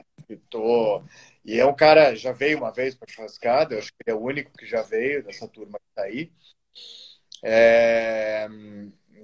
tô 0.48 1.02
e 1.44 1.58
é 1.58 1.66
um 1.66 1.74
cara 1.74 2.14
já 2.14 2.30
veio 2.30 2.58
uma 2.58 2.70
vez 2.70 2.94
para 2.94 3.12
churrascada, 3.12 3.74
eu 3.74 3.78
acho 3.80 3.88
que 3.88 3.96
ele 4.06 4.16
é 4.16 4.18
o 4.18 4.22
único 4.22 4.52
que 4.56 4.66
já 4.66 4.82
veio 4.82 5.24
dessa 5.24 5.48
turma 5.48 5.78
que 5.78 5.88
está 5.90 6.02
aí. 6.02 6.30
É, 7.42 8.48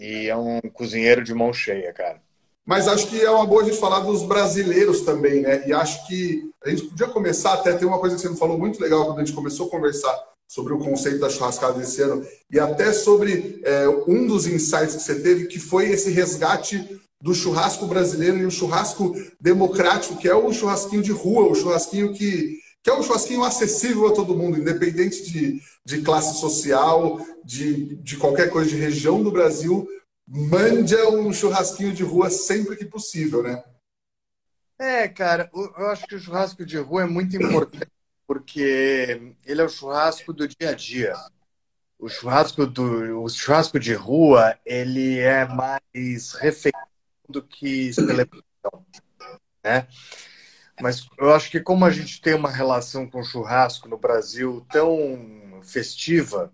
e 0.00 0.26
é 0.26 0.36
um 0.36 0.60
cozinheiro 0.72 1.22
de 1.22 1.34
mão 1.34 1.52
cheia, 1.52 1.92
cara. 1.92 2.20
Mas 2.64 2.88
acho 2.88 3.06
que 3.06 3.20
é 3.20 3.30
uma 3.30 3.46
boa 3.46 3.62
a 3.62 3.64
gente 3.66 3.78
falar 3.78 4.00
dos 4.00 4.24
brasileiros 4.24 5.02
também, 5.02 5.42
né? 5.42 5.68
E 5.68 5.72
acho 5.72 6.04
que 6.08 6.50
a 6.64 6.70
gente 6.70 6.86
podia 6.86 7.06
começar 7.06 7.52
até 7.52 7.72
tem 7.74 7.86
uma 7.86 8.00
coisa 8.00 8.16
que 8.16 8.22
você 8.22 8.28
me 8.28 8.36
falou 8.36 8.58
muito 8.58 8.80
legal 8.80 9.04
quando 9.04 9.20
a 9.20 9.24
gente 9.24 9.36
começou 9.36 9.68
a 9.68 9.70
conversar 9.70 10.35
sobre 10.46 10.72
o 10.72 10.78
conceito 10.78 11.18
da 11.18 11.28
churrascada 11.28 11.78
desse 11.78 12.00
ano 12.02 12.24
e 12.50 12.58
até 12.58 12.92
sobre 12.92 13.60
é, 13.64 13.88
um 14.06 14.26
dos 14.26 14.46
insights 14.46 14.96
que 14.96 15.02
você 15.02 15.20
teve, 15.20 15.46
que 15.46 15.58
foi 15.58 15.90
esse 15.90 16.10
resgate 16.10 17.00
do 17.20 17.34
churrasco 17.34 17.86
brasileiro 17.86 18.38
e 18.38 18.46
o 18.46 18.50
churrasco 18.50 19.14
democrático, 19.40 20.16
que 20.16 20.28
é 20.28 20.34
o 20.34 20.52
churrasquinho 20.52 21.02
de 21.02 21.12
rua, 21.12 21.50
o 21.50 21.54
churrasquinho 21.54 22.12
que, 22.12 22.58
que 22.82 22.90
é 22.90 22.94
um 22.94 23.02
churrasquinho 23.02 23.42
acessível 23.42 24.06
a 24.06 24.14
todo 24.14 24.36
mundo, 24.36 24.58
independente 24.58 25.24
de, 25.24 25.60
de 25.84 26.02
classe 26.02 26.38
social, 26.38 27.20
de, 27.44 27.96
de 27.96 28.16
qualquer 28.16 28.50
coisa 28.50 28.70
de 28.70 28.76
região 28.76 29.22
do 29.22 29.32
Brasil, 29.32 29.88
mande 30.28 30.94
um 30.96 31.32
churrasquinho 31.32 31.92
de 31.92 32.02
rua 32.02 32.30
sempre 32.30 32.76
que 32.76 32.84
possível, 32.84 33.42
né? 33.42 33.62
É, 34.78 35.08
cara, 35.08 35.50
eu 35.54 35.86
acho 35.86 36.06
que 36.06 36.14
o 36.14 36.20
churrasco 36.20 36.64
de 36.66 36.76
rua 36.76 37.02
é 37.02 37.06
muito 37.06 37.34
importante 37.34 37.95
porque 38.26 39.34
ele 39.44 39.60
é 39.60 39.64
o 39.64 39.68
churrasco 39.68 40.32
do 40.32 40.46
dia 40.48 40.70
a 40.70 40.74
dia. 40.74 41.14
O 41.98 42.08
churrasco 42.08 42.66
do 42.66 43.22
o 43.22 43.28
churrasco 43.28 43.78
de 43.78 43.94
rua 43.94 44.58
ele 44.66 45.18
é 45.18 45.46
mais 45.46 46.32
refeição 46.32 46.86
do 47.28 47.42
que 47.42 47.92
celebração, 47.92 48.86
né? 49.64 49.86
Mas 50.80 51.06
eu 51.18 51.32
acho 51.32 51.50
que 51.50 51.60
como 51.60 51.84
a 51.86 51.90
gente 51.90 52.20
tem 52.20 52.34
uma 52.34 52.50
relação 52.50 53.08
com 53.08 53.24
churrasco 53.24 53.88
no 53.88 53.96
Brasil 53.96 54.66
tão 54.70 55.60
festiva, 55.62 56.52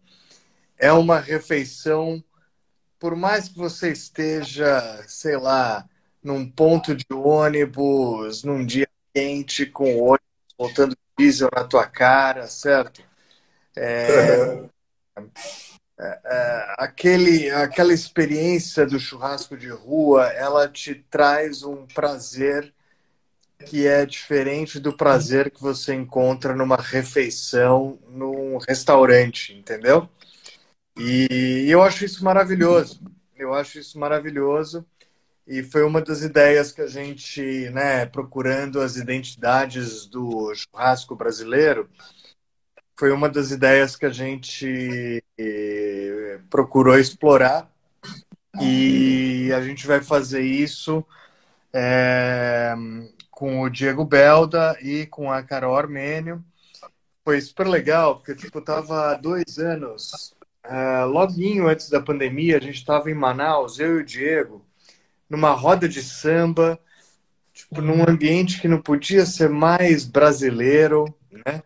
é 0.78 0.92
uma 0.92 1.18
refeição, 1.18 2.22
por 2.98 3.16
mais 3.16 3.48
que 3.48 3.58
você 3.58 3.90
esteja, 3.90 5.04
sei 5.08 5.36
lá, 5.36 5.88
num 6.22 6.48
ponto 6.48 6.94
de 6.94 7.06
ônibus, 7.12 8.44
num 8.44 8.64
dia 8.64 8.88
quente, 9.12 9.66
com 9.66 9.98
ônibus 9.98 10.22
voltando 10.56 10.96
diesel 11.22 11.48
na 11.54 11.64
tua 11.64 11.86
cara, 11.86 12.48
certo? 12.48 13.02
É, 13.76 14.64
é, 15.98 16.20
é, 16.24 16.74
aquele, 16.78 17.48
aquela 17.50 17.92
experiência 17.92 18.84
do 18.84 18.98
churrasco 18.98 19.56
de 19.56 19.68
rua, 19.68 20.26
ela 20.32 20.68
te 20.68 20.94
traz 21.10 21.62
um 21.62 21.86
prazer 21.86 22.72
que 23.66 23.86
é 23.86 24.04
diferente 24.04 24.80
do 24.80 24.92
prazer 24.92 25.50
que 25.50 25.62
você 25.62 25.94
encontra 25.94 26.54
numa 26.54 26.76
refeição 26.76 27.98
num 28.08 28.58
restaurante, 28.68 29.54
entendeu? 29.54 30.08
E 30.98 31.66
eu 31.68 31.80
acho 31.80 32.04
isso 32.04 32.24
maravilhoso. 32.24 33.00
Eu 33.36 33.54
acho 33.54 33.78
isso 33.78 33.96
maravilhoso. 33.98 34.84
E 35.46 35.62
foi 35.62 35.82
uma 35.82 36.00
das 36.00 36.22
ideias 36.22 36.72
que 36.72 36.80
a 36.80 36.86
gente, 36.86 37.68
né, 37.70 38.06
procurando 38.06 38.80
as 38.80 38.96
identidades 38.96 40.06
do 40.06 40.54
churrasco 40.54 41.16
brasileiro, 41.16 41.88
foi 42.98 43.10
uma 43.10 43.28
das 43.28 43.50
ideias 43.50 43.96
que 43.96 44.06
a 44.06 44.10
gente 44.10 45.22
eh, 45.38 46.38
procurou 46.48 46.98
explorar. 46.98 47.68
E 48.60 49.50
a 49.52 49.62
gente 49.62 49.86
vai 49.86 50.00
fazer 50.02 50.42
isso 50.42 51.04
é, 51.72 52.74
com 53.30 53.62
o 53.62 53.70
Diego 53.70 54.04
Belda 54.04 54.76
e 54.80 55.06
com 55.06 55.32
a 55.32 55.42
Carol 55.42 55.76
Armênio. 55.76 56.44
Foi 57.24 57.40
super 57.40 57.66
legal, 57.66 58.16
porque 58.16 58.34
tipo, 58.34 58.58
eu 58.58 58.64
tava 58.64 59.12
há 59.12 59.14
dois 59.14 59.58
anos, 59.58 60.34
uh, 60.66 61.06
loguinho 61.06 61.68
antes 61.68 61.88
da 61.88 62.00
pandemia, 62.00 62.58
a 62.58 62.60
gente 62.60 62.76
estava 62.76 63.10
em 63.10 63.14
Manaus, 63.14 63.78
eu 63.78 63.98
e 63.98 64.02
o 64.02 64.04
Diego, 64.04 64.64
numa 65.32 65.52
roda 65.52 65.88
de 65.88 66.02
samba, 66.02 66.78
tipo, 67.54 67.80
num 67.80 68.06
ambiente 68.06 68.60
que 68.60 68.68
não 68.68 68.82
podia 68.82 69.24
ser 69.24 69.48
mais 69.48 70.04
brasileiro, 70.04 71.06
né? 71.30 71.62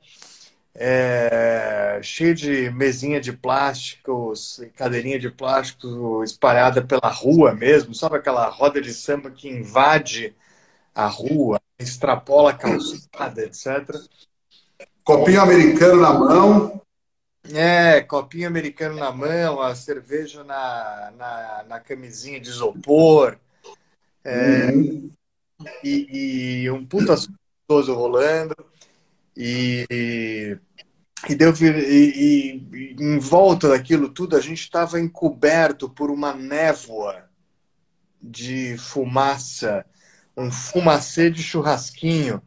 É, 0.78 1.98
cheio 2.02 2.34
de 2.34 2.70
mesinha 2.70 3.20
de 3.20 3.32
plásticos, 3.32 4.62
cadeirinha 4.76 5.18
de 5.18 5.30
plástico 5.30 6.22
espalhada 6.22 6.80
pela 6.82 7.10
rua 7.10 7.54
mesmo, 7.54 7.94
sabe 7.94 8.16
aquela 8.16 8.48
roda 8.50 8.80
de 8.80 8.92
samba 8.94 9.30
que 9.30 9.48
invade 9.48 10.36
a 10.94 11.08
rua, 11.08 11.60
extrapola 11.78 12.50
a 12.50 12.54
calçada, 12.54 13.42
etc. 13.42 13.98
Copinho 15.02 15.40
americano 15.40 16.00
na 16.02 16.12
mão. 16.12 16.80
É, 17.52 18.00
copinho 18.02 18.46
americano 18.46 18.96
na 18.96 19.10
mão, 19.10 19.60
a 19.60 19.74
cerveja 19.74 20.44
na, 20.44 21.12
na, 21.16 21.64
na 21.68 21.80
camisinha 21.80 22.38
de 22.38 22.48
isopor. 22.48 23.38
É, 24.26 24.72
uhum. 24.72 25.10
e, 25.84 26.62
e, 26.64 26.70
um 26.70 26.84
puta 26.84 27.14
gostoso 27.14 27.94
rolando. 27.94 28.56
E, 29.36 29.86
e, 29.88 30.58
e, 31.28 31.34
deu, 31.36 31.52
e, 31.60 32.60
e 32.72 32.96
em 32.98 33.18
volta 33.20 33.68
daquilo 33.68 34.08
tudo, 34.08 34.36
a 34.36 34.40
gente 34.40 34.60
estava 34.60 34.98
encoberto 34.98 35.88
por 35.88 36.10
uma 36.10 36.34
névoa 36.34 37.28
de 38.20 38.76
fumaça, 38.78 39.86
um 40.36 40.50
fumacê 40.50 41.30
de 41.30 41.42
churrasquinho 41.42 42.42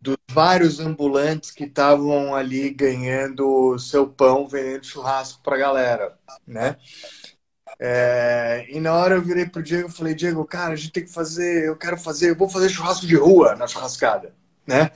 dos 0.00 0.16
vários 0.30 0.78
ambulantes 0.78 1.50
que 1.50 1.64
estavam 1.64 2.34
ali 2.34 2.70
ganhando 2.70 3.76
seu 3.78 4.06
pão, 4.06 4.46
vendendo 4.46 4.86
churrasco 4.86 5.42
para 5.42 5.56
a 5.56 5.58
galera, 5.58 6.18
né? 6.46 6.76
É, 7.78 8.66
e 8.68 8.80
na 8.80 8.94
hora 8.94 9.16
eu 9.16 9.22
virei 9.22 9.46
pro 9.46 9.62
Diego 9.62 9.88
e 9.88 9.92
falei, 9.92 10.14
Diego, 10.14 10.44
cara, 10.44 10.72
a 10.72 10.76
gente 10.76 10.92
tem 10.92 11.04
que 11.04 11.12
fazer, 11.12 11.66
eu 11.66 11.76
quero 11.76 11.98
fazer, 11.98 12.30
eu 12.30 12.36
vou 12.36 12.48
fazer 12.48 12.68
churrasco 12.68 13.06
de 13.06 13.16
rua 13.16 13.54
na 13.54 13.66
churrascada, 13.66 14.34
né? 14.66 14.90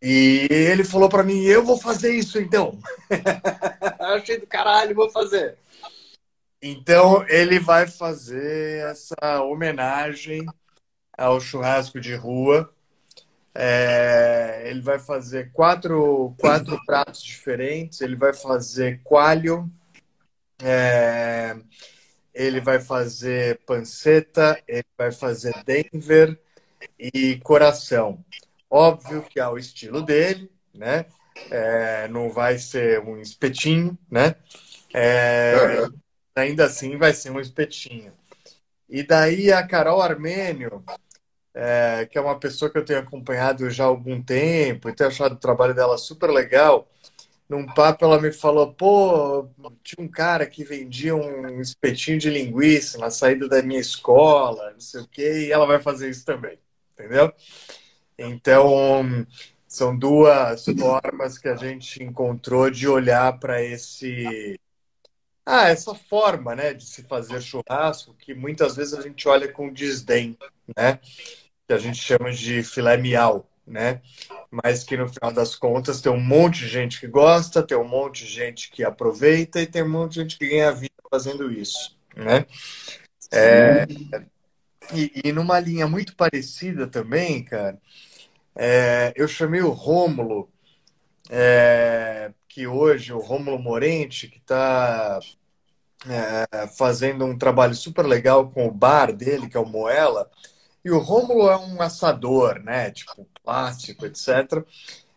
E 0.00 0.46
ele 0.50 0.84
falou 0.84 1.08
para 1.08 1.24
mim, 1.24 1.42
eu 1.42 1.64
vou 1.64 1.78
fazer 1.78 2.14
isso 2.14 2.38
então. 2.38 2.78
Achei 3.98 4.38
do 4.38 4.46
caralho, 4.46 4.94
vou 4.94 5.10
fazer. 5.10 5.56
Então 6.62 7.26
ele 7.28 7.58
vai 7.58 7.86
fazer 7.86 8.86
essa 8.86 9.42
homenagem 9.42 10.46
ao 11.16 11.40
churrasco 11.40 12.00
de 12.00 12.14
rua 12.14 12.72
é, 13.60 14.62
ele 14.66 14.80
vai 14.80 15.00
fazer 15.00 15.50
quatro, 15.52 16.32
quatro 16.38 16.78
pratos 16.86 17.20
diferentes. 17.20 18.00
Ele 18.00 18.14
vai 18.14 18.32
fazer 18.32 19.00
coalho, 19.02 19.68
é, 20.62 21.56
ele 22.38 22.60
vai 22.60 22.78
fazer 22.78 23.58
panceta, 23.66 24.62
ele 24.68 24.86
vai 24.96 25.10
fazer 25.10 25.52
Denver 25.64 26.38
e 26.96 27.36
coração. 27.40 28.24
Óbvio 28.70 29.22
que 29.22 29.40
é 29.40 29.48
o 29.48 29.58
estilo 29.58 30.00
dele, 30.00 30.48
né? 30.72 31.06
É, 31.50 32.06
não 32.08 32.30
vai 32.30 32.56
ser 32.58 33.00
um 33.00 33.20
espetinho, 33.20 33.98
né? 34.08 34.36
É, 34.94 35.88
ainda 36.36 36.66
assim 36.66 36.96
vai 36.96 37.12
ser 37.12 37.30
um 37.30 37.40
espetinho. 37.40 38.12
E 38.88 39.02
daí 39.02 39.52
a 39.52 39.66
Carol 39.66 40.00
Armênio, 40.00 40.84
é, 41.52 42.06
que 42.06 42.16
é 42.16 42.20
uma 42.20 42.38
pessoa 42.38 42.70
que 42.70 42.78
eu 42.78 42.84
tenho 42.84 43.00
acompanhado 43.00 43.68
já 43.68 43.82
há 43.82 43.88
algum 43.88 44.22
tempo 44.22 44.88
e 44.88 44.94
tenho 44.94 45.10
achado 45.10 45.32
o 45.32 45.40
trabalho 45.40 45.74
dela 45.74 45.98
super 45.98 46.30
legal. 46.30 46.88
Num 47.48 47.66
papo, 47.66 48.04
ela 48.04 48.20
me 48.20 48.32
falou: 48.32 48.72
pô, 48.74 49.48
tinha 49.82 50.04
um 50.04 50.08
cara 50.08 50.46
que 50.46 50.64
vendia 50.64 51.14
um 51.16 51.60
espetinho 51.60 52.18
de 52.18 52.28
linguiça 52.28 52.98
na 52.98 53.10
saída 53.10 53.48
da 53.48 53.62
minha 53.62 53.80
escola, 53.80 54.72
não 54.72 54.80
sei 54.80 55.00
o 55.00 55.08
quê, 55.08 55.46
e 55.46 55.52
ela 55.52 55.66
vai 55.66 55.80
fazer 55.80 56.10
isso 56.10 56.24
também, 56.24 56.58
entendeu? 56.92 57.32
Então, 58.18 59.26
são 59.66 59.96
duas 59.96 60.64
formas 60.64 61.38
que 61.38 61.48
a 61.48 61.56
gente 61.56 62.02
encontrou 62.02 62.70
de 62.70 62.86
olhar 62.88 63.38
para 63.38 63.62
esse. 63.62 64.58
Ah, 65.46 65.68
essa 65.68 65.94
forma, 65.94 66.54
né, 66.54 66.74
de 66.74 66.84
se 66.84 67.02
fazer 67.04 67.40
churrasco, 67.40 68.14
que 68.14 68.34
muitas 68.34 68.76
vezes 68.76 68.92
a 68.92 69.00
gente 69.00 69.26
olha 69.26 69.50
com 69.50 69.72
desdém, 69.72 70.36
né? 70.76 71.00
que 71.68 71.74
a 71.74 71.78
gente 71.78 71.98
chama 71.98 72.32
de 72.32 72.62
filé 72.62 72.96
miau, 72.96 73.46
né? 73.68 74.00
Mas 74.50 74.82
que 74.82 74.96
no 74.96 75.08
final 75.08 75.32
das 75.32 75.54
contas 75.54 76.00
tem 76.00 76.10
um 76.10 76.20
monte 76.20 76.60
de 76.60 76.68
gente 76.68 77.00
que 77.00 77.06
gosta, 77.06 77.62
tem 77.62 77.76
um 77.76 77.86
monte 77.86 78.24
de 78.24 78.30
gente 78.30 78.70
que 78.70 78.82
aproveita 78.82 79.60
e 79.60 79.66
tem 79.66 79.82
um 79.82 79.88
monte 79.88 80.14
de 80.14 80.20
gente 80.20 80.38
que 80.38 80.48
ganha 80.48 80.72
vida 80.72 80.94
fazendo 81.10 81.50
isso, 81.50 81.96
né? 82.16 82.46
É, 83.30 83.86
e, 84.94 85.20
e, 85.24 85.32
numa 85.32 85.60
linha 85.60 85.86
muito 85.86 86.16
parecida 86.16 86.86
também, 86.86 87.44
cara, 87.44 87.78
é, 88.56 89.12
eu 89.14 89.28
chamei 89.28 89.60
o 89.60 89.70
Rômulo, 89.70 90.48
é, 91.30 92.32
que 92.48 92.66
hoje, 92.66 93.12
o 93.12 93.18
Rômulo 93.18 93.58
Morente, 93.58 94.28
que 94.28 94.38
está 94.38 95.20
é, 96.06 96.66
fazendo 96.68 97.24
um 97.24 97.36
trabalho 97.36 97.74
super 97.74 98.06
legal 98.06 98.50
com 98.50 98.66
o 98.66 98.72
bar 98.72 99.12
dele, 99.12 99.48
que 99.48 99.56
é 99.56 99.60
o 99.60 99.66
Moela, 99.66 100.30
e 100.88 100.90
o 100.90 100.98
Rômulo 100.98 101.50
é 101.50 101.56
um 101.58 101.82
assador, 101.82 102.60
né? 102.60 102.90
Tipo, 102.90 103.28
plástico, 103.44 104.06
etc. 104.06 104.64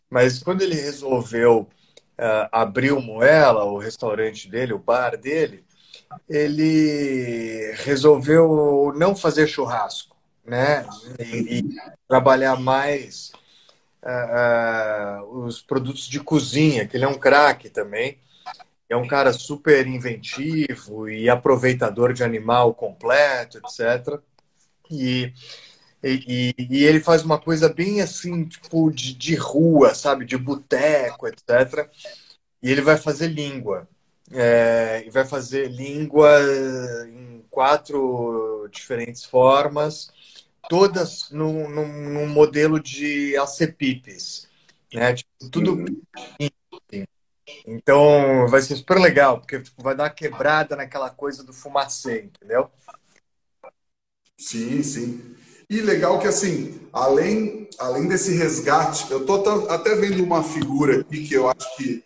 Mas 0.10 0.43
quando 0.43 0.64
ele 0.64 0.76
resolveu 0.76 1.61
uh, 1.61 2.49
abrir 2.52 2.91
o 2.91 3.02
Moela, 3.02 3.64
o 3.64 3.77
restaurante 3.77 4.49
dele, 4.49 4.73
o 4.73 4.80
bar 4.80 5.15
dele, 5.15 5.64
ele 6.30 7.73
resolveu 7.77 8.91
não 8.98 9.15
fazer 9.15 9.48
churrasco, 9.48 10.18
né? 10.45 10.85
E, 11.18 11.60
e 11.60 11.76
trabalhar 12.06 12.60
mais 12.60 13.31
uh, 14.03 15.23
uh, 15.23 15.45
os 15.45 15.61
produtos 15.61 16.06
de 16.06 16.19
cozinha, 16.19 16.85
que 16.85 16.98
ele 16.98 17.06
é 17.06 17.07
um 17.07 17.18
craque 17.18 17.69
também. 17.69 18.19
É 18.89 18.98
um 18.98 19.07
cara 19.07 19.31
super 19.31 19.88
inventivo 19.88 21.07
e 21.10 21.30
aproveitador 21.30 22.11
de 22.11 22.26
animal 22.26 22.73
completo, 22.73 23.57
etc. 23.57 24.19
E, 24.91 25.34
e, 26.03 26.55
e, 26.57 26.84
ele 26.84 26.99
faz 26.99 27.23
uma 27.23 27.39
coisa 27.39 27.69
bem 27.69 28.01
assim, 28.01 28.45
tipo, 28.45 28.91
de, 28.91 29.13
de 29.13 29.35
rua, 29.35 29.93
sabe? 29.95 30.26
De 30.26 30.38
boteco, 30.38 31.27
etc. 31.27 31.89
E 32.61 32.72
ele 32.72 32.81
vai 32.81 32.97
fazer 32.97 33.27
língua. 33.27 33.88
É, 34.34 35.03
e 35.05 35.09
vai 35.09 35.26
fazer 35.26 35.69
língua 35.69 36.39
em 37.07 37.43
quatro 37.49 38.68
diferentes 38.72 39.26
formas, 39.26 40.09
todas 40.69 41.30
num, 41.31 41.69
num, 41.69 42.09
num 42.09 42.27
modelo 42.27 42.80
de 42.80 43.35
acepipes. 43.38 44.47
Né? 44.93 45.13
Tipo, 45.13 45.49
tudo. 45.51 45.73
Uhum. 45.73 46.01
Então 47.65 48.47
vai 48.47 48.61
ser 48.61 48.76
super 48.77 48.97
legal, 48.97 49.39
porque 49.39 49.59
tipo, 49.59 49.84
vai 49.84 49.95
dar 49.95 50.05
uma 50.05 50.09
quebrada 50.09 50.76
naquela 50.76 51.09
coisa 51.09 51.43
do 51.43 51.53
fumacê, 51.53 52.23
entendeu? 52.23 52.72
Sim, 54.41 54.81
sim. 54.81 55.22
E 55.69 55.81
legal 55.81 56.18
que, 56.19 56.27
assim, 56.27 56.80
além, 56.91 57.69
além 57.77 58.07
desse 58.07 58.34
resgate, 58.34 59.09
eu 59.11 59.23
tô 59.23 59.35
até 59.69 59.93
vendo 59.95 60.23
uma 60.23 60.43
figura 60.43 61.01
aqui 61.01 61.27
que 61.27 61.35
eu 61.35 61.47
acho 61.47 61.77
que 61.77 62.03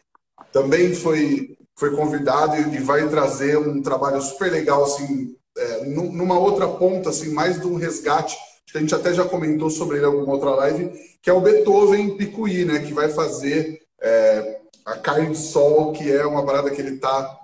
também 0.51 0.93
foi, 0.93 1.57
foi 1.77 1.95
convidado 1.95 2.57
e 2.57 2.77
vai 2.79 3.07
trazer 3.07 3.57
um 3.57 3.81
trabalho 3.81 4.21
super 4.21 4.51
legal, 4.51 4.83
assim, 4.83 5.33
é, 5.57 5.85
numa 5.85 6.37
outra 6.37 6.67
ponta, 6.67 7.09
assim, 7.09 7.29
mais 7.29 7.59
de 7.59 7.65
um 7.65 7.75
resgate. 7.75 8.35
A 8.75 8.79
gente 8.79 8.93
até 8.93 9.13
já 9.13 9.23
comentou 9.23 9.69
sobre 9.69 9.97
ele 9.97 10.05
em 10.05 10.09
alguma 10.09 10.33
outra 10.33 10.49
live, 10.49 10.91
que 11.21 11.29
é 11.29 11.33
o 11.33 11.39
Beethoven 11.39 12.17
Picuí, 12.17 12.65
né? 12.65 12.79
Que 12.79 12.93
vai 12.93 13.07
fazer 13.07 13.81
é, 14.01 14.59
a 14.85 14.97
carne 14.97 15.29
de 15.29 15.37
sol, 15.37 15.93
que 15.93 16.11
é 16.11 16.25
uma 16.25 16.45
parada 16.45 16.69
que 16.69 16.81
ele 16.81 16.95
está, 16.95 17.39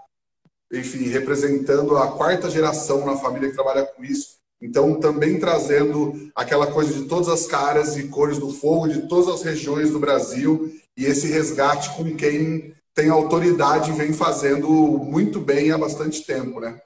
enfim, 0.73 1.07
representando 1.07 1.97
a 1.97 2.11
quarta 2.11 2.49
geração 2.49 3.05
na 3.05 3.15
família 3.15 3.49
que 3.49 3.55
trabalha 3.55 3.85
com 3.85 4.03
isso. 4.03 4.40
Então, 4.61 4.99
também 4.99 5.39
trazendo 5.39 6.31
aquela 6.35 6.67
coisa 6.67 6.93
de 6.93 7.07
todas 7.07 7.27
as 7.27 7.47
caras 7.47 7.97
e 7.97 8.07
cores 8.07 8.37
do 8.37 8.51
fogo 8.51 8.87
de 8.87 9.07
todas 9.07 9.27
as 9.27 9.41
regiões 9.41 9.89
do 9.89 9.99
Brasil 9.99 10.71
e 10.95 11.05
esse 11.05 11.27
resgate 11.27 11.89
com 11.95 12.15
quem 12.15 12.75
tem 12.93 13.09
autoridade 13.09 13.89
e 13.89 13.93
vem 13.93 14.13
fazendo 14.13 14.69
muito 14.69 15.39
bem 15.39 15.71
há 15.71 15.77
bastante 15.77 16.23
tempo, 16.23 16.59
né? 16.59 16.79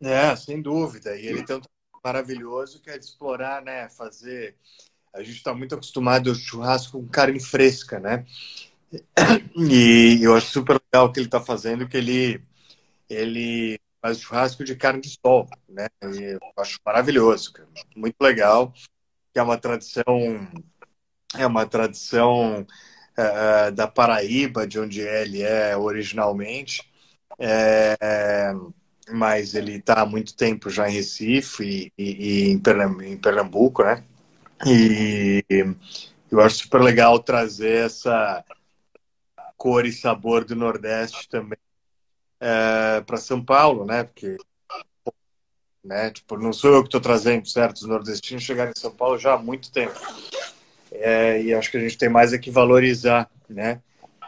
É, 0.00 0.36
sem 0.36 0.60
dúvida. 0.62 1.16
E 1.16 1.26
ele 1.26 1.42
tem 1.42 1.56
um 1.56 1.60
maravilhoso 2.04 2.80
que 2.80 2.90
é 2.90 2.98
de 2.98 3.04
explorar, 3.04 3.62
né? 3.62 3.88
Fazer. 3.88 4.54
A 5.12 5.22
gente 5.22 5.38
está 5.38 5.54
muito 5.54 5.74
acostumado 5.74 6.30
ao 6.30 6.36
churrasco 6.36 7.00
com 7.00 7.08
carne 7.08 7.40
fresca, 7.40 7.98
né? 7.98 8.24
E 9.56 10.20
eu 10.22 10.36
acho 10.36 10.52
super 10.52 10.80
legal 10.80 11.08
o 11.08 11.12
que 11.12 11.18
ele 11.18 11.26
está 11.26 11.40
fazendo, 11.40 11.88
que 11.88 11.96
ele 11.96 12.40
ele 13.08 13.78
faz 14.06 14.20
churrasco 14.20 14.64
de 14.64 14.76
carne 14.76 15.00
de 15.00 15.18
sol, 15.20 15.48
né? 15.68 15.88
E 16.04 16.34
eu 16.34 16.40
acho 16.58 16.78
maravilhoso, 16.84 17.52
muito 17.96 18.16
legal, 18.20 18.72
que 19.32 19.38
é 19.38 19.42
uma 19.42 19.58
tradição, 19.58 20.48
é 21.36 21.46
uma 21.46 21.66
tradição 21.66 22.64
uh, 23.18 23.72
da 23.72 23.88
Paraíba, 23.88 24.66
de 24.66 24.78
onde 24.78 25.00
ele 25.00 25.42
é 25.42 25.76
originalmente, 25.76 26.88
é, 27.38 28.52
mas 29.10 29.54
ele 29.54 29.76
está 29.76 30.02
há 30.02 30.06
muito 30.06 30.36
tempo 30.36 30.70
já 30.70 30.88
em 30.88 30.92
Recife 30.92 31.64
e, 31.64 31.92
e, 31.98 32.50
em 32.50 32.58
Pernambuco, 33.18 33.82
né? 33.82 34.04
E 34.64 35.44
eu 36.30 36.40
acho 36.40 36.58
super 36.58 36.80
legal 36.80 37.18
trazer 37.18 37.86
essa 37.86 38.44
cor 39.56 39.84
e 39.84 39.92
sabor 39.92 40.44
do 40.44 40.54
Nordeste 40.54 41.28
também 41.28 41.58
é, 42.40 43.00
para 43.00 43.16
São 43.16 43.44
Paulo, 43.44 43.84
né? 43.84 44.04
Porque 44.04 44.36
né? 45.86 46.10
Tipo, 46.10 46.36
não 46.36 46.52
sou 46.52 46.74
eu 46.74 46.82
que 46.82 46.88
estou 46.88 47.00
trazendo 47.00 47.46
certos 47.46 47.84
nordestinos 47.84 48.42
chegar 48.42 48.68
em 48.68 48.78
São 48.78 48.90
Paulo 48.90 49.18
já 49.18 49.34
há 49.34 49.38
muito 49.38 49.70
tempo. 49.70 49.94
É, 50.90 51.40
e 51.40 51.54
acho 51.54 51.70
que 51.70 51.76
a 51.76 51.80
gente 51.80 51.96
tem 51.96 52.08
mais 52.08 52.32
é 52.32 52.38
que 52.38 52.50
valorizar, 52.50 53.30
né? 53.48 53.80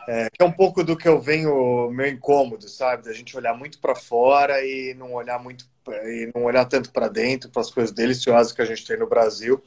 É, 0.06 0.28
que 0.30 0.43
é 0.43 0.44
um 0.44 0.52
pouco 0.52 0.82
do 0.82 0.97
que 0.97 1.06
eu 1.06 1.20
venho, 1.20 1.90
meu 1.90 2.06
incômodo, 2.06 2.66
sabe? 2.68 3.05
Da 3.05 3.12
gente 3.12 3.36
olhar 3.36 3.55
muito 3.55 3.78
para 3.78 3.94
fora 3.94 4.64
e 4.64 4.94
não 4.94 5.12
olhar 5.12 5.39
muito 5.39 5.66
e 5.86 6.30
não 6.35 6.44
olhar 6.44 6.64
tanto 6.64 6.93
para 6.93 7.09
dentro, 7.09 7.51
para 7.51 7.60
as 7.60 7.70
coisas 7.70 7.94
deliciosas 7.94 8.52
que 8.52 8.62
a 8.62 8.64
gente 8.64 8.86
tem 8.86 8.98
no 8.98 9.09
Brasil. 9.09 9.62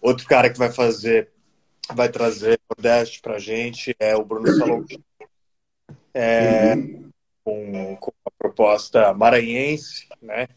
Outro 0.00 0.26
cara 0.26 0.50
que 0.50 0.58
vai 0.58 0.70
fazer, 0.70 1.28
vai 1.92 2.08
trazer 2.08 2.58
Nordeste 2.70 3.20
para 3.20 3.36
a 3.36 3.38
gente 3.38 3.94
é 4.00 4.16
o 4.16 4.24
Bruno 4.24 4.48
Salom. 4.54 4.84
É, 6.14 6.74
com, 7.48 7.96
com 7.96 8.12
proposta 8.38 9.14
maranhense, 9.14 10.06
né? 10.20 10.48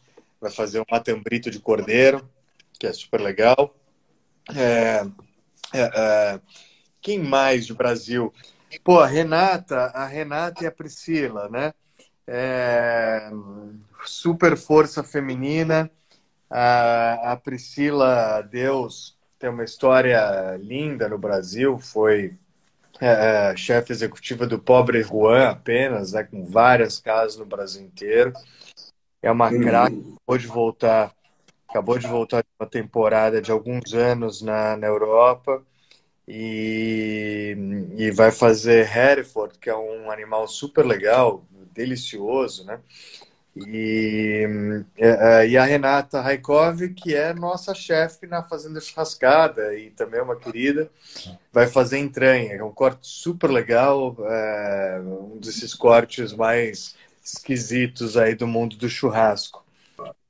Vai 0.42 0.52
fazer 0.52 0.82
um 0.82 0.86
matambrito 0.92 1.50
de 1.50 1.60
cordeiro, 1.60 2.30
que 2.78 2.86
é 2.86 2.92
super 2.92 3.22
legal. 3.22 3.74
É, 4.54 5.06
é, 5.74 5.92
é 5.96 6.40
quem 7.00 7.20
mais 7.20 7.68
do 7.68 7.76
Brasil? 7.76 8.34
Pô, 8.84 9.00
a 9.00 9.08
Renata, 9.08 9.86
a 9.94 10.06
Renata 10.06 10.64
e 10.64 10.68
a 10.68 10.72
Priscila, 10.72 11.48
né? 11.50 11.74
É, 12.28 13.30
super 14.04 14.58
força 14.58 15.02
feminina. 15.02 15.90
A, 16.50 17.32
a 17.32 17.38
Priscila 17.38 18.42
Deus 18.42 19.18
tem 19.40 19.50
uma 19.50 19.64
história 19.64 20.58
linda 20.58 21.08
no 21.08 21.18
Brasil, 21.18 21.80
foi 21.80 22.38
é, 23.02 23.52
é, 23.52 23.58
chefe 23.58 23.92
executiva 23.92 24.46
do 24.46 24.60
Pobre 24.60 25.02
Juan 25.02 25.50
apenas, 25.50 26.12
né, 26.12 26.24
com 26.24 26.46
várias 26.46 27.00
casas 27.00 27.36
no 27.36 27.46
Brasil 27.46 27.82
inteiro. 27.82 28.32
É 29.24 29.32
uma 29.32 29.52
uhum. 29.52 29.62
craque, 29.62 29.98
acabou 29.98 30.38
de 30.38 30.48
voltar, 30.48 31.16
acabou 31.68 31.98
de 31.98 32.08
voltar 32.08 32.44
de 32.44 32.50
uma 32.60 32.70
temporada 32.70 33.42
de 33.42 33.52
alguns 33.52 33.94
anos 33.96 34.44
na, 34.44 34.78
na 34.78 34.86
Europa 34.86 35.64
e, 36.28 37.58
e 37.98 38.12
vai 38.12 38.32
fazer 38.32 38.88
Hereford, 38.96 39.58
que 39.58 39.70
é 39.70 39.76
um 39.76 40.12
animal 40.12 40.48
super 40.48 40.86
legal, 40.86 41.44
delicioso, 41.74 42.66
né? 42.66 42.80
E, 43.56 44.84
é, 44.98 45.42
é, 45.42 45.48
e 45.50 45.58
a 45.58 45.66
Renata 45.66 46.22
Raikov, 46.22 46.88
que 46.90 47.14
é 47.14 47.34
nossa 47.34 47.76
chefe 47.76 48.26
na 48.26 48.42
Fazenda 48.42 48.80
Churrascada 48.80 49.76
e 49.76 49.90
também 49.90 50.22
é 50.22 50.24
uma 50.24 50.38
querida, 50.38 50.90
vai 51.52 51.68
fazer 51.68 51.98
entranha, 51.98 52.54
é 52.54 52.64
um 52.64 52.72
corte 52.72 53.08
super 53.08 53.50
legal, 53.50 54.16
é, 54.26 55.02
um 55.04 55.38
desses 55.38 55.74
cortes 55.74 56.32
mais 56.32 56.96
esquisitos 57.24 58.16
aí 58.16 58.36
do 58.36 58.48
mundo 58.48 58.78
do 58.78 58.90
churrasco. 58.90 59.66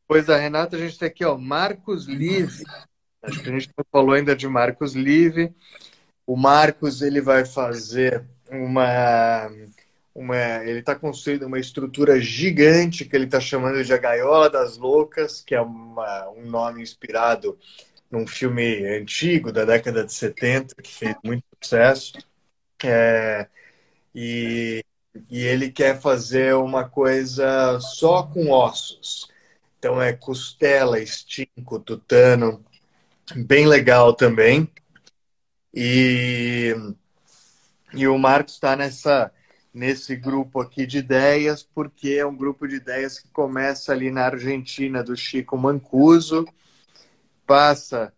Depois 0.02 0.26
da 0.26 0.36
Renata, 0.36 0.76
a 0.76 0.80
gente 0.80 0.98
tem 0.98 1.08
aqui, 1.08 1.24
ó, 1.24 1.38
Marcos 1.38 2.08
Live. 2.08 2.66
Acho 3.24 3.42
que 3.42 3.50
a 3.50 3.54
gente 3.54 3.70
não 3.78 3.86
falou 3.92 4.14
ainda 4.14 4.36
de 4.36 4.48
Marcos 4.48 4.96
Live. 4.96 5.54
O 6.26 6.36
Marcos 6.36 7.02
ele 7.02 7.22
vai 7.22 7.46
fazer 7.46 8.24
uma, 8.50 9.50
uma 10.14 10.36
ele 10.66 10.80
está 10.80 10.96
construindo 10.96 11.44
uma 11.44 11.60
estrutura 11.60 12.20
gigante 12.20 13.06
que 13.06 13.16
ele 13.16 13.26
está 13.26 13.40
chamando 13.40 13.84
de 13.84 13.94
a 13.94 13.98
Gaiola 13.98 14.50
das 14.50 14.78
Loucas, 14.78 15.42
que 15.42 15.56
é 15.56 15.62
uma, 15.62 16.30
um 16.32 16.46
nome 16.46 16.82
inspirado 16.82 17.58
num 18.10 18.28
filme 18.28 18.86
antigo 18.88 19.52
da 19.52 19.64
década 19.64 20.04
de 20.04 20.14
70 20.14 20.76
que 20.82 20.94
fez 20.94 21.16
muito 21.24 21.44
sucesso. 21.62 22.14
É, 22.84 23.48
e, 24.14 24.84
e 25.30 25.44
ele 25.46 25.72
quer 25.72 26.00
fazer 26.02 26.56
uma 26.56 26.88
coisa 26.90 27.80
só 27.80 28.24
com 28.24 28.50
ossos. 28.50 29.30
Então 29.80 30.02
é 30.02 30.14
costela, 30.14 31.00
estinco, 31.00 31.80
tutano, 31.80 32.64
bem 33.36 33.66
legal 33.66 34.14
também. 34.14 34.70
E, 35.74 36.76
e 37.94 38.08
o 38.08 38.18
Marcos 38.18 38.56
está 38.56 38.76
nessa 38.76 39.32
nesse 39.74 40.16
grupo 40.16 40.60
aqui 40.60 40.86
de 40.86 40.98
ideias, 41.00 41.64
porque 41.64 42.12
é 42.12 42.26
um 42.26 42.36
grupo 42.36 42.68
de 42.68 42.76
ideias 42.76 43.20
que 43.20 43.30
começa 43.30 43.92
ali 43.92 44.12
na 44.12 44.26
Argentina, 44.26 45.04
do 45.04 45.16
Chico 45.16 45.58
Mancuso, 45.58 46.46
passa 47.46 48.14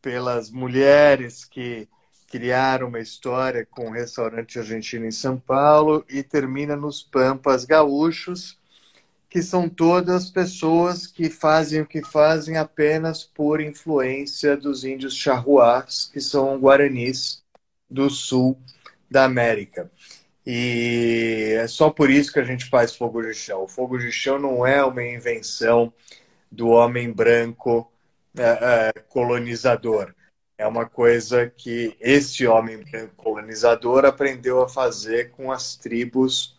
pelas 0.00 0.50
mulheres 0.50 1.44
que 1.44 1.88
criaram 2.30 2.88
uma 2.88 3.00
história 3.00 3.66
com 3.68 3.88
um 3.88 3.90
restaurante 3.90 4.58
argentino 4.58 5.04
em 5.04 5.10
São 5.10 5.38
Paulo 5.38 6.04
e 6.08 6.22
termina 6.22 6.76
nos 6.76 7.02
Pampas 7.02 7.64
Gaúchos, 7.64 8.56
que 9.28 9.42
são 9.42 9.68
todas 9.68 10.30
pessoas 10.30 11.06
que 11.06 11.28
fazem 11.28 11.82
o 11.82 11.86
que 11.86 12.02
fazem 12.02 12.56
apenas 12.56 13.24
por 13.24 13.60
influência 13.60 14.56
dos 14.56 14.84
índios 14.84 15.14
charruás, 15.14 16.08
que 16.12 16.20
são 16.20 16.58
guaranis 16.58 17.42
do 17.88 18.08
sul 18.08 18.56
da 19.10 19.24
América. 19.24 19.90
E 20.46 21.54
é 21.58 21.66
só 21.68 21.90
por 21.90 22.10
isso 22.10 22.32
que 22.32 22.40
a 22.40 22.44
gente 22.44 22.66
faz 22.66 22.96
fogo 22.96 23.22
de 23.22 23.34
chão. 23.34 23.64
O 23.64 23.68
fogo 23.68 23.98
de 23.98 24.10
chão 24.10 24.38
não 24.38 24.66
é 24.66 24.84
uma 24.84 25.02
invenção 25.02 25.92
do 26.50 26.68
homem 26.68 27.12
branco 27.12 27.90
é, 28.36 28.92
é, 28.96 29.00
colonizador. 29.08 30.14
É 30.56 30.66
uma 30.66 30.86
coisa 30.86 31.48
que 31.48 31.96
esse 32.00 32.46
homem 32.46 32.78
branco 32.78 33.14
colonizador 33.16 34.04
aprendeu 34.04 34.62
a 34.62 34.68
fazer 34.68 35.30
com 35.30 35.50
as 35.50 35.76
tribos 35.76 36.58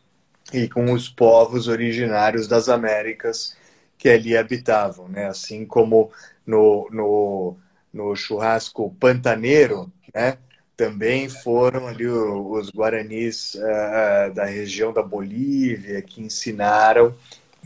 e 0.53 0.67
com 0.67 0.91
os 0.91 1.07
povos 1.07 1.67
originários 1.67 2.47
das 2.47 2.67
Américas 2.67 3.55
que 3.97 4.09
ali 4.09 4.35
habitavam, 4.35 5.07
né? 5.07 5.27
Assim 5.27 5.65
como 5.65 6.11
no, 6.45 6.89
no, 6.91 7.57
no 7.93 8.15
churrasco 8.15 8.93
pantaneiro, 8.99 9.91
né? 10.13 10.37
Também 10.76 11.30
foram 11.30 11.88
ali 11.88 12.07
os 12.07 12.72
guaranis 12.72 13.56
uh, 13.56 14.34
da 14.34 14.45
região 14.45 14.91
da 14.91 15.03
Bolívia 15.03 16.02
que 16.02 16.22
ensinaram 16.22 17.14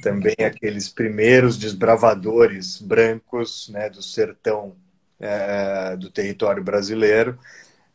também 0.01 0.35
aqueles 0.45 0.89
primeiros 0.89 1.57
desbravadores 1.57 2.81
brancos, 2.81 3.69
né? 3.69 3.89
Do 3.89 4.01
sertão 4.01 4.75
uh, 5.19 5.97
do 5.97 6.09
território 6.09 6.63
brasileiro 6.63 7.39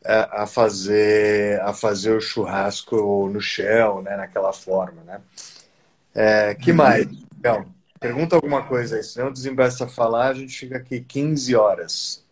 a 0.03 0.47
fazer 0.47 1.61
a 1.61 1.73
fazer 1.73 2.11
o 2.11 2.19
churrasco 2.19 3.29
no 3.31 3.39
chão, 3.39 4.01
né, 4.01 4.17
naquela 4.17 4.51
forma, 4.51 5.03
né? 5.03 5.21
Que 6.55 6.73
mais? 6.73 7.07
Então, 7.37 7.67
pergunta 7.99 8.35
alguma 8.35 8.63
coisa 8.63 8.95
aí, 8.95 9.03
senão 9.03 9.31
desembaça 9.31 9.85
a 9.85 9.87
falar, 9.87 10.29
a 10.29 10.33
gente 10.33 10.57
fica 10.57 10.77
aqui 10.77 11.01
15 11.01 11.55
horas. 11.55 12.25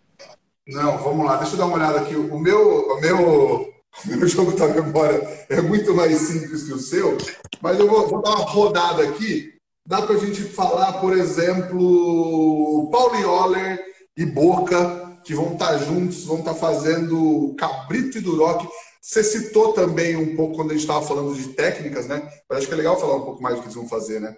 Não, 0.70 0.98
vamos 1.00 1.26
lá, 1.26 1.38
deixa 1.38 1.54
eu 1.54 1.58
dar 1.58 1.66
uma 1.66 1.76
olhada 1.76 2.00
aqui. 2.00 2.16
O 2.16 2.40
meu, 2.40 2.88
o 2.88 3.02
meu, 3.02 3.18
o 4.06 4.08
meu 4.08 4.28
jogo 4.28 4.52
da 4.52 4.68
memória 4.68 5.46
é 5.50 5.62
muito 5.62 5.96
mais 5.96 6.18
simples 6.18 6.64
que 6.64 6.74
o 6.74 6.80
seu, 6.80 7.18
mas 7.62 7.80
eu 7.80 7.88
vou, 7.88 8.08
vou 8.08 8.22
dar 8.22 8.36
uma 8.36 8.46
rodada 8.46 9.04
aqui. 9.04 9.54
Dá 9.86 10.02
para 10.02 10.16
a 10.16 10.20
gente 10.20 10.44
falar, 10.44 10.94
por 10.94 11.18
exemplo, 11.18 12.90
Paulo 12.92 13.28
Oller 13.28 13.80
e 14.16 14.26
Boca 14.26 15.10
que 15.24 15.34
vão 15.34 15.54
estar 15.54 15.78
juntos, 15.78 16.26
vão 16.26 16.40
estar 16.40 16.54
fazendo 16.54 17.56
Cabrito 17.58 18.18
e 18.18 18.22
Duroc. 18.22 18.68
Você 19.02 19.24
citou 19.24 19.74
também 19.74 20.16
um 20.16 20.36
pouco 20.36 20.56
quando 20.56 20.72
a 20.72 20.74
gente 20.74 20.82
estava 20.82 21.06
falando 21.06 21.36
de 21.36 21.50
técnicas, 21.50 22.08
né? 22.08 22.30
Mas 22.48 22.60
acho 22.60 22.68
que 22.68 22.74
é 22.74 22.78
legal 22.78 23.00
falar 23.00 23.16
um 23.16 23.26
pouco 23.26 23.42
mais 23.42 23.56
do 23.56 23.62
que 23.62 23.68
eles 23.68 23.76
vão 23.76 23.88
fazer, 23.88 24.20
né? 24.20 24.36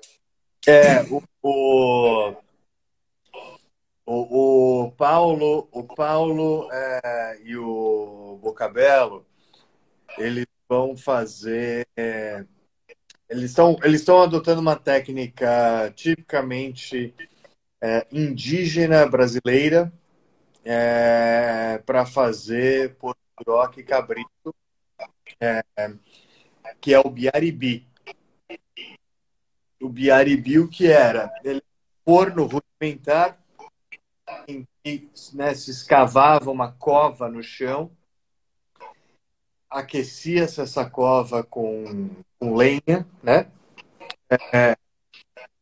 É, 0.67 1.05
o, 1.43 2.33
o, 4.11 4.83
o, 4.83 4.91
Paulo, 4.91 5.69
o 5.71 5.83
Paulo 5.83 6.69
é, 6.69 7.39
e 7.45 7.55
o 7.55 8.37
Bocabelo, 8.41 9.25
eles 10.17 10.45
vão 10.67 10.97
fazer. 10.97 11.87
É, 11.95 12.43
eles 13.29 13.51
estão 13.51 13.77
eles 13.83 14.01
estão 14.01 14.21
adotando 14.21 14.59
uma 14.59 14.75
técnica 14.75 15.93
tipicamente 15.95 17.15
é, 17.79 18.05
indígena 18.11 19.05
brasileira, 19.07 19.91
é, 20.65 21.81
para 21.85 22.05
fazer 22.05 22.95
porturoque 22.95 23.79
e 23.79 23.83
cabrito, 23.83 24.53
é, 25.39 25.63
que 26.81 26.93
é 26.93 26.99
o 26.99 27.09
biaribi. 27.09 27.87
O 29.81 29.87
biaribi, 29.87 30.59
o 30.59 30.67
que 30.67 30.87
era? 30.87 31.33
Ele 31.43 31.59
é 31.59 31.63
forno 32.03 32.45
rudimentar 32.45 33.40
em 34.47 34.67
que 34.83 35.09
né, 35.33 35.53
se 35.53 35.71
escavava 35.71 36.51
uma 36.51 36.71
cova 36.71 37.29
no 37.29 37.43
chão, 37.43 37.91
aquecia-se 39.69 40.61
essa 40.61 40.89
cova 40.89 41.43
com, 41.43 42.09
com 42.39 42.55
lenha, 42.55 43.07
né? 43.23 43.49
É, 44.53 44.75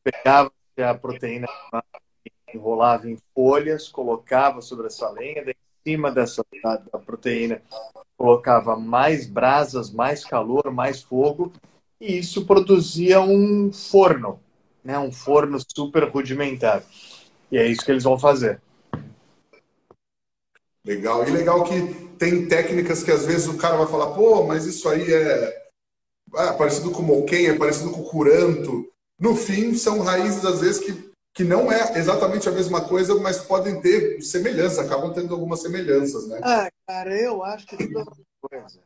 pegava-se 0.03 0.81
a 0.81 0.93
proteína 0.93 1.47
enrolava 2.53 3.09
em 3.09 3.17
folhas, 3.33 3.87
colocava 3.87 4.61
sobre 4.61 4.87
essa 4.87 5.09
lenha, 5.09 5.43
em 5.43 5.55
cima 5.83 6.11
dessa 6.11 6.43
da, 6.63 6.77
da 6.77 6.99
proteína 6.99 7.61
colocava 8.19 8.75
mais 8.75 9.25
brasas, 9.25 9.89
mais 9.89 10.25
calor, 10.25 10.69
mais 10.73 11.01
fogo, 11.01 11.53
e 12.01 12.17
isso 12.17 12.45
produzia 12.45 13.21
um 13.21 13.71
forno, 13.71 14.41
né, 14.83 14.99
um 14.99 15.11
forno 15.11 15.57
super 15.73 16.03
rudimentar. 16.09 16.83
E 17.51 17.57
é 17.57 17.65
isso 17.65 17.83
que 17.83 17.91
eles 17.91 18.03
vão 18.03 18.17
fazer. 18.17 18.61
Legal. 20.85 21.27
E 21.27 21.31
legal 21.31 21.63
que 21.63 21.93
tem 22.17 22.47
técnicas 22.47 23.03
que 23.03 23.11
às 23.11 23.25
vezes 23.25 23.47
o 23.47 23.57
cara 23.57 23.77
vai 23.77 23.87
falar, 23.87 24.11
pô, 24.11 24.43
mas 24.43 24.65
isso 24.65 24.87
aí 24.89 25.11
é, 25.13 25.69
é 26.35 26.53
parecido 26.53 26.91
com 26.91 27.01
o 27.01 27.05
moquém, 27.05 27.47
é 27.47 27.57
parecido 27.57 27.91
com 27.91 28.01
o 28.01 28.09
curanto. 28.09 28.87
No 29.19 29.35
fim, 29.35 29.73
são 29.73 29.99
raízes, 29.99 30.45
às 30.45 30.61
vezes, 30.61 30.79
que, 30.79 31.11
que 31.33 31.43
não 31.43 31.71
é 31.71 31.97
exatamente 31.97 32.47
a 32.47 32.51
mesma 32.51 32.81
coisa, 32.81 33.15
mas 33.15 33.39
podem 33.39 33.81
ter 33.81 34.21
semelhanças, 34.21 34.79
acabam 34.79 35.13
tendo 35.13 35.33
algumas 35.33 35.61
semelhanças, 35.61 36.27
né? 36.27 36.39
Ah, 36.43 36.69
cara, 36.87 37.13
eu 37.19 37.43
acho 37.43 37.67
que 37.67 37.75
é 37.75 37.77
tudo 37.77 37.99
a 37.99 38.05
mesma 38.05 38.25
coisa. 38.41 38.79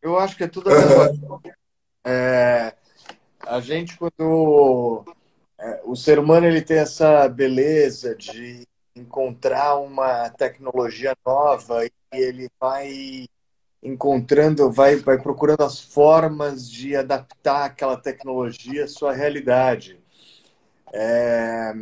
Eu 0.00 0.18
acho 0.18 0.36
que 0.36 0.44
é 0.44 0.48
tudo 0.48 0.70
a 0.70 0.74
mesma 0.74 1.08
coisa. 1.08 1.54
É, 2.04 2.74
a 3.46 3.60
gente, 3.60 3.96
quando 3.96 5.04
é, 5.62 5.80
o 5.84 5.94
ser 5.94 6.18
humano 6.18 6.44
ele 6.44 6.60
tem 6.60 6.78
essa 6.78 7.28
beleza 7.28 8.16
de 8.16 8.66
encontrar 8.96 9.76
uma 9.76 10.28
tecnologia 10.30 11.16
nova 11.24 11.86
e 11.86 11.90
ele 12.12 12.48
vai 12.60 13.26
encontrando, 13.80 14.70
vai, 14.72 14.96
vai 14.96 15.18
procurando 15.18 15.62
as 15.62 15.80
formas 15.80 16.68
de 16.68 16.96
adaptar 16.96 17.64
aquela 17.64 17.96
tecnologia 17.96 18.84
à 18.84 18.88
sua 18.88 19.12
realidade. 19.12 20.00
É, 20.92 21.72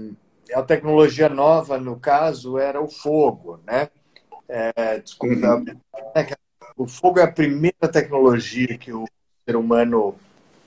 a 0.54 0.62
tecnologia 0.62 1.30
nova, 1.30 1.78
no 1.78 1.98
caso, 1.98 2.58
era 2.58 2.80
o 2.82 2.88
fogo, 2.88 3.60
né? 3.66 3.88
É, 4.46 4.98
desculpa, 4.98 5.56
uhum. 5.56 5.64
o 6.76 6.86
fogo 6.86 7.18
é 7.18 7.22
a 7.22 7.32
primeira 7.32 7.88
tecnologia 7.90 8.76
que 8.76 8.92
o 8.92 9.06
ser 9.46 9.56
humano 9.56 10.16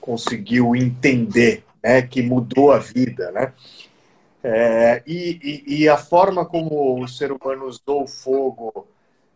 conseguiu 0.00 0.74
entender, 0.74 1.64
né? 1.84 2.00
Que 2.00 2.22
mudou 2.22 2.72
a 2.72 2.78
vida, 2.78 3.30
né? 3.30 3.52
É, 4.42 5.02
e, 5.06 5.64
e, 5.66 5.82
e, 5.82 5.88
a 5.88 5.96
forma 5.96 6.44
como 6.44 7.02
o 7.02 7.08
ser 7.08 7.32
humano 7.32 7.66
usou 7.66 8.04
o 8.04 8.06
fogo 8.06 8.86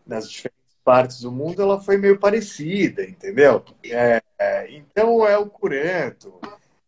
nas 0.07 0.29
diferentes 0.31 0.59
partes 0.85 1.21
do 1.21 1.33
mundo, 1.33 1.63
ela 1.63 1.81
foi 1.81 1.97
meio 1.97 2.19
parecida, 2.19 3.03
entendeu? 3.03 3.65
É, 3.85 4.23
então 4.71 5.27
é 5.27 5.39
o 5.39 5.47
curanto, 5.47 6.39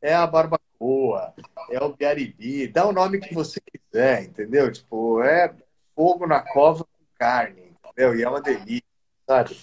é 0.02 0.14
a 0.14 0.26
barbacoa, 0.26 1.34
é 1.70 1.82
o 1.82 1.94
biaribi, 1.94 2.68
dá 2.68 2.86
o 2.86 2.92
nome 2.92 3.20
que 3.20 3.34
você 3.34 3.58
quiser, 3.60 4.24
entendeu? 4.24 4.70
Tipo, 4.70 5.22
é 5.22 5.54
fogo 5.94 6.26
na 6.26 6.40
cova 6.40 6.84
com 6.84 7.04
carne, 7.18 7.74
entendeu? 7.84 8.16
E 8.16 8.22
é 8.22 8.28
uma 8.28 8.42
delícia, 8.42 8.84
sabe? 9.26 9.56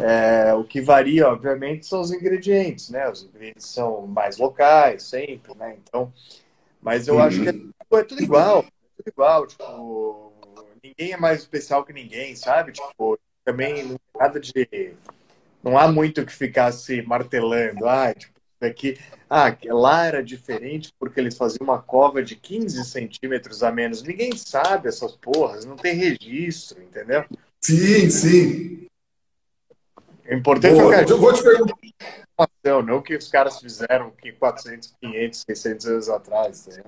É, 0.00 0.54
o 0.54 0.64
que 0.64 0.80
varia, 0.80 1.28
obviamente, 1.28 1.86
são 1.86 2.00
os 2.00 2.10
ingredientes, 2.10 2.90
né? 2.90 3.08
Os 3.08 3.24
ingredientes 3.24 3.66
são 3.66 4.06
mais 4.06 4.38
locais, 4.38 5.02
sempre, 5.02 5.54
né? 5.56 5.76
Então, 5.82 6.12
mas 6.80 7.06
eu 7.06 7.20
acho 7.20 7.42
que 7.42 7.48
é, 7.48 7.54
é 7.98 8.04
tudo 8.04 8.22
igual, 8.22 8.60
é 8.60 9.02
tudo 9.02 9.08
igual, 9.08 9.46
tipo, 9.46 10.32
ninguém 10.82 11.12
é 11.12 11.16
mais 11.16 11.40
especial 11.40 11.84
que 11.84 11.92
ninguém, 11.92 12.34
sabe? 12.34 12.72
Tipo, 12.72 13.18
também 13.44 13.84
não 13.84 13.96
nada 14.18 14.40
de 14.40 14.94
não 15.62 15.76
há 15.76 15.90
muito 15.90 16.24
que 16.24 16.32
ficar 16.32 16.72
se 16.72 17.02
martelando, 17.02 17.86
ah, 17.86 18.14
tipo, 18.14 18.32
aqui, 18.60 18.98
ah, 19.28 19.54
lá 19.68 20.06
era 20.06 20.22
diferente 20.22 20.92
porque 20.98 21.20
eles 21.20 21.36
faziam 21.36 21.64
uma 21.64 21.80
cova 21.80 22.22
de 22.22 22.36
15 22.36 22.84
centímetros 22.84 23.62
a 23.62 23.70
menos. 23.70 24.02
Ninguém 24.02 24.36
sabe 24.36 24.88
essas 24.88 25.14
porras, 25.16 25.64
não 25.64 25.76
tem 25.76 25.94
registro, 25.94 26.82
entendeu? 26.82 27.24
Sim, 27.60 28.10
sim. 28.10 28.86
É 30.30 30.34
importante 30.36 30.80
Boa, 30.80 30.94
é 30.94 31.02
eu 31.02 31.18
vou 31.18 31.32
te 31.32 31.42
perguntar 31.42 31.74
não 32.64 32.98
o 32.98 33.02
que 33.02 33.16
os 33.16 33.28
caras 33.28 33.58
fizeram 33.58 34.12
que 34.12 34.30
400, 34.32 34.94
500, 35.00 35.44
600 35.44 35.86
anos 35.86 36.08
atrás. 36.08 36.66
Né? 36.68 36.84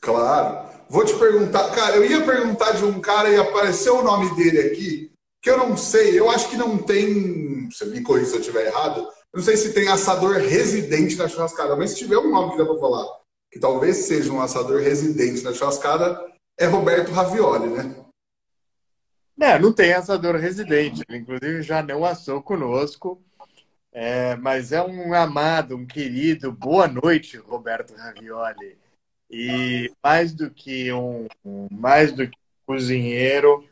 Claro. 0.00 0.68
Vou 0.88 1.04
te 1.04 1.12
perguntar, 1.14 1.70
cara, 1.74 1.96
eu 1.96 2.04
ia 2.04 2.24
perguntar 2.24 2.72
de 2.72 2.84
um 2.84 3.00
cara 3.00 3.28
e 3.28 3.36
apareceu 3.36 3.98
o 3.98 4.02
nome 4.02 4.32
dele 4.36 4.60
aqui, 4.60 5.10
que 5.42 5.50
eu 5.50 5.58
não 5.58 5.76
sei, 5.76 6.18
eu 6.18 6.30
acho 6.30 6.48
que 6.48 6.56
não 6.56 6.78
tem, 6.78 7.68
você 7.68 7.84
me 7.86 8.00
corrija 8.00 8.26
se 8.26 8.36
eu 8.36 8.40
estiver 8.40 8.66
errado, 8.66 9.00
eu 9.00 9.38
não 9.38 9.42
sei 9.42 9.56
se 9.56 9.72
tem 9.72 9.88
assador 9.88 10.36
residente 10.36 11.16
na 11.16 11.26
churrascada, 11.26 11.74
mas 11.74 11.90
se 11.90 11.96
tiver 11.96 12.18
um 12.18 12.30
nome 12.30 12.52
que 12.52 12.58
dá 12.58 12.64
para 12.64 12.78
falar, 12.78 13.06
que 13.50 13.58
talvez 13.58 13.96
seja 13.96 14.32
um 14.32 14.40
assador 14.40 14.80
residente 14.80 15.42
na 15.42 15.52
churrascada, 15.52 16.24
é 16.58 16.66
Roberto 16.66 17.10
Ravioli, 17.10 17.68
né? 17.68 18.03
É, 19.40 19.58
não 19.58 19.72
tem 19.72 19.92
assador 19.92 20.36
residente, 20.36 21.02
ele 21.08 21.18
inclusive 21.18 21.62
já 21.62 21.82
não 21.82 22.04
assou 22.04 22.42
conosco. 22.42 23.22
É, 23.92 24.34
mas 24.36 24.72
é 24.72 24.82
um 24.82 25.14
amado, 25.14 25.76
um 25.76 25.86
querido. 25.86 26.50
Boa 26.52 26.88
noite, 26.88 27.36
Roberto 27.36 27.94
Ravioli. 27.94 28.78
E 29.30 29.92
mais 30.02 30.34
do 30.34 30.50
que 30.50 30.92
um, 30.92 31.26
um 31.44 31.68
mais 31.70 32.12
do 32.12 32.28
que 32.28 32.36
um 32.36 32.74
cozinheiro 32.74 33.68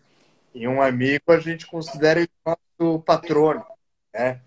e 0.55 0.69
um 0.69 0.83
amigo, 0.83 1.25
a 1.29 1.39
gente 1.41 1.67
considera 1.67 2.21
ele 2.21 2.31
nosso 2.45 3.01
patrono. 3.03 3.65
Né? 4.15 4.41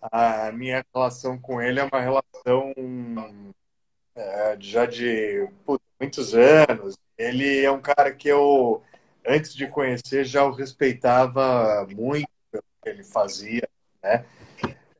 A 0.00 0.50
minha 0.52 0.84
relação 0.94 1.38
com 1.38 1.60
ele 1.62 1.80
é 1.80 1.84
uma 1.84 2.00
relação 2.00 2.74
é, 4.14 4.56
já 4.60 4.86
de 4.86 5.48
putz, 5.64 5.84
muitos 6.00 6.34
anos. 6.34 6.96
Ele 7.16 7.64
é 7.64 7.70
um 7.70 7.80
cara 7.80 8.12
que 8.12 8.28
eu, 8.28 8.82
antes 9.26 9.54
de 9.54 9.66
conhecer, 9.66 10.24
já 10.24 10.44
o 10.44 10.52
respeitava 10.52 11.86
muito 11.90 12.28
pelo 12.50 12.64
que 12.82 12.88
ele 12.88 13.04
fazia. 13.04 13.68
Né? 14.02 14.24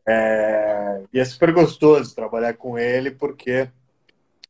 É, 0.06 1.02
e 1.12 1.20
é 1.20 1.24
super 1.24 1.52
gostoso 1.52 2.14
trabalhar 2.14 2.54
com 2.54 2.78
ele, 2.78 3.10
porque 3.10 3.68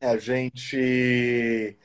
a 0.00 0.16
gente. 0.16 1.76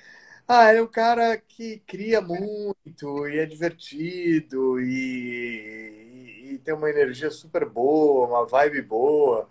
Ah, 0.48 0.72
é 0.74 0.82
um 0.82 0.88
cara 0.88 1.38
que 1.38 1.80
cria 1.86 2.22
muito 2.22 3.28
e 3.28 3.38
é 3.38 3.46
divertido 3.46 4.80
e, 4.80 6.54
e 6.54 6.58
tem 6.60 6.74
uma 6.74 6.90
energia 6.90 7.30
super 7.30 7.66
boa, 7.68 8.28
uma 8.28 8.46
vibe 8.46 8.82
boa. 8.82 9.50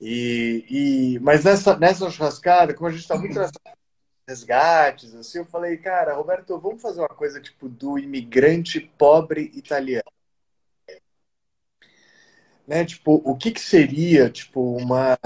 E, 0.00 0.66
e, 1.16 1.18
mas 1.20 1.44
nessa, 1.44 1.76
nessa 1.78 2.10
churrascada, 2.10 2.74
como 2.74 2.88
a 2.88 2.90
gente 2.90 3.02
está 3.02 3.16
muito 3.16 3.38
nessa 3.38 3.52
resgates, 4.32 5.14
assim, 5.14 5.38
eu 5.38 5.44
falei, 5.44 5.76
cara, 5.76 6.14
Roberto, 6.14 6.58
vamos 6.58 6.80
fazer 6.80 7.00
uma 7.00 7.08
coisa 7.08 7.40
tipo 7.40 7.68
do 7.68 7.98
imigrante 7.98 8.80
pobre 8.80 9.50
italiano 9.54 10.10
né? 12.66 12.84
Tipo, 12.84 13.20
o 13.24 13.36
que, 13.36 13.50
que 13.50 13.60
seria 13.60 14.30
tipo 14.30 14.60
uma 14.76 15.18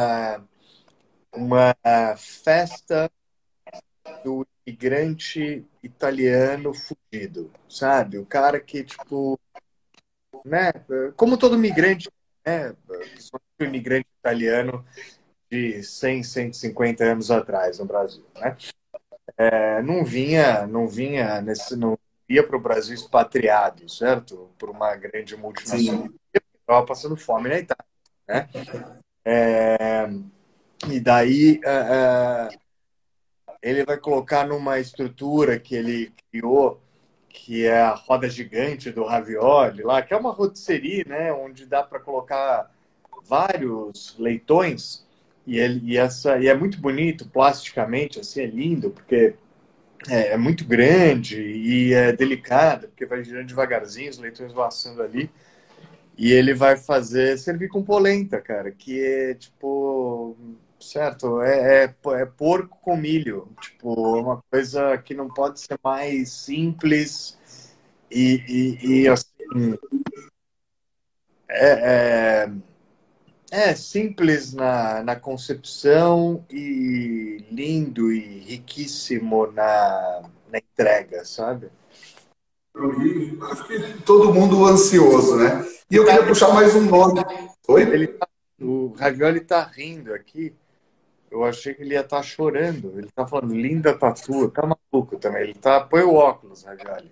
uma 1.33 1.75
festa 2.17 3.11
do 4.25 4.47
imigrante 4.67 5.67
italiano 5.83 6.73
fugido, 6.75 7.53
sabe? 7.69 8.19
O 8.19 8.27
cara 8.27 8.59
que 8.59 8.83
tipo, 8.83 9.39
né? 10.45 10.73
Como 11.15 11.37
todo 11.37 11.57
imigrante, 11.57 12.11
né? 12.45 12.75
O 13.61 13.65
imigrante 13.65 14.09
italiano 14.19 14.85
de 15.51 15.83
100, 15.83 16.23
150 16.23 17.05
anos 17.05 17.31
atrás 17.31 17.79
no 17.79 17.85
Brasil, 17.85 18.25
né? 18.37 18.57
É, 19.37 19.83
não 19.83 20.05
vinha, 20.05 20.67
não 20.67 20.87
vinha 20.87 21.41
nesse, 21.41 21.77
não 21.77 21.99
ia 22.29 22.47
para 22.47 22.57
o 22.57 22.61
Brasil 22.61 22.95
expatriado, 22.95 23.89
certo? 23.89 24.51
Por 24.59 24.71
uma 24.71 24.95
grande 24.97 25.37
multinacional. 25.37 26.09
Estava 26.61 26.85
passando 26.85 27.17
fome 27.17 27.49
na 27.49 27.59
Itália, 27.59 27.85
né? 28.29 28.49
É, 29.25 30.09
e 30.89 31.01
daí 31.01 31.61
é, 31.65 31.71
é, 31.71 32.49
ele 33.63 33.85
vai 33.85 33.97
colocar 33.97 34.47
numa 34.47 34.79
estrutura 34.79 35.59
que 35.59 35.75
ele 35.75 36.13
criou, 36.31 36.81
que 37.29 37.65
é 37.67 37.81
a 37.81 37.95
roda 37.95 38.29
gigante 38.29 38.91
do 38.91 39.05
ravioli 39.05 39.83
lá, 39.83 40.03
que 40.03 40.13
é 40.13 40.17
uma 40.17 40.33
rotisserie, 40.33 41.05
né? 41.07 41.33
Onde 41.33 41.67
dá 41.67 41.83
para 41.83 42.01
colocar 42.01 42.71
vários 43.25 44.17
leitões 44.19 45.06
e 45.47 45.59
ele 45.59 45.81
e 45.85 45.97
essa 45.97 46.39
e 46.39 46.49
é 46.49 46.55
muito 46.55 46.79
bonito 46.81 47.29
plasticamente, 47.29 48.21
assim 48.21 48.41
é 48.41 48.47
lindo 48.47 48.91
porque 48.91 49.35
é, 50.09 50.33
é 50.33 50.37
muito 50.37 50.65
grande 50.65 51.41
e 51.41 51.93
é 51.93 52.13
delicado 52.13 52.89
porque 52.89 53.07
vai 53.07 53.23
girando 53.25 53.47
devagarzinho, 53.47 54.11
os 54.11 54.19
leitões 54.19 54.53
vão 54.53 54.65
assando 54.65 55.03
ali. 55.03 55.31
E 56.19 56.33
ele 56.33 56.55
vai 56.55 56.77
fazer, 56.79 57.39
servir 57.39 57.69
com 57.69 57.83
polenta, 57.83 58.41
cara, 58.41 58.71
que 58.73 58.99
é 59.05 59.35
tipo, 59.35 60.35
certo? 60.81 61.43
É, 61.43 61.85
é, 61.85 61.95
é 62.21 62.27
porco 62.27 62.79
com 62.81 62.97
milho. 62.97 63.49
Tipo, 63.61 64.19
uma 64.19 64.43
coisa 64.51 64.97
que 64.99 65.15
não 65.15 65.29
pode 65.29 65.61
ser 65.61 65.79
mais 65.85 66.31
simples 66.31 67.39
e, 68.11 68.79
e, 68.83 69.03
e 69.03 69.09
assim. 69.09 69.27
É, 71.49 72.45
é, 72.45 72.53
é, 73.51 73.75
simples 73.75 74.53
na, 74.53 75.03
na 75.03 75.17
concepção 75.17 76.45
e 76.51 77.45
lindo 77.51 78.13
e 78.13 78.41
riquíssimo 78.41 79.47
na, 79.53 80.23
na 80.51 80.59
entrega, 80.59 81.25
sabe? 81.25 81.71
Acho 83.51 83.67
que 83.67 84.03
todo 84.03 84.35
mundo 84.35 84.67
ansioso, 84.67 85.37
né? 85.37 85.67
E 85.91 85.97
eu 85.97 86.05
queria 86.05 86.27
puxar 86.27 86.53
mais 86.53 86.75
um 86.75 86.83
nome. 86.83 87.25
Oi? 87.69 87.83
Ele 87.83 88.09
tá, 88.09 88.29
o 88.61 88.95
Ravioli 88.99 89.39
está 89.39 89.63
rindo 89.63 90.13
aqui. 90.13 90.53
eu 91.31 91.45
achei 91.45 91.73
que 91.73 91.83
ele 91.83 91.95
ia 91.95 92.01
estar 92.01 92.19
tá 92.19 92.23
chorando. 92.23 92.99
Ele 92.99 93.09
tá 93.15 93.27
falando 93.27 93.55
linda 93.55 93.97
tatu, 93.97 94.51
tá 94.51 94.63
maluco 94.63 95.17
também. 95.17 95.43
Ele 95.43 95.55
tá. 95.55 95.81
Põe 95.81 96.03
o 96.03 96.15
óculos, 96.15 96.65
Ragali. 96.65 97.11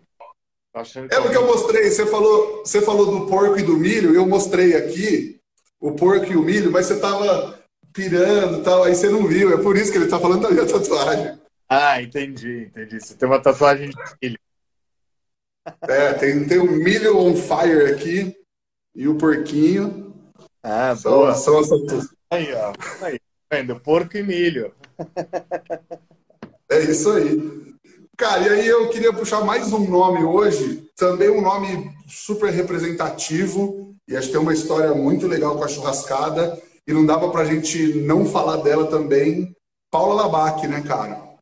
É 1.08 1.18
o 1.20 1.30
que 1.30 1.36
eu 1.36 1.46
mostrei. 1.46 1.88
Você 1.88 2.04
falou, 2.04 2.58
você 2.58 2.82
falou 2.82 3.06
do 3.06 3.26
porco 3.26 3.56
e 3.56 3.62
do 3.62 3.76
milho, 3.76 4.12
eu 4.12 4.26
mostrei 4.26 4.76
aqui 4.76 5.40
o 5.84 5.92
porco 5.92 6.32
e 6.32 6.36
o 6.36 6.42
milho, 6.42 6.72
mas 6.72 6.86
você 6.86 6.98
tava 6.98 7.62
pirando 7.92 8.62
tal, 8.62 8.84
aí 8.84 8.94
você 8.94 9.10
não 9.10 9.26
viu. 9.26 9.52
É 9.52 9.62
por 9.62 9.76
isso 9.76 9.92
que 9.92 9.98
ele 9.98 10.08
tá 10.08 10.18
falando 10.18 10.40
da 10.40 10.50
minha 10.50 10.66
tatuagem. 10.66 11.38
Ah, 11.68 12.00
entendi, 12.00 12.70
entendi. 12.70 12.98
Você 12.98 13.14
tem 13.14 13.28
uma 13.28 13.38
tatuagem 13.38 13.90
de 13.90 13.96
milho. 14.22 14.38
É, 15.82 16.14
tem, 16.14 16.46
tem 16.46 16.58
o 16.58 16.70
milho 16.70 17.18
on 17.18 17.36
fire 17.36 17.92
aqui 17.92 18.34
e 18.94 19.06
o 19.06 19.18
porquinho. 19.18 20.14
Ah, 20.62 20.96
são, 20.96 21.12
boa. 21.12 21.34
São 21.34 21.58
as 21.58 21.68
tatuagens. 21.68 22.08
Aí, 22.30 22.54
ó. 22.54 22.72
Aí, 23.02 23.20
vendo? 23.52 23.78
Porco 23.78 24.16
e 24.16 24.22
milho. 24.22 24.74
É 26.70 26.80
isso 26.80 27.12
aí. 27.12 27.74
Cara, 28.16 28.42
e 28.42 28.48
aí 28.48 28.66
eu 28.66 28.88
queria 28.88 29.12
puxar 29.12 29.44
mais 29.44 29.70
um 29.70 29.86
nome 29.90 30.24
hoje, 30.24 30.88
também 30.96 31.28
um 31.28 31.42
nome 31.42 31.92
super 32.08 32.50
representativo, 32.50 33.83
e 34.08 34.16
acho 34.16 34.28
que 34.28 34.32
tem 34.32 34.42
uma 34.42 34.52
história 34.52 34.94
muito 34.94 35.26
legal 35.26 35.56
com 35.56 35.64
a 35.64 35.68
churrascada, 35.68 36.60
e 36.86 36.92
não 36.92 37.06
dava 37.06 37.30
pra 37.30 37.44
gente 37.44 37.94
não 38.02 38.26
falar 38.26 38.58
dela 38.58 38.86
também, 38.88 39.54
Paula 39.90 40.22
Labac, 40.22 40.66
né, 40.66 40.82
cara? 40.82 41.34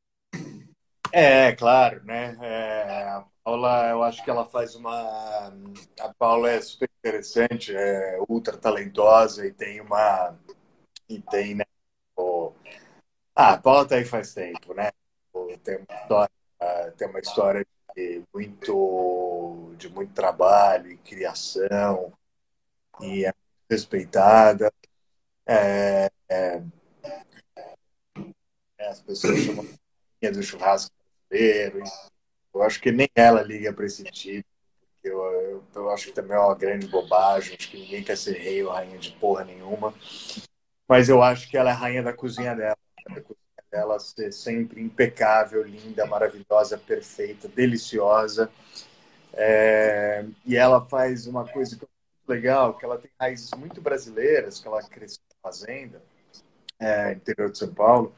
É, 1.10 1.52
claro, 1.52 2.04
né? 2.04 2.36
É, 2.40 3.08
a 3.08 3.24
Paula, 3.44 3.88
eu 3.90 4.02
acho 4.02 4.22
que 4.24 4.30
ela 4.30 4.44
faz 4.44 4.74
uma. 4.74 5.52
A 6.00 6.14
Paula 6.18 6.50
é 6.50 6.60
super 6.60 6.88
interessante, 6.98 7.74
é 7.74 8.18
ultra 8.28 8.56
talentosa 8.56 9.46
e 9.46 9.52
tem 9.52 9.80
uma. 9.80 10.34
E 11.08 11.20
tem, 11.20 11.56
né? 11.56 11.64
O... 12.16 12.52
Ah, 13.34 13.54
a 13.54 13.58
Paula 13.58 13.86
tá 13.86 13.96
aí 13.96 14.04
faz 14.04 14.32
tempo, 14.32 14.72
né? 14.74 14.90
Tem 15.64 15.76
uma 15.76 16.00
história 16.00 16.30
tem 16.96 17.08
uma 17.08 17.20
história 17.20 17.66
de 17.96 18.22
muito, 18.32 19.72
de 19.76 19.88
muito 19.88 20.12
trabalho 20.12 20.90
e 20.90 20.96
criação 20.96 22.12
e 23.00 23.24
é 23.24 23.32
respeitada. 23.70 24.72
É, 25.46 26.10
é, 26.28 26.62
é, 28.78 28.88
as 28.88 29.00
pessoas 29.00 29.38
chamam 29.38 29.66
do 30.32 30.42
churrasco 30.42 30.94
brasileiro. 31.28 31.82
Eu 32.54 32.62
acho 32.62 32.80
que 32.80 32.92
nem 32.92 33.08
ela 33.14 33.42
liga 33.42 33.72
para 33.72 33.86
esse 33.86 34.04
tipo. 34.04 34.48
Eu, 35.02 35.18
eu, 35.18 35.64
eu, 35.74 35.90
acho 35.90 36.06
que 36.06 36.12
também 36.12 36.36
é 36.36 36.40
uma 36.40 36.54
grande 36.54 36.86
bobagem. 36.86 37.56
Acho 37.58 37.70
que 37.70 37.78
ninguém 37.78 38.04
quer 38.04 38.16
ser 38.16 38.38
rei 38.38 38.62
ou 38.62 38.70
rainha 38.70 38.98
de 38.98 39.12
porra 39.12 39.44
nenhuma. 39.44 39.92
Mas 40.88 41.08
eu 41.08 41.22
acho 41.22 41.48
que 41.48 41.56
ela 41.56 41.70
é 41.70 41.72
rainha 41.72 42.02
da 42.02 42.12
cozinha 42.12 42.54
dela. 42.54 42.76
Da 43.08 43.20
cozinha 43.20 43.42
ela 43.72 43.98
ser 43.98 44.30
sempre 44.32 44.82
impecável, 44.82 45.62
linda, 45.62 46.04
maravilhosa, 46.04 46.76
perfeita, 46.76 47.48
deliciosa. 47.48 48.50
É, 49.32 50.26
e 50.44 50.56
ela 50.56 50.84
faz 50.84 51.26
uma 51.26 51.48
coisa 51.48 51.76
que 51.76 51.84
muito 51.84 51.91
legal, 52.26 52.76
que 52.76 52.84
ela 52.84 52.98
tem 52.98 53.10
raízes 53.20 53.50
muito 53.56 53.80
brasileiras, 53.80 54.60
que 54.60 54.68
ela 54.68 54.82
cresceu 54.82 55.22
na 55.30 55.50
fazenda, 55.50 56.02
é, 56.78 57.12
interior 57.12 57.50
de 57.50 57.58
São 57.58 57.72
Paulo, 57.72 58.14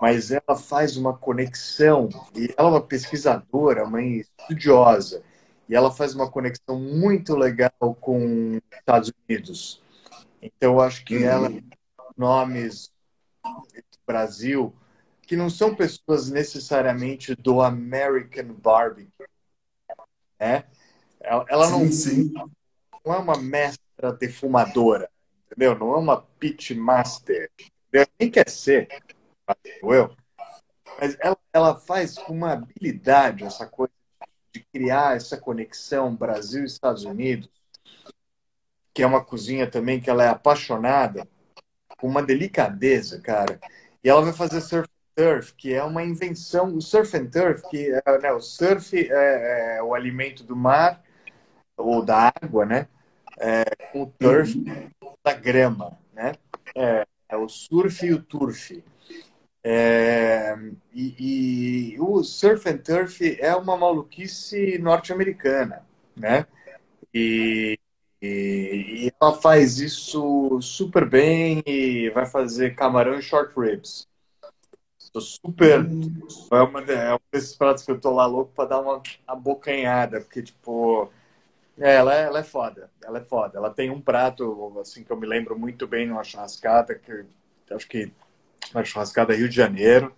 mas 0.00 0.30
ela 0.30 0.56
faz 0.56 0.96
uma 0.96 1.16
conexão, 1.16 2.08
e 2.34 2.52
ela 2.56 2.68
é 2.68 2.72
uma 2.72 2.86
pesquisadora, 2.86 3.84
uma 3.84 4.02
estudiosa, 4.02 5.22
e 5.68 5.74
ela 5.74 5.90
faz 5.90 6.14
uma 6.14 6.30
conexão 6.30 6.78
muito 6.78 7.34
legal 7.34 7.96
com 8.00 8.56
os 8.56 8.62
Estados 8.78 9.12
Unidos. 9.28 9.82
Então, 10.40 10.74
eu 10.74 10.80
acho 10.80 11.04
que 11.04 11.22
ela, 11.22 11.48
nomes 12.16 12.92
Brasil 14.06 14.74
que 15.22 15.36
não 15.36 15.48
são 15.48 15.74
pessoas 15.74 16.30
necessariamente 16.30 17.34
do 17.34 17.62
American 17.62 18.52
Barbecue. 18.52 19.26
Né? 20.38 20.64
Ela, 21.20 21.46
ela 21.48 21.70
não, 21.70 21.90
sim. 21.90 22.32
Não 23.04 23.14
é 23.14 23.18
uma 23.18 23.36
mestra 23.36 24.12
defumadora, 24.12 25.10
entendeu? 25.46 25.78
Não 25.78 25.94
é 25.94 25.98
uma 25.98 26.22
pit 26.22 26.74
master. 26.74 27.50
Entendeu? 27.88 28.06
Nem 28.18 28.30
quer 28.30 28.48
ser, 28.48 28.88
eu. 29.82 30.14
Mas 31.00 31.16
ela, 31.20 31.36
ela 31.52 31.76
faz 31.76 32.16
com 32.16 32.32
uma 32.32 32.52
habilidade 32.52 33.44
essa 33.44 33.66
coisa 33.66 33.92
de 34.52 34.62
criar 34.72 35.16
essa 35.16 35.36
conexão 35.36 36.14
Brasil 36.14 36.64
Estados 36.64 37.04
Unidos, 37.04 37.48
que 38.94 39.02
é 39.02 39.06
uma 39.06 39.24
cozinha 39.24 39.70
também 39.70 40.00
que 40.00 40.10
ela 40.10 40.24
é 40.24 40.28
apaixonada, 40.28 41.26
com 41.98 42.06
uma 42.06 42.22
delicadeza, 42.22 43.20
cara. 43.20 43.58
E 44.04 44.08
ela 44.08 44.22
vai 44.22 44.32
fazer 44.32 44.60
surf 44.60 44.88
and 44.88 45.22
turf, 45.22 45.54
que 45.54 45.72
é 45.72 45.82
uma 45.82 46.02
invenção. 46.02 46.76
O 46.76 46.82
surf 46.82 47.16
and 47.16 47.30
turf, 47.30 47.62
que 47.70 47.90
é, 47.90 48.18
né, 48.18 48.32
o 48.32 48.40
surf 48.40 48.94
é, 48.96 49.76
é, 49.76 49.82
o 49.82 49.94
alimento 49.94 50.44
do 50.44 50.56
mar 50.56 51.02
ou 51.76 52.04
da 52.04 52.32
água, 52.42 52.66
né? 52.66 52.88
É, 53.44 53.64
o 53.92 54.06
turf 54.06 54.54
da 55.24 55.32
grama, 55.32 55.98
né? 56.12 56.32
É, 56.76 57.04
é, 57.28 57.36
o 57.36 57.48
surf 57.48 58.06
e 58.06 58.12
o 58.12 58.22
turf. 58.22 58.84
É, 59.64 60.54
e, 60.92 61.94
e, 61.94 62.00
o 62.00 62.22
surf 62.22 62.68
and 62.68 62.78
turf 62.78 63.20
é 63.40 63.54
uma 63.56 63.76
maluquice 63.76 64.78
norte-americana, 64.78 65.84
né? 66.16 66.46
E, 67.12 67.76
e, 68.20 69.06
e, 69.06 69.12
ela 69.20 69.34
faz 69.34 69.80
isso 69.80 70.60
super 70.60 71.08
bem 71.08 71.64
e 71.66 72.10
vai 72.10 72.26
fazer 72.26 72.76
camarão 72.76 73.18
e 73.18 73.22
short 73.22 73.52
ribs. 73.58 74.06
Tô 75.12 75.20
super. 75.20 75.84
É, 76.52 76.62
uma, 76.62 76.80
é 76.80 77.14
um 77.14 77.18
desses 77.32 77.56
pratos 77.56 77.84
que 77.84 77.90
eu 77.90 78.00
tô 78.00 78.12
lá 78.12 78.24
louco 78.24 78.52
pra 78.54 78.66
dar 78.66 78.80
uma 78.80 79.02
abocanhada, 79.26 80.20
porque, 80.20 80.42
tipo. 80.42 81.10
É, 81.82 81.96
ela, 81.96 82.14
é, 82.14 82.22
ela 82.22 82.38
é 82.38 82.44
foda. 82.44 82.88
Ela 83.04 83.18
é 83.18 83.24
foda. 83.24 83.58
Ela 83.58 83.68
tem 83.68 83.90
um 83.90 84.00
prato, 84.00 84.78
assim, 84.80 85.02
que 85.02 85.10
eu 85.10 85.16
me 85.16 85.26
lembro 85.26 85.58
muito 85.58 85.84
bem 85.84 86.06
numa 86.06 86.22
churrascada, 86.22 86.94
que 86.94 87.24
acho 87.74 87.88
que 87.88 88.12
na 88.72 88.84
churrascada 88.84 89.34
Rio 89.34 89.48
de 89.48 89.56
Janeiro. 89.56 90.14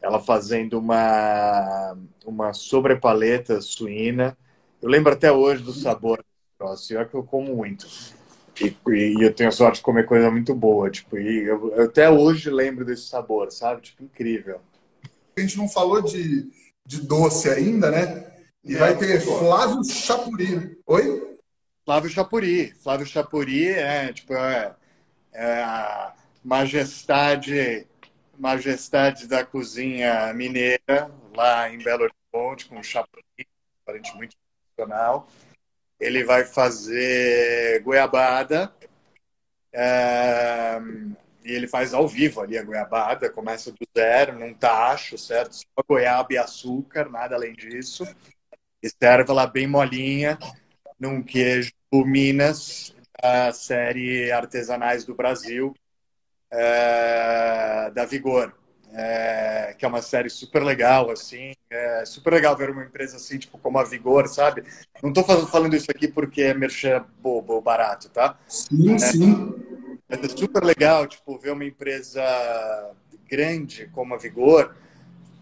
Ela 0.00 0.18
fazendo 0.18 0.78
uma, 0.78 1.98
uma 2.24 2.54
sobrepaleta 2.54 3.60
suína. 3.60 4.36
Eu 4.80 4.88
lembro 4.88 5.12
até 5.12 5.30
hoje 5.30 5.62
do 5.62 5.72
sabor 5.72 6.24
próximo. 6.56 6.98
É 6.98 7.04
que 7.04 7.14
eu 7.14 7.22
como 7.22 7.56
muito. 7.56 7.86
E, 8.58 8.74
e, 8.88 9.22
eu 9.22 9.34
tenho 9.34 9.50
a 9.50 9.52
sorte 9.52 9.76
de 9.76 9.82
comer 9.82 10.06
coisa 10.06 10.30
muito 10.30 10.54
boa. 10.54 10.90
Tipo, 10.90 11.18
e 11.18 11.44
eu, 11.44 11.74
eu, 11.76 11.84
até 11.84 12.08
hoje 12.08 12.48
lembro 12.48 12.86
desse 12.86 13.02
sabor, 13.02 13.52
sabe? 13.52 13.82
Tipo, 13.82 14.02
incrível. 14.02 14.60
A 15.36 15.40
gente 15.40 15.58
não 15.58 15.68
falou 15.68 16.00
de, 16.00 16.50
de 16.86 17.02
doce 17.02 17.50
ainda, 17.50 17.90
né? 17.90 18.31
E 18.64 18.74
é, 18.74 18.78
vai 18.78 18.96
ter 18.96 19.20
Flávio 19.20 19.84
Chapuri. 19.84 20.78
Oi? 20.86 21.38
Flávio 21.84 22.10
Chapuri. 22.10 22.74
Flávio 22.74 23.06
Chapuri 23.06 23.68
é, 23.68 24.12
tipo, 24.12 24.34
é, 24.34 24.74
é 25.32 25.62
a 25.62 26.14
majestade, 26.44 27.86
majestade 28.38 29.26
da 29.26 29.44
cozinha 29.44 30.32
mineira, 30.34 31.10
lá 31.34 31.68
em 31.68 31.78
Belo 31.78 32.04
Horizonte, 32.04 32.66
com 32.66 32.78
o 32.78 32.84
Chapuri, 32.84 33.24
parente 33.84 34.14
muito 34.16 34.36
profissional 34.76 35.28
ele 36.02 36.24
vai 36.24 36.44
fazer 36.44 37.80
goiabada. 37.82 38.74
É, 39.72 40.78
e 41.44 41.52
ele 41.52 41.68
faz 41.68 41.94
ao 41.94 42.06
vivo 42.08 42.40
ali 42.40 42.58
a 42.58 42.62
goiabada, 42.62 43.30
começa 43.30 43.70
do 43.70 43.86
zero, 43.96 44.38
num 44.38 44.52
tacho, 44.52 45.16
certo? 45.16 45.54
Só 45.54 45.64
goiaba 45.88 46.32
e 46.32 46.38
açúcar, 46.38 47.08
nada 47.08 47.36
além 47.36 47.52
disso. 47.52 48.04
E 48.82 48.88
serve 48.88 49.30
ela 49.30 49.46
bem 49.46 49.66
molinha, 49.66 50.38
num 50.98 51.22
queijo 51.22 51.72
Minas, 51.92 52.94
da 53.22 53.52
série 53.52 54.32
Artesanais 54.32 55.04
do 55.04 55.14
Brasil, 55.14 55.74
é, 56.50 57.90
da 57.94 58.04
Vigor 58.04 58.52
é, 58.94 59.74
que 59.78 59.84
é 59.84 59.88
uma 59.88 60.02
série 60.02 60.28
super 60.28 60.62
legal, 60.62 61.10
assim. 61.10 61.52
É 61.70 62.04
super 62.04 62.32
legal 62.32 62.56
ver 62.56 62.70
uma 62.70 62.84
empresa 62.84 63.16
assim, 63.16 63.38
tipo, 63.38 63.58
como 63.58 63.78
a 63.78 63.84
Vigor, 63.84 64.28
sabe? 64.28 64.64
Não 65.02 65.12
tô 65.12 65.24
falando 65.24 65.74
isso 65.74 65.90
aqui 65.90 66.08
porque 66.08 66.42
é 66.42 66.54
merchan 66.54 67.04
bobo, 67.20 67.60
barato, 67.60 68.08
tá? 68.10 68.38
Sim, 68.46 68.94
é, 68.94 68.98
sim. 68.98 69.54
É 70.08 70.28
super 70.28 70.62
legal, 70.62 71.06
tipo, 71.06 71.38
ver 71.38 71.52
uma 71.52 71.64
empresa 71.64 72.22
grande 73.28 73.88
como 73.92 74.14
a 74.14 74.18
Vigor, 74.18 74.74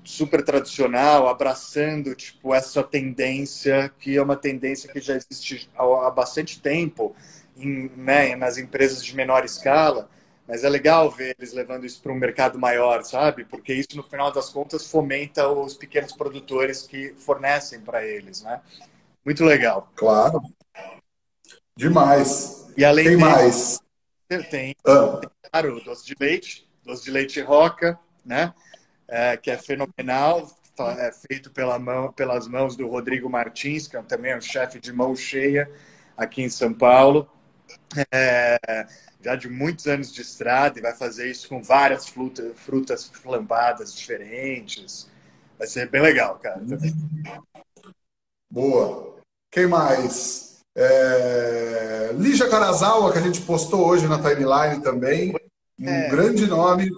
super 0.04 0.42
tradicional, 0.42 1.28
abraçando, 1.28 2.14
tipo, 2.14 2.54
essa 2.54 2.82
tendência, 2.82 3.92
que 3.98 4.16
é 4.16 4.22
uma 4.22 4.36
tendência 4.36 4.90
que 4.92 5.00
já 5.00 5.14
existe 5.16 5.70
há 5.76 6.10
bastante 6.10 6.60
tempo 6.60 7.14
em, 7.56 7.90
né, 7.96 8.34
nas 8.36 8.58
empresas 8.58 9.04
de 9.04 9.14
menor 9.14 9.44
escala, 9.44 10.08
mas 10.48 10.64
é 10.64 10.68
legal 10.68 11.10
ver 11.10 11.36
eles 11.38 11.52
levando 11.52 11.86
isso 11.86 12.02
para 12.02 12.12
um 12.12 12.16
mercado 12.16 12.58
maior, 12.58 13.04
sabe? 13.04 13.44
Porque 13.44 13.72
isso, 13.72 13.96
no 13.96 14.02
final 14.02 14.32
das 14.32 14.50
contas, 14.50 14.90
fomenta 14.90 15.48
os 15.48 15.74
pequenos 15.74 16.12
produtores 16.12 16.82
que 16.82 17.14
fornecem 17.18 17.80
para 17.80 18.04
eles, 18.04 18.42
né? 18.42 18.60
Muito 19.24 19.44
legal. 19.44 19.88
Claro. 19.94 20.42
Demais. 21.76 22.68
E 22.76 22.84
além 22.84 23.06
tem 23.06 23.16
mais. 23.16 23.80
Tem, 24.50 24.74
ah. 24.86 25.20
claro, 25.50 25.80
doce 25.84 26.04
de 26.04 26.16
leite. 26.18 26.68
doce 26.84 27.04
de 27.04 27.10
leite 27.10 27.40
roca, 27.40 27.98
né? 28.24 28.52
É, 29.10 29.36
que 29.36 29.50
é 29.50 29.58
fenomenal, 29.58 30.48
é 30.96 31.10
feito 31.12 31.50
pela 31.50 31.78
mão, 31.78 32.12
pelas 32.12 32.46
mãos 32.46 32.76
do 32.76 32.86
Rodrigo 32.86 33.28
Martins, 33.28 33.86
que 33.86 33.96
é 33.96 34.02
também 34.02 34.36
um 34.36 34.40
chefe 34.40 34.78
de 34.78 34.92
mão 34.92 35.14
cheia 35.16 35.70
aqui 36.16 36.42
em 36.42 36.48
São 36.48 36.72
Paulo. 36.72 37.28
É, 38.12 38.86
já 39.20 39.36
de 39.36 39.48
muitos 39.48 39.86
anos 39.86 40.12
de 40.12 40.22
estrada 40.22 40.78
e 40.78 40.82
vai 40.82 40.94
fazer 40.94 41.30
isso 41.30 41.48
com 41.48 41.62
várias 41.62 42.08
frutas, 42.08 42.52
frutas 42.56 43.04
flambadas 43.04 43.94
diferentes. 43.94 45.08
Vai 45.58 45.66
ser 45.66 45.90
bem 45.90 46.00
legal, 46.00 46.38
cara. 46.38 46.60
Também. 46.60 46.94
Boa. 48.50 49.16
Quem 49.50 49.66
mais? 49.66 50.60
É... 50.74 52.12
Lígia 52.14 52.48
Karazawa, 52.48 53.12
que 53.12 53.18
a 53.18 53.22
gente 53.22 53.42
postou 53.42 53.86
hoje 53.86 54.06
na 54.08 54.18
timeline 54.18 54.82
também. 54.82 55.34
Um 55.78 55.88
é. 55.88 56.08
grande 56.08 56.46
nome, 56.46 56.90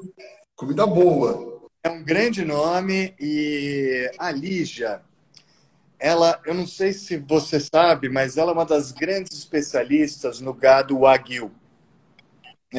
comida 0.54 0.86
boa. 0.86 1.51
É 1.84 1.90
um 1.90 2.04
grande 2.04 2.44
nome 2.44 3.12
e 3.18 4.08
a 4.16 4.30
Lígia, 4.30 5.02
ela, 5.98 6.40
eu 6.46 6.54
não 6.54 6.64
sei 6.64 6.92
se 6.92 7.16
você 7.16 7.58
sabe, 7.58 8.08
mas 8.08 8.36
ela 8.36 8.52
é 8.52 8.54
uma 8.54 8.64
das 8.64 8.92
grandes 8.92 9.36
especialistas 9.36 10.40
no 10.40 10.54
gado 10.54 11.00
Wagyu. 11.00 11.50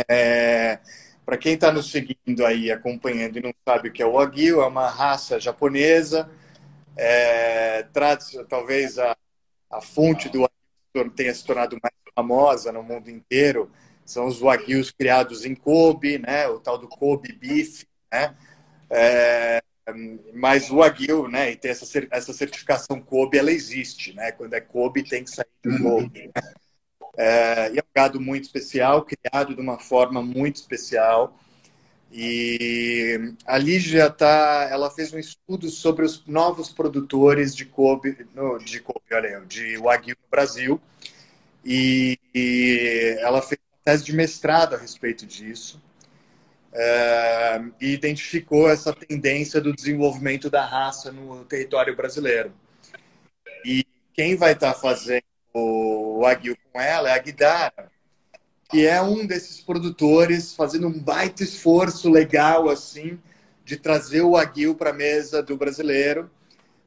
É, 0.09 0.79
Para 1.25 1.37
quem 1.37 1.53
está 1.55 1.69
nos 1.69 1.91
seguindo 1.91 2.45
aí, 2.45 2.71
acompanhando 2.71 3.37
e 3.37 3.41
não 3.41 3.53
sabe 3.67 3.89
o 3.89 3.91
que 3.91 4.01
é 4.01 4.05
o 4.05 4.13
Wagyu, 4.13 4.61
é 4.61 4.67
uma 4.67 4.89
raça 4.89 5.37
japonesa. 5.37 6.29
É, 6.95 7.83
talvez 8.47 8.97
a, 8.97 9.17
a 9.69 9.81
fonte 9.81 10.29
do 10.29 10.47
Wagyu 10.95 11.11
tenha 11.11 11.33
se 11.33 11.43
tornado 11.45 11.77
mais 11.83 11.93
famosa 12.15 12.71
no 12.71 12.81
mundo 12.81 13.09
inteiro. 13.09 13.69
São 14.05 14.27
os 14.27 14.39
Wagyus 14.39 14.91
criados 14.91 15.43
em 15.45 15.55
Kobe, 15.55 16.19
né? 16.19 16.47
o 16.47 16.59
tal 16.59 16.77
do 16.77 16.87
Kobe 16.87 17.33
Beef, 17.33 17.83
né? 18.11 18.35
É, 18.89 19.61
mas 20.33 20.69
o 20.69 20.81
Aguil, 20.81 21.27
né, 21.27 21.51
e 21.51 21.55
tem 21.55 21.71
essa, 21.71 21.85
essa 22.09 22.33
certificação 22.33 23.01
Kobe, 23.01 23.37
ela 23.37 23.51
existe, 23.51 24.13
né? 24.13 24.31
Quando 24.31 24.53
é 24.53 24.61
Kobe, 24.61 25.03
tem 25.03 25.23
que 25.23 25.31
sair 25.31 25.45
do 25.61 25.71
uhum. 25.71 25.83
Kobe. 25.83 26.31
Né? 26.33 26.53
É, 27.17 27.71
e 27.73 27.77
é 27.77 27.81
um 27.81 27.93
gado 27.93 28.19
muito 28.19 28.45
especial, 28.45 29.05
criado 29.05 29.53
de 29.53 29.61
uma 29.61 29.77
forma 29.77 30.21
muito 30.21 30.55
especial. 30.55 31.37
E 32.11 33.33
a 33.45 33.57
Lígia 33.57 34.09
tá, 34.09 34.67
ela 34.71 34.89
fez 34.89 35.11
um 35.11 35.19
estudo 35.19 35.69
sobre 35.69 36.05
os 36.05 36.25
novos 36.27 36.69
produtores 36.69 37.55
de 37.55 37.65
Kobe, 37.65 38.25
no, 38.33 38.59
de 38.59 38.79
Kobe, 38.79 39.01
olha, 39.11 39.41
de 39.47 39.77
Wagyu 39.77 40.15
no 40.21 40.29
Brasil. 40.29 40.81
E, 41.65 42.17
e 42.33 43.17
ela 43.19 43.41
fez 43.41 43.59
uma 43.59 43.79
tese 43.83 44.03
de 44.03 44.13
mestrado 44.13 44.75
a 44.75 44.77
respeito 44.77 45.25
disso 45.25 45.81
é, 46.73 47.61
e 47.83 47.91
identificou 47.91 48.69
essa 48.69 48.93
tendência 48.93 49.59
do 49.59 49.73
desenvolvimento 49.73 50.49
da 50.49 50.65
raça 50.65 51.11
no 51.11 51.43
território 51.43 51.93
brasileiro. 51.93 52.53
E 53.65 53.85
quem 54.13 54.37
vai 54.37 54.53
estar 54.53 54.73
tá 54.73 54.79
fazendo 54.79 55.21
o 55.53 56.25
Aguil 56.25 56.55
com 56.71 56.79
ela 56.79 57.09
é 57.09 57.13
a 57.13 57.17
Guidara, 57.17 57.91
que 58.69 58.87
é 58.87 59.01
um 59.01 59.27
desses 59.27 59.59
produtores 59.59 60.55
fazendo 60.55 60.87
um 60.87 60.97
baita 60.97 61.43
esforço 61.43 62.09
legal 62.09 62.69
assim 62.69 63.19
de 63.65 63.75
trazer 63.75 64.21
o 64.21 64.37
Aguil 64.37 64.75
para 64.75 64.91
a 64.91 64.93
mesa 64.93 65.43
do 65.43 65.57
brasileiro 65.57 66.31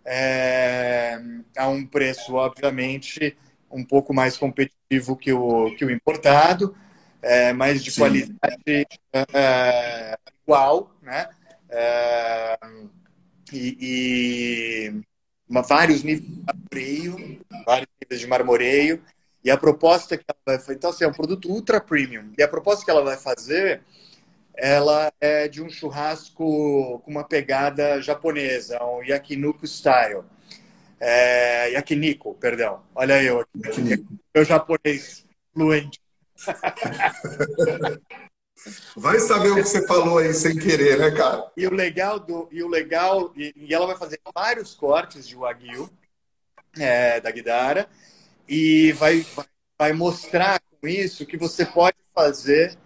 é, 0.02 1.20
a 1.58 1.68
um 1.68 1.84
preço, 1.84 2.36
obviamente, 2.36 3.36
um 3.70 3.84
pouco 3.84 4.14
mais 4.14 4.38
competitivo 4.38 5.14
que 5.14 5.30
o, 5.30 5.76
que 5.76 5.84
o 5.84 5.90
importado, 5.90 6.74
é, 7.20 7.52
mas 7.52 7.84
de 7.84 7.90
Sim. 7.90 8.00
qualidade 8.00 8.86
é, 9.34 10.16
igual, 10.46 10.94
né? 11.02 11.28
É, 11.68 12.56
e, 13.52 13.76
e 13.80 15.02
uma, 15.48 15.62
vários 15.62 16.04
níveis 16.04 16.24
de 16.24 16.42
marmoreio, 16.44 17.40
vários 17.66 17.88
níveis 18.00 18.20
de 18.20 18.26
marmoreio. 18.26 19.02
E 19.44 19.50
a 19.50 19.56
proposta 19.56 20.16
que 20.16 20.24
ela 20.28 20.38
vai 20.44 20.58
fazer, 20.58 20.74
então 20.74 20.90
assim, 20.90 21.04
é 21.04 21.08
um 21.08 21.12
produto 21.12 21.48
ultra 21.48 21.80
premium. 21.80 22.32
E 22.36 22.42
a 22.42 22.48
proposta 22.48 22.84
que 22.84 22.90
ela 22.90 23.02
vai 23.02 23.16
fazer, 23.16 23.82
ela 24.54 25.12
é 25.20 25.46
de 25.46 25.62
um 25.62 25.68
churrasco 25.68 27.00
com 27.00 27.10
uma 27.10 27.24
pegada 27.24 28.00
japonesa, 28.00 28.82
um 28.82 29.02
yakiniku 29.02 29.66
style. 29.66 30.24
É, 30.98 31.72
yakiniku, 31.72 32.34
perdão. 32.34 32.82
Olha 32.94 33.22
eu 33.22 33.40
aqui. 33.40 34.04
Meu 34.34 34.44
japonês 34.44 35.24
fluente. 35.52 36.00
Vai 38.96 39.18
saber 39.20 39.50
o 39.50 39.56
que 39.56 39.64
você 39.64 39.86
falou 39.86 40.18
aí 40.18 40.32
sem 40.34 40.58
querer, 40.58 40.98
né, 40.98 41.10
cara? 41.10 41.50
E 41.56 41.66
o 41.66 41.72
legal 41.72 42.18
do 42.18 42.48
e 42.50 42.62
o 42.62 42.68
legal 42.68 43.32
e, 43.36 43.52
e 43.56 43.74
ela 43.74 43.86
vai 43.86 43.96
fazer 43.96 44.20
vários 44.34 44.74
cortes 44.74 45.26
de 45.26 45.36
wagyu 45.36 45.88
é, 46.78 47.20
da 47.20 47.30
Guidara 47.30 47.88
e 48.48 48.92
vai, 48.92 49.20
vai, 49.20 49.46
vai 49.78 49.92
mostrar 49.92 50.60
com 50.80 50.88
isso 50.88 51.26
que 51.26 51.36
você 51.36 51.64
pode 51.64 51.96
fazer 52.14 52.76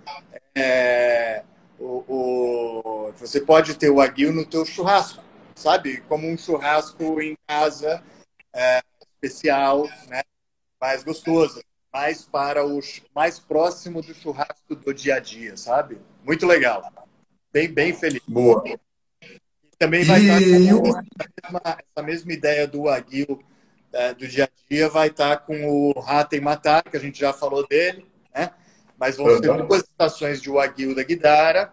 é, 0.54 1.42
o, 1.78 2.04
o, 2.08 3.12
você 3.16 3.40
pode 3.40 3.74
ter 3.76 3.90
o 3.90 3.96
wagyu 3.96 4.32
no 4.32 4.44
teu 4.44 4.64
churrasco, 4.66 5.22
sabe? 5.54 6.00
Como 6.02 6.28
um 6.28 6.36
churrasco 6.36 7.20
em 7.20 7.36
casa 7.46 8.02
é, 8.52 8.82
especial, 9.00 9.88
né? 10.08 10.22
Mais 10.80 11.02
gostoso 11.02 11.62
mais 11.92 12.22
para 12.22 12.66
o 12.66 12.80
mais 13.14 13.38
próximo 13.38 14.00
do 14.00 14.14
churrasco 14.14 14.74
do 14.74 14.94
dia 14.94 15.16
a 15.16 15.20
dia, 15.20 15.56
sabe? 15.56 15.98
Muito 16.24 16.46
legal. 16.46 16.82
Bem, 17.52 17.68
bem 17.68 17.92
feliz. 17.92 18.22
Boa. 18.26 18.62
Também 19.78 20.04
vai 20.04 20.20
e... 20.20 20.24
estar 20.24 20.38
com 20.80 20.88
essa 20.88 21.52
mesma, 21.52 21.78
essa 21.78 22.06
mesma 22.06 22.32
ideia 22.32 22.66
do 22.66 22.88
aguil 22.88 23.42
é, 23.92 24.14
do 24.14 24.26
dia 24.28 24.44
a 24.44 24.48
dia, 24.68 24.88
vai 24.88 25.08
estar 25.08 25.38
com 25.38 25.64
o 25.66 25.98
Rata 25.98 26.36
e 26.36 26.40
Matar, 26.40 26.82
que 26.84 26.96
a 26.96 27.00
gente 27.00 27.18
já 27.18 27.32
falou 27.32 27.66
dele, 27.66 28.06
né? 28.34 28.50
Mas 28.98 29.16
vão 29.16 29.26
ser 29.38 29.66
duas 29.66 29.82
estações 29.82 30.40
de 30.40 30.50
Wagyu 30.50 30.94
da 30.94 31.02
Guidara 31.02 31.72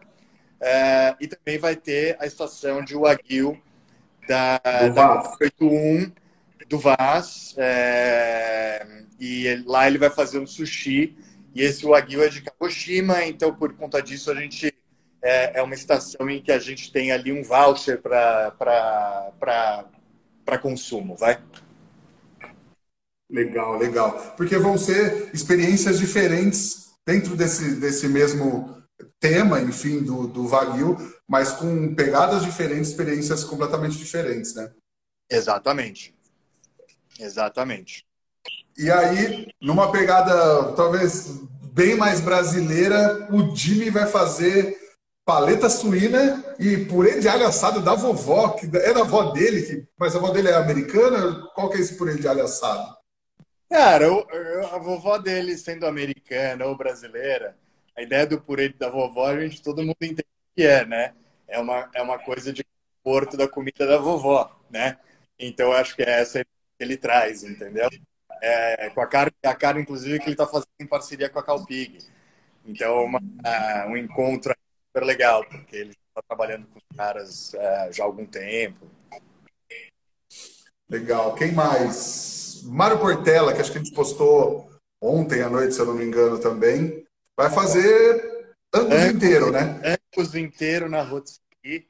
é, 0.59 1.15
e 1.19 1.27
também 1.27 1.59
vai 1.59 1.75
ter 1.75 2.15
a 2.19 2.25
estação 2.25 2.83
de 2.83 2.95
Wagyu 2.95 3.61
da, 4.27 4.57
da 4.93 5.35
81 5.39 6.11
do 6.67 6.79
Vaz. 6.79 7.55
É, 7.57 8.85
e 9.19 9.47
ele, 9.47 9.63
lá 9.65 9.87
ele 9.87 9.97
vai 9.97 10.09
fazer 10.09 10.39
um 10.39 10.47
sushi. 10.47 11.17
E 11.53 11.61
esse 11.61 11.85
Wagyu 11.85 12.21
é 12.23 12.29
de 12.29 12.41
Kagoshima, 12.41 13.23
então 13.23 13.53
por 13.53 13.73
conta 13.73 14.01
disso 14.01 14.29
a 14.29 14.35
gente 14.35 14.73
é, 15.23 15.59
é 15.59 15.61
uma 15.63 15.73
estação 15.73 16.29
em 16.29 16.41
que 16.41 16.51
a 16.51 16.59
gente 16.59 16.91
tem 16.91 17.11
ali 17.11 17.31
um 17.31 17.43
voucher 17.43 17.99
para 18.01 19.33
consumo, 20.61 21.15
vai? 21.15 21.41
Legal, 23.29 23.77
legal. 23.77 24.35
Porque 24.37 24.57
vão 24.57 24.77
ser 24.77 25.29
experiências 25.33 25.99
diferentes 25.99 26.93
dentro 27.05 27.35
desse, 27.35 27.75
desse 27.79 28.07
mesmo 28.07 28.77
tema, 29.19 29.59
enfim, 29.61 30.03
do, 30.03 30.27
do 30.27 30.47
Wagyu, 30.47 30.95
mas 31.27 31.51
com 31.51 31.93
pegadas 31.93 32.43
diferentes, 32.43 32.89
experiências 32.89 33.43
completamente 33.43 33.97
diferentes, 33.97 34.53
né? 34.53 34.71
Exatamente. 35.29 36.16
Exatamente. 37.19 38.05
E 38.77 38.91
aí, 38.91 39.47
numa 39.61 39.91
pegada 39.91 40.73
talvez 40.73 41.41
bem 41.73 41.95
mais 41.95 42.21
brasileira, 42.21 43.27
o 43.31 43.55
Jimmy 43.55 43.89
vai 43.89 44.07
fazer 44.07 44.77
paleta 45.25 45.69
suína 45.69 46.55
e 46.57 46.85
purê 46.85 47.19
de 47.19 47.27
alho 47.27 47.45
assado 47.45 47.81
da 47.81 47.93
vovó, 47.93 48.49
que 48.51 48.65
é 48.77 48.93
da 48.93 49.01
avó 49.01 49.31
dele, 49.31 49.61
que, 49.61 49.87
mas 49.97 50.15
a 50.15 50.19
avó 50.19 50.29
dele 50.29 50.47
é 50.47 50.55
americana. 50.55 51.49
Qual 51.53 51.69
que 51.69 51.77
é 51.77 51.81
esse 51.81 51.97
purê 51.97 52.15
de 52.15 52.27
alho 52.27 52.43
assado? 52.43 52.95
Cara, 53.69 54.07
a 54.71 54.77
vovó 54.77 55.17
dele 55.17 55.57
sendo 55.57 55.85
americana 55.85 56.65
ou 56.65 56.77
brasileira, 56.77 57.57
a 57.95 58.01
ideia 58.01 58.25
do 58.25 58.39
purê 58.39 58.69
da 58.69 58.89
vovó, 58.89 59.27
a 59.27 59.39
gente 59.39 59.61
todo 59.61 59.83
mundo 59.83 59.97
entende 60.01 60.25
que 60.55 60.63
é, 60.63 60.85
né? 60.85 61.13
É 61.47 61.59
uma, 61.59 61.89
é 61.93 62.01
uma 62.01 62.17
coisa 62.19 62.53
de 62.53 62.65
porto 63.03 63.35
da 63.35 63.47
comida 63.47 63.85
da 63.85 63.97
vovó, 63.97 64.49
né? 64.69 64.97
Então 65.37 65.71
acho 65.73 65.95
que 65.95 66.03
é 66.03 66.21
essa 66.21 66.43
que 66.43 66.51
ele 66.79 66.97
traz, 66.97 67.43
entendeu? 67.43 67.89
é, 68.41 68.89
com 68.89 69.01
a 69.01 69.07
cara, 69.07 69.31
a 69.43 69.55
cara 69.55 69.79
inclusive 69.79 70.19
que 70.19 70.25
ele 70.25 70.33
está 70.33 70.45
fazendo 70.45 70.67
em 70.79 70.87
parceria 70.87 71.29
com 71.29 71.39
a 71.39 71.43
Calpig. 71.43 71.99
Então, 72.65 73.05
uma, 73.05 73.19
uh, 73.19 73.89
um 73.89 73.97
encontro 73.97 74.53
super 74.87 75.05
legal, 75.05 75.45
porque 75.45 75.75
ele 75.75 75.91
está 75.91 76.21
trabalhando 76.27 76.67
com 76.67 76.79
os 76.79 76.97
caras 76.97 77.53
uh, 77.53 77.93
já 77.93 78.03
há 78.03 78.05
algum 78.05 78.25
tempo. 78.25 78.87
Legal. 80.89 81.33
Quem 81.35 81.51
mais? 81.51 82.61
Mário 82.65 82.99
Portela, 82.99 83.53
que 83.53 83.61
acho 83.61 83.71
que 83.71 83.77
a 83.77 83.83
gente 83.83 83.93
postou 83.93 84.69
ontem 85.01 85.41
à 85.41 85.49
noite, 85.49 85.73
se 85.73 85.79
eu 85.79 85.85
não 85.85 85.93
me 85.93 86.03
engano, 86.03 86.39
também. 86.39 87.05
Vai 87.35 87.49
fazer 87.49 88.55
Angus 88.73 89.05
inteiro, 89.13 89.51
né? 89.51 89.97
Angus 90.15 90.35
inteiro 90.35 90.89
na 90.89 91.01
Rotsky. 91.01 91.87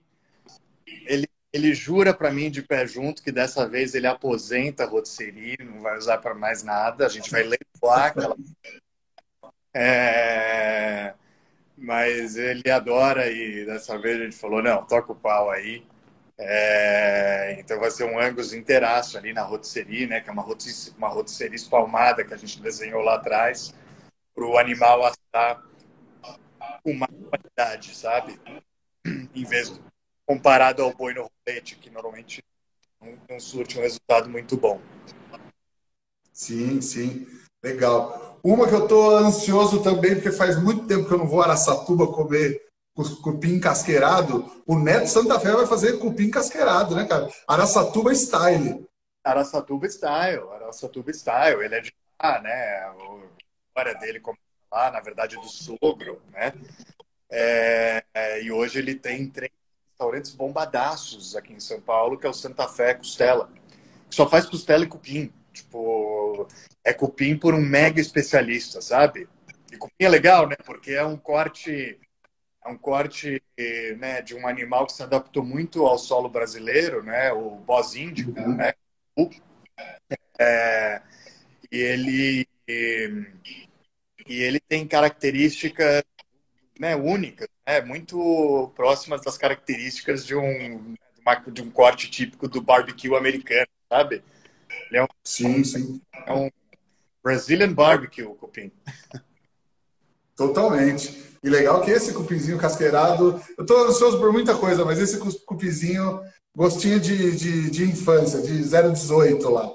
Ele 1.05 1.27
ele 1.57 1.73
jura 1.73 2.13
para 2.13 2.31
mim 2.31 2.49
de 2.49 2.61
pé 2.61 2.85
junto 2.85 3.23
que 3.23 3.31
dessa 3.31 3.67
vez 3.67 3.95
ele 3.95 4.07
aposenta 4.07 4.83
a 4.83 4.87
rotisserie, 4.87 5.57
não 5.59 5.81
vai 5.81 5.97
usar 5.97 6.19
para 6.19 6.33
mais 6.33 6.63
nada. 6.63 7.05
A 7.05 7.09
gente 7.09 7.29
vai 7.29 7.43
leiloar 7.43 8.05
aquela. 8.07 8.35
É... 9.79 11.13
Mas 11.77 12.35
ele 12.35 12.71
adora 12.71 13.29
e 13.29 13.63
dessa 13.63 13.95
vez 13.99 14.19
a 14.19 14.23
gente 14.23 14.35
falou, 14.35 14.63
não, 14.63 14.83
toca 14.87 15.11
o 15.11 15.15
pau 15.15 15.51
aí. 15.51 15.85
É, 16.39 17.57
então 17.59 17.79
vai 17.79 17.91
ser 17.91 18.05
um 18.05 18.19
Angus 18.19 18.53
inteiraço 18.53 19.17
ali 19.19 19.33
na 19.33 19.43
rotisserie, 19.43 20.07
né? 20.07 20.19
Que 20.19 20.29
é 20.29 20.33
uma 20.33 20.41
rotisserie, 20.41 20.97
uma 20.97 21.09
rotisserie 21.09 21.55
espalmada 21.55 22.23
que 22.23 22.33
a 22.33 22.37
gente 22.37 22.59
desenhou 22.59 23.03
lá 23.03 23.15
atrás 23.15 23.71
para 24.33 24.45
o 24.45 24.57
animal 24.57 25.03
assar 25.03 25.63
com 26.83 26.93
mais 26.93 27.11
qualidade, 27.29 27.95
sabe? 27.95 28.39
Em 29.05 29.43
vez 29.45 29.69
de, 29.69 29.79
comparado 30.27 30.83
ao 30.83 30.93
boi 30.93 31.13
no 31.13 31.29
rolete, 31.47 31.77
que 31.77 31.89
normalmente 31.89 32.43
não, 33.01 33.17
não 33.29 33.39
surte 33.39 33.79
um 33.79 33.81
resultado 33.81 34.29
muito 34.29 34.57
bom. 34.57 34.79
Sim, 36.33 36.81
sim. 36.81 37.25
Legal. 37.63 38.39
Uma 38.43 38.67
que 38.67 38.75
eu 38.75 38.87
tô 38.87 39.15
ansioso 39.15 39.81
também, 39.81 40.15
porque 40.15 40.31
faz 40.31 40.61
muito 40.61 40.85
tempo 40.85 41.07
que 41.07 41.13
eu 41.13 41.17
não 41.17 41.27
vou 41.27 41.41
a 41.41 41.45
Araçatuba 41.45 42.07
comer 42.07 42.67
cupim 43.23 43.59
casqueirado, 43.59 44.63
o 44.65 44.77
Neto 44.77 45.07
Santa 45.07 45.39
Fé 45.39 45.51
vai 45.51 45.67
fazer 45.67 45.99
cupim 45.99 46.31
casqueirado, 46.31 46.95
né, 46.95 47.05
cara? 47.05 47.29
Araçatuba 47.47 48.11
Style. 48.13 48.87
Araçatuba 49.23 49.87
Style, 49.87 50.49
Araçatuba 50.51 51.11
Style. 51.11 51.63
Ele 51.63 51.75
é 51.75 51.81
de 51.81 51.93
lá, 52.21 52.41
né? 52.41 52.51
A 52.51 52.95
história 53.67 53.95
dele 53.95 54.19
como 54.19 54.37
lá, 54.71 54.91
na 54.91 54.99
verdade, 54.99 55.35
do 55.35 55.47
sogro, 55.47 56.21
né? 56.31 56.53
É, 57.29 58.03
é, 58.13 58.41
e 58.43 58.51
hoje 58.51 58.79
ele 58.79 58.95
tem 58.95 59.29
três 59.29 59.51
restaurantes 59.97 60.31
bombadaços 60.31 61.35
aqui 61.35 61.53
em 61.53 61.59
São 61.59 61.81
Paulo, 61.81 62.19
que 62.19 62.27
é 62.27 62.29
o 62.29 62.33
Santa 62.33 62.67
Fé 62.67 62.93
Costela. 62.93 63.49
Que 64.07 64.15
só 64.15 64.29
faz 64.29 64.45
costela 64.45 64.83
e 64.83 64.87
cupim. 64.87 65.33
Tipo, 65.51 66.47
é 66.83 66.93
cupim 66.93 67.35
por 67.35 67.55
um 67.55 67.61
mega 67.61 67.99
especialista, 67.99 68.79
sabe? 68.79 69.27
E 69.71 69.75
cupim 69.75 70.05
é 70.05 70.09
legal, 70.09 70.47
né? 70.47 70.55
Porque 70.63 70.91
é 70.91 71.03
um 71.03 71.17
corte 71.17 71.99
é 72.63 72.69
um 72.69 72.77
corte 72.77 73.41
né, 73.97 74.21
de 74.21 74.35
um 74.35 74.45
animal 74.45 74.85
que 74.85 74.93
se 74.93 75.01
adaptou 75.01 75.41
muito 75.41 75.85
ao 75.85 75.97
solo 75.97 76.27
brasileiro, 76.27 77.01
né, 77.01 77.31
o 77.31 77.51
boz 77.51 77.95
índio, 77.95 78.35
uhum. 78.37 78.57
né, 78.57 78.73
é, 80.37 81.01
e 81.71 81.77
ele 81.77 82.45
e, 82.67 83.25
e, 84.27 84.41
ele 84.41 84.59
tem 84.59 84.85
características 84.85 86.03
né, 86.79 86.95
únicas, 86.95 87.47
né, 87.65 87.81
muito 87.81 88.71
próximas 88.75 89.21
das 89.21 89.37
características 89.37 90.25
de 90.25 90.35
um 90.35 90.95
de 91.51 91.61
um 91.61 91.69
corte 91.69 92.09
típico 92.09 92.47
do 92.47 92.61
barbecue 92.61 93.13
americano, 93.13 93.67
sabe? 93.89 94.23
Ele 94.89 94.99
é 94.99 95.03
um, 95.03 95.07
sim, 95.25 95.61
sim. 95.61 96.01
É 96.25 96.33
um 96.33 96.49
Brazilian 97.21 97.73
barbecue, 97.73 98.23
o 98.23 98.33
cupim. 98.33 98.71
Totalmente. 100.37 101.27
E 101.43 101.49
legal 101.49 101.81
que 101.81 101.91
esse 101.91 102.13
cupinzinho 102.13 102.57
casqueirado, 102.57 103.41
eu 103.57 103.63
estou 103.63 103.87
ansioso 103.87 104.17
por 104.19 104.31
muita 104.31 104.57
coisa, 104.57 104.85
mas 104.85 104.99
esse 104.99 105.19
cupinzinho, 105.45 106.21
gostinho 106.55 106.99
de, 106.99 107.35
de, 107.35 107.69
de 107.69 107.83
infância, 107.83 108.41
de 108.41 108.63
018 108.63 109.49
lá. 109.49 109.69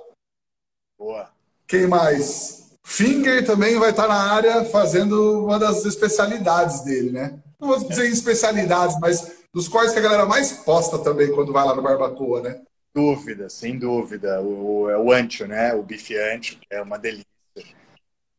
Boa. 0.99 1.31
Quem 1.67 1.87
mais? 1.87 2.62
Finger 2.85 3.45
também 3.45 3.79
vai 3.79 3.91
estar 3.91 4.09
na 4.09 4.33
área 4.33 4.65
fazendo 4.65 5.45
uma 5.45 5.59
das 5.59 5.85
especialidades 5.85 6.81
dele, 6.81 7.11
né? 7.11 7.39
Não 7.61 7.69
vou 7.69 7.89
dizer 7.89 8.09
especialidades, 8.09 8.99
mas 9.01 9.45
dos 9.53 9.69
quais 9.69 9.93
que 9.93 9.99
a 9.99 10.03
galera 10.03 10.27
mais 10.27 10.53
posta 10.53 10.99
também 10.99 11.33
quando 11.33 11.53
vai 11.53 11.65
lá 11.65 11.75
no 11.75 11.83
Barbacoa, 11.83 12.43
né? 12.43 12.61
Dúvida, 12.95 13.49
sem 13.49 13.79
dúvida. 13.79 14.41
O, 14.43 14.91
é 14.91 14.99
o 14.99 15.13
ancho, 15.13 15.47
né? 15.47 15.75
O 15.75 15.83
bife 15.83 16.17
ancho, 16.17 16.59
é 16.69 16.83
uma 16.83 16.99
delícia. 16.99 17.27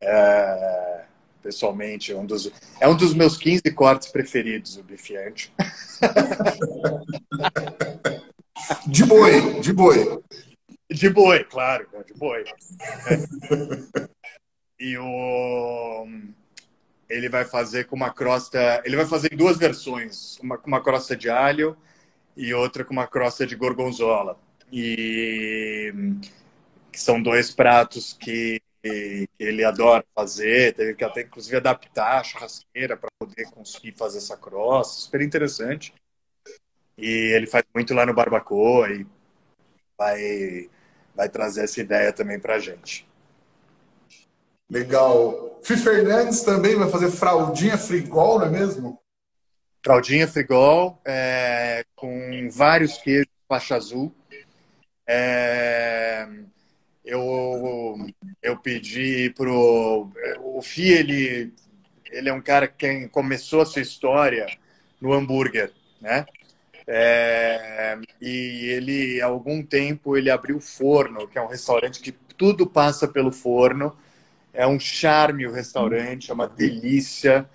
É 0.00 1.04
pessoalmente. 1.44 2.10
É 2.10 2.16
um 2.16 2.24
dos, 2.24 2.50
é 2.80 2.88
um 2.88 2.96
dos 2.96 3.14
meus 3.14 3.36
15 3.36 3.62
cortes 3.74 4.08
preferidos, 4.08 4.78
o 4.78 4.82
bife 4.82 5.14
ancho. 5.16 5.52
De 8.86 9.04
boi, 9.04 9.60
de 9.60 9.72
boi. 9.72 10.22
De 10.90 11.10
boi, 11.10 11.44
claro, 11.44 11.86
de 12.06 12.14
boi. 12.14 12.44
E 14.78 14.98
o 14.98 16.06
ele 17.08 17.28
vai 17.28 17.44
fazer 17.44 17.84
com 17.84 17.96
uma 17.96 18.12
crosta, 18.12 18.82
ele 18.84 18.96
vai 18.96 19.06
fazer 19.06 19.32
em 19.32 19.36
duas 19.36 19.56
versões, 19.56 20.38
uma 20.40 20.58
com 20.58 20.66
uma 20.66 20.82
crosta 20.82 21.16
de 21.16 21.28
alho 21.30 21.76
e 22.36 22.52
outra 22.54 22.84
com 22.84 22.92
uma 22.92 23.06
crosta 23.06 23.46
de 23.46 23.54
gorgonzola. 23.54 24.38
E 24.72 25.92
que 26.90 27.00
são 27.00 27.22
dois 27.22 27.50
pratos 27.50 28.12
que 28.14 28.60
ele 29.38 29.64
adora 29.64 30.04
fazer, 30.14 30.74
teve 30.74 30.94
que 30.94 31.04
até 31.04 31.22
inclusive 31.22 31.56
adaptar 31.56 32.20
a 32.20 32.24
churrasqueira 32.24 32.96
para 32.96 33.08
poder 33.18 33.44
conseguir 33.50 33.92
fazer 33.92 34.18
essa 34.18 34.36
cross, 34.36 35.04
super 35.04 35.20
interessante. 35.22 35.94
E 36.96 37.32
ele 37.34 37.46
faz 37.46 37.64
muito 37.74 37.94
lá 37.94 38.06
no 38.06 38.14
Barbacoa 38.14 38.90
e 38.90 39.06
vai, 39.96 40.70
vai 41.14 41.28
trazer 41.28 41.64
essa 41.64 41.80
ideia 41.80 42.12
também 42.12 42.38
para 42.38 42.56
a 42.56 42.58
gente. 42.58 43.06
Legal. 44.74 45.60
Fih 45.62 45.76
Fernandes 45.76 46.42
também 46.42 46.74
vai 46.74 46.90
fazer 46.90 47.08
fraldinha 47.08 47.78
frigol, 47.78 48.40
não 48.40 48.46
é 48.46 48.50
mesmo? 48.50 49.00
Fraldinha 49.80 50.26
frigol, 50.26 51.00
é, 51.04 51.84
com 51.94 52.48
vários 52.50 52.98
queijos 52.98 53.28
faixa 53.48 53.76
azul. 53.76 54.12
É, 55.06 56.26
eu, 57.04 58.04
eu 58.42 58.56
pedi 58.56 59.30
pro. 59.30 60.10
O 60.42 60.60
Fi, 60.60 60.88
ele, 60.88 61.54
ele 62.10 62.28
é 62.28 62.32
um 62.32 62.42
cara 62.42 62.66
que 62.66 63.06
começou 63.10 63.60
a 63.60 63.66
sua 63.66 63.80
história 63.80 64.44
no 65.00 65.12
hambúrguer, 65.12 65.70
né? 66.00 66.26
É, 66.84 67.96
e 68.20 68.70
ele, 68.70 69.22
há 69.22 69.26
algum 69.26 69.62
tempo, 69.62 70.16
ele 70.16 70.32
abriu 70.32 70.56
o 70.56 70.60
Forno, 70.60 71.28
que 71.28 71.38
é 71.38 71.40
um 71.40 71.46
restaurante 71.46 72.00
que 72.00 72.10
tudo 72.10 72.66
passa 72.66 73.06
pelo 73.06 73.30
forno. 73.30 73.96
É 74.54 74.66
um 74.66 74.78
charme 74.78 75.46
o 75.46 75.52
restaurante, 75.52 76.30
é 76.30 76.34
uma 76.34 76.48
delícia. 76.48 77.48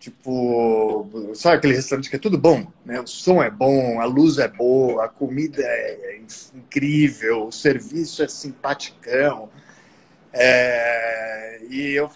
Tipo, 0.00 1.08
sabe 1.34 1.56
aquele 1.56 1.74
restaurante 1.74 2.08
que 2.08 2.16
é 2.16 2.18
tudo 2.18 2.38
bom, 2.38 2.66
né? 2.84 3.00
O 3.00 3.06
som 3.06 3.42
é 3.42 3.50
bom, 3.50 4.00
a 4.00 4.04
luz 4.04 4.38
é 4.38 4.48
boa, 4.48 5.04
a 5.04 5.08
comida 5.08 5.62
é 5.62 6.20
incrível, 6.54 7.48
o 7.48 7.52
serviço 7.52 8.22
é 8.22 8.28
simpaticão. 8.28 9.50
É... 10.32 11.60
E 11.68 11.92
eu, 11.92 12.10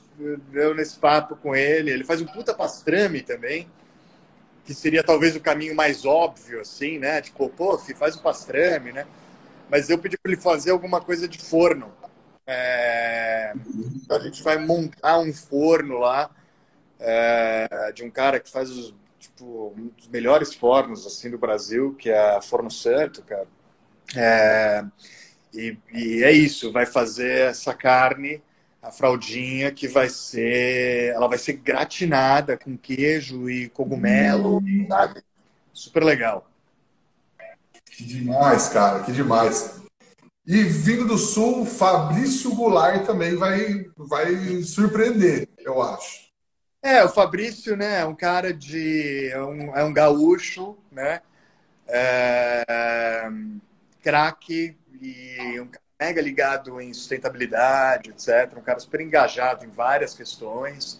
eu 0.52 0.74
nesse 0.74 0.96
papo 0.98 1.36
com 1.36 1.54
ele, 1.54 1.90
ele 1.90 2.04
faz 2.04 2.20
um 2.20 2.26
puta 2.26 2.54
pastrame 2.54 3.22
também, 3.22 3.68
que 4.64 4.72
seria 4.72 5.02
talvez 5.02 5.34
o 5.34 5.40
caminho 5.40 5.74
mais 5.74 6.04
óbvio, 6.04 6.60
assim, 6.60 6.98
né? 6.98 7.20
Tipo, 7.20 7.48
pô, 7.48 7.76
faz 7.78 8.14
o 8.14 8.22
pastrame, 8.22 8.92
né? 8.92 9.06
Mas 9.70 9.90
eu 9.90 9.98
pedi 9.98 10.16
para 10.18 10.32
ele 10.32 10.40
fazer 10.40 10.70
alguma 10.70 11.00
coisa 11.00 11.26
de 11.28 11.38
forno. 11.38 11.92
É... 12.46 13.52
A 14.10 14.18
gente 14.18 14.42
vai 14.42 14.58
montar 14.58 15.18
um 15.18 15.32
forno 15.32 15.98
lá 15.98 16.30
é, 17.00 17.92
de 17.94 18.04
um 18.04 18.10
cara 18.10 18.38
que 18.38 18.50
faz 18.50 18.70
os, 18.70 18.94
tipo, 19.18 19.74
um 19.76 19.88
dos 19.88 20.08
melhores 20.08 20.54
fornos 20.54 21.06
assim 21.06 21.30
do 21.30 21.38
Brasil, 21.38 21.94
que 21.94 22.10
é 22.10 22.36
a 22.36 22.42
Forno 22.42 22.70
Santo, 22.70 23.22
cara. 23.22 23.46
É, 24.14 24.84
e, 25.52 25.76
e, 25.92 26.22
é 26.22 26.30
isso, 26.30 26.72
vai 26.72 26.86
fazer 26.86 27.48
essa 27.48 27.74
carne, 27.74 28.42
a 28.82 28.90
fraldinha, 28.90 29.70
que 29.72 29.88
vai 29.88 30.08
ser, 30.08 31.12
ela 31.14 31.28
vai 31.28 31.38
ser 31.38 31.54
gratinada 31.54 32.56
com 32.56 32.76
queijo 32.76 33.48
e 33.48 33.68
cogumelo? 33.70 34.62
Super 35.72 36.04
legal. 36.04 36.46
Que 37.86 38.04
demais, 38.04 38.68
cara, 38.68 39.02
que 39.02 39.12
demais. 39.12 39.79
E 40.46 40.62
vindo 40.62 41.06
do 41.06 41.18
sul, 41.18 41.66
Fabrício 41.66 42.54
Goulart 42.54 43.06
também 43.06 43.36
vai, 43.36 43.84
vai 43.96 44.62
surpreender, 44.62 45.48
eu 45.58 45.80
acho. 45.82 46.30
É, 46.82 47.04
o 47.04 47.08
Fabrício, 47.10 47.76
né, 47.76 48.00
é 48.00 48.04
um 48.06 48.14
cara 48.14 48.52
de. 48.52 49.28
é 49.28 49.42
um, 49.42 49.76
é 49.76 49.84
um 49.84 49.92
gaúcho, 49.92 50.78
né? 50.90 51.20
É, 51.86 53.28
craque 54.02 54.76
e 55.00 55.60
um 55.60 55.66
cara 55.66 55.84
mega 56.00 56.22
ligado 56.22 56.80
em 56.80 56.94
sustentabilidade, 56.94 58.10
etc. 58.10 58.56
Um 58.56 58.62
cara 58.62 58.80
super 58.80 59.02
engajado 59.02 59.66
em 59.66 59.68
várias 59.68 60.14
questões. 60.14 60.98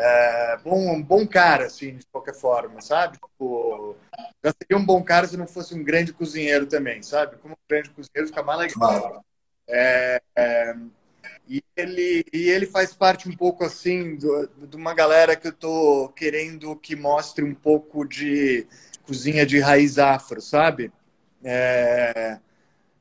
É, 0.00 0.56
bom, 0.58 0.92
um 0.92 1.02
bom 1.02 1.26
cara, 1.26 1.66
assim, 1.66 1.96
de 1.96 2.06
qualquer 2.06 2.34
forma, 2.34 2.80
sabe? 2.80 3.18
Tipo, 3.18 3.96
já 4.44 4.52
seria 4.62 4.80
um 4.80 4.86
bom 4.86 5.02
cara 5.02 5.26
se 5.26 5.36
não 5.36 5.46
fosse 5.46 5.74
um 5.74 5.82
grande 5.82 6.12
cozinheiro 6.12 6.66
também, 6.66 7.02
sabe? 7.02 7.36
Como 7.38 7.54
um 7.54 7.68
grande 7.68 7.90
cozinheiro 7.90 8.28
fica 8.28 8.42
mais 8.44 8.60
legal. 8.60 9.24
É, 9.68 10.22
é, 10.36 10.76
e 11.48 11.64
ele, 11.76 12.24
e 12.32 12.48
ele 12.48 12.66
faz 12.66 12.94
parte 12.94 13.28
um 13.28 13.36
pouco 13.36 13.64
assim 13.64 14.14
do, 14.14 14.48
de 14.68 14.76
uma 14.76 14.94
galera 14.94 15.34
que 15.34 15.48
eu 15.48 15.52
tô 15.52 16.08
querendo 16.10 16.76
que 16.76 16.94
mostre 16.94 17.44
um 17.44 17.54
pouco 17.54 18.04
de 18.04 18.68
cozinha 19.02 19.44
de 19.44 19.58
raiz 19.58 19.98
afro, 19.98 20.40
sabe? 20.40 20.92
É, 21.42 22.38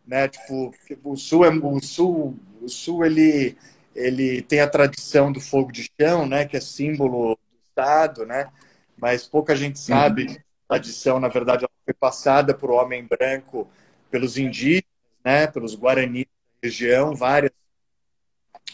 né, 0.06 0.28
tipo, 0.28 0.74
o 1.03 1.15
sul 1.15 1.45
é 1.45 1.49
o 1.49 1.80
sul, 1.80 2.40
o 2.60 2.68
sul 2.68 3.06
ele 3.06 3.56
ele 3.98 4.41
tem 4.44 4.61
a 4.61 4.69
tradição 4.69 5.32
do 5.32 5.41
fogo 5.41 5.72
de 5.72 5.90
chão, 5.99 6.26
né, 6.26 6.45
que 6.45 6.56
é 6.56 6.61
símbolo 6.61 7.36
dos 7.36 7.57
estado, 7.78 8.26
né? 8.26 8.49
Mas 8.98 9.28
pouca 9.28 9.56
gente 9.56 9.80
sabe 9.80 10.41
a 10.68 10.76
adição, 10.76 11.19
na 11.19 11.28
verdade, 11.28 11.64
ela 11.64 11.72
foi 11.86 11.94
passada 11.94 12.53
por 12.53 12.72
homem 12.72 13.06
branco, 13.06 13.69
pelos 14.10 14.38
indígenas, 14.38 14.84
né? 15.24 15.48
Pelos 15.48 15.76
guaranis 15.76 16.26
da 16.26 16.68
região, 16.68 17.15
várias, 17.15 17.52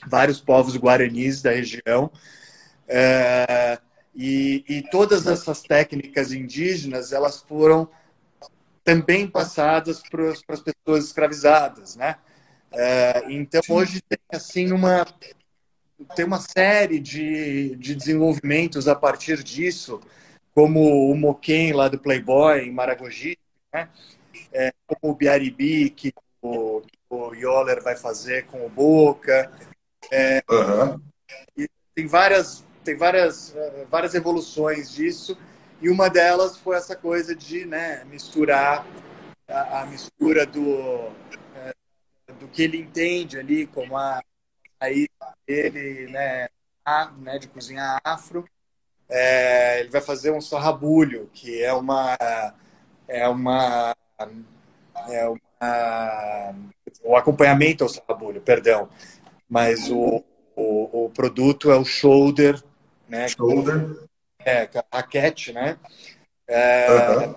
vários 0.07 0.39
povos 0.39 0.77
guaranis 0.77 1.41
da 1.41 1.51
região. 1.51 2.09
É, 2.87 3.77
e, 4.15 4.63
e 4.67 4.81
todas 4.89 5.27
essas 5.27 5.61
técnicas 5.61 6.31
indígenas, 6.31 7.11
elas 7.11 7.41
foram 7.41 7.89
também 8.83 9.27
passadas 9.27 10.01
para 10.01 10.29
as 10.29 10.61
pessoas 10.61 11.05
escravizadas, 11.05 11.95
né? 11.95 12.17
É, 12.73 13.23
então 13.29 13.61
hoje 13.69 14.01
tem 14.01 14.19
assim 14.31 14.71
uma 14.71 15.05
tem 16.15 16.25
uma 16.25 16.39
série 16.39 16.99
de, 16.99 17.75
de 17.75 17.95
desenvolvimentos 17.95 18.87
a 18.87 18.95
partir 18.95 19.43
disso, 19.43 20.01
como 20.53 21.09
o 21.09 21.15
Moquém 21.15 21.71
lá 21.71 21.87
do 21.87 21.99
Playboy 21.99 22.61
em 22.61 22.71
Maragogi, 22.71 23.37
né? 23.73 23.89
É, 24.51 24.73
como 24.87 25.13
o 25.13 25.15
Biaribi 25.15 25.91
que 25.91 26.13
o, 26.41 26.81
que 26.81 26.97
o 27.09 27.33
Yoller 27.33 27.81
vai 27.81 27.95
fazer 27.95 28.47
com 28.47 28.65
o 28.65 28.69
Boca. 28.69 29.51
É, 30.11 30.43
uhum. 30.49 30.99
tem 31.95 32.07
várias 32.07 32.65
tem 32.83 32.97
várias 32.97 33.55
várias 33.89 34.13
evoluções 34.13 34.91
disso 34.91 35.37
e 35.81 35.89
uma 35.89 36.09
delas 36.09 36.57
foi 36.57 36.75
essa 36.75 36.95
coisa 36.95 37.35
de 37.35 37.65
né, 37.65 38.03
misturar 38.05 38.85
a, 39.47 39.81
a 39.81 39.85
mistura 39.85 40.45
do, 40.45 41.11
do 42.39 42.47
que 42.47 42.63
ele 42.63 42.77
entende 42.77 43.37
ali 43.37 43.67
como 43.67 43.97
a 43.97 44.21
aí 44.79 45.07
ele 45.47 46.11
né, 46.11 46.47
a, 46.85 47.11
né, 47.11 47.39
de 47.39 47.47
cozinhar 47.47 47.99
afro. 48.03 48.45
É, 49.09 49.79
ele 49.79 49.89
vai 49.89 50.01
fazer 50.01 50.31
um 50.31 50.41
sarrabulho, 50.41 51.29
que 51.33 51.61
é 51.61 51.73
uma 51.73 52.17
é 53.07 53.27
uma 53.27 53.95
é 55.09 55.27
uma 55.27 56.55
o 57.03 57.15
acompanhamento 57.15 57.83
ao 57.83 57.89
sarrabulho, 57.89 58.41
perdão, 58.41 58.89
mas 59.49 59.89
o, 59.89 60.23
o, 60.55 61.05
o 61.05 61.09
produto 61.09 61.71
é 61.71 61.77
o 61.77 61.85
shoulder, 61.85 62.61
né? 63.07 63.27
Shoulder. 63.27 64.07
É, 64.39 64.69
a 64.91 64.97
raquete, 64.97 65.53
né? 65.53 65.77
É, 66.47 66.87
uhum. 66.91 67.35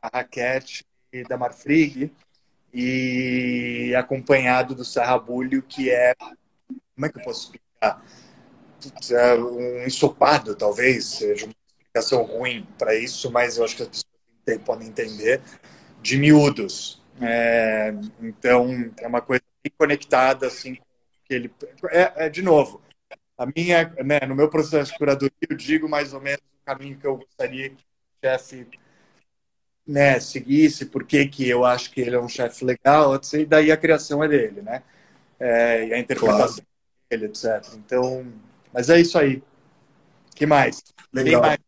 A 0.00 0.18
raquete 0.18 0.86
da 1.28 1.36
Marfrig 1.36 2.12
e 2.78 3.94
acompanhado 3.96 4.74
do 4.74 4.84
sarrabulho, 4.84 5.62
que 5.62 5.90
é. 5.90 6.14
Como 6.14 7.06
é 7.06 7.08
que 7.08 7.18
eu 7.18 7.24
posso 7.24 7.44
explicar? 7.44 8.04
É 9.10 9.34
um 9.34 9.84
ensopado, 9.86 10.54
talvez, 10.54 11.06
seja 11.06 11.46
uma 11.46 11.54
explicação 11.80 12.22
ruim 12.22 12.66
para 12.78 12.94
isso, 12.94 13.30
mas 13.30 13.56
eu 13.56 13.64
acho 13.64 13.76
que 13.76 13.82
as 13.82 13.88
pessoas 13.88 14.62
podem 14.62 14.88
entender, 14.88 15.40
de 16.02 16.18
miúdos. 16.18 17.02
É, 17.18 17.94
então, 18.20 18.92
é 18.98 19.06
uma 19.06 19.22
coisa 19.22 19.42
conectada, 19.78 20.46
assim, 20.46 20.74
que 21.24 21.34
ele. 21.34 21.50
É, 21.90 22.26
é 22.26 22.28
de 22.28 22.42
novo, 22.42 22.82
a 23.38 23.46
minha, 23.46 23.90
né, 24.04 24.20
no 24.28 24.36
meu 24.36 24.50
processo 24.50 24.92
de 24.92 24.98
curadoria, 24.98 25.32
eu 25.48 25.56
digo 25.56 25.88
mais 25.88 26.12
ou 26.12 26.20
menos 26.20 26.40
o 26.40 26.64
caminho 26.66 26.98
que 26.98 27.06
eu 27.06 27.16
gostaria 27.16 27.70
que 27.70 27.76
o 27.76 28.26
chefe 28.26 28.66
né, 29.86 30.18
seguisse, 30.18 30.86
por 30.86 31.04
que 31.04 31.30
eu 31.48 31.64
acho 31.64 31.92
que 31.92 32.00
ele 32.00 32.16
é 32.16 32.20
um 32.20 32.28
chefe 32.28 32.64
legal, 32.64 33.18
e 33.32 33.46
daí 33.46 33.70
a 33.70 33.76
criação 33.76 34.22
é 34.24 34.28
dele, 34.28 34.62
né? 34.62 34.82
É, 35.38 35.86
e 35.86 35.94
a 35.94 35.98
interpretação 35.98 36.56
claro. 36.56 36.66
dele, 37.10 37.26
etc. 37.26 37.62
Então, 37.74 38.26
mas 38.72 38.90
é 38.90 39.00
isso 39.00 39.18
aí. 39.18 39.42
que 40.34 40.46
mais? 40.46 40.82
Legal. 41.12 41.42
Mais... 41.42 41.58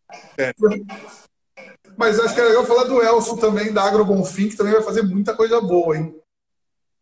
Mas 1.96 2.20
acho 2.20 2.34
que 2.34 2.40
é 2.40 2.44
legal 2.44 2.64
falar 2.64 2.84
do 2.84 3.02
Elcio 3.02 3.36
também, 3.36 3.72
da 3.72 3.82
Agro 3.82 4.04
Bonfim, 4.04 4.48
que 4.48 4.56
também 4.56 4.72
vai 4.72 4.82
fazer 4.82 5.02
muita 5.02 5.34
coisa 5.34 5.60
boa, 5.60 5.96
hein? 5.96 6.14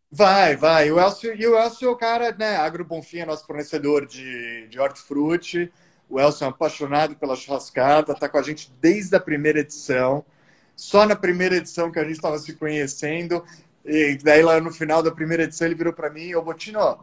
Vai, 0.09 0.55
vai. 0.55 0.91
O 0.91 0.99
Elcio, 0.99 1.35
e 1.35 1.45
o 1.45 1.57
Elcio 1.57 1.87
é 1.87 1.91
o 1.91 1.95
cara, 1.95 2.31
né? 2.31 2.55
Agro 2.55 2.85
Bonfim 2.85 3.19
é 3.19 3.25
nosso 3.25 3.45
fornecedor 3.45 4.05
de, 4.05 4.67
de 4.67 4.79
hortifruti. 4.79 5.71
O 6.09 6.19
Elcio 6.19 6.45
é 6.45 6.47
um 6.47 6.51
apaixonado 6.51 7.15
pela 7.15 7.35
churrascada, 7.35 8.13
está 8.13 8.29
com 8.29 8.37
a 8.37 8.41
gente 8.41 8.71
desde 8.79 9.15
a 9.15 9.19
primeira 9.19 9.59
edição. 9.59 10.25
Só 10.77 11.07
na 11.07 11.15
primeira 11.15 11.57
edição 11.57 11.91
que 11.91 11.97
a 11.97 12.03
gente 12.03 12.17
estava 12.17 12.37
se 12.37 12.53
conhecendo. 12.53 13.43
E 13.83 14.15
daí, 14.23 14.43
lá 14.43 14.61
no 14.61 14.71
final 14.71 15.01
da 15.01 15.11
primeira 15.11 15.43
edição, 15.43 15.65
ele 15.65 15.75
virou 15.75 15.91
para 15.91 16.11
mim: 16.11 16.35
Ô 16.35 16.41
Botino, 16.43 16.99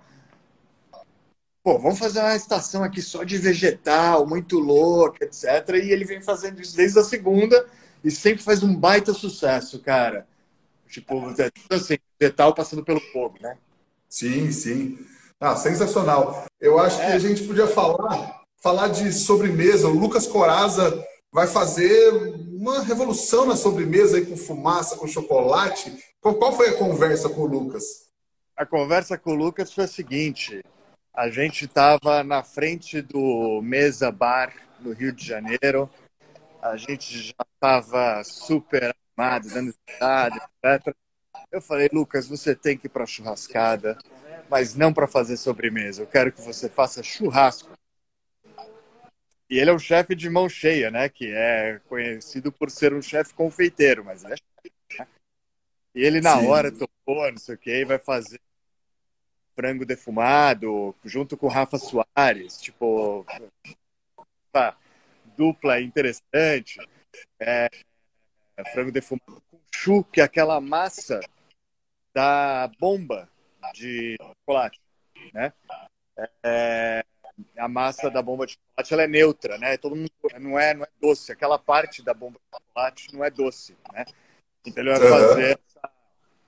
pô, 1.60 1.76
vamos 1.80 1.98
fazer 1.98 2.20
uma 2.20 2.36
estação 2.36 2.84
aqui 2.84 3.02
só 3.02 3.24
de 3.24 3.36
vegetal, 3.36 4.26
muito 4.28 4.60
louca, 4.60 5.24
etc. 5.24 5.70
E 5.82 5.90
ele 5.90 6.04
vem 6.04 6.22
fazendo 6.22 6.62
isso 6.62 6.76
desde 6.76 7.00
a 7.00 7.04
segunda 7.04 7.66
e 8.04 8.12
sempre 8.12 8.44
faz 8.44 8.62
um 8.62 8.76
baita 8.76 9.12
sucesso, 9.12 9.80
cara. 9.80 10.24
Tipo, 10.88 11.34
é 11.36 11.74
assim, 11.74 11.98
vegetal 12.20 12.54
passando 12.54 12.84
pelo 12.84 13.00
fogo, 13.00 13.38
né? 13.40 13.56
Sim, 14.08 14.52
sim. 14.52 14.98
Ah, 15.40 15.56
sensacional. 15.56 16.46
Eu 16.60 16.78
acho 16.78 17.00
é. 17.00 17.06
que 17.06 17.12
a 17.12 17.18
gente 17.18 17.42
podia 17.42 17.66
falar, 17.66 18.42
falar 18.62 18.86
de 18.86 19.12
sobremesa. 19.12 19.88
O 19.88 19.98
Lucas 19.98 20.28
Coraza 20.28 21.04
vai 21.34 21.48
fazer 21.48 22.12
uma 22.52 22.80
revolução 22.84 23.44
na 23.44 23.56
sobremesa 23.56 24.18
aí 24.18 24.24
com 24.24 24.36
fumaça, 24.36 24.96
com 24.96 25.08
chocolate. 25.08 25.92
Qual 26.20 26.52
foi 26.52 26.68
a 26.68 26.78
conversa 26.78 27.28
com 27.28 27.40
o 27.40 27.46
Lucas? 27.46 28.08
A 28.56 28.64
conversa 28.64 29.18
com 29.18 29.32
o 29.32 29.34
Lucas 29.34 29.72
foi 29.72 29.82
a 29.82 29.88
seguinte: 29.88 30.62
a 31.12 31.28
gente 31.28 31.64
estava 31.64 32.22
na 32.22 32.44
frente 32.44 33.02
do 33.02 33.60
Mesa 33.60 34.12
Bar 34.12 34.54
no 34.78 34.92
Rio 34.92 35.12
de 35.12 35.26
Janeiro. 35.26 35.90
A 36.62 36.76
gente 36.76 37.18
já 37.18 37.44
estava 37.52 38.22
super 38.22 38.94
animado, 39.18 39.52
dando 39.52 39.74
cidade, 39.90 40.38
etc. 40.62 40.94
Eu 41.50 41.60
falei, 41.60 41.88
Lucas, 41.92 42.28
você 42.28 42.54
tem 42.54 42.78
que 42.78 42.86
ir 42.86 42.90
para 42.90 43.04
churrascada, 43.06 43.98
mas 44.48 44.76
não 44.76 44.94
para 44.94 45.08
fazer 45.08 45.36
sobremesa. 45.36 46.02
Eu 46.02 46.06
quero 46.06 46.30
que 46.30 46.40
você 46.40 46.68
faça 46.68 47.02
churrasco. 47.02 47.70
E 49.54 49.58
ele 49.60 49.70
é 49.70 49.72
um 49.72 49.78
chefe 49.78 50.16
de 50.16 50.28
mão 50.28 50.48
cheia, 50.48 50.90
né? 50.90 51.08
Que 51.08 51.30
é 51.30 51.78
conhecido 51.88 52.50
por 52.50 52.68
ser 52.72 52.92
um 52.92 53.00
chefe 53.00 53.32
confeiteiro, 53.34 54.04
mas 54.04 54.24
ele 54.24 54.34
é 54.34 54.36
chefe, 54.36 54.74
né? 54.98 55.06
E 55.94 56.02
ele 56.02 56.20
na 56.20 56.40
Sim. 56.40 56.46
hora 56.48 56.72
topou, 56.72 57.30
não 57.30 57.38
sei 57.38 57.54
o 57.54 57.58
que, 57.58 57.84
vai 57.84 58.00
fazer 58.00 58.40
frango 59.54 59.86
defumado 59.86 60.92
junto 61.04 61.36
com 61.36 61.46
o 61.46 61.48
Rafa 61.48 61.78
Soares, 61.78 62.60
tipo, 62.60 63.24
dupla 65.36 65.80
interessante. 65.80 66.80
É, 67.38 67.70
é, 68.56 68.72
frango 68.72 68.90
defumado 68.90 69.40
com 69.48 69.60
chu, 69.72 70.02
que 70.02 70.20
é 70.20 70.24
aquela 70.24 70.60
massa 70.60 71.20
da 72.12 72.68
bomba 72.80 73.30
de 73.72 74.16
chocolate, 74.20 74.80
né? 75.32 75.52
É, 76.42 77.04
a 77.56 77.68
massa 77.68 78.10
da 78.10 78.22
bomba 78.22 78.46
de 78.46 78.52
chocolate 78.52 78.94
ela 78.94 79.02
é 79.02 79.06
neutra, 79.06 79.58
né? 79.58 79.76
Todo 79.76 79.96
mundo 79.96 80.10
não 80.40 80.58
é 80.58 80.74
não 80.74 80.84
é 80.84 80.88
doce. 81.00 81.32
Aquela 81.32 81.58
parte 81.58 82.02
da 82.02 82.14
bomba 82.14 82.38
de 82.38 82.58
chocolate 82.58 83.14
não 83.14 83.24
é 83.24 83.30
doce, 83.30 83.76
né? 83.92 84.04
Então 84.66 84.82
ele 84.82 84.98
vai 84.98 85.08
fazer 85.08 85.42
essa, 85.42 85.90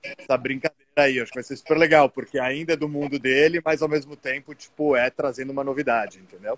essa 0.03 0.37
brincadeira 0.37 0.85
aí. 0.95 1.19
Acho 1.19 1.31
que 1.31 1.37
vai 1.37 1.43
ser 1.43 1.57
super 1.57 1.77
legal, 1.77 2.09
porque 2.09 2.39
ainda 2.39 2.73
é 2.73 2.77
do 2.77 2.89
mundo 2.89 3.19
dele, 3.19 3.61
mas 3.63 3.81
ao 3.81 3.89
mesmo 3.89 4.15
tempo 4.15 4.55
tipo 4.55 4.95
é 4.95 5.09
trazendo 5.09 5.51
uma 5.51 5.63
novidade, 5.63 6.19
entendeu? 6.19 6.57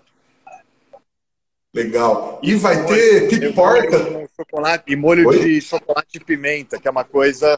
Legal. 1.72 2.40
E 2.42 2.54
vai 2.56 2.84
ter 2.86 3.28
pipoca. 3.28 4.28
Chocolate, 4.36 4.84
e 4.88 4.96
molho 4.96 5.28
Oi? 5.28 5.38
de 5.38 5.60
chocolate 5.60 6.16
e 6.16 6.20
pimenta, 6.20 6.80
que 6.80 6.88
é 6.88 6.90
uma 6.90 7.04
coisa 7.04 7.56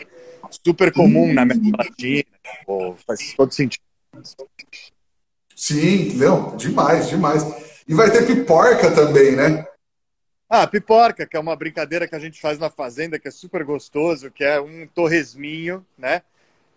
super 0.64 0.92
comum 0.92 1.30
hum. 1.30 1.34
na 1.34 1.42
América 1.42 1.78
Latina. 1.78 2.24
Pô, 2.66 2.94
faz 3.06 3.34
todo 3.34 3.52
sentido. 3.52 3.82
Sim, 5.62 6.14
não, 6.14 6.56
demais, 6.56 7.08
demais. 7.08 7.44
E 7.86 7.94
vai 7.94 8.10
ter 8.10 8.26
piporca 8.26 8.90
também, 8.90 9.36
né? 9.36 9.64
Ah, 10.50 10.66
piporca, 10.66 11.24
que 11.24 11.36
é 11.36 11.40
uma 11.40 11.54
brincadeira 11.54 12.08
que 12.08 12.16
a 12.16 12.18
gente 12.18 12.40
faz 12.40 12.58
na 12.58 12.68
fazenda, 12.68 13.16
que 13.16 13.28
é 13.28 13.30
super 13.30 13.62
gostoso, 13.62 14.28
que 14.28 14.42
é 14.42 14.60
um 14.60 14.88
torresminho, 14.88 15.86
né? 15.96 16.22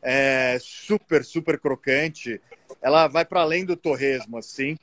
É 0.03 0.59
super, 0.61 1.25
super 1.25 1.59
crocante. 1.59 2.39
Ela 2.79 3.07
vai 3.07 3.25
para 3.25 3.41
além 3.41 3.65
do 3.65 3.75
torresmo, 3.75 4.37
assim. 4.37 4.77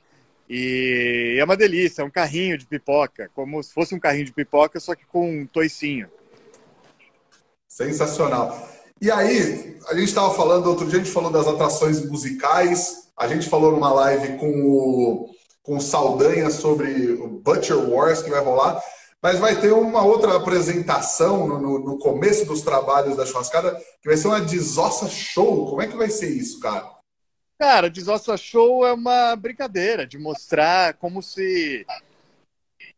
E 0.49 1.37
é 1.39 1.43
uma 1.45 1.55
delícia, 1.55 2.01
é 2.01 2.05
um 2.05 2.11
carrinho 2.11 2.57
de 2.57 2.65
pipoca, 2.65 3.31
como 3.33 3.63
se 3.63 3.73
fosse 3.73 3.95
um 3.95 3.99
carrinho 3.99 4.25
de 4.25 4.33
pipoca, 4.33 4.81
só 4.81 4.95
que 4.95 5.05
com 5.05 5.43
um 5.43 5.45
toicinho. 5.45 6.09
Sensacional. 7.69 8.69
E 8.99 9.09
aí, 9.09 9.79
a 9.87 9.93
gente 9.93 10.09
estava 10.09 10.33
falando, 10.33 10.67
outro 10.67 10.89
dia 10.89 10.99
a 10.99 11.01
gente 11.01 11.13
falou 11.13 11.31
das 11.31 11.47
atrações 11.47 12.05
musicais, 12.05 13.02
a 13.17 13.27
gente 13.27 13.49
falou 13.49 13.71
numa 13.71 13.93
live 13.93 14.37
com 14.37 14.49
o, 14.49 15.29
com 15.61 15.77
o 15.77 15.81
Saldanha 15.81 16.49
sobre 16.49 17.13
o 17.13 17.27
Butcher 17.27 17.77
Wars 17.77 18.21
que 18.21 18.29
vai 18.29 18.43
rolar, 18.43 18.81
mas 19.21 19.39
vai 19.39 19.59
ter 19.59 19.71
uma 19.71 20.03
outra 20.03 20.35
apresentação 20.35 21.47
no, 21.47 21.59
no, 21.59 21.79
no 21.79 21.99
começo 21.99 22.45
dos 22.45 22.61
trabalhos 22.61 23.15
da 23.15 23.25
churrascada, 23.25 23.75
que 24.01 24.09
vai 24.09 24.17
ser 24.17 24.27
uma 24.27 24.41
desossa 24.41 25.07
show. 25.07 25.69
Como 25.69 25.81
é 25.81 25.87
que 25.87 25.95
vai 25.95 26.09
ser 26.09 26.29
isso, 26.29 26.59
cara? 26.59 26.91
Cara, 27.57 27.89
Desossa 27.89 28.35
Show 28.35 28.85
é 28.85 28.91
uma 28.91 29.37
brincadeira 29.37 30.05
de 30.05 30.17
mostrar 30.17 30.95
como 30.95 31.21
se 31.21 31.85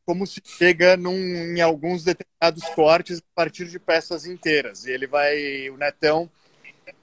como 0.03 0.25
se 0.25 0.41
chega 0.43 0.97
num, 0.97 1.15
em 1.15 1.61
alguns 1.61 2.03
determinados 2.03 2.63
cortes 2.73 3.19
a 3.19 3.35
partir 3.35 3.67
de 3.67 3.77
peças 3.77 4.25
inteiras. 4.25 4.85
E 4.85 4.91
ele 4.91 5.05
vai, 5.05 5.69
o 5.69 5.77
Netão, 5.77 6.29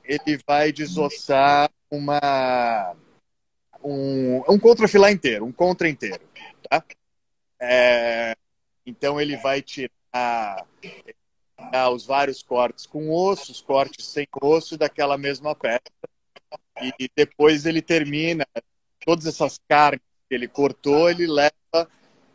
ele 0.04 0.40
vai 0.46 0.72
desossar 0.72 1.70
uma 1.92 2.96
um, 3.84 4.38
um 4.48 4.58
contrafilar 4.58 5.12
inteiro, 5.12 5.44
um 5.44 5.52
contra 5.52 5.88
inteiro, 5.88 6.22
tá? 6.68 6.82
É, 7.60 8.34
então 8.86 9.20
ele 9.20 9.36
vai 9.36 9.60
tirar, 9.60 10.66
tirar 11.58 11.90
os 11.90 12.06
vários 12.06 12.42
cortes 12.42 12.86
com 12.86 13.10
osso, 13.10 13.52
os 13.52 13.60
cortes 13.60 14.06
sem 14.06 14.26
osso 14.40 14.78
daquela 14.78 15.18
mesma 15.18 15.54
peça 15.54 15.82
e 16.80 17.10
depois 17.14 17.66
ele 17.66 17.82
termina 17.82 18.46
todas 19.04 19.26
essas 19.26 19.58
carnes 19.68 20.02
que 20.28 20.34
ele 20.34 20.48
cortou, 20.48 21.10
ele 21.10 21.26
leva 21.26 21.90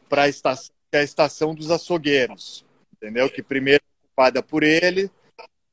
para 0.08 0.24
a 0.24 0.30
estação, 0.30 0.74
a 0.94 1.02
estação 1.02 1.56
dos 1.56 1.72
açougueiros, 1.72 2.64
entendeu? 2.94 3.28
Que 3.30 3.42
primeiro 3.42 3.84
é 3.84 4.06
ocupada 4.06 4.44
por 4.44 4.62
ele 4.62 5.10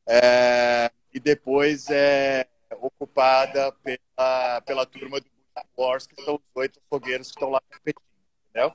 é, 0.06 0.90
e 1.12 1.20
depois 1.20 1.90
é 1.90 2.46
ocupada 2.80 3.72
pela, 3.82 4.60
pela 4.62 4.86
turma 4.86 5.20
do 5.20 5.26
Wars, 5.76 6.06
que 6.06 6.22
são 6.24 6.34
os 6.34 6.40
oito 6.54 6.80
açougueiros 6.86 7.28
que 7.28 7.34
estão 7.34 7.50
lá 7.50 7.60
competindo, 7.60 8.02
entendeu? 8.50 8.72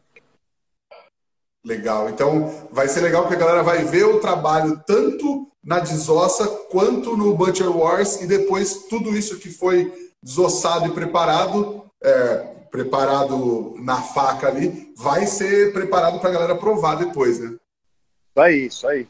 Legal. 1.66 2.10
Então, 2.10 2.68
vai 2.72 2.88
ser 2.88 3.02
legal 3.02 3.24
porque 3.24 3.36
a 3.36 3.40
galera 3.40 3.64
vai 3.64 3.84
ver 3.84 4.06
o 4.06 4.20
trabalho 4.20 4.82
tanto 4.88 5.52
na 5.64 5.80
desossa 5.80 6.48
quanto 6.72 7.18
no 7.18 7.36
Butcher 7.36 7.70
Wars 7.76 8.22
e 8.22 8.28
depois 8.28 8.86
tudo 8.90 9.16
isso 9.16 9.40
que 9.40 9.50
foi 9.50 10.12
desossado 10.24 10.88
e 10.88 10.92
preparado, 10.92 11.84
é, 12.02 12.38
preparado 12.72 13.76
na 13.80 14.02
faca 14.02 14.48
ali, 14.48 14.94
vai 14.96 15.26
ser 15.26 15.74
preparado 15.74 16.20
para 16.20 16.30
a 16.30 16.34
galera 16.34 16.56
provar 16.56 16.96
depois, 16.96 17.40
né? 17.40 17.50
Isso 17.50 18.40
aí, 18.40 18.66
isso 18.66 18.88
aí. 18.88 19.08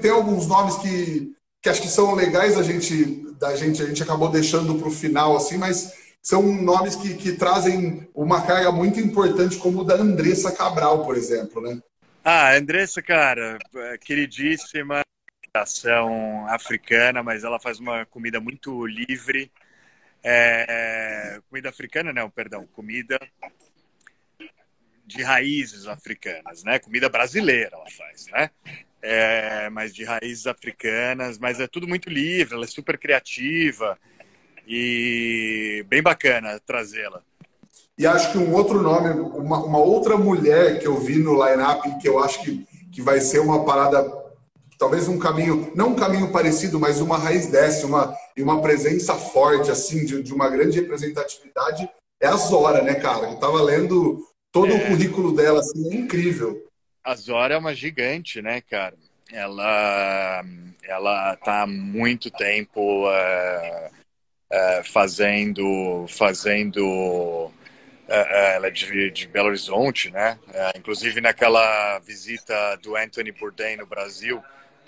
Tem 0.00 0.10
alguns 0.10 0.46
nomes 0.46 0.76
que, 0.76 1.34
que 1.62 1.68
acho 1.68 1.80
que 1.80 1.88
são 1.88 2.14
legais 2.14 2.58
a 2.58 2.62
gente, 2.62 3.25
da 3.38 3.54
gente, 3.56 3.82
a 3.82 3.86
gente 3.86 4.02
acabou 4.02 4.30
deixando 4.30 4.74
para 4.76 4.88
o 4.88 4.90
final, 4.90 5.36
assim, 5.36 5.58
mas 5.58 5.92
são 6.22 6.42
nomes 6.42 6.96
que, 6.96 7.14
que 7.14 7.32
trazem 7.32 8.08
uma 8.14 8.44
carga 8.44 8.72
muito 8.72 8.98
importante, 8.98 9.56
como 9.58 9.80
o 9.80 9.84
da 9.84 9.94
Andressa 9.94 10.50
Cabral, 10.50 11.04
por 11.04 11.16
exemplo, 11.16 11.62
né? 11.62 11.80
Ah, 12.24 12.56
Andressa, 12.56 13.00
cara, 13.00 13.58
é 13.74 13.98
queridíssima, 13.98 15.02
ação 15.54 16.46
africana, 16.48 17.22
mas 17.22 17.44
ela 17.44 17.60
faz 17.60 17.78
uma 17.78 18.04
comida 18.06 18.40
muito 18.40 18.86
livre. 18.86 19.50
É, 20.22 21.40
comida 21.48 21.68
africana, 21.68 22.12
não, 22.12 22.28
perdão, 22.28 22.66
comida 22.72 23.18
de 25.06 25.22
raízes 25.22 25.86
africanas, 25.86 26.64
né? 26.64 26.80
Comida 26.80 27.08
brasileira 27.08 27.70
ela 27.72 27.90
faz, 27.90 28.26
né? 28.26 28.50
É, 29.08 29.70
mas 29.70 29.94
de 29.94 30.02
raízes 30.02 30.48
africanas, 30.48 31.38
mas 31.38 31.60
é 31.60 31.68
tudo 31.68 31.86
muito 31.86 32.10
livre, 32.10 32.54
ela 32.56 32.64
é 32.64 32.66
super 32.66 32.98
criativa 32.98 33.96
e 34.66 35.86
bem 35.88 36.02
bacana 36.02 36.60
trazê-la. 36.66 37.22
E 37.96 38.04
acho 38.04 38.32
que 38.32 38.38
um 38.38 38.52
outro 38.52 38.82
nome, 38.82 39.10
uma, 39.10 39.64
uma 39.64 39.78
outra 39.78 40.16
mulher 40.16 40.80
que 40.80 40.88
eu 40.88 40.98
vi 40.98 41.18
no 41.18 41.34
line-up, 41.34 41.88
que 42.00 42.08
eu 42.08 42.18
acho 42.18 42.42
que, 42.42 42.66
que 42.90 43.00
vai 43.00 43.20
ser 43.20 43.38
uma 43.38 43.64
parada, 43.64 44.04
talvez 44.76 45.06
um 45.06 45.20
caminho, 45.20 45.70
não 45.76 45.90
um 45.90 45.94
caminho 45.94 46.32
parecido, 46.32 46.80
mas 46.80 47.00
uma 47.00 47.16
raiz 47.16 47.46
dessa, 47.46 47.86
uma, 47.86 48.12
e 48.36 48.42
uma 48.42 48.60
presença 48.60 49.14
forte, 49.14 49.70
assim, 49.70 50.04
de, 50.04 50.20
de 50.20 50.34
uma 50.34 50.48
grande 50.48 50.80
representatividade, 50.80 51.88
é 52.20 52.26
a 52.26 52.36
Zora, 52.36 52.82
né, 52.82 52.94
cara? 52.96 53.28
Eu 53.28 53.36
tava 53.36 53.62
lendo 53.62 54.26
todo 54.50 54.72
é... 54.72 54.74
o 54.74 54.86
currículo 54.88 55.32
dela, 55.32 55.60
assim, 55.60 55.92
é 55.92 55.94
incrível. 55.94 56.65
A 57.06 57.14
Zora 57.14 57.54
é 57.54 57.56
uma 57.56 57.72
gigante, 57.72 58.42
né, 58.42 58.60
cara? 58.60 58.96
Ela, 59.32 60.44
ela 60.82 61.36
tá 61.36 61.62
há 61.62 61.66
muito 61.66 62.32
tempo 62.32 63.06
uh, 63.08 63.86
uh, 63.86 64.84
fazendo, 64.84 66.04
fazendo 66.08 67.52
é, 68.08 68.16
é, 68.18 68.56
ela 68.56 68.66
é 68.66 68.70
de, 68.72 69.10
de, 69.12 69.28
Belo 69.28 69.46
Horizonte, 69.46 70.10
né? 70.10 70.36
É, 70.52 70.72
inclusive 70.76 71.20
naquela 71.20 72.00
visita 72.00 72.74
do 72.82 72.96
Anthony 72.96 73.30
Bourdain 73.30 73.76
no 73.76 73.86
Brasil, 73.86 74.42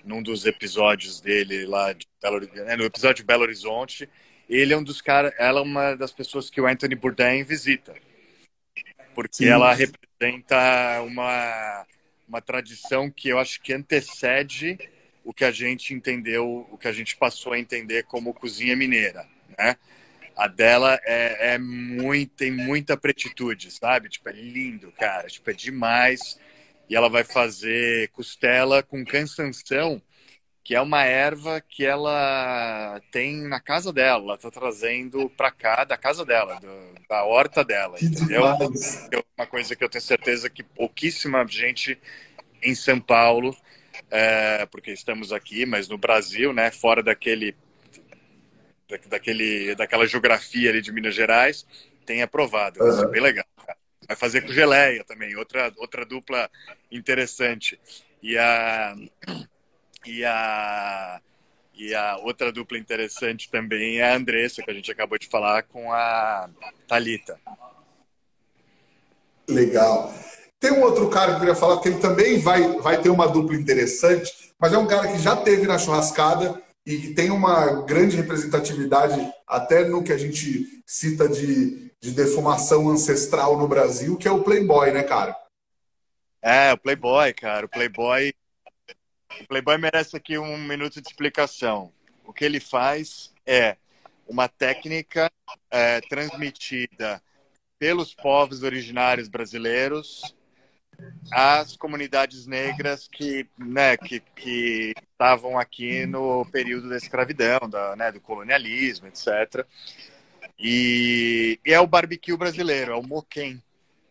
num 0.05 0.21
dos 0.21 0.45
episódios 0.45 1.21
dele 1.21 1.67
lá 1.67 1.93
de 1.93 2.05
Belo, 2.21 2.41
né, 2.41 2.75
no 2.75 2.83
episódio 2.83 3.23
de 3.23 3.27
Belo 3.27 3.45
Horizonte, 3.45 4.11
ele 4.49 4.73
é 4.73 4.77
um 4.77 4.83
dos 4.83 5.01
caras, 5.01 5.33
ela 5.39 5.61
é 5.61 5.63
uma 5.63 5.95
das 5.95 6.11
pessoas 6.11 6.51
que 6.51 6.61
o 6.61 6.67
Anthony 6.67 6.97
Bourdain 6.97 7.45
visita, 7.45 7.95
porque 9.15 9.37
Sim. 9.45 9.51
ela 9.51 9.73
representa 9.73 11.01
uma 11.03 11.87
uma 12.29 12.41
tradição 12.43 13.11
que 13.11 13.29
eu 13.29 13.39
acho 13.39 13.61
que 13.61 13.73
antecede 13.73 14.79
o 15.25 15.33
que 15.33 15.45
a 15.45 15.51
gente 15.51 15.93
entendeu, 15.95 16.67
o 16.71 16.79
que 16.79 16.89
a 16.89 16.93
gente 16.93 17.17
passou 17.17 17.53
a 17.53 17.59
entender 17.59 18.05
como 18.05 18.35
cozinha 18.35 18.77
mineira, 18.77 19.27
né? 19.59 19.77
A 20.37 20.47
dela 20.47 21.01
é, 21.05 21.55
é 21.55 21.59
muito, 21.59 22.33
tem 22.35 22.51
muita 22.51 22.97
pretitude, 22.97 23.73
sabe? 23.73 24.09
Tipo, 24.09 24.29
é 24.29 24.33
lindo, 24.33 24.93
cara. 24.93 25.27
Tipo, 25.27 25.51
é 25.51 25.53
demais. 25.53 26.39
E 26.89 26.95
ela 26.95 27.09
vai 27.09 27.25
fazer 27.25 28.09
costela 28.11 28.83
com 28.83 29.05
cansanção, 29.05 30.01
que 30.69 30.75
é 30.75 30.81
uma 30.83 31.03
erva 31.03 31.63
que 31.63 31.83
ela 31.83 33.01
tem 33.11 33.49
na 33.49 33.59
casa 33.59 33.91
dela. 33.91 34.23
Ela 34.23 34.37
tá 34.37 34.51
trazendo 34.51 35.31
para 35.31 35.51
cá 35.51 35.83
da 35.83 35.97
casa 35.97 36.27
dela, 36.27 36.61
do, 36.61 36.69
da 37.09 37.25
horta 37.25 37.65
dela, 37.65 37.97
que 37.97 38.05
entendeu? 38.05 38.47
É 38.47 39.25
uma 39.39 39.47
coisa 39.47 39.75
que 39.75 39.83
eu 39.83 39.89
tenho 39.89 40.03
certeza 40.03 40.51
que 40.51 40.63
pouquíssima 40.63 41.43
gente 41.49 41.99
em 42.63 42.75
São 42.75 43.01
Paulo, 43.01 43.57
é, 44.11 44.67
porque 44.67 44.91
estamos 44.91 45.33
aqui, 45.33 45.65
mas 45.65 45.89
no 45.89 45.97
Brasil, 45.97 46.53
né, 46.53 46.71
fora 46.71 47.03
daquele 47.03 47.57
daquele, 49.09 49.75
daquela 49.75 50.07
geografia 50.07 50.69
ali 50.69 50.83
de 50.83 50.93
Minas 50.93 51.15
Gerais, 51.15 51.67
tem 52.05 52.21
aprovado. 52.21 52.83
Uhum. 52.83 52.91
Isso 52.91 53.05
é 53.05 53.09
bem 53.09 53.23
legal. 53.23 53.47
Vai 54.07 54.17
fazer 54.19 54.43
com 54.43 54.53
geleia 54.53 55.03
também, 55.03 55.35
outra, 55.35 55.73
outra 55.79 56.05
dupla 56.05 56.51
interessante. 56.93 57.81
E 58.23 58.37
a, 58.37 58.95
e 60.07 60.25
a, 60.25 61.21
e 61.75 61.95
a 61.95 62.17
outra 62.19 62.51
dupla 62.51 62.79
interessante 62.79 63.51
também 63.51 63.99
é 63.99 64.11
a 64.11 64.17
Andressa, 64.17 64.63
que 64.63 64.71
a 64.71 64.75
gente 64.75 64.91
acabou 64.91 65.19
de 65.19 65.29
falar 65.29 65.63
com 65.63 65.93
a 65.93 66.49
Talita. 66.87 67.39
Legal. 69.49 70.13
Tem 70.61 70.73
um 70.73 70.83
outro 70.83 71.09
cara 71.09 71.31
que 71.31 71.37
eu 71.37 71.41
queria 71.41 71.55
falar 71.55 71.81
que 71.81 71.89
ele 71.89 72.01
também 72.01 72.41
vai, 72.41 72.79
vai 72.81 73.01
ter 73.01 73.11
uma 73.11 73.29
dupla 73.29 73.57
interessante, 73.57 74.53
mas 74.59 74.73
é 74.73 74.79
um 74.79 74.87
cara 74.87 75.07
que 75.09 75.19
já 75.19 75.37
teve 75.37 75.67
na 75.67 75.79
churrascada 75.79 76.61
e 76.85 76.97
que 76.99 77.15
tem 77.15 77.31
uma 77.31 77.83
grande 77.83 78.17
representatividade 78.17 79.33
até 79.47 79.85
no 79.85 80.03
que 80.03 80.13
a 80.13 80.19
gente 80.19 80.83
cita 80.85 81.29
de, 81.29 81.93
de 82.01 82.11
defumação 82.11 82.89
ancestral 82.89 83.57
no 83.57 83.69
Brasil, 83.69 84.17
que 84.17 84.27
é 84.27 84.31
o 84.31 84.43
Playboy, 84.43 84.91
né, 84.91 85.03
cara? 85.03 85.37
É, 86.43 86.73
o 86.73 86.79
Playboy, 86.79 87.33
cara. 87.35 87.67
O 87.67 87.69
Playboy. 87.69 88.33
Playboy 89.49 89.79
merece 89.79 90.17
aqui 90.17 90.39
um 90.39 90.59
minuto 90.59 91.01
de 91.01 91.09
explicação. 91.09 91.93
O 92.25 92.33
que 92.33 92.45
ele 92.45 92.61
faz 92.61 93.33
é 93.47 93.77
uma 94.27 94.49
técnica 94.49 95.31
é, 95.71 96.01
transmitida 96.03 97.23
pelos 97.79 98.15
povos 98.15 98.63
originários 98.63 99.29
brasileiros 99.29 100.35
as 101.31 101.77
comunidades 101.77 102.47
negras 102.47 103.09
que, 103.09 103.47
né, 103.57 103.97
que, 103.97 104.21
que 104.35 104.95
estavam 105.13 105.59
aqui 105.59 106.07
no 106.07 106.45
período 106.47 106.89
da 106.89 106.97
escravidão, 106.97 107.69
da, 107.69 107.95
né, 107.95 108.11
do 108.11 108.21
colonialismo, 108.21 109.07
etc. 109.07 109.65
E, 110.59 111.61
e 111.65 111.73
é 111.73 111.81
o 111.81 111.87
barbecue 111.87 112.37
brasileiro, 112.37 112.93
é 112.93 112.97
o 112.97 113.03
moquém, 113.03 113.63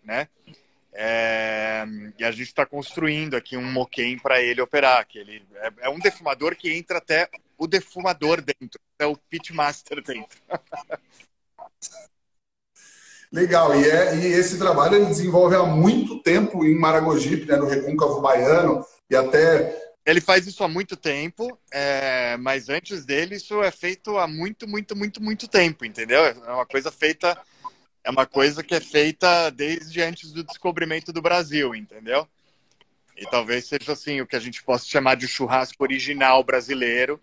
né? 0.04 0.30
É, 1.00 1.86
e 2.18 2.24
a 2.24 2.32
gente 2.32 2.48
está 2.48 2.66
construindo 2.66 3.36
aqui 3.36 3.56
um 3.56 3.72
moquém 3.72 4.18
para 4.18 4.42
ele 4.42 4.60
operar, 4.62 5.08
que 5.08 5.20
ele 5.20 5.46
é, 5.58 5.72
é, 5.82 5.90
um 5.90 6.00
defumador 6.00 6.56
que 6.56 6.74
entra 6.74 6.98
até 6.98 7.30
o 7.56 7.68
defumador 7.68 8.42
dentro, 8.42 8.80
é 8.98 9.06
o 9.06 9.16
pitmaster 9.16 10.02
dentro. 10.02 10.42
Legal, 13.32 13.80
e, 13.80 13.88
é, 13.88 14.16
e 14.16 14.26
esse 14.26 14.58
trabalho 14.58 14.96
ele 14.96 15.06
desenvolve 15.06 15.56
há 15.56 15.62
muito 15.64 16.20
tempo 16.24 16.66
em 16.66 16.74
Maragogipe, 16.74 17.46
né, 17.46 17.58
no 17.58 17.68
Recôncavo 17.68 18.20
Baiano, 18.20 18.84
e 19.08 19.16
até. 19.16 19.80
Ele 20.04 20.22
faz 20.22 20.48
isso 20.48 20.64
há 20.64 20.68
muito 20.68 20.98
tempo, 20.98 21.60
é, 21.72 22.38
mas 22.38 22.70
antes 22.70 23.06
dele 23.06 23.36
isso 23.36 23.62
é 23.62 23.70
feito 23.70 24.18
há 24.18 24.26
muito, 24.26 24.68
muito, 24.68 24.96
muito, 24.96 25.22
muito 25.22 25.48
tempo, 25.48 25.86
entendeu? 25.86 26.26
É 26.26 26.34
uma 26.52 26.66
coisa 26.66 26.90
feita, 26.90 27.38
é 28.08 28.10
uma 28.10 28.26
coisa 28.26 28.64
que 28.64 28.74
é 28.74 28.80
feita 28.80 29.50
desde 29.50 30.02
antes 30.02 30.32
do 30.32 30.42
descobrimento 30.42 31.12
do 31.12 31.22
Brasil, 31.22 31.76
entendeu? 31.76 32.26
E 33.18 33.26
talvez 33.26 33.66
seja 33.66 33.92
assim 33.92 34.22
o 34.22 34.26
que 34.26 34.38
a 34.38 34.40
gente 34.40 34.64
possa 34.64 34.86
chamar 34.86 35.16
de 35.16 35.28
churrasco 35.28 35.84
original 35.84 36.42
brasileiro, 36.42 37.20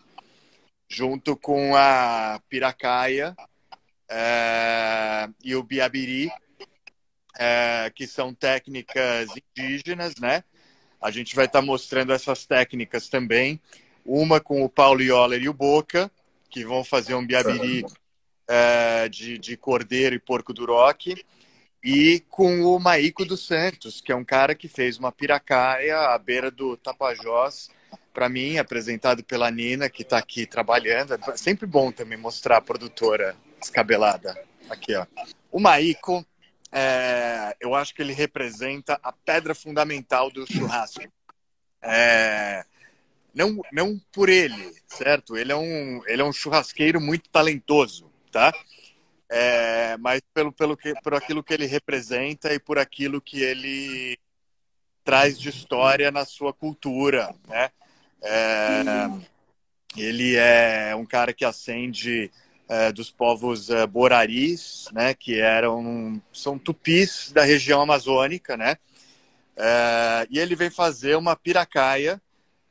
junto 0.87 1.39
com 1.39 1.75
a 1.75 2.39
piracaia, 2.51 3.35
é, 4.11 5.27
e 5.43 5.57
o 5.57 5.63
Biabiri, 5.63 6.31
é, 7.39 7.91
que 7.95 8.07
são 8.07 8.35
técnicas 8.35 9.31
indígenas, 9.57 10.17
né? 10.21 10.45
A 11.01 11.11
gente 11.11 11.35
vai 11.35 11.47
estar 11.47 11.61
tá 11.61 11.65
mostrando 11.65 12.13
essas 12.13 12.45
técnicas 12.45 13.09
também. 13.09 13.59
Uma 14.05 14.39
com 14.39 14.63
o 14.63 14.69
Paulo 14.69 15.01
Ioller 15.01 15.43
e 15.43 15.49
o 15.49 15.55
Boca, 15.55 16.11
que 16.51 16.63
vão 16.63 16.85
fazer 16.85 17.15
um 17.15 17.27
biabiri 17.27 17.87
é, 18.49 19.09
de, 19.09 19.39
de 19.39 19.57
cordeiro 19.57 20.15
e 20.15 20.19
porco 20.19 20.53
do 20.53 20.67
rock. 20.67 21.15
E 21.83 22.25
com 22.31 22.63
o 22.63 22.79
Maico 22.79 23.25
dos 23.25 23.47
Santos, 23.47 24.01
que 24.01 24.11
é 24.11 24.17
um 24.17 24.25
cara 24.25 24.55
que 24.55 24.69
fez 24.69 24.99
uma 24.99 25.13
piracaia 25.13 25.99
à 25.99 26.19
beira 26.19 26.51
do 26.51 26.79
Tapajós, 26.79 27.69
para 28.13 28.29
mim, 28.29 28.57
apresentado 28.57 29.23
pela 29.23 29.51
Nina, 29.51 29.91
que 29.91 30.03
está 30.03 30.17
aqui 30.17 30.47
trabalhando. 30.47 31.13
É 31.13 31.37
sempre 31.37 31.67
bom 31.67 31.93
também 31.93 32.17
mostrar 32.17 32.57
a 32.57 32.63
produtora 32.63 33.37
descabelada. 33.61 34.35
Aqui, 34.71 34.95
ó. 34.95 35.05
O 35.51 35.61
Maico, 35.61 36.25
é, 36.73 37.55
eu 37.61 37.75
acho 37.75 37.95
que 37.95 38.01
ele 38.01 38.13
representa 38.13 38.99
a 39.03 39.13
pedra 39.13 39.55
fundamental 39.55 40.31
do 40.31 40.51
churrasco. 40.51 41.03
É, 41.83 42.65
não, 43.35 43.61
não 43.73 44.01
por 44.11 44.29
ele, 44.29 44.73
certo? 44.87 45.37
Ele 45.37 45.53
é 45.53 45.57
um, 45.57 46.03
ele 46.07 46.23
é 46.23 46.25
um 46.25 46.33
churrasqueiro 46.33 47.01
muito 47.01 47.29
talentoso, 47.29 48.11
tá? 48.35 48.53
é, 49.29 49.97
mas 49.99 50.21
pelo, 50.33 50.53
pelo 50.53 50.77
que, 50.77 50.95
por 51.03 51.15
aquilo 51.15 51.43
que 51.43 51.53
ele 51.55 51.67
representa 51.67 52.53
e 52.53 52.59
por 52.59 52.79
aquilo 52.79 53.21
que 53.21 53.43
ele 53.43 54.19
traz 55.03 55.39
de 55.39 55.49
história 55.49 56.11
na 56.11 56.25
sua 56.25 56.53
cultura, 56.53 57.35
né? 57.49 57.71
É, 58.23 58.83
ele 59.97 60.35
é 60.37 60.95
um 60.97 61.05
cara 61.05 61.33
que 61.33 61.45
ascende 61.45 62.31
é, 62.69 62.91
dos 62.91 63.11
povos 63.11 63.71
é, 63.71 63.87
boraris, 63.87 64.89
né? 64.93 65.15
Que 65.15 65.41
eram 65.41 66.23
são 66.33 66.59
tupis 66.59 67.33
da 67.33 67.43
região 67.43 67.83
amazônica, 67.83 68.57
né? 68.57 68.77
É, 69.57 70.27
e 70.31 70.39
ele 70.39 70.55
vem 70.55 70.71
fazer 70.71 71.17
uma 71.17 71.37
piracaia. 71.37 72.21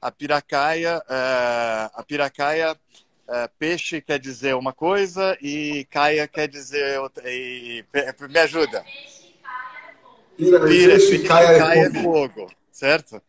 A 0.02 0.12
piracaia, 0.12 1.02
é, 1.10 1.90
a 1.94 2.04
piracaia 2.06 2.78
é, 3.28 3.48
peixe 3.60 4.02
quer 4.02 4.20
dizer 4.20 4.56
uma 4.56 4.74
coisa 4.74 5.38
e 5.42 5.86
caia 5.90 6.28
quer 6.28 6.48
dizer 6.48 7.00
outra. 7.00 7.24
E, 7.32 7.86
me 8.30 8.40
ajuda. 8.40 8.84
Pira, 10.38 10.66
Pira 10.66 10.98
peixe, 10.98 11.20
caia, 11.20 11.60
caia 11.60 11.88
é 11.88 12.02
fogo. 12.02 12.52
certo? 12.72 13.22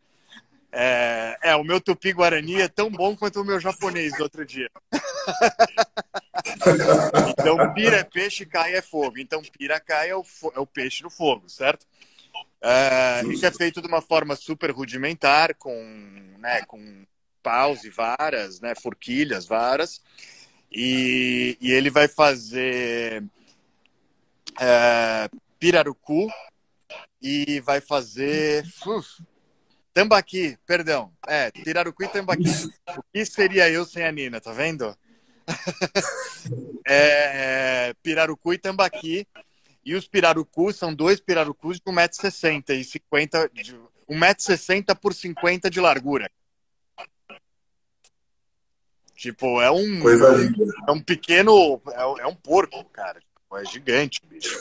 É, 0.76 1.38
é, 1.40 1.54
o 1.54 1.62
meu 1.62 1.80
tupi-guarani 1.80 2.60
é 2.60 2.66
tão 2.66 2.90
bom 2.90 3.16
quanto 3.16 3.40
o 3.40 3.44
meu 3.44 3.60
japonês 3.60 4.12
do 4.16 4.24
outro 4.24 4.44
dia. 4.44 4.68
então, 7.38 7.72
pira 7.72 7.98
é 7.98 8.04
peixe, 8.04 8.44
caia 8.44 8.78
é 8.78 8.82
fogo. 8.82 9.18
Então, 9.18 9.40
pira 9.56 9.78
caia 9.78 10.10
é 10.10 10.16
o, 10.16 10.24
é 10.56 10.58
o 10.58 10.66
peixe 10.66 11.04
no 11.04 11.10
fogo, 11.10 11.48
certo? 11.48 11.86
É, 12.60 13.22
isso 13.28 13.46
é 13.46 13.52
feito 13.52 13.80
de 13.80 13.86
uma 13.86 14.02
forma 14.02 14.34
super 14.34 14.72
rudimentar, 14.72 15.54
com, 15.54 15.72
né, 16.38 16.62
com 16.66 17.06
paus 17.44 17.84
e 17.84 17.90
varas, 17.90 18.58
né, 18.60 18.74
forquilhas, 18.74 19.46
varas, 19.46 20.02
e, 20.72 21.58
e 21.60 21.70
ele 21.70 21.90
vai 21.90 22.08
fazer 22.08 23.22
é, 24.58 25.28
pirarucu 25.58 26.26
e 27.20 27.60
vai 27.60 27.80
fazer 27.82 28.64
uf, 28.86 29.22
tambaqui, 29.92 30.58
perdão, 30.66 31.12
é, 31.28 31.50
pirarucu 31.50 32.02
e 32.02 32.08
tambaqui. 32.08 32.50
O 32.96 33.02
que 33.12 33.24
seria 33.26 33.70
eu 33.70 33.84
sem 33.84 34.04
a 34.04 34.10
Nina, 34.10 34.40
tá 34.40 34.52
vendo? 34.52 34.96
é, 36.88 37.94
pirarucu 38.02 38.54
e 38.54 38.58
tambaqui. 38.58 39.26
E 39.84 39.94
os 39.94 40.08
pirarucus 40.08 40.76
são 40.76 40.94
dois 40.94 41.20
pirarucus 41.20 41.76
de 41.76 41.84
1,60m 41.92 42.70
e 42.70 42.84
50 42.84 43.50
1,60m 44.08 44.98
por 44.98 45.14
50 45.14 45.70
de 45.70 45.80
largura. 45.80 46.30
Tipo, 49.14 49.60
é 49.60 49.70
um. 49.70 50.00
Coisa 50.00 50.30
linda. 50.30 50.64
É 50.88 50.92
um 50.92 51.00
pequeno. 51.00 51.80
É, 51.92 52.22
é 52.22 52.26
um 52.26 52.34
porco, 52.34 52.84
cara. 52.86 53.20
Tipo, 53.20 53.56
é 53.56 53.64
gigante, 53.64 54.20
bicho. 54.26 54.60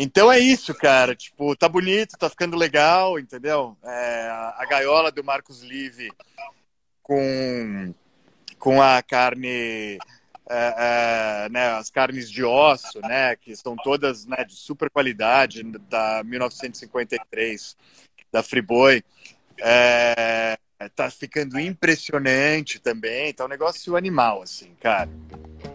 Então 0.00 0.30
é 0.30 0.38
isso, 0.38 0.72
cara. 0.74 1.16
Tipo, 1.16 1.56
tá 1.56 1.68
bonito, 1.68 2.16
tá 2.16 2.30
ficando 2.30 2.56
legal, 2.56 3.18
entendeu? 3.18 3.76
É, 3.82 4.28
a 4.56 4.64
gaiola 4.70 5.10
do 5.10 5.24
Marcos 5.24 5.62
Live 5.62 6.10
com, 7.02 7.92
com 8.58 8.80
a 8.80 9.02
carne. 9.02 9.98
É, 10.50 11.44
é, 11.44 11.48
né, 11.50 11.72
as 11.72 11.90
carnes 11.90 12.30
de 12.30 12.42
osso, 12.42 13.00
né, 13.02 13.36
que 13.36 13.54
são 13.54 13.76
todas 13.76 14.24
né, 14.24 14.44
de 14.46 14.54
super 14.54 14.88
qualidade, 14.88 15.62
da 15.62 16.22
1953, 16.24 17.76
da 18.32 18.42
Friboi. 18.42 19.04
É, 19.60 20.56
tá 20.94 21.10
ficando 21.10 21.58
impressionante 21.58 22.78
também. 22.78 23.32
Tá 23.32 23.46
um 23.46 23.48
negócio 23.48 23.96
animal, 23.96 24.42
assim, 24.42 24.70
cara. 24.80 25.10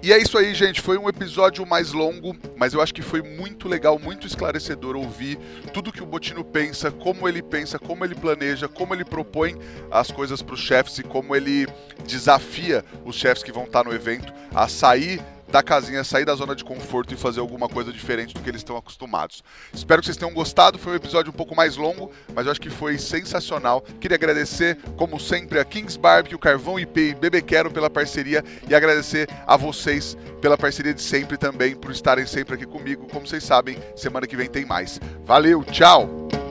E 0.02 0.14
é 0.14 0.18
isso 0.18 0.38
aí, 0.38 0.54
gente. 0.54 0.82
Foi 0.82 0.98
um 0.98 1.10
episódio 1.10 1.66
mais 1.66 1.92
longo, 1.92 2.36
mas 2.56 2.74
eu 2.74 2.82
acho 2.82 2.94
que 2.94 3.02
foi 3.02 3.22
muito 3.22 3.68
legal, 3.68 4.00
muito 4.00 4.26
esclarecedor 4.28 4.96
ouvir 4.96 5.38
tudo 5.74 5.92
que 5.92 6.02
o 6.02 6.06
Botino 6.06 6.44
pensa, 6.44 6.92
como 6.92 7.28
ele 7.28 7.42
pensa, 7.42 7.78
como 7.78 8.06
ele 8.06 8.16
planeja, 8.16 8.68
como 8.68 8.94
ele 8.94 9.04
propõe 9.04 9.58
as 9.92 10.12
coisas 10.12 10.42
para 10.42 10.54
os 10.54 10.62
chefes 10.62 11.00
e 11.00 11.04
como 11.04 11.36
ele 11.36 11.68
desafia 12.06 12.86
os 13.04 13.16
chefes 13.16 13.44
que 13.44 13.52
vão 13.52 13.64
estar 13.64 13.84
no 13.84 13.94
evento 13.94 14.34
a 14.54 14.68
sair 14.68 15.22
da 15.54 15.62
casinha, 15.62 16.04
sair 16.04 16.26
da 16.26 16.34
zona 16.34 16.56
de 16.56 16.64
conforto 16.64 17.14
e 17.14 17.18
fazer 17.18 17.40
alguma 17.40 17.70
coisa 17.70 17.94
diferente 17.94 18.34
do 18.34 18.40
que 18.40 18.50
eles 18.50 18.62
estão 18.62 18.76
acostumados. 18.76 19.44
Espero 19.72 20.02
que 20.02 20.08
vocês 20.08 20.18
tenham 20.18 20.34
gostado. 20.34 20.80
Foi 20.80 20.94
um 20.94 20.96
episódio 20.96 21.30
um 21.30 21.36
pouco 21.36 21.56
mais 21.56 21.78
longo, 21.78 22.12
mas 22.34 22.48
eu 22.48 22.52
acho 22.52 22.60
que 22.60 22.72
foi 22.72 22.98
sensacional. 22.98 23.82
Queria 24.02 24.16
agradecer, 24.16 24.80
como 24.98 25.20
sempre, 25.20 25.60
a 25.60 25.64
Kings 25.64 25.98
Barbecue, 26.00 26.40
Carvão 26.40 26.80
IP 26.80 27.00
e 27.00 27.14
Bebê 27.14 27.40
Quero 27.40 27.70
pela 27.70 27.88
parceria 27.88 28.44
e 28.68 28.74
agradecer 28.74 29.30
a 29.46 29.56
vocês 29.56 30.18
pela 30.42 30.58
parceria 30.58 30.92
de 30.92 31.04
sempre 31.04 31.38
também, 31.38 31.76
por 31.76 31.92
estarem 31.92 32.26
sempre 32.26 32.56
aqui 32.56 32.66
comigo. 32.66 33.08
Como 33.12 33.28
vocês 33.28 33.44
sabem, 33.44 33.78
semana 33.96 34.26
que 34.26 34.36
vem 34.36 34.50
tem 34.50 34.66
mais. 34.66 35.00
Valeu, 35.24 35.64
tchau! 35.64 36.43